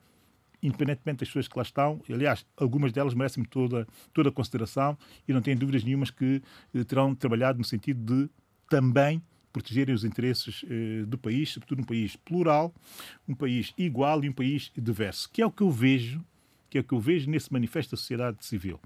independentemente 0.63 1.21
das 1.21 1.29
pessoas 1.29 1.49
que 1.49 1.57
lá 1.57 1.63
estão. 1.63 2.01
Aliás, 2.09 2.45
algumas 2.57 2.93
delas 2.93 3.15
merecem 3.15 3.45
toda, 3.45 3.87
toda 4.13 4.29
a 4.29 4.33
consideração 4.33 4.99
e 5.27 5.33
não 5.33 5.41
tenho 5.41 5.59
dúvidas 5.59 5.85
nenhumas 5.85 6.11
que 6.11 6.43
eh, 6.75 6.85
terão 6.85 7.15
trabalhado 7.15 7.59
no 7.59 7.65
sentido 7.65 8.01
de 8.05 8.31
também 8.69 9.23
protegerem 9.57 9.95
os 9.95 10.05
interesses 10.05 10.63
eh, 10.69 11.07
do 11.07 11.17
país, 11.17 11.49
sobretudo 11.49 11.81
um 11.81 11.85
país 11.85 12.15
plural, 12.15 12.75
um 13.27 13.35
país 13.35 13.73
igual 13.79 14.23
e 14.23 14.29
um 14.29 14.33
país 14.33 14.71
diverso, 14.77 15.31
que 15.33 15.41
é 15.41 15.47
o 15.47 15.51
que 15.51 15.63
eu 15.63 15.71
vejo 15.71 16.23
que 16.69 16.77
é 16.77 16.81
o 16.81 16.85
que 16.85 16.93
eu 16.93 17.01
vejo 17.01 17.31
nesse 17.31 17.51
manifesto 17.51 17.93
da 17.93 17.97
sociedade 17.97 18.45
civil. 18.45 18.79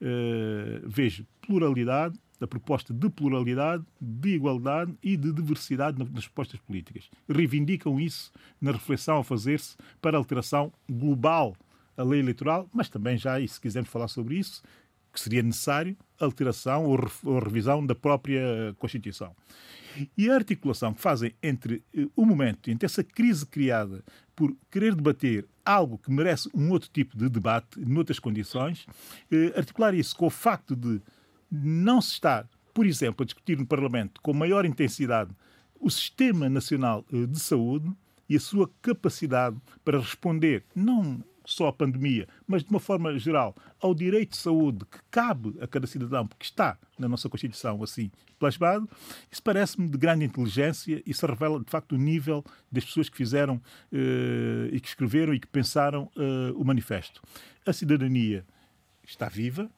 Uh, 0.00 0.86
vejo 0.86 1.26
pluralidade, 1.40 2.14
a 2.38 2.46
proposta 2.46 2.92
de 2.92 3.08
pluralidade, 3.08 3.82
de 3.98 4.34
igualdade 4.34 4.94
e 5.02 5.16
de 5.16 5.32
diversidade 5.32 5.98
nas 5.98 6.26
propostas 6.26 6.60
políticas. 6.60 7.10
Reivindicam 7.26 7.98
isso 7.98 8.30
na 8.60 8.70
reflexão 8.70 9.16
a 9.16 9.24
fazer-se 9.24 9.76
para 10.00 10.16
a 10.16 10.20
alteração 10.20 10.70
global 10.88 11.56
à 11.96 12.02
lei 12.02 12.20
eleitoral, 12.20 12.68
mas 12.72 12.88
também 12.90 13.16
já, 13.16 13.40
e 13.40 13.48
se 13.48 13.58
quisermos 13.58 13.90
falar 13.90 14.08
sobre 14.08 14.36
isso, 14.36 14.62
que 15.10 15.18
seria 15.18 15.42
necessário 15.42 15.96
alteração 16.24 16.84
ou, 16.84 16.98
ou 17.24 17.38
revisão 17.38 17.84
da 17.84 17.94
própria 17.94 18.74
Constituição. 18.78 19.34
E 20.16 20.30
a 20.30 20.34
articulação 20.34 20.94
que 20.94 21.00
fazem 21.00 21.34
entre 21.42 21.82
uh, 21.96 22.10
o 22.16 22.24
momento, 22.24 22.70
entre 22.70 22.86
essa 22.86 23.04
crise 23.04 23.44
criada 23.46 24.02
por 24.34 24.54
querer 24.70 24.94
debater 24.94 25.46
algo 25.64 25.98
que 25.98 26.10
merece 26.10 26.48
um 26.54 26.70
outro 26.70 26.88
tipo 26.90 27.16
de 27.16 27.28
debate, 27.28 27.78
noutras 27.80 28.18
condições, 28.18 28.86
uh, 29.30 29.58
articular 29.58 29.94
isso 29.94 30.16
com 30.16 30.26
o 30.26 30.30
facto 30.30 30.74
de 30.74 31.00
não 31.50 32.00
se 32.00 32.12
estar, 32.12 32.48
por 32.72 32.86
exemplo, 32.86 33.22
a 33.22 33.26
discutir 33.26 33.58
no 33.58 33.66
Parlamento 33.66 34.20
com 34.22 34.32
maior 34.32 34.64
intensidade 34.64 35.30
o 35.78 35.90
Sistema 35.90 36.48
Nacional 36.48 37.04
uh, 37.12 37.26
de 37.26 37.38
Saúde 37.38 37.92
e 38.28 38.36
a 38.36 38.40
sua 38.40 38.70
capacidade 38.80 39.56
para 39.84 39.98
responder, 39.98 40.64
não 40.74 41.22
só 41.44 41.68
à 41.68 41.72
pandemia, 41.72 42.28
mas 42.46 42.62
de 42.62 42.70
uma 42.70 42.80
forma 42.80 43.18
geral 43.18 43.54
ao 43.80 43.94
direito 43.94 44.30
de 44.30 44.36
saúde 44.36 44.84
que 44.84 44.98
cabe 45.10 45.56
a 45.60 45.66
cada 45.66 45.86
cidadão, 45.86 46.26
porque 46.26 46.44
está 46.44 46.78
na 46.98 47.08
nossa 47.08 47.28
Constituição 47.28 47.82
assim 47.82 48.10
plasmado, 48.38 48.88
isso 49.30 49.42
parece-me 49.42 49.88
de 49.88 49.96
grande 49.96 50.24
inteligência 50.24 51.02
e 51.06 51.14
se 51.14 51.24
revela 51.24 51.60
de 51.60 51.70
facto 51.70 51.92
o 51.92 51.98
nível 51.98 52.44
das 52.70 52.84
pessoas 52.84 53.08
que 53.08 53.16
fizeram 53.16 53.56
uh, 53.56 54.66
e 54.72 54.80
que 54.80 54.88
escreveram 54.88 55.32
e 55.32 55.40
que 55.40 55.46
pensaram 55.46 56.10
uh, 56.16 56.60
o 56.60 56.64
manifesto. 56.64 57.22
A 57.64 57.72
cidadania 57.72 58.44
está 59.04 59.28
viva, 59.28 59.70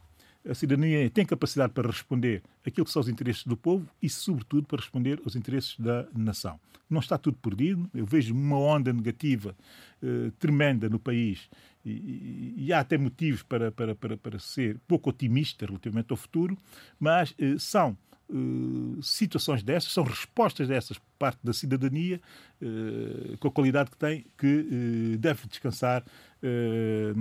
A 0.49 0.55
cidadania 0.55 1.09
tem 1.09 1.25
capacidade 1.25 1.73
para 1.73 1.89
responder 1.89 2.43
aquilo 2.67 2.85
que 2.85 2.93
são 2.93 3.01
os 3.01 3.09
interesses 3.09 3.45
do 3.45 3.57
povo 3.57 3.89
e, 4.03 4.11
sobretudo, 4.11 4.67
para 4.67 4.81
responder 4.81 5.21
aos 5.25 5.35
interesses 5.35 5.79
da 5.79 6.07
nação. 6.15 6.61
Não 6.89 7.01
está 7.01 7.17
tudo 7.17 7.39
perdido. 7.39 7.89
Eu 7.95 8.05
vejo 8.05 8.35
uma 8.35 8.59
onda 8.59 8.93
negativa 8.93 9.57
eh, 10.03 10.31
tremenda 10.39 10.89
no 10.89 10.99
país 10.99 11.49
e, 11.85 11.91
e, 11.91 12.55
e, 12.59 12.73
há 12.73 12.81
até 12.81 12.99
motivos 12.99 13.43
para, 13.43 13.73
para, 13.73 13.95
para, 13.95 14.17
para 14.19 14.39
ser 14.39 14.79
pouco 14.87 15.11
otimista 15.11 15.65
relativamente 15.65 16.11
ao 16.11 16.17
futuro, 16.17 16.57
mas 16.99 17.35
eh, 17.39 17.57
são 17.59 17.97
Uh, 18.27 19.03
situações 19.03 19.63
dessas, 19.63 19.93
são 19.93 20.03
respostas 20.03 20.67
dessas 20.67 20.99
parte 21.25 21.39
da 21.43 21.55
cidadania, 21.55 22.21
uh, 22.61 23.39
com 23.39 23.49
a 23.49 23.51
qualidade 23.51 23.91
que 23.91 23.97
tem, 23.97 24.27
que 24.37 24.47
uh, 24.47 25.19
deve 25.19 25.47
descansar 25.49 26.05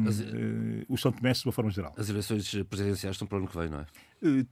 As, 0.06 0.22
os 0.90 1.00
São 1.00 1.10
Tomé 1.10 1.32
de 1.32 1.46
uma 1.46 1.54
forma 1.54 1.72
geral. 1.72 1.94
As 1.98 2.10
eleições 2.10 2.54
presidenciais 2.70 3.16
estão 3.16 3.26
para 3.26 3.38
o 3.38 3.40
ano 3.40 3.48
que 3.48 3.58
vem, 3.58 3.70
não 3.70 3.80
é? 3.80 3.86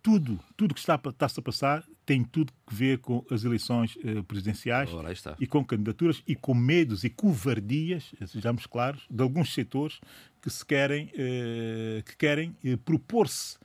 tudo, 0.01 0.39
tudo 0.55 0.73
que 0.73 0.79
está, 0.79 0.95
está-se 0.95 1.37
a 1.41 1.43
passar 1.43 1.83
tem 2.05 2.23
tudo 2.23 2.53
que 2.65 2.73
ver 2.73 2.99
com 2.99 3.25
as 3.29 3.43
eleições 3.43 3.97
presidenciais 4.25 4.89
e 5.41 5.45
com 5.45 5.65
candidaturas 5.65 6.23
e 6.25 6.35
com 6.37 6.53
medos 6.53 7.03
e 7.03 7.09
covardias, 7.09 8.15
sejamos 8.27 8.65
claros, 8.65 9.03
de 9.09 9.21
alguns 9.21 9.53
setores 9.53 9.99
que 10.41 10.49
se 10.49 10.65
querem, 10.65 11.07
que 12.05 12.15
querem 12.17 12.55
propor-se 12.85 13.57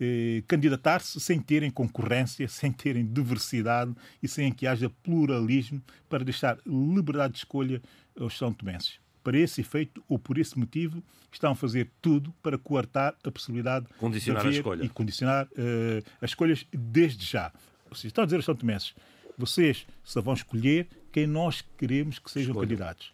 eh, 0.00 0.42
candidatar-se 0.46 1.20
sem 1.20 1.40
terem 1.40 1.70
concorrência, 1.70 2.48
sem 2.48 2.72
terem 2.72 3.06
diversidade 3.06 3.94
e 4.22 4.28
sem 4.28 4.52
que 4.52 4.66
haja 4.66 4.90
pluralismo 5.02 5.82
para 6.08 6.24
deixar 6.24 6.58
liberdade 6.66 7.34
de 7.34 7.38
escolha 7.38 7.80
aos 8.18 8.36
São 8.36 8.52
Tomenses. 8.52 8.98
Para 9.22 9.38
esse 9.38 9.60
efeito 9.60 10.04
ou 10.08 10.18
por 10.18 10.36
esse 10.36 10.58
motivo, 10.58 11.02
estão 11.32 11.52
a 11.52 11.54
fazer 11.54 11.90
tudo 12.02 12.32
para 12.42 12.58
coartar 12.58 13.14
a 13.24 13.30
possibilidade 13.30 13.86
condicionar 13.98 14.42
de 14.42 14.48
a 14.48 14.52
escolha. 14.52 14.84
e 14.84 14.88
condicionar 14.88 15.46
uh, 15.46 16.10
as 16.20 16.30
escolhas 16.30 16.66
desde 16.72 17.24
já. 17.24 17.52
Ou 17.88 17.96
seja, 17.96 18.08
estão 18.08 18.22
a 18.22 18.26
dizer 18.26 18.36
aos 18.36 18.44
São 18.44 18.54
Tomenses, 18.54 18.94
vocês 19.36 19.86
só 20.02 20.20
vão 20.20 20.34
escolher 20.34 20.88
quem 21.10 21.26
nós 21.26 21.64
queremos 21.76 22.18
que 22.18 22.30
sejam 22.30 22.50
Escolha. 22.50 22.68
candidatos. 22.68 23.12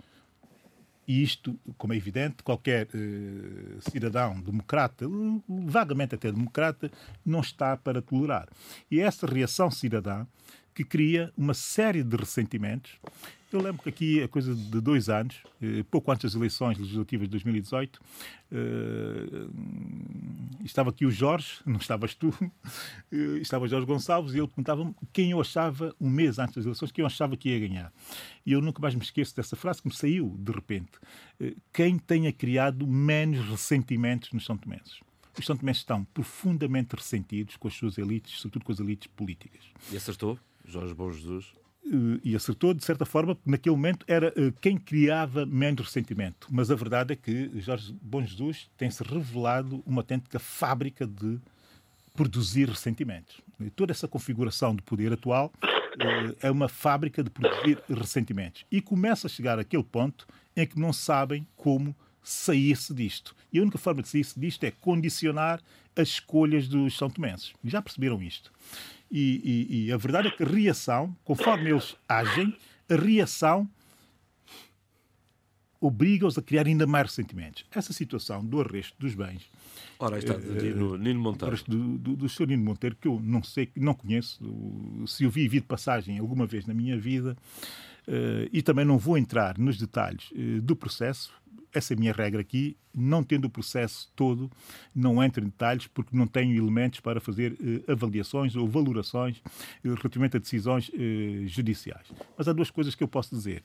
E 1.10 1.24
isto, 1.24 1.58
como 1.76 1.92
é 1.92 1.96
evidente, 1.96 2.40
qualquer 2.44 2.86
uh, 2.86 3.90
cidadão 3.90 4.40
democrata, 4.40 5.06
vagamente 5.48 6.14
até 6.14 6.30
democrata, 6.30 6.88
não 7.26 7.40
está 7.40 7.76
para 7.76 8.00
tolerar. 8.00 8.48
E 8.88 9.00
é 9.00 9.02
essa 9.02 9.26
reação 9.26 9.72
cidadã 9.72 10.24
que 10.72 10.84
cria 10.84 11.32
uma 11.36 11.52
série 11.52 12.04
de 12.04 12.16
ressentimentos 12.16 12.92
eu 13.52 13.60
lembro 13.60 13.82
que 13.82 13.88
aqui, 13.88 14.22
a 14.22 14.28
coisa 14.28 14.54
de 14.54 14.80
dois 14.80 15.08
anos, 15.08 15.42
eh, 15.60 15.84
pouco 15.90 16.10
antes 16.12 16.22
das 16.22 16.34
eleições 16.34 16.78
legislativas 16.78 17.26
de 17.26 17.32
2018, 17.32 18.00
eh, 18.52 19.46
estava 20.64 20.90
aqui 20.90 21.04
o 21.04 21.10
Jorge, 21.10 21.56
não 21.66 21.78
estavas 21.78 22.14
tu, 22.14 22.32
eh, 23.12 23.38
estava 23.40 23.66
Jorge 23.66 23.86
Gonçalves, 23.86 24.34
e 24.34 24.38
ele 24.38 24.46
perguntava-me 24.46 24.94
quem 25.12 25.32
eu 25.32 25.40
achava, 25.40 25.94
um 26.00 26.08
mês 26.08 26.38
antes 26.38 26.56
das 26.56 26.64
eleições, 26.64 26.92
quem 26.92 27.02
eu 27.02 27.06
achava 27.06 27.36
que 27.36 27.48
ia 27.48 27.68
ganhar. 27.68 27.92
E 28.46 28.52
eu 28.52 28.60
nunca 28.60 28.80
mais 28.80 28.94
me 28.94 29.02
esqueço 29.02 29.34
dessa 29.34 29.56
frase 29.56 29.82
que 29.82 29.88
me 29.88 29.94
saiu 29.94 30.36
de 30.38 30.52
repente. 30.52 30.92
Quem 31.72 31.98
tenha 31.98 32.32
criado 32.32 32.86
menos 32.86 33.46
ressentimentos 33.48 34.32
nos 34.32 34.44
São 34.44 34.56
Tomenses. 34.56 35.00
Os 35.38 35.44
São 35.44 35.56
Tomenses 35.56 35.82
estão 35.82 36.04
profundamente 36.04 36.94
ressentidos 36.94 37.56
com 37.56 37.68
as 37.68 37.74
suas 37.74 37.98
elites, 37.98 38.40
sobretudo 38.40 38.64
com 38.64 38.72
as 38.72 38.80
elites 38.80 39.06
políticas. 39.08 39.62
E 39.90 39.96
acertou, 39.96 40.38
Jorge 40.64 40.94
Bom 40.94 41.10
Jesus? 41.10 41.59
Eh, 41.84 42.20
e 42.24 42.36
acertou, 42.36 42.74
de 42.74 42.84
certa 42.84 43.04
forma, 43.04 43.36
naquele 43.44 43.74
momento 43.74 44.04
era 44.06 44.32
eh, 44.36 44.52
quem 44.60 44.76
criava 44.78 45.44
menos 45.46 45.86
ressentimento. 45.86 46.46
Mas 46.50 46.70
a 46.70 46.74
verdade 46.74 47.12
é 47.12 47.16
que 47.16 47.50
Jorge 47.60 47.94
Bom 48.00 48.22
Jesus 48.22 48.70
tem-se 48.76 49.02
revelado 49.02 49.82
uma 49.86 50.00
autêntica 50.00 50.38
fábrica 50.38 51.06
de 51.06 51.38
produzir 52.14 52.68
ressentimentos. 52.68 53.40
E 53.60 53.70
toda 53.70 53.92
essa 53.92 54.08
configuração 54.08 54.74
de 54.74 54.82
poder 54.82 55.12
atual 55.12 55.52
eh, 55.62 56.36
é 56.42 56.50
uma 56.50 56.68
fábrica 56.68 57.22
de 57.22 57.30
produzir 57.30 57.78
ressentimentos. 57.88 58.64
E 58.70 58.80
começa 58.80 59.26
a 59.26 59.30
chegar 59.30 59.58
àquele 59.58 59.84
ponto 59.84 60.26
em 60.56 60.66
que 60.66 60.78
não 60.78 60.92
sabem 60.92 61.46
como 61.56 61.94
sair-se 62.22 62.92
disto. 62.94 63.34
E 63.52 63.58
a 63.58 63.62
única 63.62 63.78
forma 63.78 64.02
de 64.02 64.08
sair-se 64.08 64.38
disto 64.38 64.64
é 64.64 64.70
condicionar 64.70 65.60
as 65.96 66.08
escolhas 66.08 66.68
dos 66.68 66.96
São 66.96 67.10
Tomenses. 67.10 67.52
Já 67.64 67.82
perceberam 67.82 68.22
isto? 68.22 68.52
E, 69.10 69.66
e, 69.70 69.86
e 69.86 69.92
a 69.92 69.96
verdade 69.96 70.28
é 70.28 70.30
que 70.30 70.42
a 70.42 70.46
reação, 70.46 71.16
conforme 71.24 71.70
eles 71.70 71.96
agem, 72.08 72.56
a 72.88 72.94
reação 72.94 73.68
obriga-os 75.80 76.36
a 76.36 76.42
criar 76.42 76.66
ainda 76.66 76.86
mais 76.86 77.06
ressentimentos. 77.06 77.64
Essa 77.70 77.92
situação 77.92 78.44
do 78.44 78.60
arresto 78.60 78.94
dos 78.98 79.14
bens. 79.14 79.50
Ora, 79.98 80.18
está 80.18 80.34
de 80.34 80.46
Nino, 80.46 80.96
Nino 80.96 81.20
Monteiro. 81.20 81.58
Do, 81.66 81.98
do, 81.98 82.16
do 82.16 82.28
Sr. 82.28 82.48
Nino 82.48 82.64
Monteiro, 82.64 82.96
que 82.96 83.08
eu 83.08 83.18
não 83.22 83.42
sei, 83.42 83.70
não 83.76 83.94
conheço, 83.94 84.38
se 85.06 85.24
eu 85.24 85.30
vi, 85.30 85.48
vi 85.48 85.60
de 85.60 85.66
passagem 85.66 86.18
alguma 86.18 86.46
vez 86.46 86.66
na 86.66 86.74
minha 86.74 86.98
vida, 86.98 87.36
e 88.52 88.62
também 88.62 88.84
não 88.84 88.98
vou 88.98 89.16
entrar 89.16 89.58
nos 89.58 89.78
detalhes 89.78 90.30
uh, 90.32 90.60
do 90.60 90.74
processo, 90.74 91.32
essa 91.72 91.94
é 91.94 91.96
a 91.96 91.98
minha 91.98 92.12
regra 92.12 92.40
aqui, 92.40 92.76
não 92.94 93.22
tendo 93.22 93.44
o 93.44 93.50
processo 93.50 94.10
todo, 94.16 94.50
não 94.94 95.22
entro 95.22 95.42
em 95.42 95.48
detalhes 95.48 95.86
porque 95.86 96.16
não 96.16 96.26
tenho 96.26 96.56
elementos 96.56 97.00
para 97.00 97.20
fazer 97.20 97.56
eh, 97.60 97.92
avaliações 97.92 98.56
ou 98.56 98.68
valorações 98.68 99.40
eh, 99.84 99.88
relativamente 99.88 100.36
a 100.36 100.40
decisões 100.40 100.90
eh, 100.92 101.46
judiciais. 101.46 102.06
Mas 102.36 102.48
há 102.48 102.52
duas 102.52 102.70
coisas 102.70 102.94
que 102.94 103.02
eu 103.02 103.08
posso 103.08 103.34
dizer. 103.34 103.62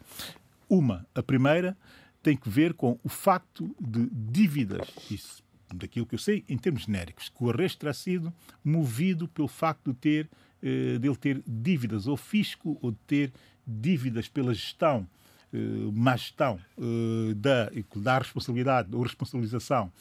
Uma, 0.69 1.05
a 1.15 1.23
primeira, 1.23 1.75
tem 2.21 2.35
que 2.35 2.49
ver 2.49 2.73
com 2.73 2.99
o 3.03 3.09
facto 3.09 3.75
de 3.79 4.09
dívidas, 4.11 4.87
isso, 5.09 5.43
daquilo 5.73 6.05
que 6.05 6.15
eu 6.15 6.19
sei, 6.19 6.43
em 6.47 6.57
termos 6.57 6.83
genéricos, 6.83 7.29
que 7.29 7.43
o 7.43 7.49
arresto 7.49 7.79
terá 7.79 7.93
sido 7.93 8.33
movido 8.63 9.27
pelo 9.27 9.47
facto 9.47 9.91
de 9.91 9.97
ter, 9.97 10.29
eh, 10.61 11.15
ter 11.19 11.41
dívidas 11.45 12.07
ao 12.07 12.17
fisco 12.17 12.77
ou 12.81 12.91
de 12.91 12.97
ter 13.07 13.33
dívidas 13.65 14.27
pela 14.27 14.53
gestão 14.53 15.07
eh, 15.53 15.57
má 15.93 16.15
gestão 16.15 16.59
eh, 16.77 17.33
da, 17.35 17.71
da 17.95 18.19
responsabilidade 18.19 18.95
ou 18.95 19.03
responsabilização, 19.03 19.91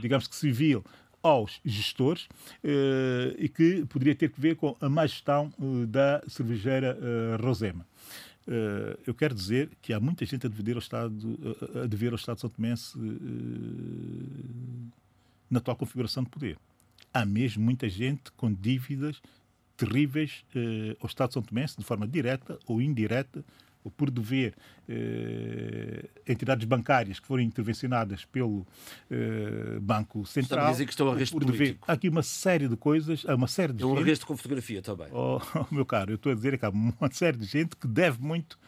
digamos 0.00 0.26
que 0.26 0.36
civil, 0.36 0.84
aos 1.22 1.60
gestores 1.64 2.28
e 3.36 3.48
que 3.48 3.84
poderia 3.86 4.14
ter 4.14 4.30
que 4.30 4.40
ver 4.40 4.54
com 4.54 4.76
a 4.80 4.88
má 4.88 5.04
gestão 5.06 5.52
da 5.88 6.22
cervejeira 6.28 6.96
Rosema. 7.42 7.84
Eu 9.06 9.14
quero 9.14 9.34
dizer 9.34 9.70
que 9.82 9.92
há 9.92 10.00
muita 10.00 10.24
gente 10.24 10.46
a 10.46 10.48
dever 10.48 10.74
ao 10.74 10.80
Estado, 10.80 11.38
a 11.82 11.86
dever 11.86 12.10
ao 12.10 12.16
Estado 12.16 12.40
São 12.40 12.50
Tomé 12.50 12.74
na 15.50 15.58
atual 15.58 15.76
configuração 15.76 16.22
de 16.22 16.30
poder. 16.30 16.58
Há 17.12 17.24
mesmo 17.24 17.64
muita 17.64 17.88
gente 17.88 18.30
com 18.32 18.52
dívidas 18.52 19.20
terríveis 19.76 20.44
ao 21.00 21.06
Estado 21.06 21.32
São 21.32 21.42
Tomé 21.42 21.64
de 21.64 21.84
forma 21.84 22.06
direta 22.06 22.58
ou 22.66 22.80
indireta 22.80 23.44
por 23.90 24.10
dever 24.10 24.54
eh, 24.88 26.04
entidades 26.26 26.64
bancárias 26.64 27.20
que 27.20 27.26
foram 27.26 27.42
intervencionadas 27.42 28.24
pelo 28.24 28.66
eh, 29.10 29.78
Banco 29.80 30.24
Central. 30.26 30.58
Está 30.60 30.68
a 30.68 30.72
dizer 30.72 30.84
que 30.84 30.92
estão 30.92 31.10
a 31.10 31.16
por 31.30 31.44
dever. 31.44 31.78
Há 31.86 31.92
aqui 31.92 32.08
uma 32.08 32.22
série 32.22 32.68
de 32.68 32.76
coisas, 32.76 33.24
uma 33.24 33.48
série 33.48 33.72
de 33.72 33.82
É 33.82 33.86
um 33.86 33.96
arresto 33.96 34.26
com 34.26 34.36
fotografia 34.36 34.82
também. 34.82 35.08
Oh, 35.12 35.40
oh, 35.54 35.74
meu 35.74 35.84
caro, 35.84 36.12
eu 36.12 36.16
estou 36.16 36.32
a 36.32 36.34
dizer 36.34 36.58
que 36.58 36.64
há 36.64 36.70
uma 36.70 37.10
série 37.12 37.36
de 37.36 37.46
gente 37.46 37.76
que 37.76 37.86
deve 37.86 38.20
muito 38.20 38.58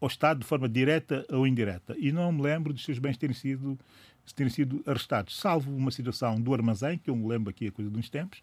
ao 0.00 0.08
Estado 0.08 0.40
de 0.40 0.46
forma 0.46 0.68
direta 0.68 1.26
ou 1.30 1.46
indireta. 1.46 1.94
E 1.98 2.10
não 2.10 2.32
me 2.32 2.42
lembro 2.42 2.72
dos 2.72 2.84
seus 2.84 2.98
bens 2.98 3.18
terem 3.18 3.34
sido 3.34 3.78
terem 4.34 4.50
sido 4.50 4.82
arrestados, 4.86 5.38
salvo 5.38 5.74
uma 5.74 5.90
situação 5.90 6.40
do 6.40 6.54
armazém, 6.54 6.98
que 6.98 7.10
eu 7.10 7.16
me 7.16 7.26
lembro 7.26 7.50
aqui 7.50 7.68
a 7.68 7.72
coisa 7.72 7.90
de 7.90 7.98
uns 7.98 8.08
tempos, 8.08 8.40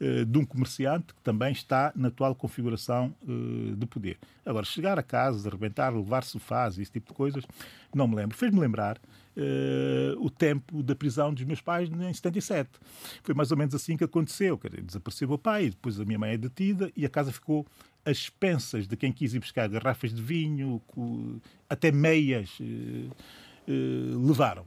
eh, 0.00 0.24
de 0.24 0.38
um 0.38 0.44
comerciante 0.44 1.14
que 1.14 1.20
também 1.22 1.52
está 1.52 1.92
na 1.94 2.08
atual 2.08 2.34
configuração 2.34 3.14
eh, 3.22 3.74
de 3.76 3.86
poder. 3.86 4.18
Agora, 4.44 4.64
chegar 4.64 4.98
a 4.98 5.02
casa, 5.02 5.48
arrebentar, 5.48 5.94
levar 5.94 6.24
sofás, 6.24 6.78
esse 6.78 6.90
tipo 6.90 7.08
de 7.08 7.14
coisas, 7.14 7.44
não 7.94 8.08
me 8.08 8.16
lembro. 8.16 8.36
Fez-me 8.36 8.60
lembrar 8.60 9.00
Uh, 9.38 10.16
o 10.24 10.30
tempo 10.30 10.82
da 10.82 10.96
prisão 10.96 11.30
dos 11.30 11.44
meus 11.44 11.60
pais 11.60 11.90
em 11.90 12.14
77. 12.14 12.70
Foi 13.22 13.34
mais 13.34 13.50
ou 13.50 13.56
menos 13.58 13.74
assim 13.74 13.94
que 13.94 14.02
aconteceu. 14.02 14.58
Dizer, 14.64 14.82
desapareceu 14.82 15.30
o 15.30 15.36
pai, 15.36 15.68
depois 15.68 16.00
a 16.00 16.06
minha 16.06 16.18
mãe 16.18 16.30
é 16.30 16.38
detida 16.38 16.90
e 16.96 17.04
a 17.04 17.08
casa 17.10 17.30
ficou 17.30 17.66
às 18.02 18.16
expensas 18.16 18.88
de 18.88 18.96
quem 18.96 19.12
quis 19.12 19.34
ir 19.34 19.40
buscar 19.40 19.68
garrafas 19.68 20.14
de 20.14 20.22
vinho, 20.22 20.80
até 21.68 21.92
meias 21.92 22.58
uh, 22.60 22.64
uh, 23.68 24.26
levaram. 24.26 24.64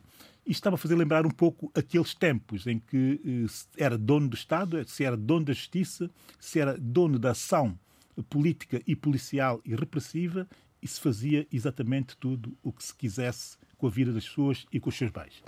Estava 0.52 0.76
a 0.76 0.78
fazer 0.78 0.96
lembrar 0.96 1.28
um 1.28 1.32
pouco 1.32 1.72
aqueles 1.76 2.16
tempos 2.16 2.66
em 2.66 2.80
que 2.80 3.22
eh, 3.24 3.84
era 3.84 3.98
dono 3.98 4.28
do 4.28 4.36
Estado, 4.36 4.84
se 4.88 5.04
era 5.04 5.16
dono 5.16 5.46
da 5.46 5.54
justiça, 5.54 6.10
se 6.40 6.60
era 6.60 6.76
dono 6.76 7.20
da 7.20 7.32
ação 7.32 7.78
política 8.24 8.82
e 8.88 8.96
policial 8.96 9.62
e 9.64 9.76
repressiva 9.76 10.48
e 10.82 10.88
se 10.88 11.00
fazia 11.00 11.48
exatamente 11.52 12.18
tudo 12.18 12.58
o 12.64 12.72
que 12.72 12.84
se 12.84 12.96
quisesse 12.96 13.58
com 13.78 13.88
a 13.88 13.90
vida 13.90 14.12
das 14.12 14.28
pessoas 14.28 14.66
e 14.72 14.80
com 14.80 14.90
os 14.90 14.98
seus 14.98 15.12
bens. 15.12 15.44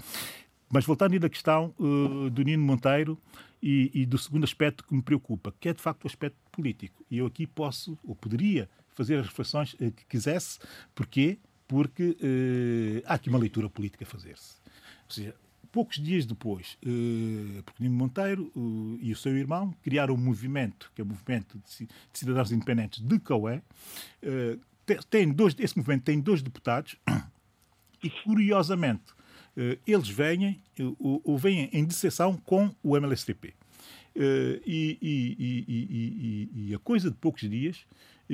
Mas 0.70 0.86
voltando 0.86 1.14
ainda 1.14 1.28
à 1.28 1.30
questão 1.30 1.74
uh, 1.80 2.30
do 2.30 2.44
Nino 2.44 2.64
Monteiro 2.64 3.18
e, 3.62 3.92
e, 3.94 4.06
do 4.06 4.18
segundo 4.18 4.44
aspecto 4.44 4.86
que 4.86 4.94
me 4.94 5.02
preocupa, 5.02 5.54
que 5.60 5.70
é 5.70 5.74
de 5.74 5.82
facto 5.82 6.04
o 6.06 6.08
aspecto 6.08 6.38
político. 6.52 7.04
E 7.12 7.18
eu 7.18 7.26
aqui 7.26 7.46
posso, 7.46 7.98
ou 8.04 8.16
poderia, 8.16 8.70
fazer 8.90 9.18
as 9.18 9.26
reflexões 9.26 9.74
uh, 9.74 9.92
que 9.92 10.06
quisesse. 10.06 10.60
Porquê? 10.96 11.40
Porque 11.68 12.12
uh, 12.22 13.04
há 13.06 13.16
aqui 13.16 13.30
uma 13.30 13.40
leitura 13.40 13.70
política 13.70 14.06
a 14.06 14.08
fazer-se. 14.08 14.62
Ou 15.12 15.16
seja, 15.16 15.36
poucos 15.74 15.98
dias 15.98 16.26
depois, 16.26 16.78
uh, 16.86 17.64
Pequenino 17.64 17.96
Monteiro 17.96 18.50
uh, 18.56 18.98
e 19.02 19.12
o 19.12 19.16
seu 19.16 19.36
irmão 19.36 19.76
criaram 19.84 20.14
um 20.14 20.18
movimento, 20.18 20.90
que 20.96 21.02
é 21.02 21.04
o 21.04 21.08
Movimento 21.08 21.60
de 21.60 21.88
Cidadãos 22.14 22.50
Independentes 22.52 23.02
de 23.02 23.20
Caué. 23.20 23.62
Uh, 24.24 24.60
tem 25.10 25.30
dois, 25.30 25.54
esse 25.60 25.78
movimento 25.78 26.04
tem 26.04 26.20
dois 26.20 26.42
deputados 26.42 26.96
e, 28.02 28.10
curiosamente, 28.10 29.12
uh, 29.58 29.78
eles 29.86 30.08
vêm, 30.08 30.62
ou, 30.98 31.38
vêm 31.38 31.70
em 31.74 31.86
dissessão 31.86 32.38
com 32.38 32.74
o 32.82 32.96
MLSTP. 32.96 33.54
E, 34.14 34.98
e, 35.02 35.36
e, 35.40 36.50
e, 36.70 36.76
a 36.76 36.80
coisa 36.80 37.10
de 37.10 37.16
poucos 37.16 37.50
dias 37.50 37.86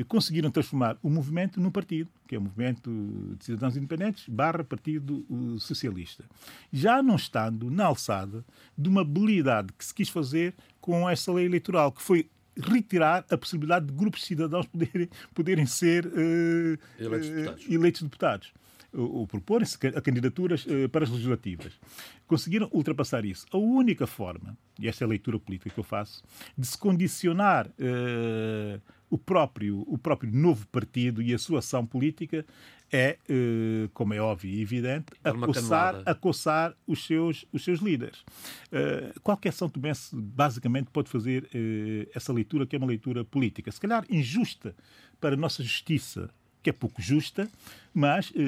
conseguiram 0.04 0.52
transformar 0.52 0.98
o 1.02 1.10
movimento 1.10 1.60
num 1.60 1.72
partido, 1.72 2.10
que 2.28 2.36
é 2.36 2.38
o 2.38 2.42
Movimento 2.42 3.36
de 3.38 3.46
Cidadãos 3.46 3.76
Independentes 3.76 4.28
barra 4.28 4.64
Partido 4.64 5.26
Socialista. 5.60 6.24
Já 6.72 7.02
não 7.02 7.16
estando 7.16 7.70
na 7.70 7.86
alçada 7.86 8.46
de 8.78 8.90
uma 8.90 9.02
habilidade 9.02 9.74
que 9.74 9.84
se 9.84 9.94
quis 9.94 10.10
fazer 10.10 10.54
com 10.80 11.10
essa 11.10 11.32
lei 11.32 11.46
eleitoral, 11.46 11.92
que 11.92 12.02
foi 12.02 12.30
retirar 12.56 13.26
a 13.30 13.38
possibilidade 13.38 13.86
de 13.86 13.94
grupos 13.94 14.22
de 14.22 14.28
cidadãos 14.28 14.66
poderem, 14.66 15.10
poderem 15.34 15.66
ser 15.66 16.06
uh, 16.06 16.80
eleitos 17.00 17.30
deputados. 17.30 17.66
Uh, 17.66 17.74
eleitos 17.74 18.02
deputados 18.02 18.54
ou 18.94 19.28
proporem-se 19.28 19.78
a 19.88 20.02
candidaturas 20.02 20.66
para 20.92 21.04
as 21.04 21.12
legislativas. 21.12 21.74
Conseguiram 22.26 22.68
ultrapassar 22.72 23.26
isso. 23.26 23.46
A 23.52 23.58
única 23.58 24.08
forma, 24.08 24.58
e 24.80 24.88
esta 24.88 25.04
é 25.04 25.06
a 25.06 25.10
leitura 25.10 25.38
política 25.38 25.70
que 25.70 25.80
eu 25.80 25.84
faço, 25.84 26.24
de 26.58 26.66
se 26.66 26.78
condicionar 26.78 27.68
uh, 27.68 28.82
o, 29.10 29.18
próprio, 29.18 29.84
o 29.88 29.98
próprio 29.98 30.32
novo 30.32 30.68
partido 30.68 31.22
e 31.22 31.34
a 31.34 31.38
sua 31.38 31.60
ação 31.60 31.86
política 31.86 32.46
é, 32.92 33.18
uh, 33.30 33.90
como 33.90 34.14
é 34.14 34.22
óbvio 34.22 34.50
e 34.50 34.62
evidente, 34.62 35.08
acossar, 35.24 36.02
acossar 36.06 36.74
os, 36.86 37.06
seus, 37.06 37.46
os 37.52 37.64
seus 37.64 37.80
líderes. 37.80 38.20
Uh, 38.72 39.20
qualquer 39.22 39.52
São 39.52 39.70
Tomense, 39.70 40.16
basicamente, 40.16 40.90
pode 40.92 41.10
fazer 41.10 41.44
uh, 41.44 42.10
essa 42.16 42.32
leitura, 42.32 42.66
que 42.66 42.76
é 42.76 42.80
uma 42.80 42.88
leitura 42.88 43.26
política. 43.26 43.72
Se 43.72 43.80
calhar 43.80 44.06
injusta 44.10 44.76
para 45.20 45.36
a 45.36 45.38
nossa 45.38 45.62
justiça 45.62 46.30
que 46.68 46.72
é 46.72 46.74
pouco 46.74 47.02
justa, 47.02 47.50
mas 47.94 48.30
eh, 48.36 48.42
eh, 48.42 48.44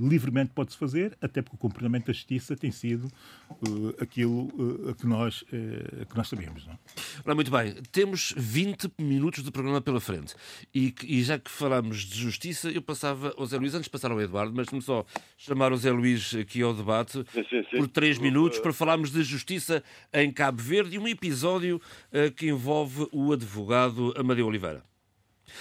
livremente 0.00 0.50
pode-se 0.52 0.76
fazer, 0.76 1.16
até 1.22 1.40
porque 1.40 1.54
o 1.54 1.58
comportamento 1.58 2.06
da 2.06 2.12
justiça 2.12 2.56
tem 2.56 2.72
sido 2.72 3.08
eh, 3.50 4.02
aquilo 4.02 4.48
eh, 4.88 4.94
que, 4.94 5.06
nós, 5.06 5.44
que 5.44 6.16
nós 6.16 6.28
sabemos. 6.28 6.66
Não? 6.66 6.72
É? 6.72 6.78
Ora, 7.24 7.34
muito 7.36 7.48
bem, 7.48 7.74
temos 7.92 8.34
20 8.36 8.90
minutos 8.98 9.44
de 9.44 9.52
programa 9.52 9.80
pela 9.80 10.00
frente 10.00 10.34
e, 10.74 10.92
e, 11.04 11.22
já 11.22 11.38
que 11.38 11.48
falamos 11.48 11.98
de 11.98 12.18
justiça, 12.18 12.68
eu 12.70 12.82
passava 12.82 13.32
ao 13.38 13.46
Zé 13.46 13.56
Luís, 13.56 13.72
antes 13.72 13.84
de 13.84 13.90
passar 13.90 14.10
ao 14.10 14.20
Eduardo, 14.20 14.52
mas 14.52 14.66
vamos 14.68 14.84
só 14.84 15.06
chamar 15.36 15.72
o 15.72 15.76
Zé 15.76 15.92
Luís 15.92 16.34
aqui 16.34 16.60
ao 16.60 16.74
debate 16.74 17.24
sim, 17.32 17.44
sim, 17.48 17.64
sim. 17.70 17.76
por 17.76 17.86
3 17.86 18.18
minutos 18.18 18.58
para 18.58 18.72
falarmos 18.72 19.12
de 19.12 19.22
justiça 19.22 19.80
em 20.12 20.32
Cabo 20.32 20.60
Verde 20.60 20.96
e 20.96 20.98
um 20.98 21.06
episódio 21.06 21.80
uh, 22.12 22.32
que 22.32 22.48
envolve 22.48 23.06
o 23.12 23.32
advogado 23.32 24.12
Amadeu 24.16 24.46
Oliveira. 24.46 24.87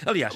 Aliás, 0.06 0.34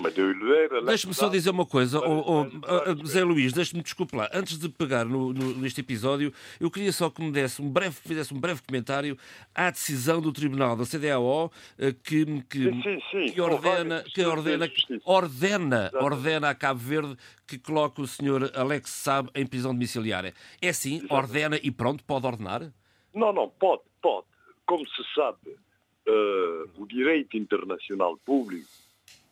deixe-me 0.85 1.13
só 1.13 1.29
dizer 1.29 1.49
uma 1.49 1.65
coisa, 1.65 1.99
oh, 1.99 2.47
oh, 2.47 3.05
Zé 3.05 3.23
Luís, 3.23 3.53
deixe-me 3.53 3.81
desculpar. 3.81 4.29
Antes 4.33 4.57
de 4.57 4.69
pegar 4.69 5.05
no, 5.05 5.33
no, 5.33 5.55
neste 5.55 5.81
episódio, 5.81 6.33
eu 6.59 6.69
queria 6.69 6.91
só 6.91 7.09
que 7.09 7.21
me 7.21 7.31
desse 7.31 7.61
um 7.61 7.69
breve, 7.69 7.95
fizesse 7.95 8.33
um 8.33 8.39
breve 8.39 8.61
comentário 8.61 9.17
à 9.53 9.69
decisão 9.69 10.21
do 10.21 10.31
Tribunal 10.31 10.75
da 10.75 10.85
CDAO 10.85 11.51
eh, 11.77 11.93
que, 12.03 12.25
que, 12.43 12.63
sim, 12.63 12.81
sim, 12.81 12.99
sim. 13.11 13.33
que 13.33 13.41
ordena, 13.41 14.03
que 14.03 14.23
ordena, 14.23 14.71
ordena, 15.05 15.91
ordena 15.95 16.49
a 16.49 16.55
Cabo 16.55 16.79
Verde 16.79 17.17
que 17.47 17.57
coloque 17.57 18.01
o 18.01 18.07
senhor 18.07 18.51
Alex 18.55 18.89
Saab 18.89 19.29
em 19.35 19.45
prisão 19.45 19.73
domiciliária. 19.73 20.33
É 20.61 20.69
assim, 20.69 21.05
ordena 21.09 21.59
e 21.61 21.69
pronto, 21.69 22.03
pode 22.03 22.25
ordenar? 22.25 22.71
Não, 23.13 23.33
não, 23.33 23.49
pode, 23.49 23.81
pode. 24.01 24.25
Como 24.65 24.87
se 24.87 25.03
sabe, 25.13 25.57
uh, 26.07 26.81
o 26.81 26.87
direito 26.87 27.35
internacional 27.37 28.17
público 28.25 28.69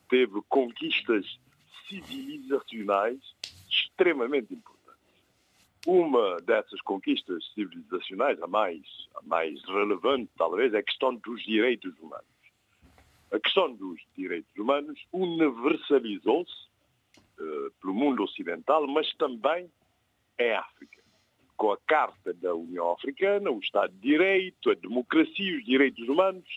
teve 0.09 0.41
conquistas 0.49 1.25
civilizacionais 1.87 3.19
extremamente 3.69 4.53
importantes. 4.53 4.79
Uma 5.87 6.37
dessas 6.41 6.81
conquistas 6.81 7.45
civilizacionais, 7.53 8.41
a 8.41 8.47
mais, 8.47 8.81
a 9.15 9.21
mais 9.23 9.63
relevante 9.65 10.29
talvez, 10.37 10.73
é 10.73 10.79
a 10.79 10.83
questão 10.83 11.15
dos 11.15 11.43
direitos 11.43 11.97
humanos. 11.99 12.25
A 13.31 13.39
questão 13.39 13.73
dos 13.73 14.01
direitos 14.17 14.53
humanos 14.57 14.99
universalizou-se 15.13 16.67
uh, 17.39 17.71
pelo 17.79 17.93
mundo 17.93 18.23
ocidental, 18.23 18.85
mas 18.87 19.13
também 19.15 19.71
em 20.39 20.51
África. 20.53 20.99
Com 21.55 21.71
a 21.71 21.77
Carta 21.77 22.33
da 22.33 22.55
União 22.55 22.91
Africana, 22.91 23.51
o 23.51 23.59
Estado 23.59 23.93
de 23.93 23.99
Direito, 23.99 24.71
a 24.71 24.73
democracia 24.73 25.57
os 25.57 25.65
direitos 25.65 26.07
humanos 26.07 26.47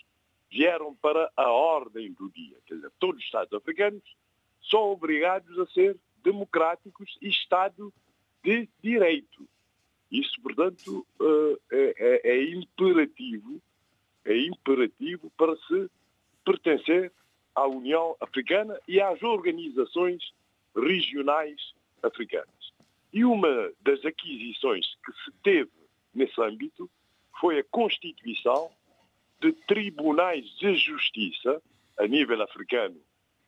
vieram 0.53 0.95
para 0.95 1.31
a 1.35 1.49
ordem 1.49 2.13
do 2.13 2.29
dia. 2.29 2.55
Quer 2.67 2.75
dizer, 2.75 2.91
todos 2.99 3.19
os 3.19 3.25
Estados 3.25 3.51
africanos 3.53 4.03
são 4.69 4.91
obrigados 4.91 5.57
a 5.57 5.65
ser 5.67 5.97
democráticos 6.23 7.17
e 7.21 7.27
Estado 7.27 7.91
de 8.43 8.69
direito. 8.81 9.47
Isso, 10.11 10.39
portanto, 10.41 11.05
eh, 11.19 11.59
é, 11.71 11.93
é, 11.97 12.37
é 12.37 12.43
imperativo, 12.53 13.59
é 14.23 14.37
imperativo 14.37 15.31
para 15.35 15.55
se 15.57 15.89
pertencer 16.45 17.11
à 17.55 17.65
União 17.65 18.15
Africana 18.19 18.79
e 18.87 19.01
às 19.01 19.21
organizações 19.23 20.33
regionais 20.75 21.73
africanas. 22.03 22.73
E 23.11 23.25
uma 23.25 23.71
das 23.81 24.05
aquisições 24.05 24.85
que 25.03 25.11
se 25.23 25.31
teve 25.43 25.71
nesse 26.13 26.39
âmbito 26.41 26.89
foi 27.39 27.59
a 27.59 27.63
constituição 27.63 28.71
de 29.43 29.51
tribunais 29.67 30.45
de 30.57 30.73
justiça 30.77 31.61
a 31.99 32.07
nível 32.07 32.41
africano, 32.41 32.95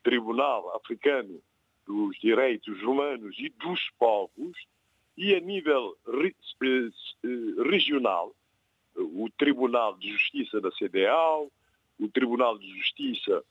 Tribunal 0.03 0.75
Africano 0.75 1.41
dos 1.87 2.19
Direitos 2.19 2.81
Humanos 2.83 3.33
e 3.39 3.47
dos 3.47 3.79
Povos, 3.97 4.57
e 5.17 5.33
a 5.33 5.39
nível 5.39 5.95
eh, 6.21 6.33
eh, 6.65 7.69
regional, 7.69 8.35
o 8.97 9.29
Tribunal 9.37 9.97
de 9.97 10.11
Justiça 10.11 10.59
da 10.59 10.69
CDAO, 10.71 11.49
o 11.97 12.09
Tribunal 12.09 12.57
de 12.57 12.67
Justiça 12.77 13.41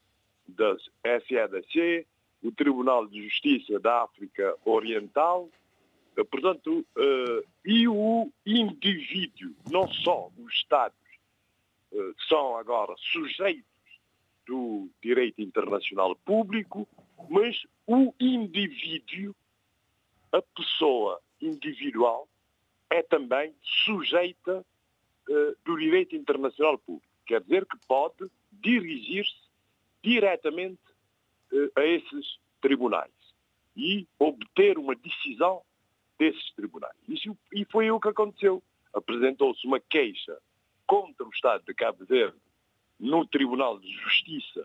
da 0.47 0.77
SEDC, 1.21 2.07
o 2.43 2.53
Tribunal 2.53 3.07
de 3.07 3.23
Justiça 3.23 3.81
da 3.81 4.03
África 4.03 4.55
Oriental, 4.67 5.49
eh, 6.15 6.25
portanto, 6.25 6.85
e 7.65 7.89
o 7.89 8.31
indivíduo, 8.45 9.55
não 9.71 9.89
só 9.89 10.31
o 10.37 10.49
Estado 10.51 10.95
são 12.29 12.57
agora 12.57 12.95
sujeitos 13.13 13.65
do 14.47 14.91
direito 15.03 15.41
internacional 15.41 16.15
público, 16.17 16.89
mas 17.29 17.65
o 17.87 18.13
indivíduo, 18.21 19.35
a 20.33 20.43
pessoa 20.43 21.21
individual, 21.41 22.29
é 22.91 23.03
também 23.03 23.55
sujeita 23.85 24.65
uh, 25.29 25.57
do 25.65 25.77
direito 25.79 26.15
internacional 26.15 26.79
público. 26.79 27.07
Quer 27.27 27.41
dizer 27.43 27.67
que 27.67 27.77
pode 27.87 28.31
dirigir-se 28.53 29.49
diretamente 30.03 30.81
uh, 31.53 31.71
a 31.77 31.85
esses 31.85 32.39
tribunais 32.61 33.13
e 33.77 34.07
obter 34.19 34.79
uma 34.79 34.95
decisão 34.95 35.63
desses 36.19 36.53
tribunais. 36.53 36.95
E 37.53 37.65
foi 37.67 37.91
o 37.91 37.99
que 37.99 38.09
aconteceu. 38.09 38.63
Apresentou-se 38.93 39.67
uma 39.67 39.81
queixa 39.81 40.39
contra 40.95 41.27
o 41.27 41.31
Estado 41.31 41.65
de 41.67 41.75
Cabo 41.75 42.05
Verde 42.05 42.39
no 43.01 43.27
Tribunal 43.27 43.81
de 43.81 43.93
Justiça 43.95 44.65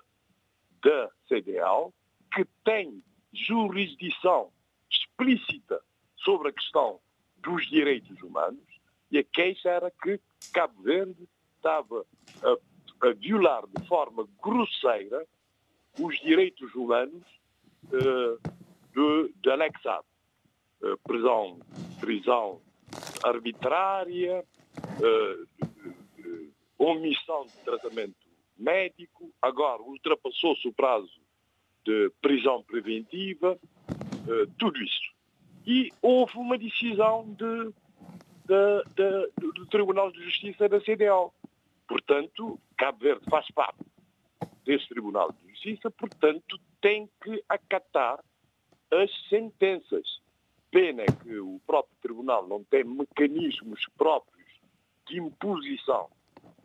da 0.79 1.09
CDAO, 1.27 1.91
que 2.31 2.45
tem 2.63 3.03
jurisdição 3.33 4.51
explícita 4.91 5.81
sobre 6.17 6.49
a 6.49 6.53
questão 6.53 6.99
dos 7.37 7.67
direitos 7.67 8.21
humanos, 8.21 8.61
e 9.09 9.17
a 9.17 9.23
queixa 9.23 9.69
era 9.69 9.89
que 9.89 10.19
Cabo 10.53 10.83
Verde 10.83 11.27
estava 11.55 12.05
a, 12.43 13.07
a 13.07 13.13
violar 13.13 13.63
de 13.65 13.87
forma 13.87 14.27
grosseira 14.39 15.25
os 15.99 16.15
direitos 16.19 16.75
humanos 16.75 17.23
uh, 17.85 18.39
de, 18.93 19.33
de. 19.41 19.49
Uh, 20.81 20.97
prisão, 21.03 21.59
prisão 21.99 22.61
arbitrária, 23.23 24.45
uh, 24.77 25.68
omissão 26.79 27.45
de 27.45 27.57
tratamento 27.63 28.15
médico, 28.57 29.31
agora 29.41 29.81
ultrapassou-se 29.81 30.67
o 30.67 30.73
prazo 30.73 31.19
de 31.85 32.11
prisão 32.21 32.63
preventiva, 32.63 33.57
uh, 33.57 34.47
tudo 34.57 34.81
isso. 34.81 35.13
E 35.65 35.91
houve 36.01 36.37
uma 36.37 36.57
decisão 36.57 37.25
de, 37.33 37.73
de, 38.45 38.83
de, 38.95 39.51
do 39.53 39.65
Tribunal 39.67 40.11
de 40.11 40.23
Justiça 40.23 40.67
da 40.67 40.79
CDO. 40.79 41.33
Portanto, 41.87 42.59
Cabo 42.77 42.99
Verde 42.99 43.25
faz 43.29 43.49
parte 43.51 43.83
desse 44.65 44.87
Tribunal 44.87 45.31
de 45.31 45.49
Justiça, 45.49 45.91
portanto, 45.91 46.59
tem 46.81 47.09
que 47.23 47.43
acatar 47.47 48.23
as 48.91 49.11
sentenças. 49.27 50.19
Pena 50.71 51.03
que 51.05 51.37
o 51.39 51.59
próprio 51.65 51.95
Tribunal 52.01 52.47
não 52.47 52.63
tem 52.63 52.83
mecanismos 52.83 53.85
próprios 53.97 54.47
de 55.07 55.19
imposição 55.19 56.09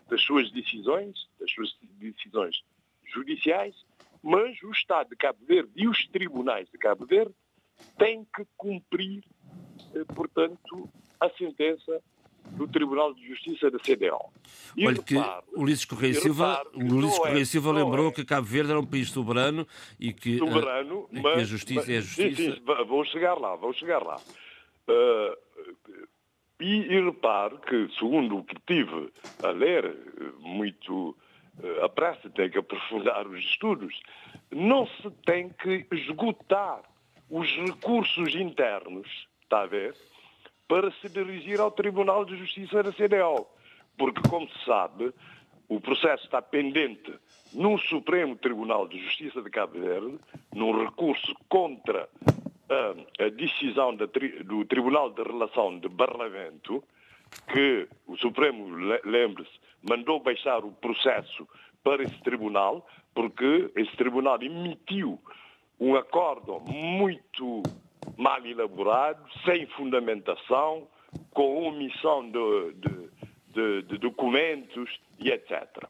das 0.08 0.22
suas 0.22 0.50
decisões, 0.50 1.28
das 1.40 1.50
suas 1.52 1.74
decisões 1.98 2.62
judiciais, 3.04 3.74
mas 4.22 4.60
o 4.62 4.70
Estado 4.70 5.10
de 5.10 5.16
Cabo 5.16 5.38
Verde 5.46 5.70
e 5.76 5.86
os 5.86 6.06
tribunais 6.08 6.68
de 6.70 6.78
Cabo 6.78 7.06
Verde 7.06 7.34
têm 7.98 8.26
que 8.34 8.46
cumprir, 8.56 9.24
eh, 9.94 10.04
portanto, 10.14 10.88
a 11.20 11.28
sentença 11.30 12.02
do 12.52 12.68
Tribunal 12.68 13.14
de 13.14 13.26
Justiça 13.26 13.70
da 13.70 13.78
CDO. 13.78 14.30
E 14.76 14.86
Olha 14.86 15.02
que 15.02 15.16
Ulisses 15.56 15.84
Correia 15.84 16.14
Silva, 16.14 16.62
Ulisses 16.74 17.18
Correia 17.18 17.42
é, 17.42 17.44
Silva 17.44 17.72
lembrou 17.72 18.08
é. 18.08 18.12
que 18.12 18.24
Cabo 18.24 18.46
Verde 18.46 18.70
era 18.70 18.80
um 18.80 18.86
país 18.86 19.10
soberano 19.10 19.66
e 19.98 20.12
que, 20.12 20.38
soberano, 20.38 21.00
uh, 21.00 21.08
mas, 21.10 21.34
que 21.34 21.40
a 21.40 21.44
justiça 21.44 21.80
mas, 21.80 21.90
é 21.90 21.96
a 21.96 22.00
justiça. 22.00 22.42
Sim, 22.42 22.54
sim, 22.54 22.84
vou 22.86 23.04
chegar 23.06 23.34
lá, 23.34 23.56
vou 23.56 23.72
chegar 23.72 24.02
lá. 24.02 24.16
Uh, 24.88 25.43
e, 26.64 26.94
e 26.94 27.04
repare 27.04 27.56
que, 27.58 27.88
segundo 27.98 28.38
o 28.38 28.44
que 28.44 28.56
tive 28.66 29.12
a 29.42 29.48
ler, 29.48 29.96
muito 30.40 31.10
uh, 31.58 31.84
a 31.84 31.88
pressa 31.88 32.30
tem 32.30 32.50
que 32.50 32.58
aprofundar 32.58 33.26
os 33.26 33.38
estudos, 33.40 34.00
não 34.50 34.86
se 34.86 35.10
tem 35.26 35.50
que 35.50 35.86
esgotar 35.92 36.82
os 37.30 37.48
recursos 37.56 38.34
internos, 38.34 39.28
está 39.42 39.62
a 39.62 39.66
ver? 39.66 39.94
para 40.68 40.90
se 40.92 41.08
dirigir 41.08 41.60
ao 41.60 41.70
Tribunal 41.70 42.24
de 42.24 42.36
Justiça 42.36 42.82
da 42.82 42.92
CDO. 42.92 43.46
Porque, 43.96 44.28
como 44.28 44.48
se 44.48 44.64
sabe, 44.64 45.12
o 45.68 45.80
processo 45.80 46.24
está 46.24 46.42
pendente 46.42 47.14
no 47.52 47.78
Supremo 47.78 48.36
Tribunal 48.36 48.88
de 48.88 48.98
Justiça 48.98 49.40
de 49.42 49.50
Cabo 49.50 49.78
Verde, 49.78 50.18
num 50.52 50.84
recurso 50.84 51.34
contra 51.48 52.08
a, 52.68 53.24
a 53.24 53.28
decisão 53.30 53.94
da, 53.94 54.06
do 54.44 54.64
Tribunal 54.64 55.10
de 55.10 55.22
Relação 55.22 55.78
de 55.78 55.88
Barlavento, 55.88 56.82
que 57.52 57.88
o 58.06 58.16
Supremo, 58.16 58.66
lembre-se, 59.04 59.52
mandou 59.88 60.20
baixar 60.20 60.64
o 60.64 60.72
processo 60.72 61.46
para 61.82 62.02
esse 62.02 62.18
tribunal, 62.22 62.86
porque 63.14 63.70
esse 63.76 63.94
tribunal 63.96 64.40
emitiu 64.42 65.20
um 65.78 65.96
acordo 65.96 66.60
muito 66.60 67.62
mal 68.16 68.44
elaborado, 68.46 69.22
sem 69.44 69.66
fundamentação, 69.66 70.88
com 71.30 71.68
omissão 71.68 72.30
de, 72.30 72.72
de, 72.74 73.10
de, 73.48 73.82
de 73.82 73.98
documentos 73.98 75.00
e 75.18 75.30
etc. 75.30 75.84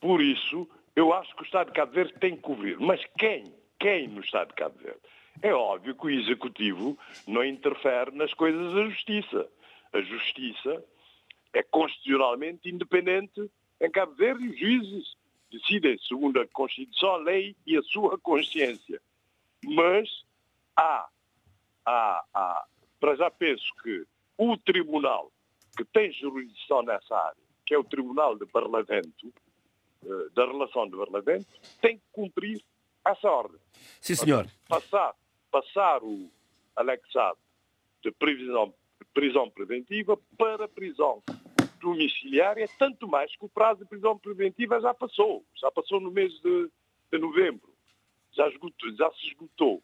Por 0.00 0.20
isso, 0.20 0.68
eu 0.94 1.12
acho 1.12 1.34
que 1.34 1.42
o 1.42 1.44
Estado 1.44 1.68
de 1.68 1.72
Cabo 1.72 1.92
Verde 1.92 2.14
tem 2.20 2.36
que 2.36 2.42
cobrir. 2.42 2.78
Mas 2.78 3.02
quem? 3.18 3.44
Quem 3.78 4.08
no 4.08 4.20
Estado 4.20 4.48
de 4.48 4.54
Cabo 4.54 4.78
Verde? 4.78 5.00
É 5.42 5.52
óbvio 5.52 5.94
que 5.94 6.06
o 6.06 6.10
Executivo 6.10 6.98
não 7.26 7.44
interfere 7.44 8.10
nas 8.12 8.32
coisas 8.34 8.72
da 8.74 8.84
Justiça. 8.88 9.48
A 9.92 10.00
Justiça 10.00 10.84
é 11.52 11.62
constitucionalmente 11.62 12.68
independente 12.68 13.50
em 13.80 13.90
Cabo 13.90 14.14
Verde 14.14 14.44
e 14.44 14.50
os 14.50 14.58
juízes 14.58 15.16
decidem 15.50 15.98
segundo 15.98 16.40
a 16.40 16.46
Constituição, 16.48 17.10
a 17.10 17.16
lei 17.18 17.54
e 17.66 17.76
a 17.76 17.82
sua 17.82 18.18
consciência. 18.18 19.00
Mas 19.64 20.08
há 20.76 21.08
há, 21.86 22.24
há, 22.34 22.66
para 22.98 23.14
já 23.14 23.30
penso 23.30 23.64
que 23.82 24.04
o 24.36 24.56
tribunal 24.58 25.30
que 25.76 25.84
tem 25.84 26.12
jurisdição 26.12 26.82
nessa 26.82 27.14
área, 27.14 27.42
que 27.64 27.74
é 27.74 27.78
o 27.78 27.84
Tribunal 27.84 28.36
de 28.36 28.46
Barlavento, 28.46 29.32
eh, 30.04 30.28
da 30.34 30.46
relação 30.46 30.88
de 30.88 30.96
Barlavento, 30.96 31.46
tem 31.82 31.98
que 31.98 32.04
cumprir 32.12 32.62
essa 33.04 33.28
ordem. 33.28 33.60
Sim, 34.00 34.14
senhor. 34.14 34.46
Passar, 34.66 35.14
passar 35.56 36.02
o 36.02 36.30
anexado 36.76 37.38
de 38.02 38.10
prisão, 38.12 38.74
prisão 39.14 39.48
preventiva 39.48 40.18
para 40.36 40.68
prisão 40.68 41.22
domiciliária, 41.80 42.68
tanto 42.78 43.08
mais 43.08 43.34
que 43.34 43.44
o 43.44 43.48
prazo 43.48 43.80
de 43.80 43.88
prisão 43.88 44.18
preventiva 44.18 44.78
já 44.80 44.92
passou. 44.92 45.44
Já 45.54 45.70
passou 45.70 45.98
no 45.98 46.10
mês 46.10 46.32
de, 46.42 46.70
de 47.10 47.18
novembro. 47.18 47.72
Já, 48.32 48.48
esgotou, 48.48 48.94
já 48.94 49.10
se 49.12 49.28
esgotou 49.28 49.82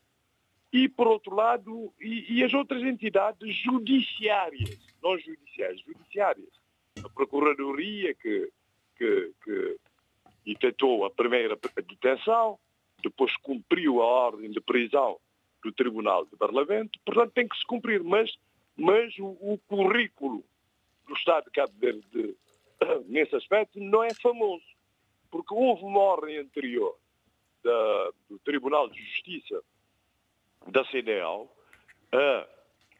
e, 0.70 0.88
por 0.88 1.06
outro 1.06 1.34
lado, 1.34 1.92
e, 1.98 2.38
e, 2.38 2.44
as 2.44 2.52
outras 2.52 2.82
entidades 2.82 3.54
judiciárias, 3.56 4.78
não 5.02 5.18
judiciais, 5.18 5.80
judiciárias. 5.80 6.48
A 7.02 7.08
Procuradoria 7.08 8.14
que, 8.14 8.50
que, 8.96 9.32
que 9.42 9.76
efetuou 10.46 11.06
a 11.06 11.10
primeira 11.10 11.58
detenção, 11.76 12.58
depois 13.02 13.34
cumpriu 13.38 14.02
a 14.02 14.06
ordem 14.06 14.50
de 14.50 14.60
prisão 14.60 15.18
do 15.62 15.72
Tribunal 15.72 16.26
de 16.26 16.36
Parlamento, 16.36 16.98
portanto 17.04 17.32
tem 17.32 17.48
que 17.48 17.56
se 17.56 17.64
cumprir, 17.66 18.02
mas, 18.02 18.30
mas 18.76 19.16
o, 19.18 19.36
o 19.40 19.58
currículo 19.68 20.44
do 21.06 21.14
Estado 21.14 21.44
de 21.44 21.50
Cabo 21.50 21.72
Verde 21.78 22.36
nesse 23.06 23.34
aspecto 23.36 23.80
não 23.80 24.02
é 24.02 24.12
famoso, 24.14 24.64
porque 25.30 25.54
houve 25.54 25.84
uma 25.84 26.00
ordem 26.00 26.38
anterior 26.38 26.96
da, 27.62 28.10
do 28.28 28.38
Tribunal 28.40 28.88
de 28.88 29.00
Justiça 29.00 29.62
da 30.68 30.84
CDL 30.86 31.48
a, 32.12 32.46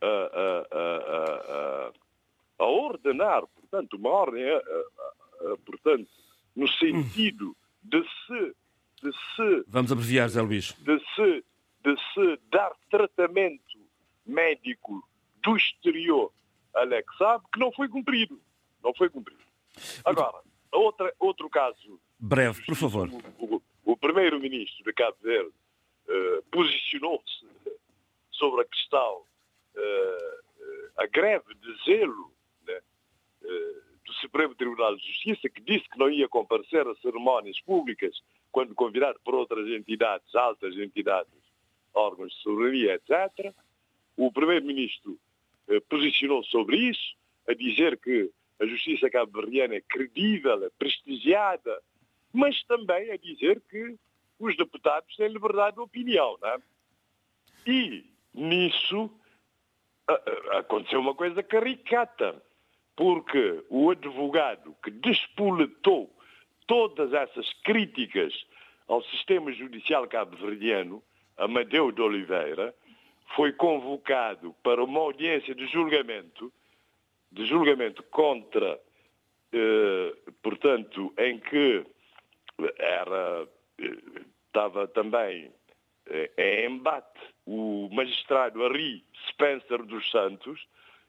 a, 0.01 0.67
a, 0.73 1.93
a, 2.59 2.67
ordenar, 2.67 3.47
portanto, 3.47 3.95
uma 3.95 4.11
ordem, 4.11 4.43
portanto, 5.65 6.09
no 6.57 6.69
sentido 6.69 7.57
de 7.83 8.03
se, 8.03 8.55
de 9.03 9.13
se... 9.13 9.65
Vamos 9.69 9.93
abreviar, 9.93 10.29
Zé 10.29 10.41
Luís. 10.43 10.73
De 10.79 10.99
se 11.15 11.45
dar 12.63 12.73
tratamento 12.91 13.79
médico 14.25 15.03
do 15.43 15.57
exterior 15.57 16.33
a 16.75 16.85
Lexab, 16.85 17.45
que 17.53 17.59
não 17.59 17.73
foi 17.73 17.89
cumprido. 17.89 18.41
Não 18.83 18.95
foi 18.95 19.11
cumprido. 19.11 19.43
Agora, 20.05 20.41
outra, 20.71 21.13
outro 21.19 21.51
caso... 21.51 22.01
Breve, 22.19 22.65
por 22.65 22.77
favor. 22.77 23.09
O, 23.39 23.57
o, 23.57 23.63
o 23.85 23.97
primeiro-ministro 23.97 24.85
de 24.85 24.93
Cabo 24.93 25.17
Verde 25.21 25.53
uh, 26.09 26.43
posicionou-se 26.51 27.47
sobre 28.31 28.63
a 28.63 28.65
questão, 28.65 29.23
uh, 29.77 30.93
a 30.97 31.07
greve 31.07 31.55
de 31.55 31.85
zelo 31.85 32.33
né, 32.67 32.81
uh, 33.43 34.05
do 34.05 34.13
Supremo 34.15 34.55
Tribunal 34.55 34.97
de 34.97 35.07
Justiça, 35.07 35.49
que 35.49 35.61
disse 35.61 35.89
que 35.89 35.99
não 35.99 36.11
ia 36.11 36.29
comparecer 36.29 36.87
a 36.87 36.95
cerimónias 36.97 37.61
públicas 37.61 38.23
quando 38.51 38.75
convidado 38.75 39.19
por 39.25 39.35
outras 39.35 39.67
entidades, 39.69 40.35
altas 40.35 40.77
entidades, 40.77 41.33
órgãos 41.95 42.33
de 42.33 42.43
soberania, 42.43 42.95
etc. 42.95 43.55
O 44.17 44.33
Primeiro-Ministro 44.33 45.19
uh, 45.69 45.81
posicionou 45.89 46.45
sobre 46.45 46.77
isso, 46.77 47.15
a 47.49 47.55
dizer 47.55 47.99
que 47.99 48.31
a 48.61 48.67
justiça 48.67 49.11
cabo-verdiana 49.11 49.75
é 49.75 49.81
credível, 49.81 50.65
é 50.65 50.71
prestigiada, 50.79 51.83
mas 52.33 52.63
também 52.65 53.11
a 53.11 53.17
dizer 53.17 53.61
que 53.69 53.97
os 54.39 54.57
deputados 54.57 55.15
têm 55.17 55.29
liberdade 55.29 55.77
de 55.77 55.83
opinião. 55.83 56.39
Não 56.41 56.49
é? 56.49 56.59
E 57.67 58.05
nisso 58.35 59.11
aconteceu 60.59 61.01
uma 61.01 61.15
coisa 61.15 61.43
caricata, 61.43 62.43
porque 62.97 63.65
o 63.69 63.91
advogado 63.91 64.75
que 64.83 64.91
despoletou 64.91 66.15
todas 66.67 67.13
essas 67.13 67.53
críticas 67.65 68.33
ao 68.89 69.03
sistema 69.05 69.53
judicial 69.53 70.07
cabo-verdiano, 70.07 71.03
Amadeu 71.37 71.91
de 71.91 72.01
Oliveira, 72.01 72.75
foi 73.35 73.53
convocado 73.53 74.55
para 74.63 74.83
uma 74.83 75.01
audiência 75.01 75.55
de 75.55 75.67
julgamento, 75.67 76.53
de 77.31 77.47
julgamento 77.47 78.03
contra, 78.05 78.79
eh, 79.53 80.15
portanto, 80.43 81.13
em 81.19 81.39
que 81.39 81.85
era, 82.79 83.49
eh, 83.79 84.23
estava 84.47 84.87
também 84.89 85.51
eh, 86.07 86.31
em 86.37 86.67
embate 86.67 87.21
o 87.47 87.89
magistrado 87.93 88.61
Harry 88.61 89.05
Spencer 89.31 89.83
dos 89.85 90.11
Santos, 90.11 90.67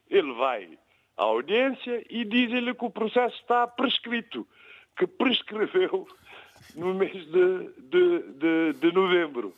ele 0.09 0.33
vai 0.33 0.77
à 1.17 1.23
audiência 1.23 2.03
e 2.09 2.23
diz-lhe 2.25 2.73
que 2.73 2.85
o 2.85 2.89
processo 2.89 3.35
está 3.35 3.67
prescrito, 3.67 4.47
que 4.97 5.05
prescreveu 5.05 6.07
no 6.75 6.93
mês 6.93 7.13
de, 7.13 7.67
de, 7.77 8.19
de, 8.33 8.73
de 8.73 8.91
novembro. 8.91 9.53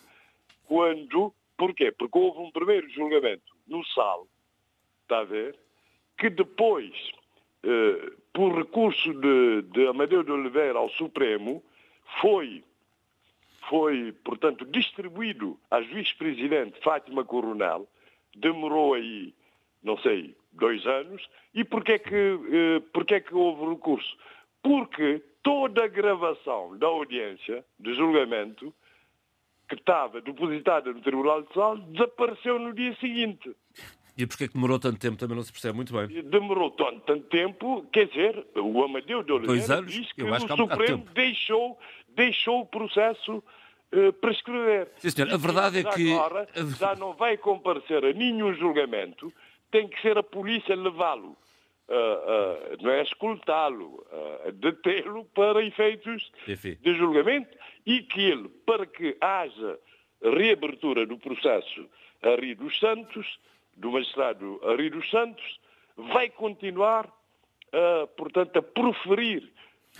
Quando, 0.67 1.33
porquê? 1.57 1.91
Porque 1.91 2.17
houve 2.17 2.39
um 2.39 2.51
primeiro 2.51 2.89
julgamento 2.89 3.55
no 3.67 3.83
SAL, 3.85 4.27
está 5.03 5.19
a 5.19 5.23
ver, 5.23 5.57
que 6.17 6.29
depois, 6.29 6.93
eh, 7.63 8.11
por 8.33 8.55
recurso 8.55 9.13
de, 9.13 9.61
de 9.63 9.87
Amadeu 9.87 10.23
de 10.23 10.31
Oliveira 10.31 10.79
ao 10.79 10.89
Supremo, 10.89 11.63
foi 12.21 12.63
foi, 13.69 14.11
portanto, 14.23 14.65
distribuído 14.65 15.59
à 15.71 15.81
juiz-presidente 15.81 16.79
Fátima 16.81 17.23
Coronel, 17.23 17.87
demorou 18.35 18.93
aí, 18.93 19.33
não 19.83 19.97
sei, 19.97 20.35
dois 20.51 20.85
anos. 20.85 21.27
E 21.53 21.63
porquê 21.63 21.99
que, 21.99 22.15
eh, 22.15 22.79
porquê 22.93 23.21
que 23.21 23.33
houve 23.33 23.73
recurso? 23.73 24.17
Porque 24.61 25.21
toda 25.41 25.83
a 25.83 25.87
gravação 25.87 26.77
da 26.77 26.87
audiência, 26.87 27.65
de 27.79 27.93
julgamento, 27.93 28.73
que 29.67 29.75
estava 29.75 30.21
depositada 30.21 30.91
no 30.93 31.01
Tribunal 31.01 31.41
de 31.43 31.53
Sal, 31.53 31.77
desapareceu 31.77 32.59
no 32.59 32.73
dia 32.73 32.95
seguinte. 32.99 33.55
E 34.17 34.25
porquê 34.25 34.47
que 34.47 34.53
demorou 34.53 34.79
tanto 34.79 34.97
tempo 34.97 35.17
também 35.17 35.35
não 35.35 35.43
se 35.43 35.51
percebe 35.51 35.75
muito 35.75 35.91
bem. 35.93 36.07
Demorou 36.23 36.71
tanto, 36.71 37.01
tanto 37.01 37.27
tempo, 37.27 37.85
quer 37.91 38.07
dizer, 38.07 38.45
o 38.55 38.83
Amadeu 38.83 39.23
de 39.23 39.31
Oliveira 39.33 39.45
Dois 39.59 39.69
anos? 39.69 39.91
diz 39.91 40.11
que 40.13 40.23
o 40.23 40.31
que 40.31 40.55
Supremo 40.55 41.05
deixou, 41.13 41.77
deixou 42.15 42.61
o 42.61 42.65
processo 42.65 43.43
eh, 43.91 44.11
prescrever. 44.13 44.89
Sim, 44.97 45.09
senhor. 45.09 45.33
A 45.33 45.37
verdade 45.37 45.79
é 45.79 45.83
que- 45.83 46.13
Agora 46.13 46.47
já 46.79 46.95
não 46.95 47.13
vai 47.13 47.37
comparecer 47.37 48.05
a 48.05 48.13
nenhum 48.13 48.53
julgamento, 48.53 49.31
tem 49.69 49.87
que 49.87 50.01
ser 50.01 50.17
a 50.17 50.23
polícia 50.23 50.75
levá-lo. 50.75 51.35
Ah, 51.87 52.75
não 52.81 52.91
é 52.91 53.03
escoltá-lo, 53.03 54.05
ah, 54.11 54.51
detê-lo 54.51 55.25
para 55.35 55.63
efeitos 55.63 56.31
Enfim. 56.47 56.77
de 56.81 56.95
julgamento 56.95 57.55
e 57.85 58.01
que 58.01 58.21
ele, 58.21 58.49
para 58.65 58.85
que 58.85 59.15
haja 59.21 59.79
reabertura 60.21 61.05
do 61.05 61.17
processo 61.17 61.87
a 62.23 62.35
Rio 62.41 62.55
dos 62.55 62.79
Santos, 62.79 63.39
do 63.77 63.91
magistrado 63.91 64.59
a 64.63 64.75
Rio 64.75 64.91
dos 64.91 65.09
Santos, 65.11 65.59
vai 65.95 66.29
continuar, 66.29 67.07
portanto, 68.17 68.57
a 68.57 68.61
proferir 68.61 69.51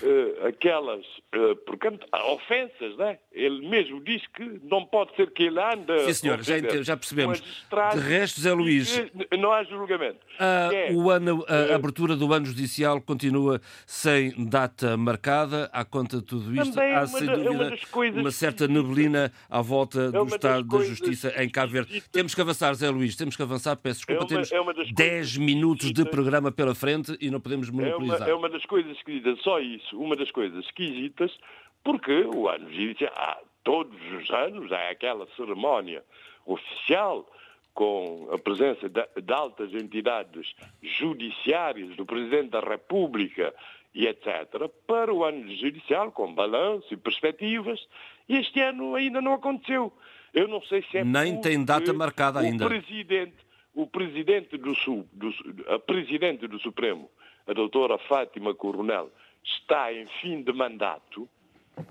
ah, 0.03 0.47
aquelas 0.47 1.05
ah, 1.33 1.55
portanto, 1.65 2.05
ofensas, 2.33 2.97
né? 2.97 3.17
Ele 3.31 3.67
mesmo 3.67 4.01
diz 4.03 4.21
que 4.27 4.59
não 4.63 4.85
pode 4.85 5.15
ser 5.15 5.29
que 5.31 5.43
ele 5.43 5.59
ande 5.59 5.99
Sim, 6.05 6.13
senhor, 6.13 6.39
a 6.39 6.43
já 6.43 6.83
já 6.83 6.97
percebemos. 6.97 7.41
De 7.41 7.99
resto, 7.99 8.39
Zé 8.41 8.53
Luís- 8.53 8.97
que 9.29 9.37
Não 9.37 9.51
há 9.51 9.63
julgamento. 9.63 10.19
Ah, 10.39 10.69
É, 10.73 10.91
o 10.93 11.09
ano, 11.09 11.45
a 11.47 11.55
eh, 11.55 11.73
abertura 11.73 12.15
do 12.15 12.31
ano 12.33 12.45
judicial 12.45 13.01
continua 13.01 13.59
sem 13.85 14.33
data 14.49 14.95
marcada. 14.97 15.69
À 15.73 15.83
conta 15.85 16.17
de 16.17 16.23
tudo 16.23 16.53
isto, 16.61 16.79
é 16.79 16.95
há 16.95 16.99
uma 16.99 17.07
sem 17.07 17.27
é 17.29 17.31
uma 17.33 17.43
dúvida 17.43 17.75
uma 18.21 18.23
que- 18.29 18.31
certa 18.31 18.67
neblina 18.67 19.31
à 19.49 19.61
volta 19.61 20.11
do 20.11 20.17
uma 20.19 20.25
das 20.25 20.33
estado 20.35 20.63
da 20.67 20.83
justiça 20.83 21.33
em 21.43 21.49
Cabo 21.49 21.71
Verde. 21.73 22.01
Temos 22.11 22.33
que 22.35 22.41
avançar, 22.41 22.73
Zé 22.73 22.89
Luís, 22.89 23.15
temos 23.15 23.35
que 23.35 23.41
avançar. 23.41 23.75
Peço 23.75 23.99
desculpa, 23.99 24.21
É 24.21 24.23
uma- 24.23 24.27
temos 24.29 24.51
é 24.51 24.59
uma 24.59 24.73
das 24.73 24.91
10 24.93 25.09
coisas 25.09 25.37
minutos 25.37 25.85
de 25.85 25.91
esquisitas. 25.91 26.11
programa 26.11 26.51
pela 26.51 26.73
frente 26.75 27.17
e 27.19 27.29
não 27.29 27.39
podemos 27.39 27.67
É 27.67 27.71
uma, 27.71 27.81
monopolizar. 27.81 28.29
é 28.29 28.33
uma 28.33 28.49
das 28.49 28.63
coisas 28.65 28.95
esquisitas, 28.97 29.39
só 29.41 29.59
isso, 29.59 29.84
uma 29.93 30.15
das 30.15 30.31
coisas 30.31 30.65
esquisitas, 30.65 31.37
porque 31.83 32.23
o 32.33 32.47
ano 32.47 32.71
judicial, 32.71 33.13
há, 33.15 33.39
todos 33.63 33.99
os 34.13 34.29
anos 34.29 34.71
há 34.71 34.89
aquela 34.89 35.27
cerimónia 35.35 36.03
oficial 36.45 37.29
com 37.73 38.29
a 38.31 38.37
presença 38.37 38.87
de, 38.87 39.05
de 39.21 39.33
altas 39.33 39.73
entidades 39.73 40.55
judiciárias, 40.81 41.95
do 41.95 42.05
Presidente 42.05 42.49
da 42.51 42.61
República 42.61 43.53
e 43.93 44.07
etc., 44.07 44.69
para 44.87 45.13
o 45.13 45.23
ano 45.23 45.53
judicial, 45.55 46.11
com 46.11 46.33
balanço 46.33 46.93
e 46.93 46.97
perspectivas, 46.97 47.85
e 48.27 48.37
este 48.37 48.61
ano 48.61 48.95
ainda 48.95 49.21
não 49.21 49.33
aconteceu. 49.33 49.91
Eu 50.33 50.47
não 50.47 50.61
sei 50.63 50.83
se 50.89 50.97
é 50.97 51.03
Nem 51.03 51.39
tem 51.39 51.63
data 51.63 51.93
marcada 51.93 52.39
o 52.39 52.43
ainda. 52.43 52.67
presidente, 52.67 53.37
o 53.73 53.87
presidente 53.87 54.57
do, 54.57 54.73
do 55.13 55.33
a 55.73 55.79
presidente 55.79 56.47
do 56.47 56.59
Supremo, 56.59 57.09
a 57.47 57.53
doutora 57.53 57.97
Fátima 57.97 58.53
Coronel, 58.53 59.11
está 59.45 59.93
em 59.93 60.07
fim 60.21 60.41
de 60.41 60.51
mandato 60.51 61.29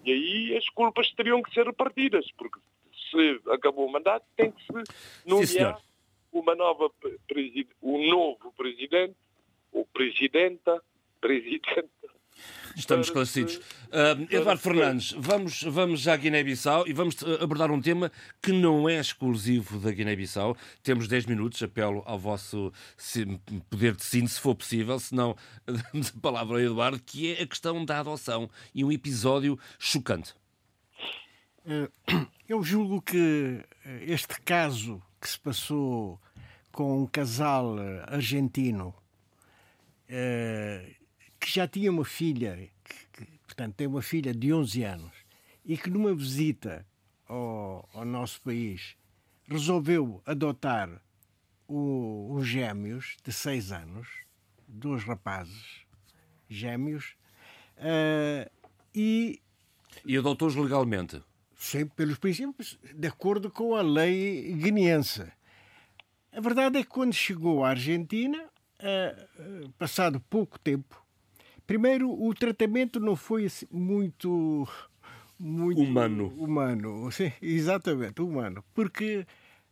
e 0.05 0.13
aí 0.13 0.57
as 0.57 0.69
culpas 0.71 1.11
teriam 1.13 1.43
que 1.43 1.53
ser 1.53 1.67
repartidas, 1.67 2.27
porque 2.37 2.59
se 3.11 3.41
acabou 3.51 3.87
o 3.87 3.93
mandato 3.93 4.25
tem 4.37 4.51
que 4.51 4.61
se 4.63 4.73
Sim, 4.73 4.85
nomear 5.27 5.81
uma 6.33 6.55
nova 6.55 6.91
um 7.83 8.09
novo 8.09 8.53
presidente, 8.57 9.17
ou 9.73 9.87
presidenta, 9.87 10.83
presidenta. 11.21 12.14
Estamos 12.77 13.07
esclarecidos. 13.07 13.55
se- 13.55 13.61
para 13.91 14.11
Eduardo 14.31 14.57
se- 14.61 14.69
Fernandes, 14.69 15.13
vamos, 15.17 15.63
vamos 15.63 16.01
já 16.01 16.15
à 16.15 16.17
Guiné-Bissau 16.17 16.87
e 16.89 16.93
vamos 16.93 17.15
eh, 17.23 17.43
abordar 17.43 17.71
um 17.71 17.81
tema 17.81 18.11
que 18.43 18.53
não 18.53 18.89
é 18.89 18.99
exclusivo 18.99 19.79
da 19.79 19.91
Guiné-Bissau. 19.93 20.57
Temos 20.83 21.07
10 21.07 21.27
minutos, 21.27 21.63
apelo 21.63 22.03
ao 22.05 22.19
vosso 22.19 22.73
poder 23.71 23.95
de 23.95 24.03
síntese, 24.05 24.35
se 24.35 24.41
for 24.41 24.55
possível, 24.57 24.99
senão 24.99 25.37
damos 25.67 26.13
a 26.17 26.21
palavra 26.21 26.57
ao 26.57 26.61
Eduardo, 26.61 27.01
que 27.05 27.33
é 27.35 27.43
a 27.43 27.47
questão 27.47 27.85
da 27.85 28.01
adoção 28.01 28.51
e 28.75 28.85
um 28.85 28.91
episódio 28.91 29.59
chocante. 29.79 30.35
Eh, 31.67 31.89
Eu 32.49 32.63
julgo 32.63 33.01
que 33.01 33.61
eh, 33.87 34.05
este 34.07 34.39
caso 34.43 35.01
que 35.21 35.27
se 35.29 35.39
passou 35.41 36.21
com 36.71 37.03
um 37.03 37.07
casal 37.07 37.77
argentino 38.07 38.95
que 41.45 41.51
já 41.53 41.69
tinha 41.69 41.91
uma 41.91 42.05
filha, 42.07 42.57
que, 42.83 43.25
que, 43.25 43.39
portanto, 43.47 43.75
tem 43.75 43.87
uma 43.87 44.01
filha 44.01 44.33
de 44.33 44.51
11 44.51 44.83
anos, 44.83 45.13
e 45.63 45.77
que 45.77 45.91
numa 45.91 46.15
visita 46.15 46.87
ao, 47.29 47.87
ao 47.93 48.05
nosso 48.05 48.41
país 48.41 48.97
resolveu 49.47 50.23
adotar 50.25 50.89
o- 51.69 52.33
os 52.35 52.47
gêmeos 52.47 53.17
de 53.23 53.31
6 53.31 53.73
anos, 53.73 54.09
dois 54.67 55.05
rapazes 55.05 55.85
gêmeos, 56.49 57.15
eh, 57.77 58.51
e 58.95 59.39
E 60.07 60.17
adotou-os 60.17 60.55
legalmente. 60.57 61.23
sempre 61.57 61.95
pelos 61.95 62.19
princípios, 62.19 62.79
de 62.95 63.07
acordo 63.09 63.51
com 63.51 63.75
a 63.75 63.83
lei 63.83 64.51
guineense. 64.55 65.31
A 66.33 66.41
verdade 66.41 66.79
é 66.79 66.83
que 66.83 66.89
quando 66.89 67.13
chegou 67.13 67.63
à 67.65 67.71
Argentina, 67.71 68.49
eh, 68.79 69.27
passado 69.79 70.19
pouco 70.21 70.59
tempo, 70.59 71.04
primeiro 71.67 72.11
o 72.11 72.35
tratamento 72.35 72.99
não 73.01 73.17
foi 73.17 73.47
assim 73.47 73.67
muito 73.71 74.69
muito 75.39 75.81
Humano. 75.81 76.29
humano, 76.39 77.11
sim, 77.11 77.33
exatamente 77.43 78.23
humano, 78.23 78.65
porque 78.73 79.27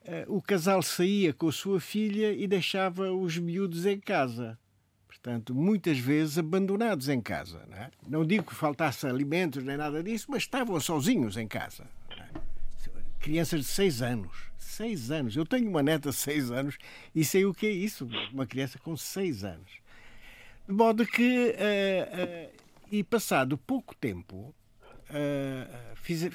eh, 0.04 0.24
o 0.28 0.42
casal 0.42 0.82
saía 0.82 1.32
com 1.32 1.48
a 1.48 1.52
sua 1.52 1.80
filha 1.80 2.32
e 2.32 2.46
deixava 2.48 3.12
os 3.12 3.38
miúdos 3.38 3.86
em 3.86 3.98
casa. 3.98 4.58
Portanto, 5.06 5.54
muitas 5.54 5.98
vezes 5.98 6.36
abandonados 6.36 7.08
em 7.08 7.20
casa. 7.20 7.64
Não, 7.70 7.76
é? 7.76 7.90
não 8.08 8.24
digo 8.26 8.44
que 8.44 8.54
faltasse 8.54 9.06
alimentos 9.06 9.62
nem 9.62 9.76
nada 9.76 10.02
disso, 10.02 10.26
mas 10.28 10.42
estavam 10.42 10.80
sozinhos 10.80 11.36
em 11.36 11.46
casa. 11.46 11.84
é? 12.10 12.26
Crianças 13.20 13.60
de 13.60 13.66
seis 13.66 14.02
anos. 14.02 14.36
Seis 14.58 15.12
anos. 15.12 15.36
Eu 15.36 15.46
tenho 15.46 15.68
uma 15.70 15.82
neta 15.82 16.10
de 16.10 16.16
seis 16.16 16.50
anos 16.50 16.76
e 17.14 17.24
sei 17.24 17.44
o 17.44 17.54
que 17.54 17.66
é 17.66 17.70
isso, 17.70 18.08
uma 18.32 18.46
criança 18.46 18.80
com 18.80 18.96
seis 18.96 19.44
anos. 19.44 19.70
De 20.66 20.72
modo 20.72 21.06
que, 21.06 21.54
eh, 21.58 22.08
eh, 22.12 22.50
e 22.90 23.02
passado 23.02 23.58
pouco 23.58 23.94
tempo, 23.96 24.54
eh, 25.10 25.66
fiz- 25.96 26.30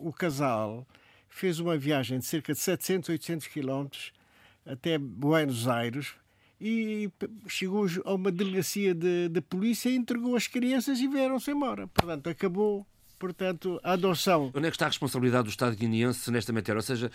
o 0.00 0.12
casal 0.12 0.86
fez 1.28 1.58
uma 1.58 1.76
viagem 1.76 2.18
de 2.18 2.26
cerca 2.26 2.52
de 2.52 2.58
700, 2.58 3.08
800 3.08 3.46
quilómetros 3.46 4.12
até 4.66 4.98
Buenos 4.98 5.66
Aires 5.66 6.14
e 6.60 7.10
chegou 7.48 7.86
a 8.04 8.14
uma 8.14 8.30
delegacia 8.30 8.94
de, 8.94 9.28
de 9.28 9.40
polícia 9.40 9.88
entregou 9.90 10.36
as 10.36 10.46
crianças 10.46 11.00
e 11.00 11.08
vieram-se 11.08 11.50
embora. 11.50 11.86
Portanto, 11.88 12.28
acabou 12.28 12.86
portanto, 13.26 13.78
a 13.84 13.92
adoção. 13.92 14.50
Onde 14.52 14.66
é 14.66 14.70
que 14.70 14.74
está 14.74 14.86
a 14.86 14.88
responsabilidade 14.88 15.44
do 15.44 15.50
Estado 15.50 15.76
guineense 15.76 16.28
nesta 16.32 16.52
matéria? 16.52 16.78
Ou 16.78 16.82
seja, 16.82 17.08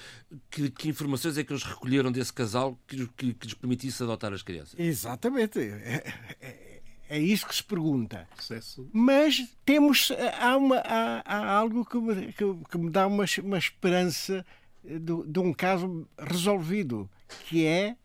que, 0.50 0.70
que 0.72 0.88
informações 0.88 1.38
é 1.38 1.44
que 1.44 1.52
eles 1.52 1.64
recolheram 1.64 2.10
desse 2.14 2.32
casal 2.32 2.80
que, 2.88 3.06
que- 3.10 3.34
que 3.34 3.46
lhes 3.48 3.54
permitisse 3.54 4.02
adotar 4.02 4.32
as 4.32 4.42
crianças? 4.42 4.80
Exatamente. 4.80 5.60
É, 5.60 6.04
é- 6.40 6.82
é 7.10 7.20
isso 7.20 7.46
que 7.46 7.54
se 7.56 7.64
pergunta. 7.64 8.26
Processo 8.36 8.90
Mas 8.94 9.46
temos 9.66 10.12
há, 10.40 10.56
uma, 10.56 10.78
há, 10.78 11.22
há 11.26 11.52
algo 11.58 11.84
que 11.86 11.98
me, 11.98 12.32
que, 12.32 12.44
que 12.72 12.78
me 12.78 12.90
dá 12.90 13.06
uma, 13.06 13.26
uma 13.44 13.58
esperança 13.58 14.46
de, 14.82 15.24
de 15.26 15.40
um 15.40 15.54
caso 15.54 16.08
resolvido, 16.18 17.10
que 17.50 17.66
é 17.66 17.98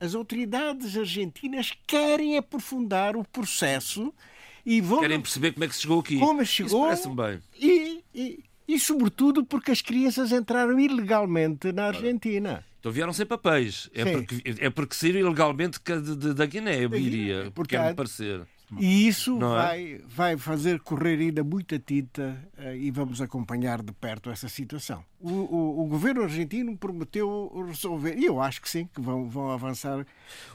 as 0.00 0.14
autoridades 0.14 0.96
argentinas 0.96 1.72
querem 1.86 2.38
aprofundar 2.38 3.16
o 3.16 3.24
processo 3.24 4.14
e 4.76 4.80
vão 4.82 5.00
Querem 5.00 5.20
perceber 5.20 5.52
como 5.52 5.64
é 5.64 5.68
que 5.68 5.74
se 5.74 5.80
chegou 5.82 6.00
aqui? 6.00 6.18
como 6.18 6.42
Isso 6.42 6.52
chegou 6.52 6.82
parece-me 6.84 7.16
bem. 7.16 7.38
e, 7.58 8.04
e, 8.14 8.44
e 8.68 8.78
sobretudo 8.78 9.44
porque 9.44 9.70
as 9.70 9.80
crianças 9.80 10.30
entraram 10.30 10.78
ilegalmente 10.78 11.72
na 11.72 11.86
Argentina. 11.86 12.62
Então 12.78 12.92
vieram 12.92 13.12
sem 13.12 13.24
papéis. 13.26 13.88
É 13.94 14.04
Sim. 14.04 14.12
porque, 14.12 14.42
é 14.60 14.70
porque 14.70 14.94
saíram 14.94 15.20
ilegalmente 15.20 15.80
da 16.36 16.46
Guiné, 16.46 16.84
eu 16.84 16.88
diria. 16.90 17.50
portanto, 17.54 17.68
Quer-me 17.80 17.94
parecer. 17.94 18.42
E 18.78 19.08
isso 19.08 19.36
é? 19.36 19.38
vai, 19.40 20.00
vai 20.06 20.36
fazer 20.36 20.80
correr 20.80 21.18
ainda 21.18 21.42
muita 21.42 21.78
tinta 21.78 22.36
eh, 22.58 22.76
e 22.76 22.90
vamos 22.90 23.20
acompanhar 23.22 23.80
de 23.82 23.92
perto 23.92 24.28
essa 24.28 24.46
situação. 24.48 25.02
O, 25.18 25.30
o- 25.30 25.80
o 25.84 25.86
governo 25.86 26.22
argentino 26.22 26.76
prometeu 26.76 27.50
resolver, 27.66 28.16
e 28.18 28.26
eu 28.26 28.40
acho 28.42 28.60
que 28.60 28.68
sim, 28.68 28.86
que 28.94 29.00
vão, 29.00 29.28
vão 29.28 29.50
avançar. 29.50 30.00
eh, 30.00 30.04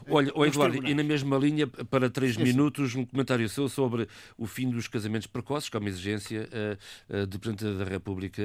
Olha, 0.07 0.31
oh 0.35 0.45
Eduardo, 0.45 0.85
e 0.87 0.93
na 0.93 1.03
mesma 1.03 1.37
linha, 1.37 1.65
para 1.65 2.07
três 2.09 2.37
minutos, 2.37 2.93
um 2.93 3.03
comentário 3.05 3.49
seu 3.49 3.67
sobre 3.67 4.07
o 4.37 4.45
fim 4.45 4.69
dos 4.69 4.87
casamentos 4.87 5.25
precoces, 5.27 5.67
que 5.69 5.75
é 5.75 5.79
uma 5.79 5.89
exigência 5.89 6.47
eh, 6.51 6.77
eh, 7.09 7.25
do 7.25 7.39
Presidente 7.39 7.77
da 7.79 7.83
República. 7.83 8.43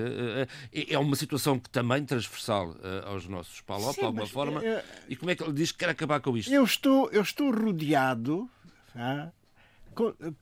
Eh, 0.73 0.87
é 0.95 0.99
uma 0.99 1.15
situação 1.15 1.59
que 1.59 1.69
também 1.69 2.05
transversal 2.05 2.75
aos 3.05 3.29
nossos 3.29 3.61
PALOP, 3.61 3.95
Sim, 3.95 4.01
de 4.01 4.07
alguma 4.07 4.23
mas, 4.23 4.31
forma. 4.31 4.63
E 5.09 5.15
como 5.15 5.31
é 5.31 5.35
que 5.37 5.43
ele 5.43 5.53
diz 5.53 5.73
que 5.73 5.79
quer 5.79 5.91
acabar 5.91 6.21
com 6.21 6.37
isto? 6.39 6.51
Eu 6.53 6.65
estou, 6.65 7.11
eu 7.11 7.21
estou 7.23 7.51
rodeado 7.55 8.49
tá, 8.95 9.31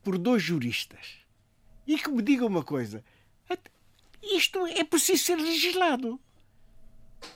por 0.03 0.17
dois 0.17 0.41
juristas 0.41 1.17
e 1.85 1.97
que 1.97 2.09
me 2.09 2.21
digam 2.21 2.47
uma 2.47 2.63
coisa: 2.63 3.03
isto 4.21 4.65
é 4.67 4.83
preciso 4.83 5.23
ser 5.23 5.35
legislado. 5.35 6.19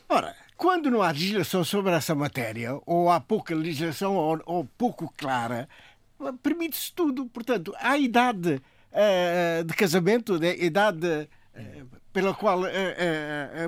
Ora, 0.08 0.36
quando 0.58 0.92
não 0.92 1.02
há 1.02 1.12
legislação 1.12 1.64
sobre 1.64 1.92
essa 1.92 2.14
matéria, 2.14 2.80
ou 2.86 3.10
há 3.10 3.20
pouca 3.20 3.56
legislação 3.56 4.16
ou, 4.16 4.42
ou 4.46 4.66
pouco 4.78 5.12
clara, 5.18 5.68
permite-se 6.44 6.94
tudo. 6.94 7.26
Portanto, 7.28 7.74
há 7.80 7.98
idade 7.98 8.62
uh, 8.92 9.64
de 9.64 9.74
casamento, 9.74 10.38
de, 10.38 10.64
idade 10.64 11.08
uh, 11.08 11.88
pela 12.14 12.34
qual 12.34 12.62
uh, 12.62 12.66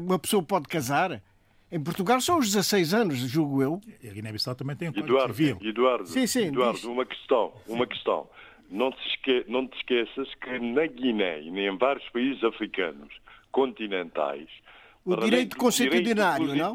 uma 0.02 0.20
pessoa 0.20 0.44
pode 0.44 0.68
casar. 0.68 1.22
Em 1.74 1.84
Portugal 1.84 2.22
são 2.22 2.38
os 2.38 2.52
16 2.52 2.94
anos, 2.94 3.18
julgo 3.18 3.64
eu. 3.64 3.82
E 4.04 4.08
a 4.08 4.14
Guiné-Bissau 4.14 4.54
também 4.54 4.76
tem 4.76 4.90
um 4.90 4.92
Eduardo, 4.96 5.34
civil. 5.34 5.58
Eduardo, 5.60 6.06
sim, 6.06 6.28
sim, 6.28 6.50
Eduardo 6.50 6.78
diz. 6.78 6.84
uma 6.84 7.04
questão, 7.04 7.52
uma 7.68 7.88
questão. 7.88 8.30
Não 8.70 8.92
te, 8.92 9.08
esque... 9.08 9.44
não 9.48 9.68
te 9.68 9.76
esqueças 9.78 10.32
que 10.36 10.60
na 10.60 10.86
Guiné 10.86 11.42
e 11.42 11.50
em 11.50 11.76
vários 11.76 12.08
países 12.10 12.44
africanos 12.44 13.12
continentais 13.52 14.48
o 15.06 15.16
direito 15.18 15.58
consuetudinário, 15.58 16.56
não? 16.56 16.74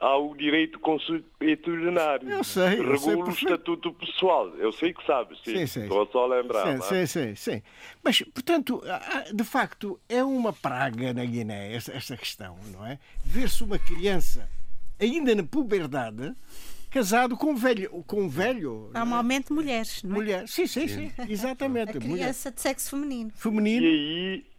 Há 0.00 0.16
o 0.16 0.34
direito 0.34 0.78
consuetudinário. 0.78 2.30
Eu 2.30 2.44
sei. 2.44 2.78
Eu 2.78 2.92
Regula 2.92 3.26
o 3.26 3.30
estatuto 3.30 3.92
pessoal. 3.94 4.48
Eu 4.56 4.72
sei 4.72 4.94
que 4.94 5.04
sabes, 5.04 5.38
sim. 5.44 5.56
sim, 5.56 5.66
sim. 5.66 5.82
Estou 5.82 6.08
só 6.10 6.24
a 6.24 6.36
lembrar. 6.36 6.80
Sim, 6.80 6.94
é? 6.94 7.06
sim, 7.06 7.06
sim, 7.06 7.34
sim. 7.34 7.62
Mas, 8.02 8.22
portanto, 8.22 8.82
de 9.34 9.44
facto, 9.44 10.00
é 10.08 10.22
uma 10.24 10.52
praga 10.52 11.12
na 11.12 11.24
Guiné 11.24 11.74
esta 11.74 12.16
questão, 12.16 12.56
não 12.72 12.86
é? 12.86 12.98
Ver-se 13.24 13.62
uma 13.62 13.78
criança 13.78 14.48
ainda 14.98 15.34
na 15.34 15.42
puberdade 15.42 16.34
casado 16.90 17.36
com 17.36 17.50
um 17.50 17.56
velho. 17.56 17.90
Com 18.06 18.22
um 18.22 18.28
velho 18.28 18.90
Normalmente 18.94 19.52
é? 19.52 19.54
mulheres, 19.54 20.02
não 20.02 20.16
é? 20.16 20.18
Mulher. 20.18 20.48
Sim, 20.48 20.66
sim, 20.66 20.88
sim. 20.88 21.12
Exatamente. 21.28 21.98
A 21.98 22.00
criança 22.00 22.50
de 22.50 22.60
sexo 22.60 22.90
feminino. 22.90 23.30
Feminino. 23.34 23.84
E 23.84 23.88
aí 23.88 24.57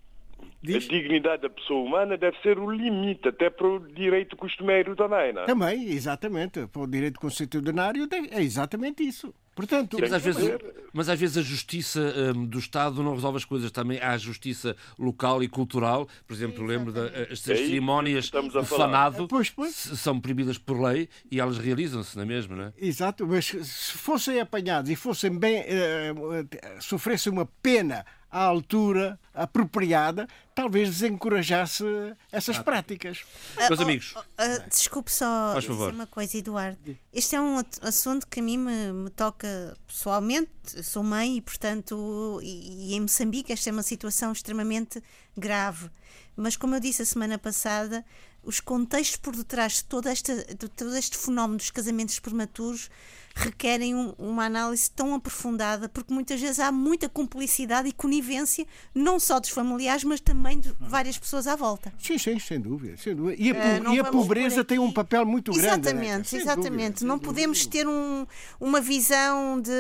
Diz? 0.61 0.85
a 0.85 0.89
dignidade 0.89 1.41
da 1.41 1.49
pessoa 1.49 1.85
humana 1.85 2.17
deve 2.17 2.37
ser 2.41 2.59
o 2.59 2.69
limite, 2.69 3.29
até 3.29 3.49
para 3.49 3.65
o 3.67 3.79
direito 3.79 4.35
costumeiro 4.35 4.95
também, 4.95 5.31
não 5.31 5.43
é? 5.43 5.45
Também, 5.45 5.89
exatamente. 5.89 6.67
Para 6.67 6.81
o 6.81 6.87
direito 6.87 7.19
constitucionário 7.19 8.07
é 8.31 8.41
exatamente 8.41 9.01
isso. 9.01 9.33
Portanto, 9.55 9.97
mas, 9.99 10.13
às 10.13 10.23
vezes, 10.23 10.57
mas 10.93 11.09
às 11.09 11.19
vezes 11.19 11.37
a 11.37 11.41
justiça 11.41 12.13
um, 12.33 12.45
do 12.45 12.59
Estado 12.59 13.03
não 13.03 13.13
resolve 13.13 13.37
as 13.37 13.45
coisas 13.45 13.71
também. 13.71 13.99
Há 13.99 14.11
a 14.11 14.17
justiça 14.17 14.75
local 14.97 15.43
e 15.43 15.49
cultural. 15.49 16.07
Por 16.25 16.33
exemplo, 16.33 16.65
lembro 16.65 16.93
das 16.93 17.11
é 17.13 17.35
cerimónias 17.35 18.29
do 18.29 18.63
fanado 18.63 19.27
pois, 19.27 19.49
pois. 19.49 19.75
são 19.75 20.19
proibidas 20.19 20.57
por 20.57 20.79
lei 20.79 21.09
e 21.29 21.41
elas 21.41 21.57
realizam-se, 21.57 22.15
não 22.15 22.23
é 22.23 22.25
mesmo? 22.25 22.55
Não 22.55 22.65
é? 22.65 22.73
Exato, 22.77 23.27
mas 23.27 23.47
se 23.47 23.97
fossem 23.97 24.39
apanhados 24.39 24.89
e 24.89 24.95
fossem 24.95 25.37
bem. 25.37 25.61
Uh, 25.61 26.81
sofressem 26.81 27.31
uma 27.31 27.45
pena 27.61 28.05
à 28.31 28.43
altura 28.43 29.19
apropriada, 29.33 30.27
talvez 30.53 30.89
desencorajasse 30.89 31.83
essas 32.31 32.59
práticas. 32.59 33.23
Meus 33.57 33.79
amigos. 33.79 34.13
Uh, 34.13 34.19
uh, 34.19 34.69
desculpe 34.69 35.11
só 35.11 35.57
dizer 35.59 35.73
uma 35.73 36.07
coisa, 36.07 36.37
Eduardo. 36.37 36.97
Este 37.13 37.35
é 37.35 37.41
um 37.41 37.61
assunto 37.81 38.27
que 38.27 38.39
a 38.39 38.43
mim 38.43 38.57
me, 38.57 38.91
me 38.91 39.09
toca 39.09 39.75
pessoalmente. 39.87 40.51
Sou 40.83 41.03
mãe 41.03 41.37
e, 41.37 41.41
portanto, 41.41 42.39
e, 42.43 42.91
e 42.91 42.95
em 42.95 43.01
Moçambique 43.01 43.51
esta 43.51 43.69
é 43.69 43.73
uma 43.73 43.83
situação 43.83 44.31
extremamente 44.31 45.01
grave. 45.37 45.89
Mas, 46.35 46.55
como 46.55 46.75
eu 46.75 46.79
disse 46.79 47.01
a 47.01 47.05
semana 47.05 47.37
passada, 47.37 48.05
os 48.49 48.59
contextos 48.59 49.17
por 49.17 49.35
detrás 49.35 49.73
de 49.75 49.83
todo, 49.83 50.07
esta, 50.07 50.35
de 50.43 50.67
todo 50.67 50.95
este 50.95 51.15
fenómeno 51.15 51.57
dos 51.57 51.69
casamentos 51.69 52.19
prematuros 52.19 52.89
requerem 53.35 53.95
um, 53.95 54.13
uma 54.17 54.45
análise 54.45 54.89
tão 54.91 55.13
aprofundada, 55.13 55.87
porque 55.87 56.13
muitas 56.13 56.41
vezes 56.41 56.59
há 56.59 56.71
muita 56.71 57.07
cumplicidade 57.07 57.87
e 57.87 57.91
conivência, 57.91 58.65
não 58.93 59.19
só 59.19 59.39
dos 59.39 59.49
familiares, 59.49 60.03
mas 60.03 60.19
também 60.19 60.59
de 60.59 60.73
várias 60.79 61.17
pessoas 61.17 61.47
à 61.47 61.55
volta. 61.55 61.93
Sim, 61.97 62.17
sim, 62.17 62.37
sem 62.39 62.59
dúvida. 62.59 62.97
Sem 62.97 63.15
dúvida. 63.15 63.41
E, 63.41 63.51
a, 63.51 63.89
uh, 63.89 63.93
e 63.93 63.99
a 63.99 64.03
pobreza 64.03 64.63
tem 64.63 64.79
um 64.79 64.91
papel 64.91 65.25
muito 65.25 65.51
exatamente, 65.51 65.81
grande. 65.81 65.99
Exatamente, 65.99 66.35
né? 66.35 66.41
exatamente. 66.41 66.93
Dúvida, 66.95 67.07
não 67.07 67.19
podemos 67.19 67.65
ter 67.65 67.87
um, 67.87 68.25
uma 68.59 68.81
visão 68.81 69.61
de, 69.61 69.71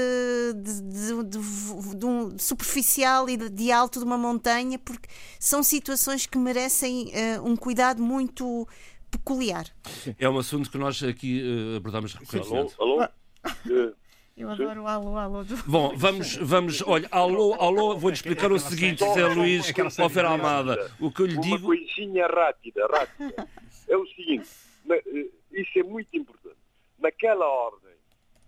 de, 0.55 0.81
de, 0.81 1.97
de 1.97 2.05
um 2.05 2.37
superficial 2.37 3.29
e 3.29 3.35
de, 3.35 3.71
alto 3.71 3.99
de 3.99 4.05
uma 4.05 4.17
montanha, 4.17 4.79
porque 4.79 5.09
são 5.39 5.61
situações 5.61 6.25
que 6.25 6.37
merecem 6.37 7.11
uh, 7.37 7.43
um 7.43 7.55
cuidado 7.55 8.01
muito 8.01 8.58
peculiar. 9.09 9.65
É 10.17 10.29
um 10.29 10.37
assunto 10.37 10.69
que 10.69 10.77
nós 10.77 11.01
aqui 11.03 11.41
uh, 11.41 11.77
abordamos 11.77 12.13
recorrentemente. 12.13 12.75
Alô? 12.79 13.01
alô? 13.01 13.09
Eu 14.39 14.49
adoro 14.49 14.83
o 14.83 14.87
alô, 14.87 15.17
alô. 15.17 15.43
Do... 15.43 15.57
Bom, 15.67 15.91
vamos, 15.97 16.37
vamos, 16.37 16.81
olha, 16.87 17.09
alô, 17.11 17.55
alô, 17.55 17.97
vou-lhe 17.97 18.15
explicar 18.15 18.49
o 18.49 18.57
seguinte, 18.57 19.03
Zé 19.13 19.27
Luís 19.27 19.73
Alfer 19.99 20.25
Almada. 20.25 20.89
O 20.97 21.11
que 21.11 21.23
eu 21.23 21.25
lhe 21.25 21.35
Uma 21.35 21.41
digo. 21.41 21.65
coisinha 21.65 22.25
rápida, 22.25 22.87
rápida. 22.87 23.47
É 23.89 23.97
o 23.97 24.05
seguinte, 24.07 24.47
isso 25.51 25.79
é 25.79 25.83
muito 25.83 26.15
importante. 26.15 26.55
Naquela 26.99 27.45
ordem 27.45 27.93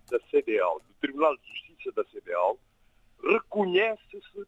da 0.10 0.18
CDL, 0.30 0.80
do 0.88 0.94
Tribunal 1.02 1.36
de 1.36 1.44
Justiça 1.50 1.92
da 1.92 2.06
CDL, 2.06 2.58
reconhece-se 3.22 4.48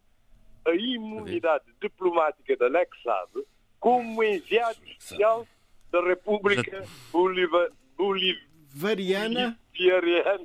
a 0.65 0.71
imunidade 0.71 1.65
diplomática 1.81 2.55
da 2.55 2.67
anexado 2.67 3.45
como 3.83 4.23
enviado 4.23 4.77
especial 4.87 5.45
da 5.91 6.01
República 6.01 6.85
Bolivar, 7.11 7.67
Bolivariana 7.97 9.59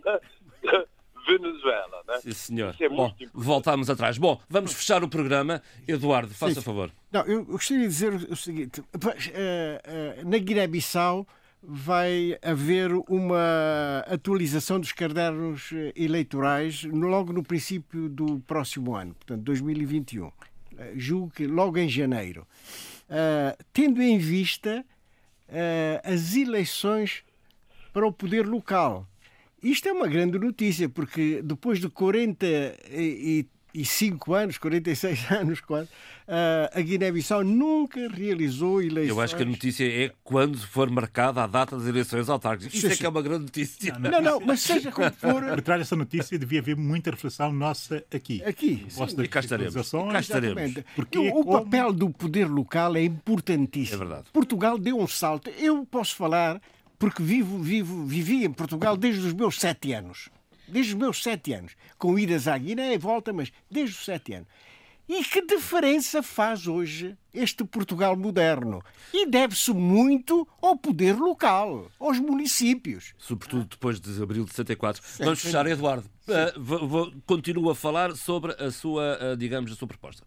da 0.03 0.21
Venezuela. 1.25 2.03
Né? 2.09 2.19
Sim, 2.21 2.33
senhor. 2.33 2.75
É 2.81 2.89
Bom, 2.89 3.15
voltamos 3.33 3.89
atrás. 3.89 4.19
Bom, 4.19 4.41
vamos 4.49 4.73
fechar 4.73 5.05
o 5.05 5.09
programa. 5.09 5.63
Eduardo, 5.87 6.35
faça 6.35 6.55
Sim. 6.57 6.63
favor. 6.63 6.91
Não, 7.13 7.25
eu 7.27 7.45
gostaria 7.45 7.85
de 7.85 7.89
dizer 7.89 8.13
o 8.13 8.35
seguinte: 8.35 8.83
eh, 9.33 9.83
eh, 9.85 10.23
na 10.25 10.39
Guiné-Bissau 10.39 11.25
vai 11.63 12.37
haver 12.43 12.91
uma 13.09 14.05
atualização 14.09 14.81
dos 14.81 14.91
cadernos 14.91 15.71
eh, 15.73 15.93
eleitorais 15.95 16.83
logo 16.83 17.33
no 17.33 17.45
princípio 17.45 18.09
do 18.09 18.41
próximo 18.41 18.97
ano, 18.97 19.15
portanto 19.15 19.43
2021. 19.43 20.33
Eh, 20.77 20.93
Julgo 20.97 21.31
que 21.31 21.47
logo 21.47 21.79
em 21.79 21.89
janeiro. 21.89 22.45
Eh, 23.09 23.57
tendo 23.73 24.03
em 24.03 24.19
vista 24.19 24.85
eh, 25.49 26.01
as 26.05 26.37
eleições 26.37 27.25
para 27.93 28.07
o 28.07 28.13
poder 28.13 28.47
local. 28.47 29.09
Isto 29.63 29.89
é 29.89 29.93
uma 29.93 30.07
grande 30.07 30.39
notícia, 30.39 30.89
porque 30.89 31.41
depois 31.43 31.81
de 31.81 31.89
45 33.73 34.35
anos, 34.35 34.59
46 34.59 35.31
anos 35.31 35.61
quase, 35.61 35.89
eh, 36.27 36.71
a 36.75 36.81
Guiné-Bissau 36.81 37.45
nunca 37.45 38.09
realizou 38.09 38.81
eleições. 38.83 39.09
Eu 39.09 39.21
acho 39.21 39.37
que 39.37 39.43
a 39.43 39.47
notícia 39.47 39.85
é 39.85 40.11
quando 40.25 40.59
for 40.59 40.91
marcada 40.91 41.43
a 41.43 41.47
data 41.47 41.77
das 41.77 41.87
eleições 41.87 42.29
autárquicas. 42.29 42.73
Isso 42.75 42.87
Sim, 42.89 42.93
é 42.93 42.97
que 42.97 43.07
é 43.07 43.09
uma 43.09 43.23
grande 43.23 43.45
notícia. 43.45 43.99
Não, 43.99 44.21
não, 44.21 44.41
mas 44.41 44.61
seja 44.63 44.91
como 44.91 45.11
for, 45.13 45.45
Por 45.45 45.61
trás 45.63 45.81
dessa 45.81 45.97
notícia 45.97 46.39
devia 46.39 46.61
haver 46.61 46.77
muita 46.77 47.11
reflexão 47.11 47.53
nossa 47.53 48.03
aqui. 48.13 48.43
aqui. 48.45 48.87
Sim, 48.89 49.05
E 49.23 49.29
cá 49.29 49.41
estaremos. 49.41 49.75
E 49.75 50.13
cá 50.13 50.21
estaremos. 50.21 50.75
Porque 50.97 51.19
o, 51.19 51.29
o 51.41 51.45
como- 51.45 51.65
papel 51.65 51.93
do 51.93 52.11
poder 52.11 52.47
local 52.49 52.97
é 52.97 53.03
importantíssimo. 53.05 53.97
É 54.03 54.07
verdade. 54.07 54.25
Portugal 54.33 54.79
deu 54.79 54.99
um 54.99 55.07
salto. 55.07 55.51
Eu 55.59 55.85
posso 55.87 56.17
falar 56.17 56.61
porque 56.99 57.23
vivo, 57.23 57.59
vivo, 57.63 58.05
vivi 58.05 58.45
em 58.45 58.51
Portugal 58.53 58.97
desde 58.97 59.27
os 59.27 59.33
meus 59.33 59.57
sete 59.61 59.93
anos. 59.93 60.29
Desde 60.69 60.93
os 60.93 60.99
meus 60.99 61.23
sete 61.23 61.53
anos. 61.53 61.73
Com 61.99 62.19
idas 62.19 62.47
à 62.49 62.57
Guiné 62.59 62.95
e 62.95 62.99
volta, 62.99 63.33
mas 63.33 63.51
desde 63.71 63.97
os 63.97 64.05
sete 64.05 64.35
anos. 64.35 64.49
E 65.09 65.25
que 65.25 65.41
diferença 65.41 66.23
faz 66.23 66.67
hoje 66.67 67.17
este 67.33 67.65
Portugal 67.65 68.15
moderno? 68.15 68.83
E 69.15 69.25
deve-se 69.27 69.73
muito 69.73 70.47
ao 70.61 70.77
poder 70.77 71.17
local, 71.17 71.91
aos 71.99 72.19
municípios. 72.19 73.15
Sobretudo 73.17 73.65
depois 73.65 73.99
de 73.99 74.23
abril 74.23 74.45
de 74.45 74.51
64. 74.51 75.03
Vamos 75.21 75.41
fechar, 75.41 75.67
Eduardo. 75.67 76.11
Vou- 76.59 76.87
vou- 76.87 77.13
continua 77.25 77.73
a 77.73 77.75
falar 77.75 78.15
sobre 78.17 78.53
a 78.63 78.71
sua, 78.71 79.19
ah, 79.33 79.35
digamos, 79.35 79.73
a 79.73 79.77
sua 79.77 79.89
proposta. 79.89 80.27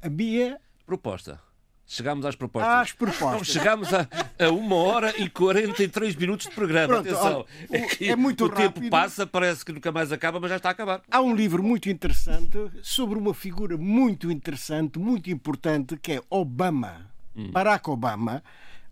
A 0.00 0.08
minha 0.08 0.58
Proposta. 0.86 1.40
Chegámos 1.86 2.26
às 2.26 2.34
propostas. 2.34 2.72
às 2.74 2.92
propostas. 2.92 3.46
Chegámos 3.46 3.88
a, 3.94 4.08
a 4.38 4.50
uma 4.50 4.74
hora 4.74 5.14
e 5.20 5.30
43 5.30 6.16
minutos 6.16 6.46
de 6.48 6.52
programa. 6.54 6.88
Pronto, 6.88 7.08
Atenção. 7.08 7.46
olha, 7.70 7.84
o- 7.84 7.88
que 7.88 8.08
é 8.08 8.16
muito 8.16 8.44
o 8.44 8.48
tempo 8.48 8.74
rápido. 8.80 8.90
passa, 8.90 9.24
parece 9.26 9.64
que 9.64 9.72
nunca 9.72 9.92
mais 9.92 10.10
acaba, 10.10 10.40
mas 10.40 10.50
já 10.50 10.56
está 10.56 10.70
a 10.70 10.72
acabar. 10.72 11.00
Há 11.08 11.20
um 11.20 11.34
livro 11.34 11.62
muito 11.62 11.88
interessante 11.88 12.58
sobre 12.82 13.16
uma 13.18 13.32
figura 13.32 13.76
muito 13.76 14.32
interessante, 14.32 14.98
muito 14.98 15.30
importante, 15.30 15.96
que 15.96 16.12
é 16.14 16.20
Obama, 16.28 17.08
Barack 17.52 17.88
Obama. 17.88 18.42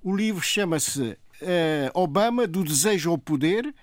O 0.01 0.15
livro 0.15 0.41
chama-se 0.43 1.19
eh, 1.43 1.91
Obama, 1.95 2.47
do 2.47 2.63
Desejo 2.63 3.11
ao 3.11 3.19
Poder. 3.19 3.75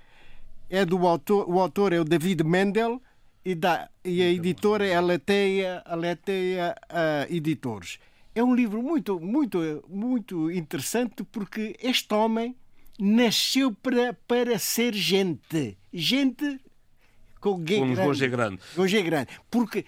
É 0.70 0.86
do 0.86 1.06
autor, 1.06 1.50
o 1.50 1.60
autor 1.60 1.92
é 1.92 2.00
o 2.00 2.06
David 2.06 2.46
Mendel 2.46 3.02
e, 3.44 3.54
da, 3.56 3.90
e 4.06 4.22
a 4.22 4.30
editora 4.30 4.88
é 4.88 4.96
a 4.96 5.02
Leteia, 5.02 5.82
a 5.86 5.96
Leteia 5.96 6.76
ah, 6.90 7.26
Editores. 7.30 8.00
É 8.34 8.44
um 8.44 8.56
livro 8.56 8.82
muito, 8.82 9.20
muito, 9.20 9.84
muito 9.90 10.50
interessante 10.52 11.24
porque 11.24 11.76
este 11.82 12.14
homem 12.14 12.56
nasceu 12.98 13.74
para, 13.74 14.14
para 14.14 14.58
ser 14.58 14.94
gente. 14.94 15.78
Gente 15.92 16.60
com 17.42 17.66
G 17.66 17.80
Com 17.80 17.94
grande. 17.94 18.20
G 18.20 18.28
grande. 18.30 18.60
Com 18.76 18.88
G 18.88 19.02
grande. 19.02 19.28
Porque 19.50 19.86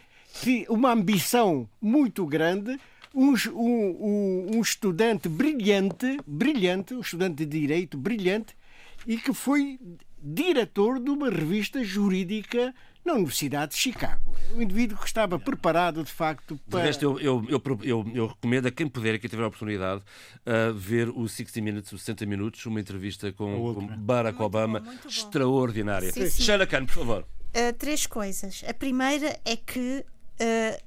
uma 0.68 0.92
ambição 0.92 1.70
muito 1.80 2.26
grande, 2.26 2.78
um, 3.14 3.34
um, 3.54 4.58
um 4.58 4.62
estudante 4.62 5.30
brilhante, 5.30 6.20
brilhante, 6.26 6.96
um 6.96 7.00
estudante 7.00 7.46
de 7.46 7.60
direito 7.60 7.98
brilhante, 7.98 8.58
e 9.06 9.18
que 9.18 9.34
foi 9.34 9.80
diretor 10.22 11.00
de 11.00 11.10
uma 11.10 11.30
revista 11.30 11.84
jurídica 11.84 12.74
na 13.04 13.14
Universidade 13.14 13.74
de 13.74 13.78
Chicago. 13.78 14.22
Um 14.56 14.62
indivíduo 14.62 14.98
que 14.98 15.06
estava 15.06 15.38
preparado, 15.38 16.04
de 16.04 16.12
facto, 16.12 16.60
para. 16.70 16.80
De 16.80 16.86
resto, 16.88 17.04
eu, 17.04 17.20
eu, 17.20 17.46
eu, 17.50 17.80
eu, 17.82 18.12
eu 18.14 18.28
recomendo 18.28 18.68
a 18.68 18.72
quem 18.72 18.88
puder, 18.88 19.20
quem 19.20 19.30
tiver 19.30 19.44
a 19.44 19.48
oportunidade, 19.48 20.02
uh, 20.02 20.74
ver 20.74 21.10
o 21.10 21.28
60 21.28 21.62
Minutes, 21.62 21.92
os 21.92 22.02
60 22.02 22.26
Minutos, 22.26 22.66
uma 22.66 22.80
entrevista 22.80 23.32
com, 23.34 23.74
com 23.74 23.88
Barack 23.98 24.38
Muito 24.38 24.46
Obama, 24.46 24.80
bom, 24.80 24.92
bom. 24.92 25.08
extraordinária. 25.08 26.12
Sim, 26.12 26.30
sim. 26.30 26.44
Sheila 26.44 26.66
Khan, 26.66 26.86
por 26.86 26.94
favor. 26.94 27.28
Uh, 27.50 27.74
três 27.78 28.06
coisas. 28.06 28.64
A 28.68 28.74
primeira 28.74 29.40
é 29.46 29.56
que 29.56 30.06
uh, 30.40 30.84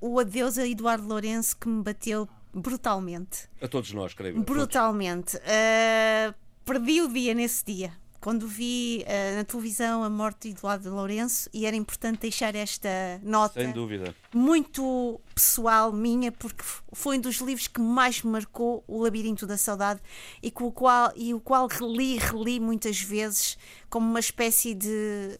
o 0.00 0.18
adeus 0.18 0.58
a 0.58 0.66
Eduardo 0.66 1.06
Lourenço 1.06 1.56
que 1.56 1.68
me 1.68 1.82
bateu 1.82 2.28
brutalmente. 2.52 3.48
A 3.60 3.68
todos 3.68 3.92
nós, 3.92 4.14
creio. 4.14 4.36
eu. 4.36 4.42
Brutalmente. 4.42 5.36
Uh, 5.36 6.34
perdi 6.64 7.00
o 7.02 7.08
dia 7.08 7.34
nesse 7.34 7.64
dia. 7.64 7.92
Quando 8.20 8.48
vi 8.48 9.04
uh, 9.06 9.36
na 9.36 9.44
televisão 9.44 10.02
a 10.02 10.10
morte 10.10 10.48
de 10.50 10.56
Eduardo 10.58 10.90
Lourenço 10.92 11.48
e 11.52 11.64
era 11.64 11.76
importante 11.76 12.18
deixar 12.22 12.54
esta 12.56 12.88
nota 13.22 13.60
Sem 13.62 13.70
dúvida. 13.72 14.12
muito 14.34 15.20
pessoal 15.34 15.92
minha, 15.92 16.32
porque 16.32 16.64
foi 16.92 17.18
um 17.18 17.20
dos 17.20 17.36
livros 17.36 17.68
que 17.68 17.80
mais 17.80 18.22
me 18.22 18.30
marcou, 18.32 18.82
O 18.88 19.02
Labirinto 19.02 19.46
da 19.46 19.56
Saudade, 19.56 20.00
e, 20.42 20.50
com 20.50 20.64
o 20.64 20.72
qual, 20.72 21.12
e 21.14 21.32
o 21.32 21.38
qual 21.40 21.68
reli 21.68 22.16
reli 22.18 22.58
muitas 22.58 23.00
vezes 23.00 23.56
como 23.88 24.08
uma 24.08 24.20
espécie 24.20 24.74
de, 24.74 25.38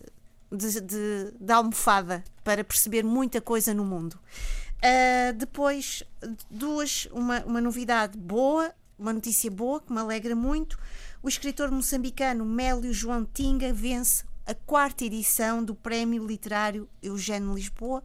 de, 0.52 0.80
de- 0.80 1.32
de 1.38 1.52
almofada 1.52 2.22
para 2.44 2.62
perceber 2.62 3.02
muita 3.04 3.40
coisa 3.40 3.74
no 3.74 3.84
mundo. 3.84 4.16
Ah, 4.80 5.32
depois, 5.32 6.04
duas, 6.48 7.08
uma, 7.10 7.40
uma 7.44 7.60
novidade 7.60 8.16
boa, 8.16 8.72
uma 8.96 9.12
notícia 9.12 9.50
boa 9.50 9.80
que 9.80 9.92
me 9.92 9.98
alegra 9.98 10.36
muito. 10.36 10.78
O 11.22 11.28
escritor 11.28 11.70
moçambicano 11.70 12.44
Mélio 12.44 12.92
João 12.92 13.24
Tinga 13.24 13.72
vence 13.72 14.24
a 14.46 14.54
quarta 14.54 15.04
edição 15.04 15.64
do 15.64 15.74
Prémio 15.74 16.24
Literário 16.24 16.88
Eugênio 17.02 17.54
Lisboa, 17.54 18.04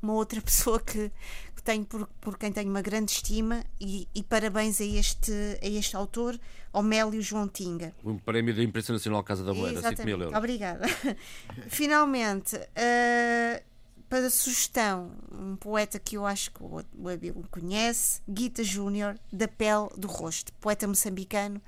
uma 0.00 0.14
outra 0.14 0.40
pessoa 0.42 0.80
que, 0.80 1.12
que 1.54 1.62
tenho 1.62 1.84
por, 1.84 2.08
por 2.20 2.38
quem 2.38 2.50
tenho 2.50 2.70
uma 2.70 2.80
grande 2.80 3.12
estima 3.12 3.62
e, 3.78 4.08
e 4.14 4.22
parabéns 4.22 4.80
a 4.80 4.84
este, 4.84 5.32
a 5.62 5.66
este 5.66 5.94
autor, 5.94 6.40
ao 6.72 6.82
Mélio 6.82 7.20
João 7.20 7.46
Tinga. 7.46 7.94
Um 8.02 8.16
prémio 8.16 8.54
da 8.56 8.62
Imprensa 8.62 8.94
Nacional 8.94 9.22
Casa 9.22 9.44
da 9.44 9.52
Moeda, 9.52 9.82
5 9.82 9.82
mil 9.82 9.88
Exatamente. 9.92 10.22
euros. 10.22 10.38
Obrigada. 10.38 10.86
Finalmente, 11.68 12.58
eh, 12.74 13.62
para 14.08 14.30
sugestão, 14.30 15.10
um 15.30 15.54
poeta 15.54 15.98
que 15.98 16.16
eu 16.16 16.24
acho 16.24 16.50
que 16.50 16.62
o 16.62 16.82
o 16.98 17.08
Abel 17.08 17.44
conhece, 17.50 18.22
Guita 18.28 18.64
Júnior, 18.64 19.18
da 19.30 19.46
Pele 19.46 19.88
do 19.98 20.08
Rosto, 20.08 20.50
poeta 20.54 20.88
moçambicano. 20.88 21.60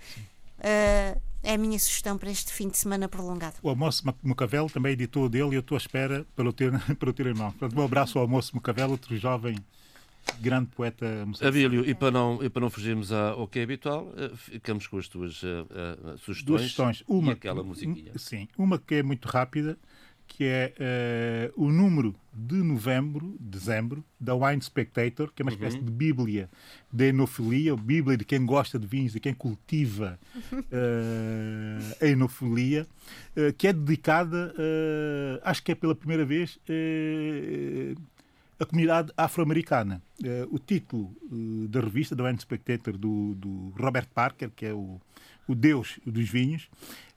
Eh, 0.61 1.19
é 1.43 1.55
a 1.55 1.59
minha 1.59 1.79
sugestão 1.79 2.19
para 2.19 2.31
este 2.31 2.53
fim 2.53 2.69
de 2.69 2.77
semana 2.77 3.09
prolongado. 3.09 3.55
O 3.63 3.69
Almoço 3.69 4.03
Macavelo 4.23 4.69
também 4.69 4.93
editor 4.93 5.29
dele 5.29 5.51
e 5.51 5.55
eu 5.55 5.61
estou 5.61 5.77
à 5.77 5.79
espera 5.79 6.27
para 6.35 6.49
o 6.49 6.53
ter, 6.53 6.73
para 6.99 7.11
o 7.11 7.13
ter 7.13 7.27
em 7.27 7.35
mão. 7.35 7.53
Portanto, 7.53 7.79
um 7.81 7.85
abraço 7.85 8.19
ao 8.19 8.23
Almoço 8.25 8.55
Macavelo, 8.57 8.93
outro 8.93 9.17
jovem 9.17 9.57
grande 10.41 10.67
poeta 10.75 11.05
moçambicano. 11.25 11.49
Abílio, 11.49 11.89
e 11.89 11.95
para 11.95 12.11
não, 12.11 12.43
e 12.43 12.51
para 12.51 12.61
não 12.63 12.69
fugirmos 12.71 13.13
a- 13.13 13.31
ao 13.31 13.47
que 13.47 13.61
é 13.61 13.63
habitual, 13.63 14.13
eh, 14.17 14.31
ficamos 14.35 14.87
com 14.89 14.99
as 14.99 15.07
tuas 15.07 15.41
eh, 15.45 15.47
eh, 15.71 16.17
sugestões. 16.19 16.43
duas 16.45 16.63
questões. 16.63 17.05
Uma, 17.07 17.31
e 17.31 17.33
aquela 17.35 17.63
musiquinha. 17.63 18.11
Sim, 18.17 18.49
uma 18.59 18.77
que 18.77 18.97
é 18.97 19.03
muito 19.05 19.27
rápida, 19.29 19.79
que 20.27 20.45
é 20.45 20.75
eh, 20.79 21.53
o 21.57 21.71
número 21.71 22.15
de 22.33 22.57
novembro, 22.57 23.37
dezembro, 23.41 24.05
da 24.21 24.35
Wine 24.35 24.61
Spectator, 24.61 25.33
que 25.35 25.41
é 25.41 25.45
uma 25.45 25.51
Uhum. 25.53 25.57
espécie 25.57 25.79
de 25.83 25.91
bíblia 25.91 26.51
da 26.93 27.07
enofilia, 27.07 27.73
ou 27.73 27.79
bíblia 27.79 28.17
de 28.17 28.25
quem 28.25 28.45
gosta 28.45 28.79
de 28.79 28.87
vinhos, 28.87 29.13
de 29.13 29.21
quem 29.21 29.33
cultiva 29.33 30.19
eh, 30.71 31.97
a 32.03 32.07
enofilia, 32.07 32.87
eh, 33.35 33.53
que 33.57 33.69
é 33.69 33.73
dedicada, 33.73 34.55
acho 35.43 35.63
que 35.63 35.73
é 35.73 35.75
pela 35.75 35.95
primeira 35.95 36.25
vez, 36.25 36.59
a 38.59 38.65
comunidade 38.65 39.13
afro-americana. 39.17 40.03
O 40.51 40.59
título 40.59 41.15
da 41.69 41.81
revista, 41.81 42.17
da 42.17 42.25
Wine 42.25 42.39
Spectator, 42.41 42.97
do, 42.97 43.35
do 43.35 43.73
Robert 43.79 44.09
Parker, 44.15 44.51
que 44.55 44.65
é 44.67 44.73
o, 44.73 45.01
o 45.47 45.55
deus 45.55 45.99
dos 46.07 46.29
vinhos, 46.29 46.69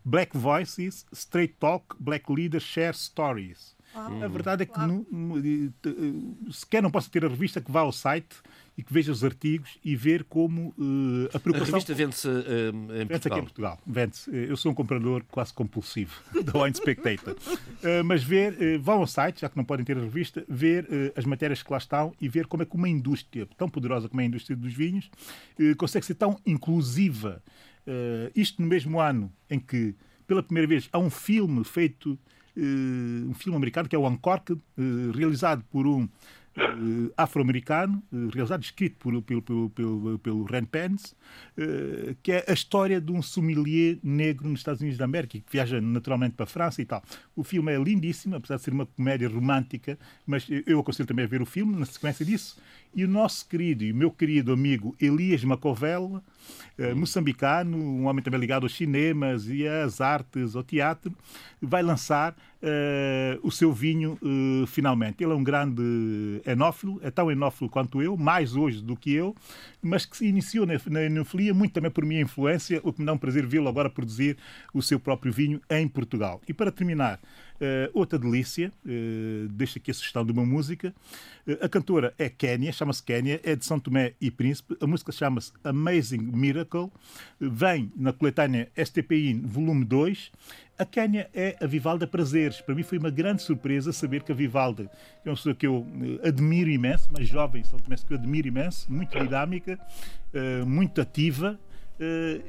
Black 0.04 0.38
Voices, 0.38 1.06
Straight 1.14 1.56
Talk, 1.60 1.96
Black 2.00 2.32
Leaders 2.32 2.64
Share 2.64 2.96
Stories. 2.96 3.78
A 3.96 4.28
verdade 4.28 4.64
é 4.64 4.66
que 4.68 4.80
eh, 4.80 5.90
eh, 5.90 6.52
sequer 6.52 6.82
não 6.84 6.92
posso 6.92 7.10
ter 7.10 7.26
a 7.26 7.28
revista 7.28 7.60
que 7.60 7.72
vá 7.72 7.80
ao 7.82 7.92
site 7.92 8.36
e 8.78 8.84
que 8.84 8.94
veja 8.94 9.12
os 9.12 9.26
artigos 9.26 9.78
e 9.84 9.94
ver 9.94 10.24
como 10.24 10.74
eh, 10.80 11.30
a 11.34 11.38
A 11.38 11.40
preocupação... 11.40 11.74
revista 11.74 11.94
vende-se 11.94 12.30
eh, 12.30 12.70
em 13.02 13.06
Vende-se 13.08 13.28
aqui 13.28 13.30
Portugal. 13.30 13.40
em 13.40 13.44
Portugal. 13.44 13.80
Vende-se. 13.86 14.30
Eu 14.34 14.56
sou 14.56 14.72
um 14.72 14.76
comprador 14.76 15.24
quase 15.30 15.52
compulsivo 15.54 16.14
da 16.46 16.64
Wine 16.64 16.76
Spectator. 16.76 17.36
Eh, 17.84 18.04
mas 18.04 18.24
ver, 18.24 18.78
vão 18.80 19.00
ao 19.00 19.08
site, 19.08 19.42
já 19.42 19.50
que 19.50 19.58
não 19.58 19.66
podem 19.66 19.84
ter 19.84 19.98
a 19.98 20.02
revista, 20.02 20.46
ver 20.48 20.88
as 21.16 21.26
matérias 21.26 21.62
que 21.62 21.70
lá 21.72 21.78
estão 21.78 22.14
e 22.22 22.30
ver 22.30 22.46
como 22.48 22.64
é 22.64 22.66
que 22.66 22.76
uma 22.76 22.88
indústria 22.88 23.46
tão 23.58 23.68
poderosa 23.68 24.08
como 24.08 24.22
é 24.22 24.24
a 24.24 24.28
indústria 24.28 24.56
dos 24.56 24.72
vinhos 24.74 25.10
consegue 25.78 26.06
ser 26.06 26.14
tão 26.16 26.40
inclusiva. 26.46 27.44
Eh, 27.86 28.32
isto 28.36 28.62
no 28.62 28.68
mesmo 28.68 29.00
ano 29.00 29.32
em 29.50 29.60
que, 29.60 29.96
pela 30.28 30.44
primeira 30.44 30.68
vez, 30.68 30.88
há 30.92 31.00
um 31.00 31.10
filme 31.10 31.64
feito, 31.64 32.18
eh, 32.56 33.26
um 33.28 33.34
filme 33.34 33.56
americano 33.56 33.90
que 33.90 33.96
é 33.96 34.00
o 34.00 34.08
Uncorked, 34.08 34.60
eh, 34.78 34.82
realizado 35.16 35.64
por 35.72 35.88
um 35.88 36.08
afro-americano, 37.16 38.04
realizado, 38.34 38.62
escrito 38.62 38.98
por, 38.98 39.22
pelo, 39.22 39.42
pelo, 39.42 39.70
pelo, 39.70 40.20
pelo 40.20 40.44
Ren 40.44 40.66
Pence, 40.66 41.16
que 42.22 42.34
é 42.34 42.44
a 42.50 42.52
história 42.52 43.00
de 43.00 43.14
um 43.14 43.22
sommelier 43.22 43.98
negro 44.04 44.50
nos 44.50 44.60
Estados 44.60 44.82
Unidos 44.82 44.98
da 44.98 45.06
América, 45.06 45.40
que 45.40 45.46
viaja 45.50 45.80
naturalmente 45.80 46.34
para 46.34 46.44
a 46.44 46.48
França 46.48 46.82
e 46.82 46.86
tal. 46.86 47.02
O 47.34 47.46
filme 47.46 47.72
é 47.72 47.78
lindíssimo, 47.82 48.36
apesar 48.36 48.58
de 48.58 48.64
ser 48.64 48.74
uma 48.74 48.86
comédia 48.86 49.30
romântica, 49.30 49.98
mas 50.26 50.48
eu 50.66 50.82
aconselho 50.82 51.08
também 51.08 51.24
a 51.24 51.30
ver 51.30 51.42
o 51.42 51.46
filme, 51.46 51.78
na 51.78 51.86
sequência 51.86 52.26
disso. 52.26 52.58
E 52.94 53.06
o 53.06 53.08
nosso 53.08 53.48
querido 53.48 53.84
e 53.84 53.94
meu 53.94 54.10
querido 54.10 54.52
amigo 54.52 54.96
Elias 55.00 55.44
Macovel, 55.44 56.24
eh, 56.78 56.94
moçambicano, 56.94 57.78
um 57.78 58.08
homem 58.08 58.24
também 58.24 58.40
ligado 58.40 58.64
aos 58.64 58.76
cinemas 58.76 59.48
e 59.48 59.68
às 59.68 60.02
artes, 60.02 60.56
ao 60.56 60.64
teatro, 60.64 61.14
vai 61.62 61.84
lançar 61.84 62.36
eh, 62.62 63.38
o 63.44 63.52
seu 63.52 63.72
vinho 63.72 64.18
eh, 64.24 64.66
finalmente. 64.66 65.24
Ele 65.24 65.34
é 65.34 65.36
um 65.36 65.44
grande 65.44 66.42
enófilo, 66.46 67.00
é 67.04 67.12
tão 67.12 67.32
enófilo 67.32 67.70
quanto 67.70 68.02
eu, 68.02 68.18
mais 68.18 68.56
hoje 68.56 68.82
do 68.82 68.96
que 68.96 69.14
eu, 69.14 69.36
mas 69.82 70.06
que 70.06 70.18
se 70.18 70.26
iniciou 70.26 70.66
na, 70.66 70.74
na 70.88 71.04
enofilia 71.04 71.54
muito 71.54 71.74
também 71.74 71.92
por 71.92 72.04
minha 72.04 72.22
influência, 72.22 72.82
o 72.84 72.92
que 72.92 73.02
me 73.02 73.06
dá 73.06 73.14
um 73.14 73.18
prazer 73.18 73.46
vê-lo 73.46 73.70
agora 73.70 73.90
produzir 73.90 74.36
o 74.74 74.82
seu 74.82 75.00
próprio 75.00 75.32
vinho 75.32 75.62
em 75.70 75.88
Portugal. 75.88 76.42
E 76.48 76.54
para 76.54 76.72
terminar, 76.72 77.20
eh, 77.62 77.90
outra 77.94 78.18
delícia, 78.18 78.72
uh, 78.86 79.48
deixo 79.50 79.78
aqui 79.78 79.92
a 79.92 79.94
sugestão 79.94 80.26
de 80.26 80.32
uma 80.32 80.46
música. 80.46 80.96
Eh, 81.46 81.60
a 81.62 81.68
cantora 81.68 82.14
é 82.18 82.30
Kénia, 82.30 82.72
chama-se 82.72 83.04
Kénia, 83.04 83.42
é 83.44 83.54
de 83.54 83.66
São 83.66 83.78
Tomé 83.78 84.14
e 84.22 84.32
Príncipe. 84.32 84.78
A 84.80 84.88
música 84.88 85.12
chama-se 85.12 85.52
Amazing 85.62 86.22
Miracle, 86.22 86.90
vem 87.38 87.92
na 87.98 88.14
coletânea 88.14 88.72
STPI 88.78 89.42
volume 89.44 89.84
2. 89.84 90.32
A 90.78 90.86
Kénia 90.86 91.30
é 91.34 91.58
a 91.60 91.68
Vivalda 91.68 92.08
Prazeres. 92.08 92.62
Para 92.62 92.74
mim 92.74 92.84
foi 92.84 92.98
uma 92.98 93.10
grande 93.10 93.42
surpresa 93.42 93.92
saber 93.92 94.24
que 94.24 94.32
a 94.32 94.36
Vivalda 94.36 94.90
é 95.26 95.30
uma 95.30 95.36
pessoa 95.36 95.54
que 95.54 95.68
eu 95.68 95.86
admiro 96.24 96.70
imenso, 96.70 97.10
uma 97.10 97.22
jovem 97.22 97.62
São 97.66 97.78
Tomé 97.78 97.98
que 97.98 98.14
eu 98.14 98.18
admiro 98.18 98.48
imenso, 98.48 98.90
muito 98.90 99.20
dinâmica, 99.20 99.78
muito 100.66 101.02
ativa, 101.02 101.60
Uh, 101.60 101.69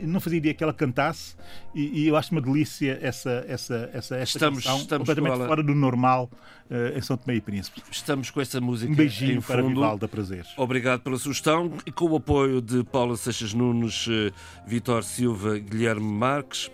não 0.03 0.21
fazia 0.21 0.39
ideia 0.39 0.55
que 0.55 0.63
ela 0.63 0.73
cantasse 0.73 1.35
e, 1.75 2.03
e 2.03 2.07
eu 2.09 2.17
acho 2.17 2.33
uma 2.33 2.41
delícia 2.41 2.99
essa, 3.03 3.45
essa, 3.49 3.91
essa, 3.93 4.17
essa 4.17 4.37
Estamos- 4.39 4.59
estamos 4.65 4.89
completamente 4.91 5.29
com 5.29 5.35
ela- 5.35 5.47
fora 5.49 5.63
do 5.63 5.75
normal 5.75 6.31
uh, 6.71 6.97
em 6.97 7.01
São 7.01 7.17
Tomé 7.17 7.37
e 7.37 7.41
Príncipe. 7.41 7.83
Estamos 7.91 8.31
com 8.31 8.41
essa 8.41 8.61
música 8.61 8.93
Um 8.93 8.95
beijinho 8.95 9.39
em 9.39 9.41
para 9.41 9.63
fundo. 9.63 9.75
Vivalda 9.75 10.07
Prazeres. 10.09 10.49
Obrigado 10.57 11.01
pela 11.01 11.19
sugestão 11.19 11.73
e 11.85 11.91
com 11.91 12.05
o 12.07 12.17
apoio 12.17 12.61
de 12.63 12.85
Paula 12.85 13.17
Seixas 13.17 13.53
Nunes, 13.53 14.07
eh, 14.09 14.31
Vitor 14.67 15.03
Silva, 15.03 15.59
Guilherme 15.59 16.01
Marques. 16.07 16.71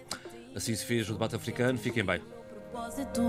Assim 0.55 0.75
se 0.75 0.85
fez 0.85 1.09
o 1.09 1.13
debate 1.15 1.35
africano. 1.37 1.79
Fiquem 1.79 2.05
bem. 2.05 2.21
propósito. 2.73 3.23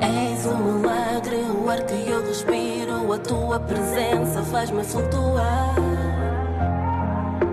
És 0.00 0.46
um 0.46 0.78
milagre, 0.80 1.36
o 1.36 1.68
ar 1.70 1.84
que 1.86 2.10
eu 2.10 2.24
respiro, 2.26 3.12
a 3.12 3.18
tua 3.18 3.60
presença 3.60 4.42
faz-me 4.44 4.82
flutuar. 4.84 5.74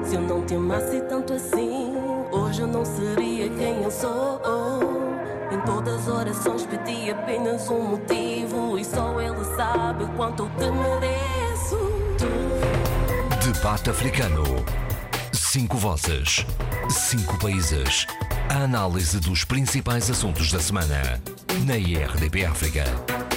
Se 0.09 0.15
eu 0.15 0.21
não 0.21 0.43
te 0.43 0.55
amasse 0.55 1.01
tanto 1.01 1.33
assim, 1.33 1.93
hoje 2.31 2.61
eu 2.61 2.67
não 2.67 2.83
seria 2.83 3.47
quem 3.47 3.83
eu 3.83 3.91
sou. 3.91 4.41
Em 5.51 5.61
todas 5.61 6.01
as 6.01 6.07
orações 6.07 6.65
pedi 6.65 7.11
apenas 7.11 7.69
um 7.69 7.91
motivo, 7.91 8.79
e 8.79 8.83
só 8.83 9.21
Ele 9.21 9.45
sabe 9.55 10.07
quanto 10.15 10.45
eu 10.45 10.49
te 10.57 10.71
mereço. 10.71 11.77
Tu 12.17 13.51
Debate 13.51 13.91
africano. 13.91 14.43
Cinco 15.31 15.77
vozes. 15.77 16.43
Cinco 16.89 17.37
países. 17.37 18.07
A 18.49 18.63
análise 18.63 19.19
dos 19.19 19.43
principais 19.43 20.09
assuntos 20.09 20.51
da 20.51 20.59
semana. 20.59 21.21
Na 21.67 21.77
IRDP 21.77 22.45
África. 22.45 23.28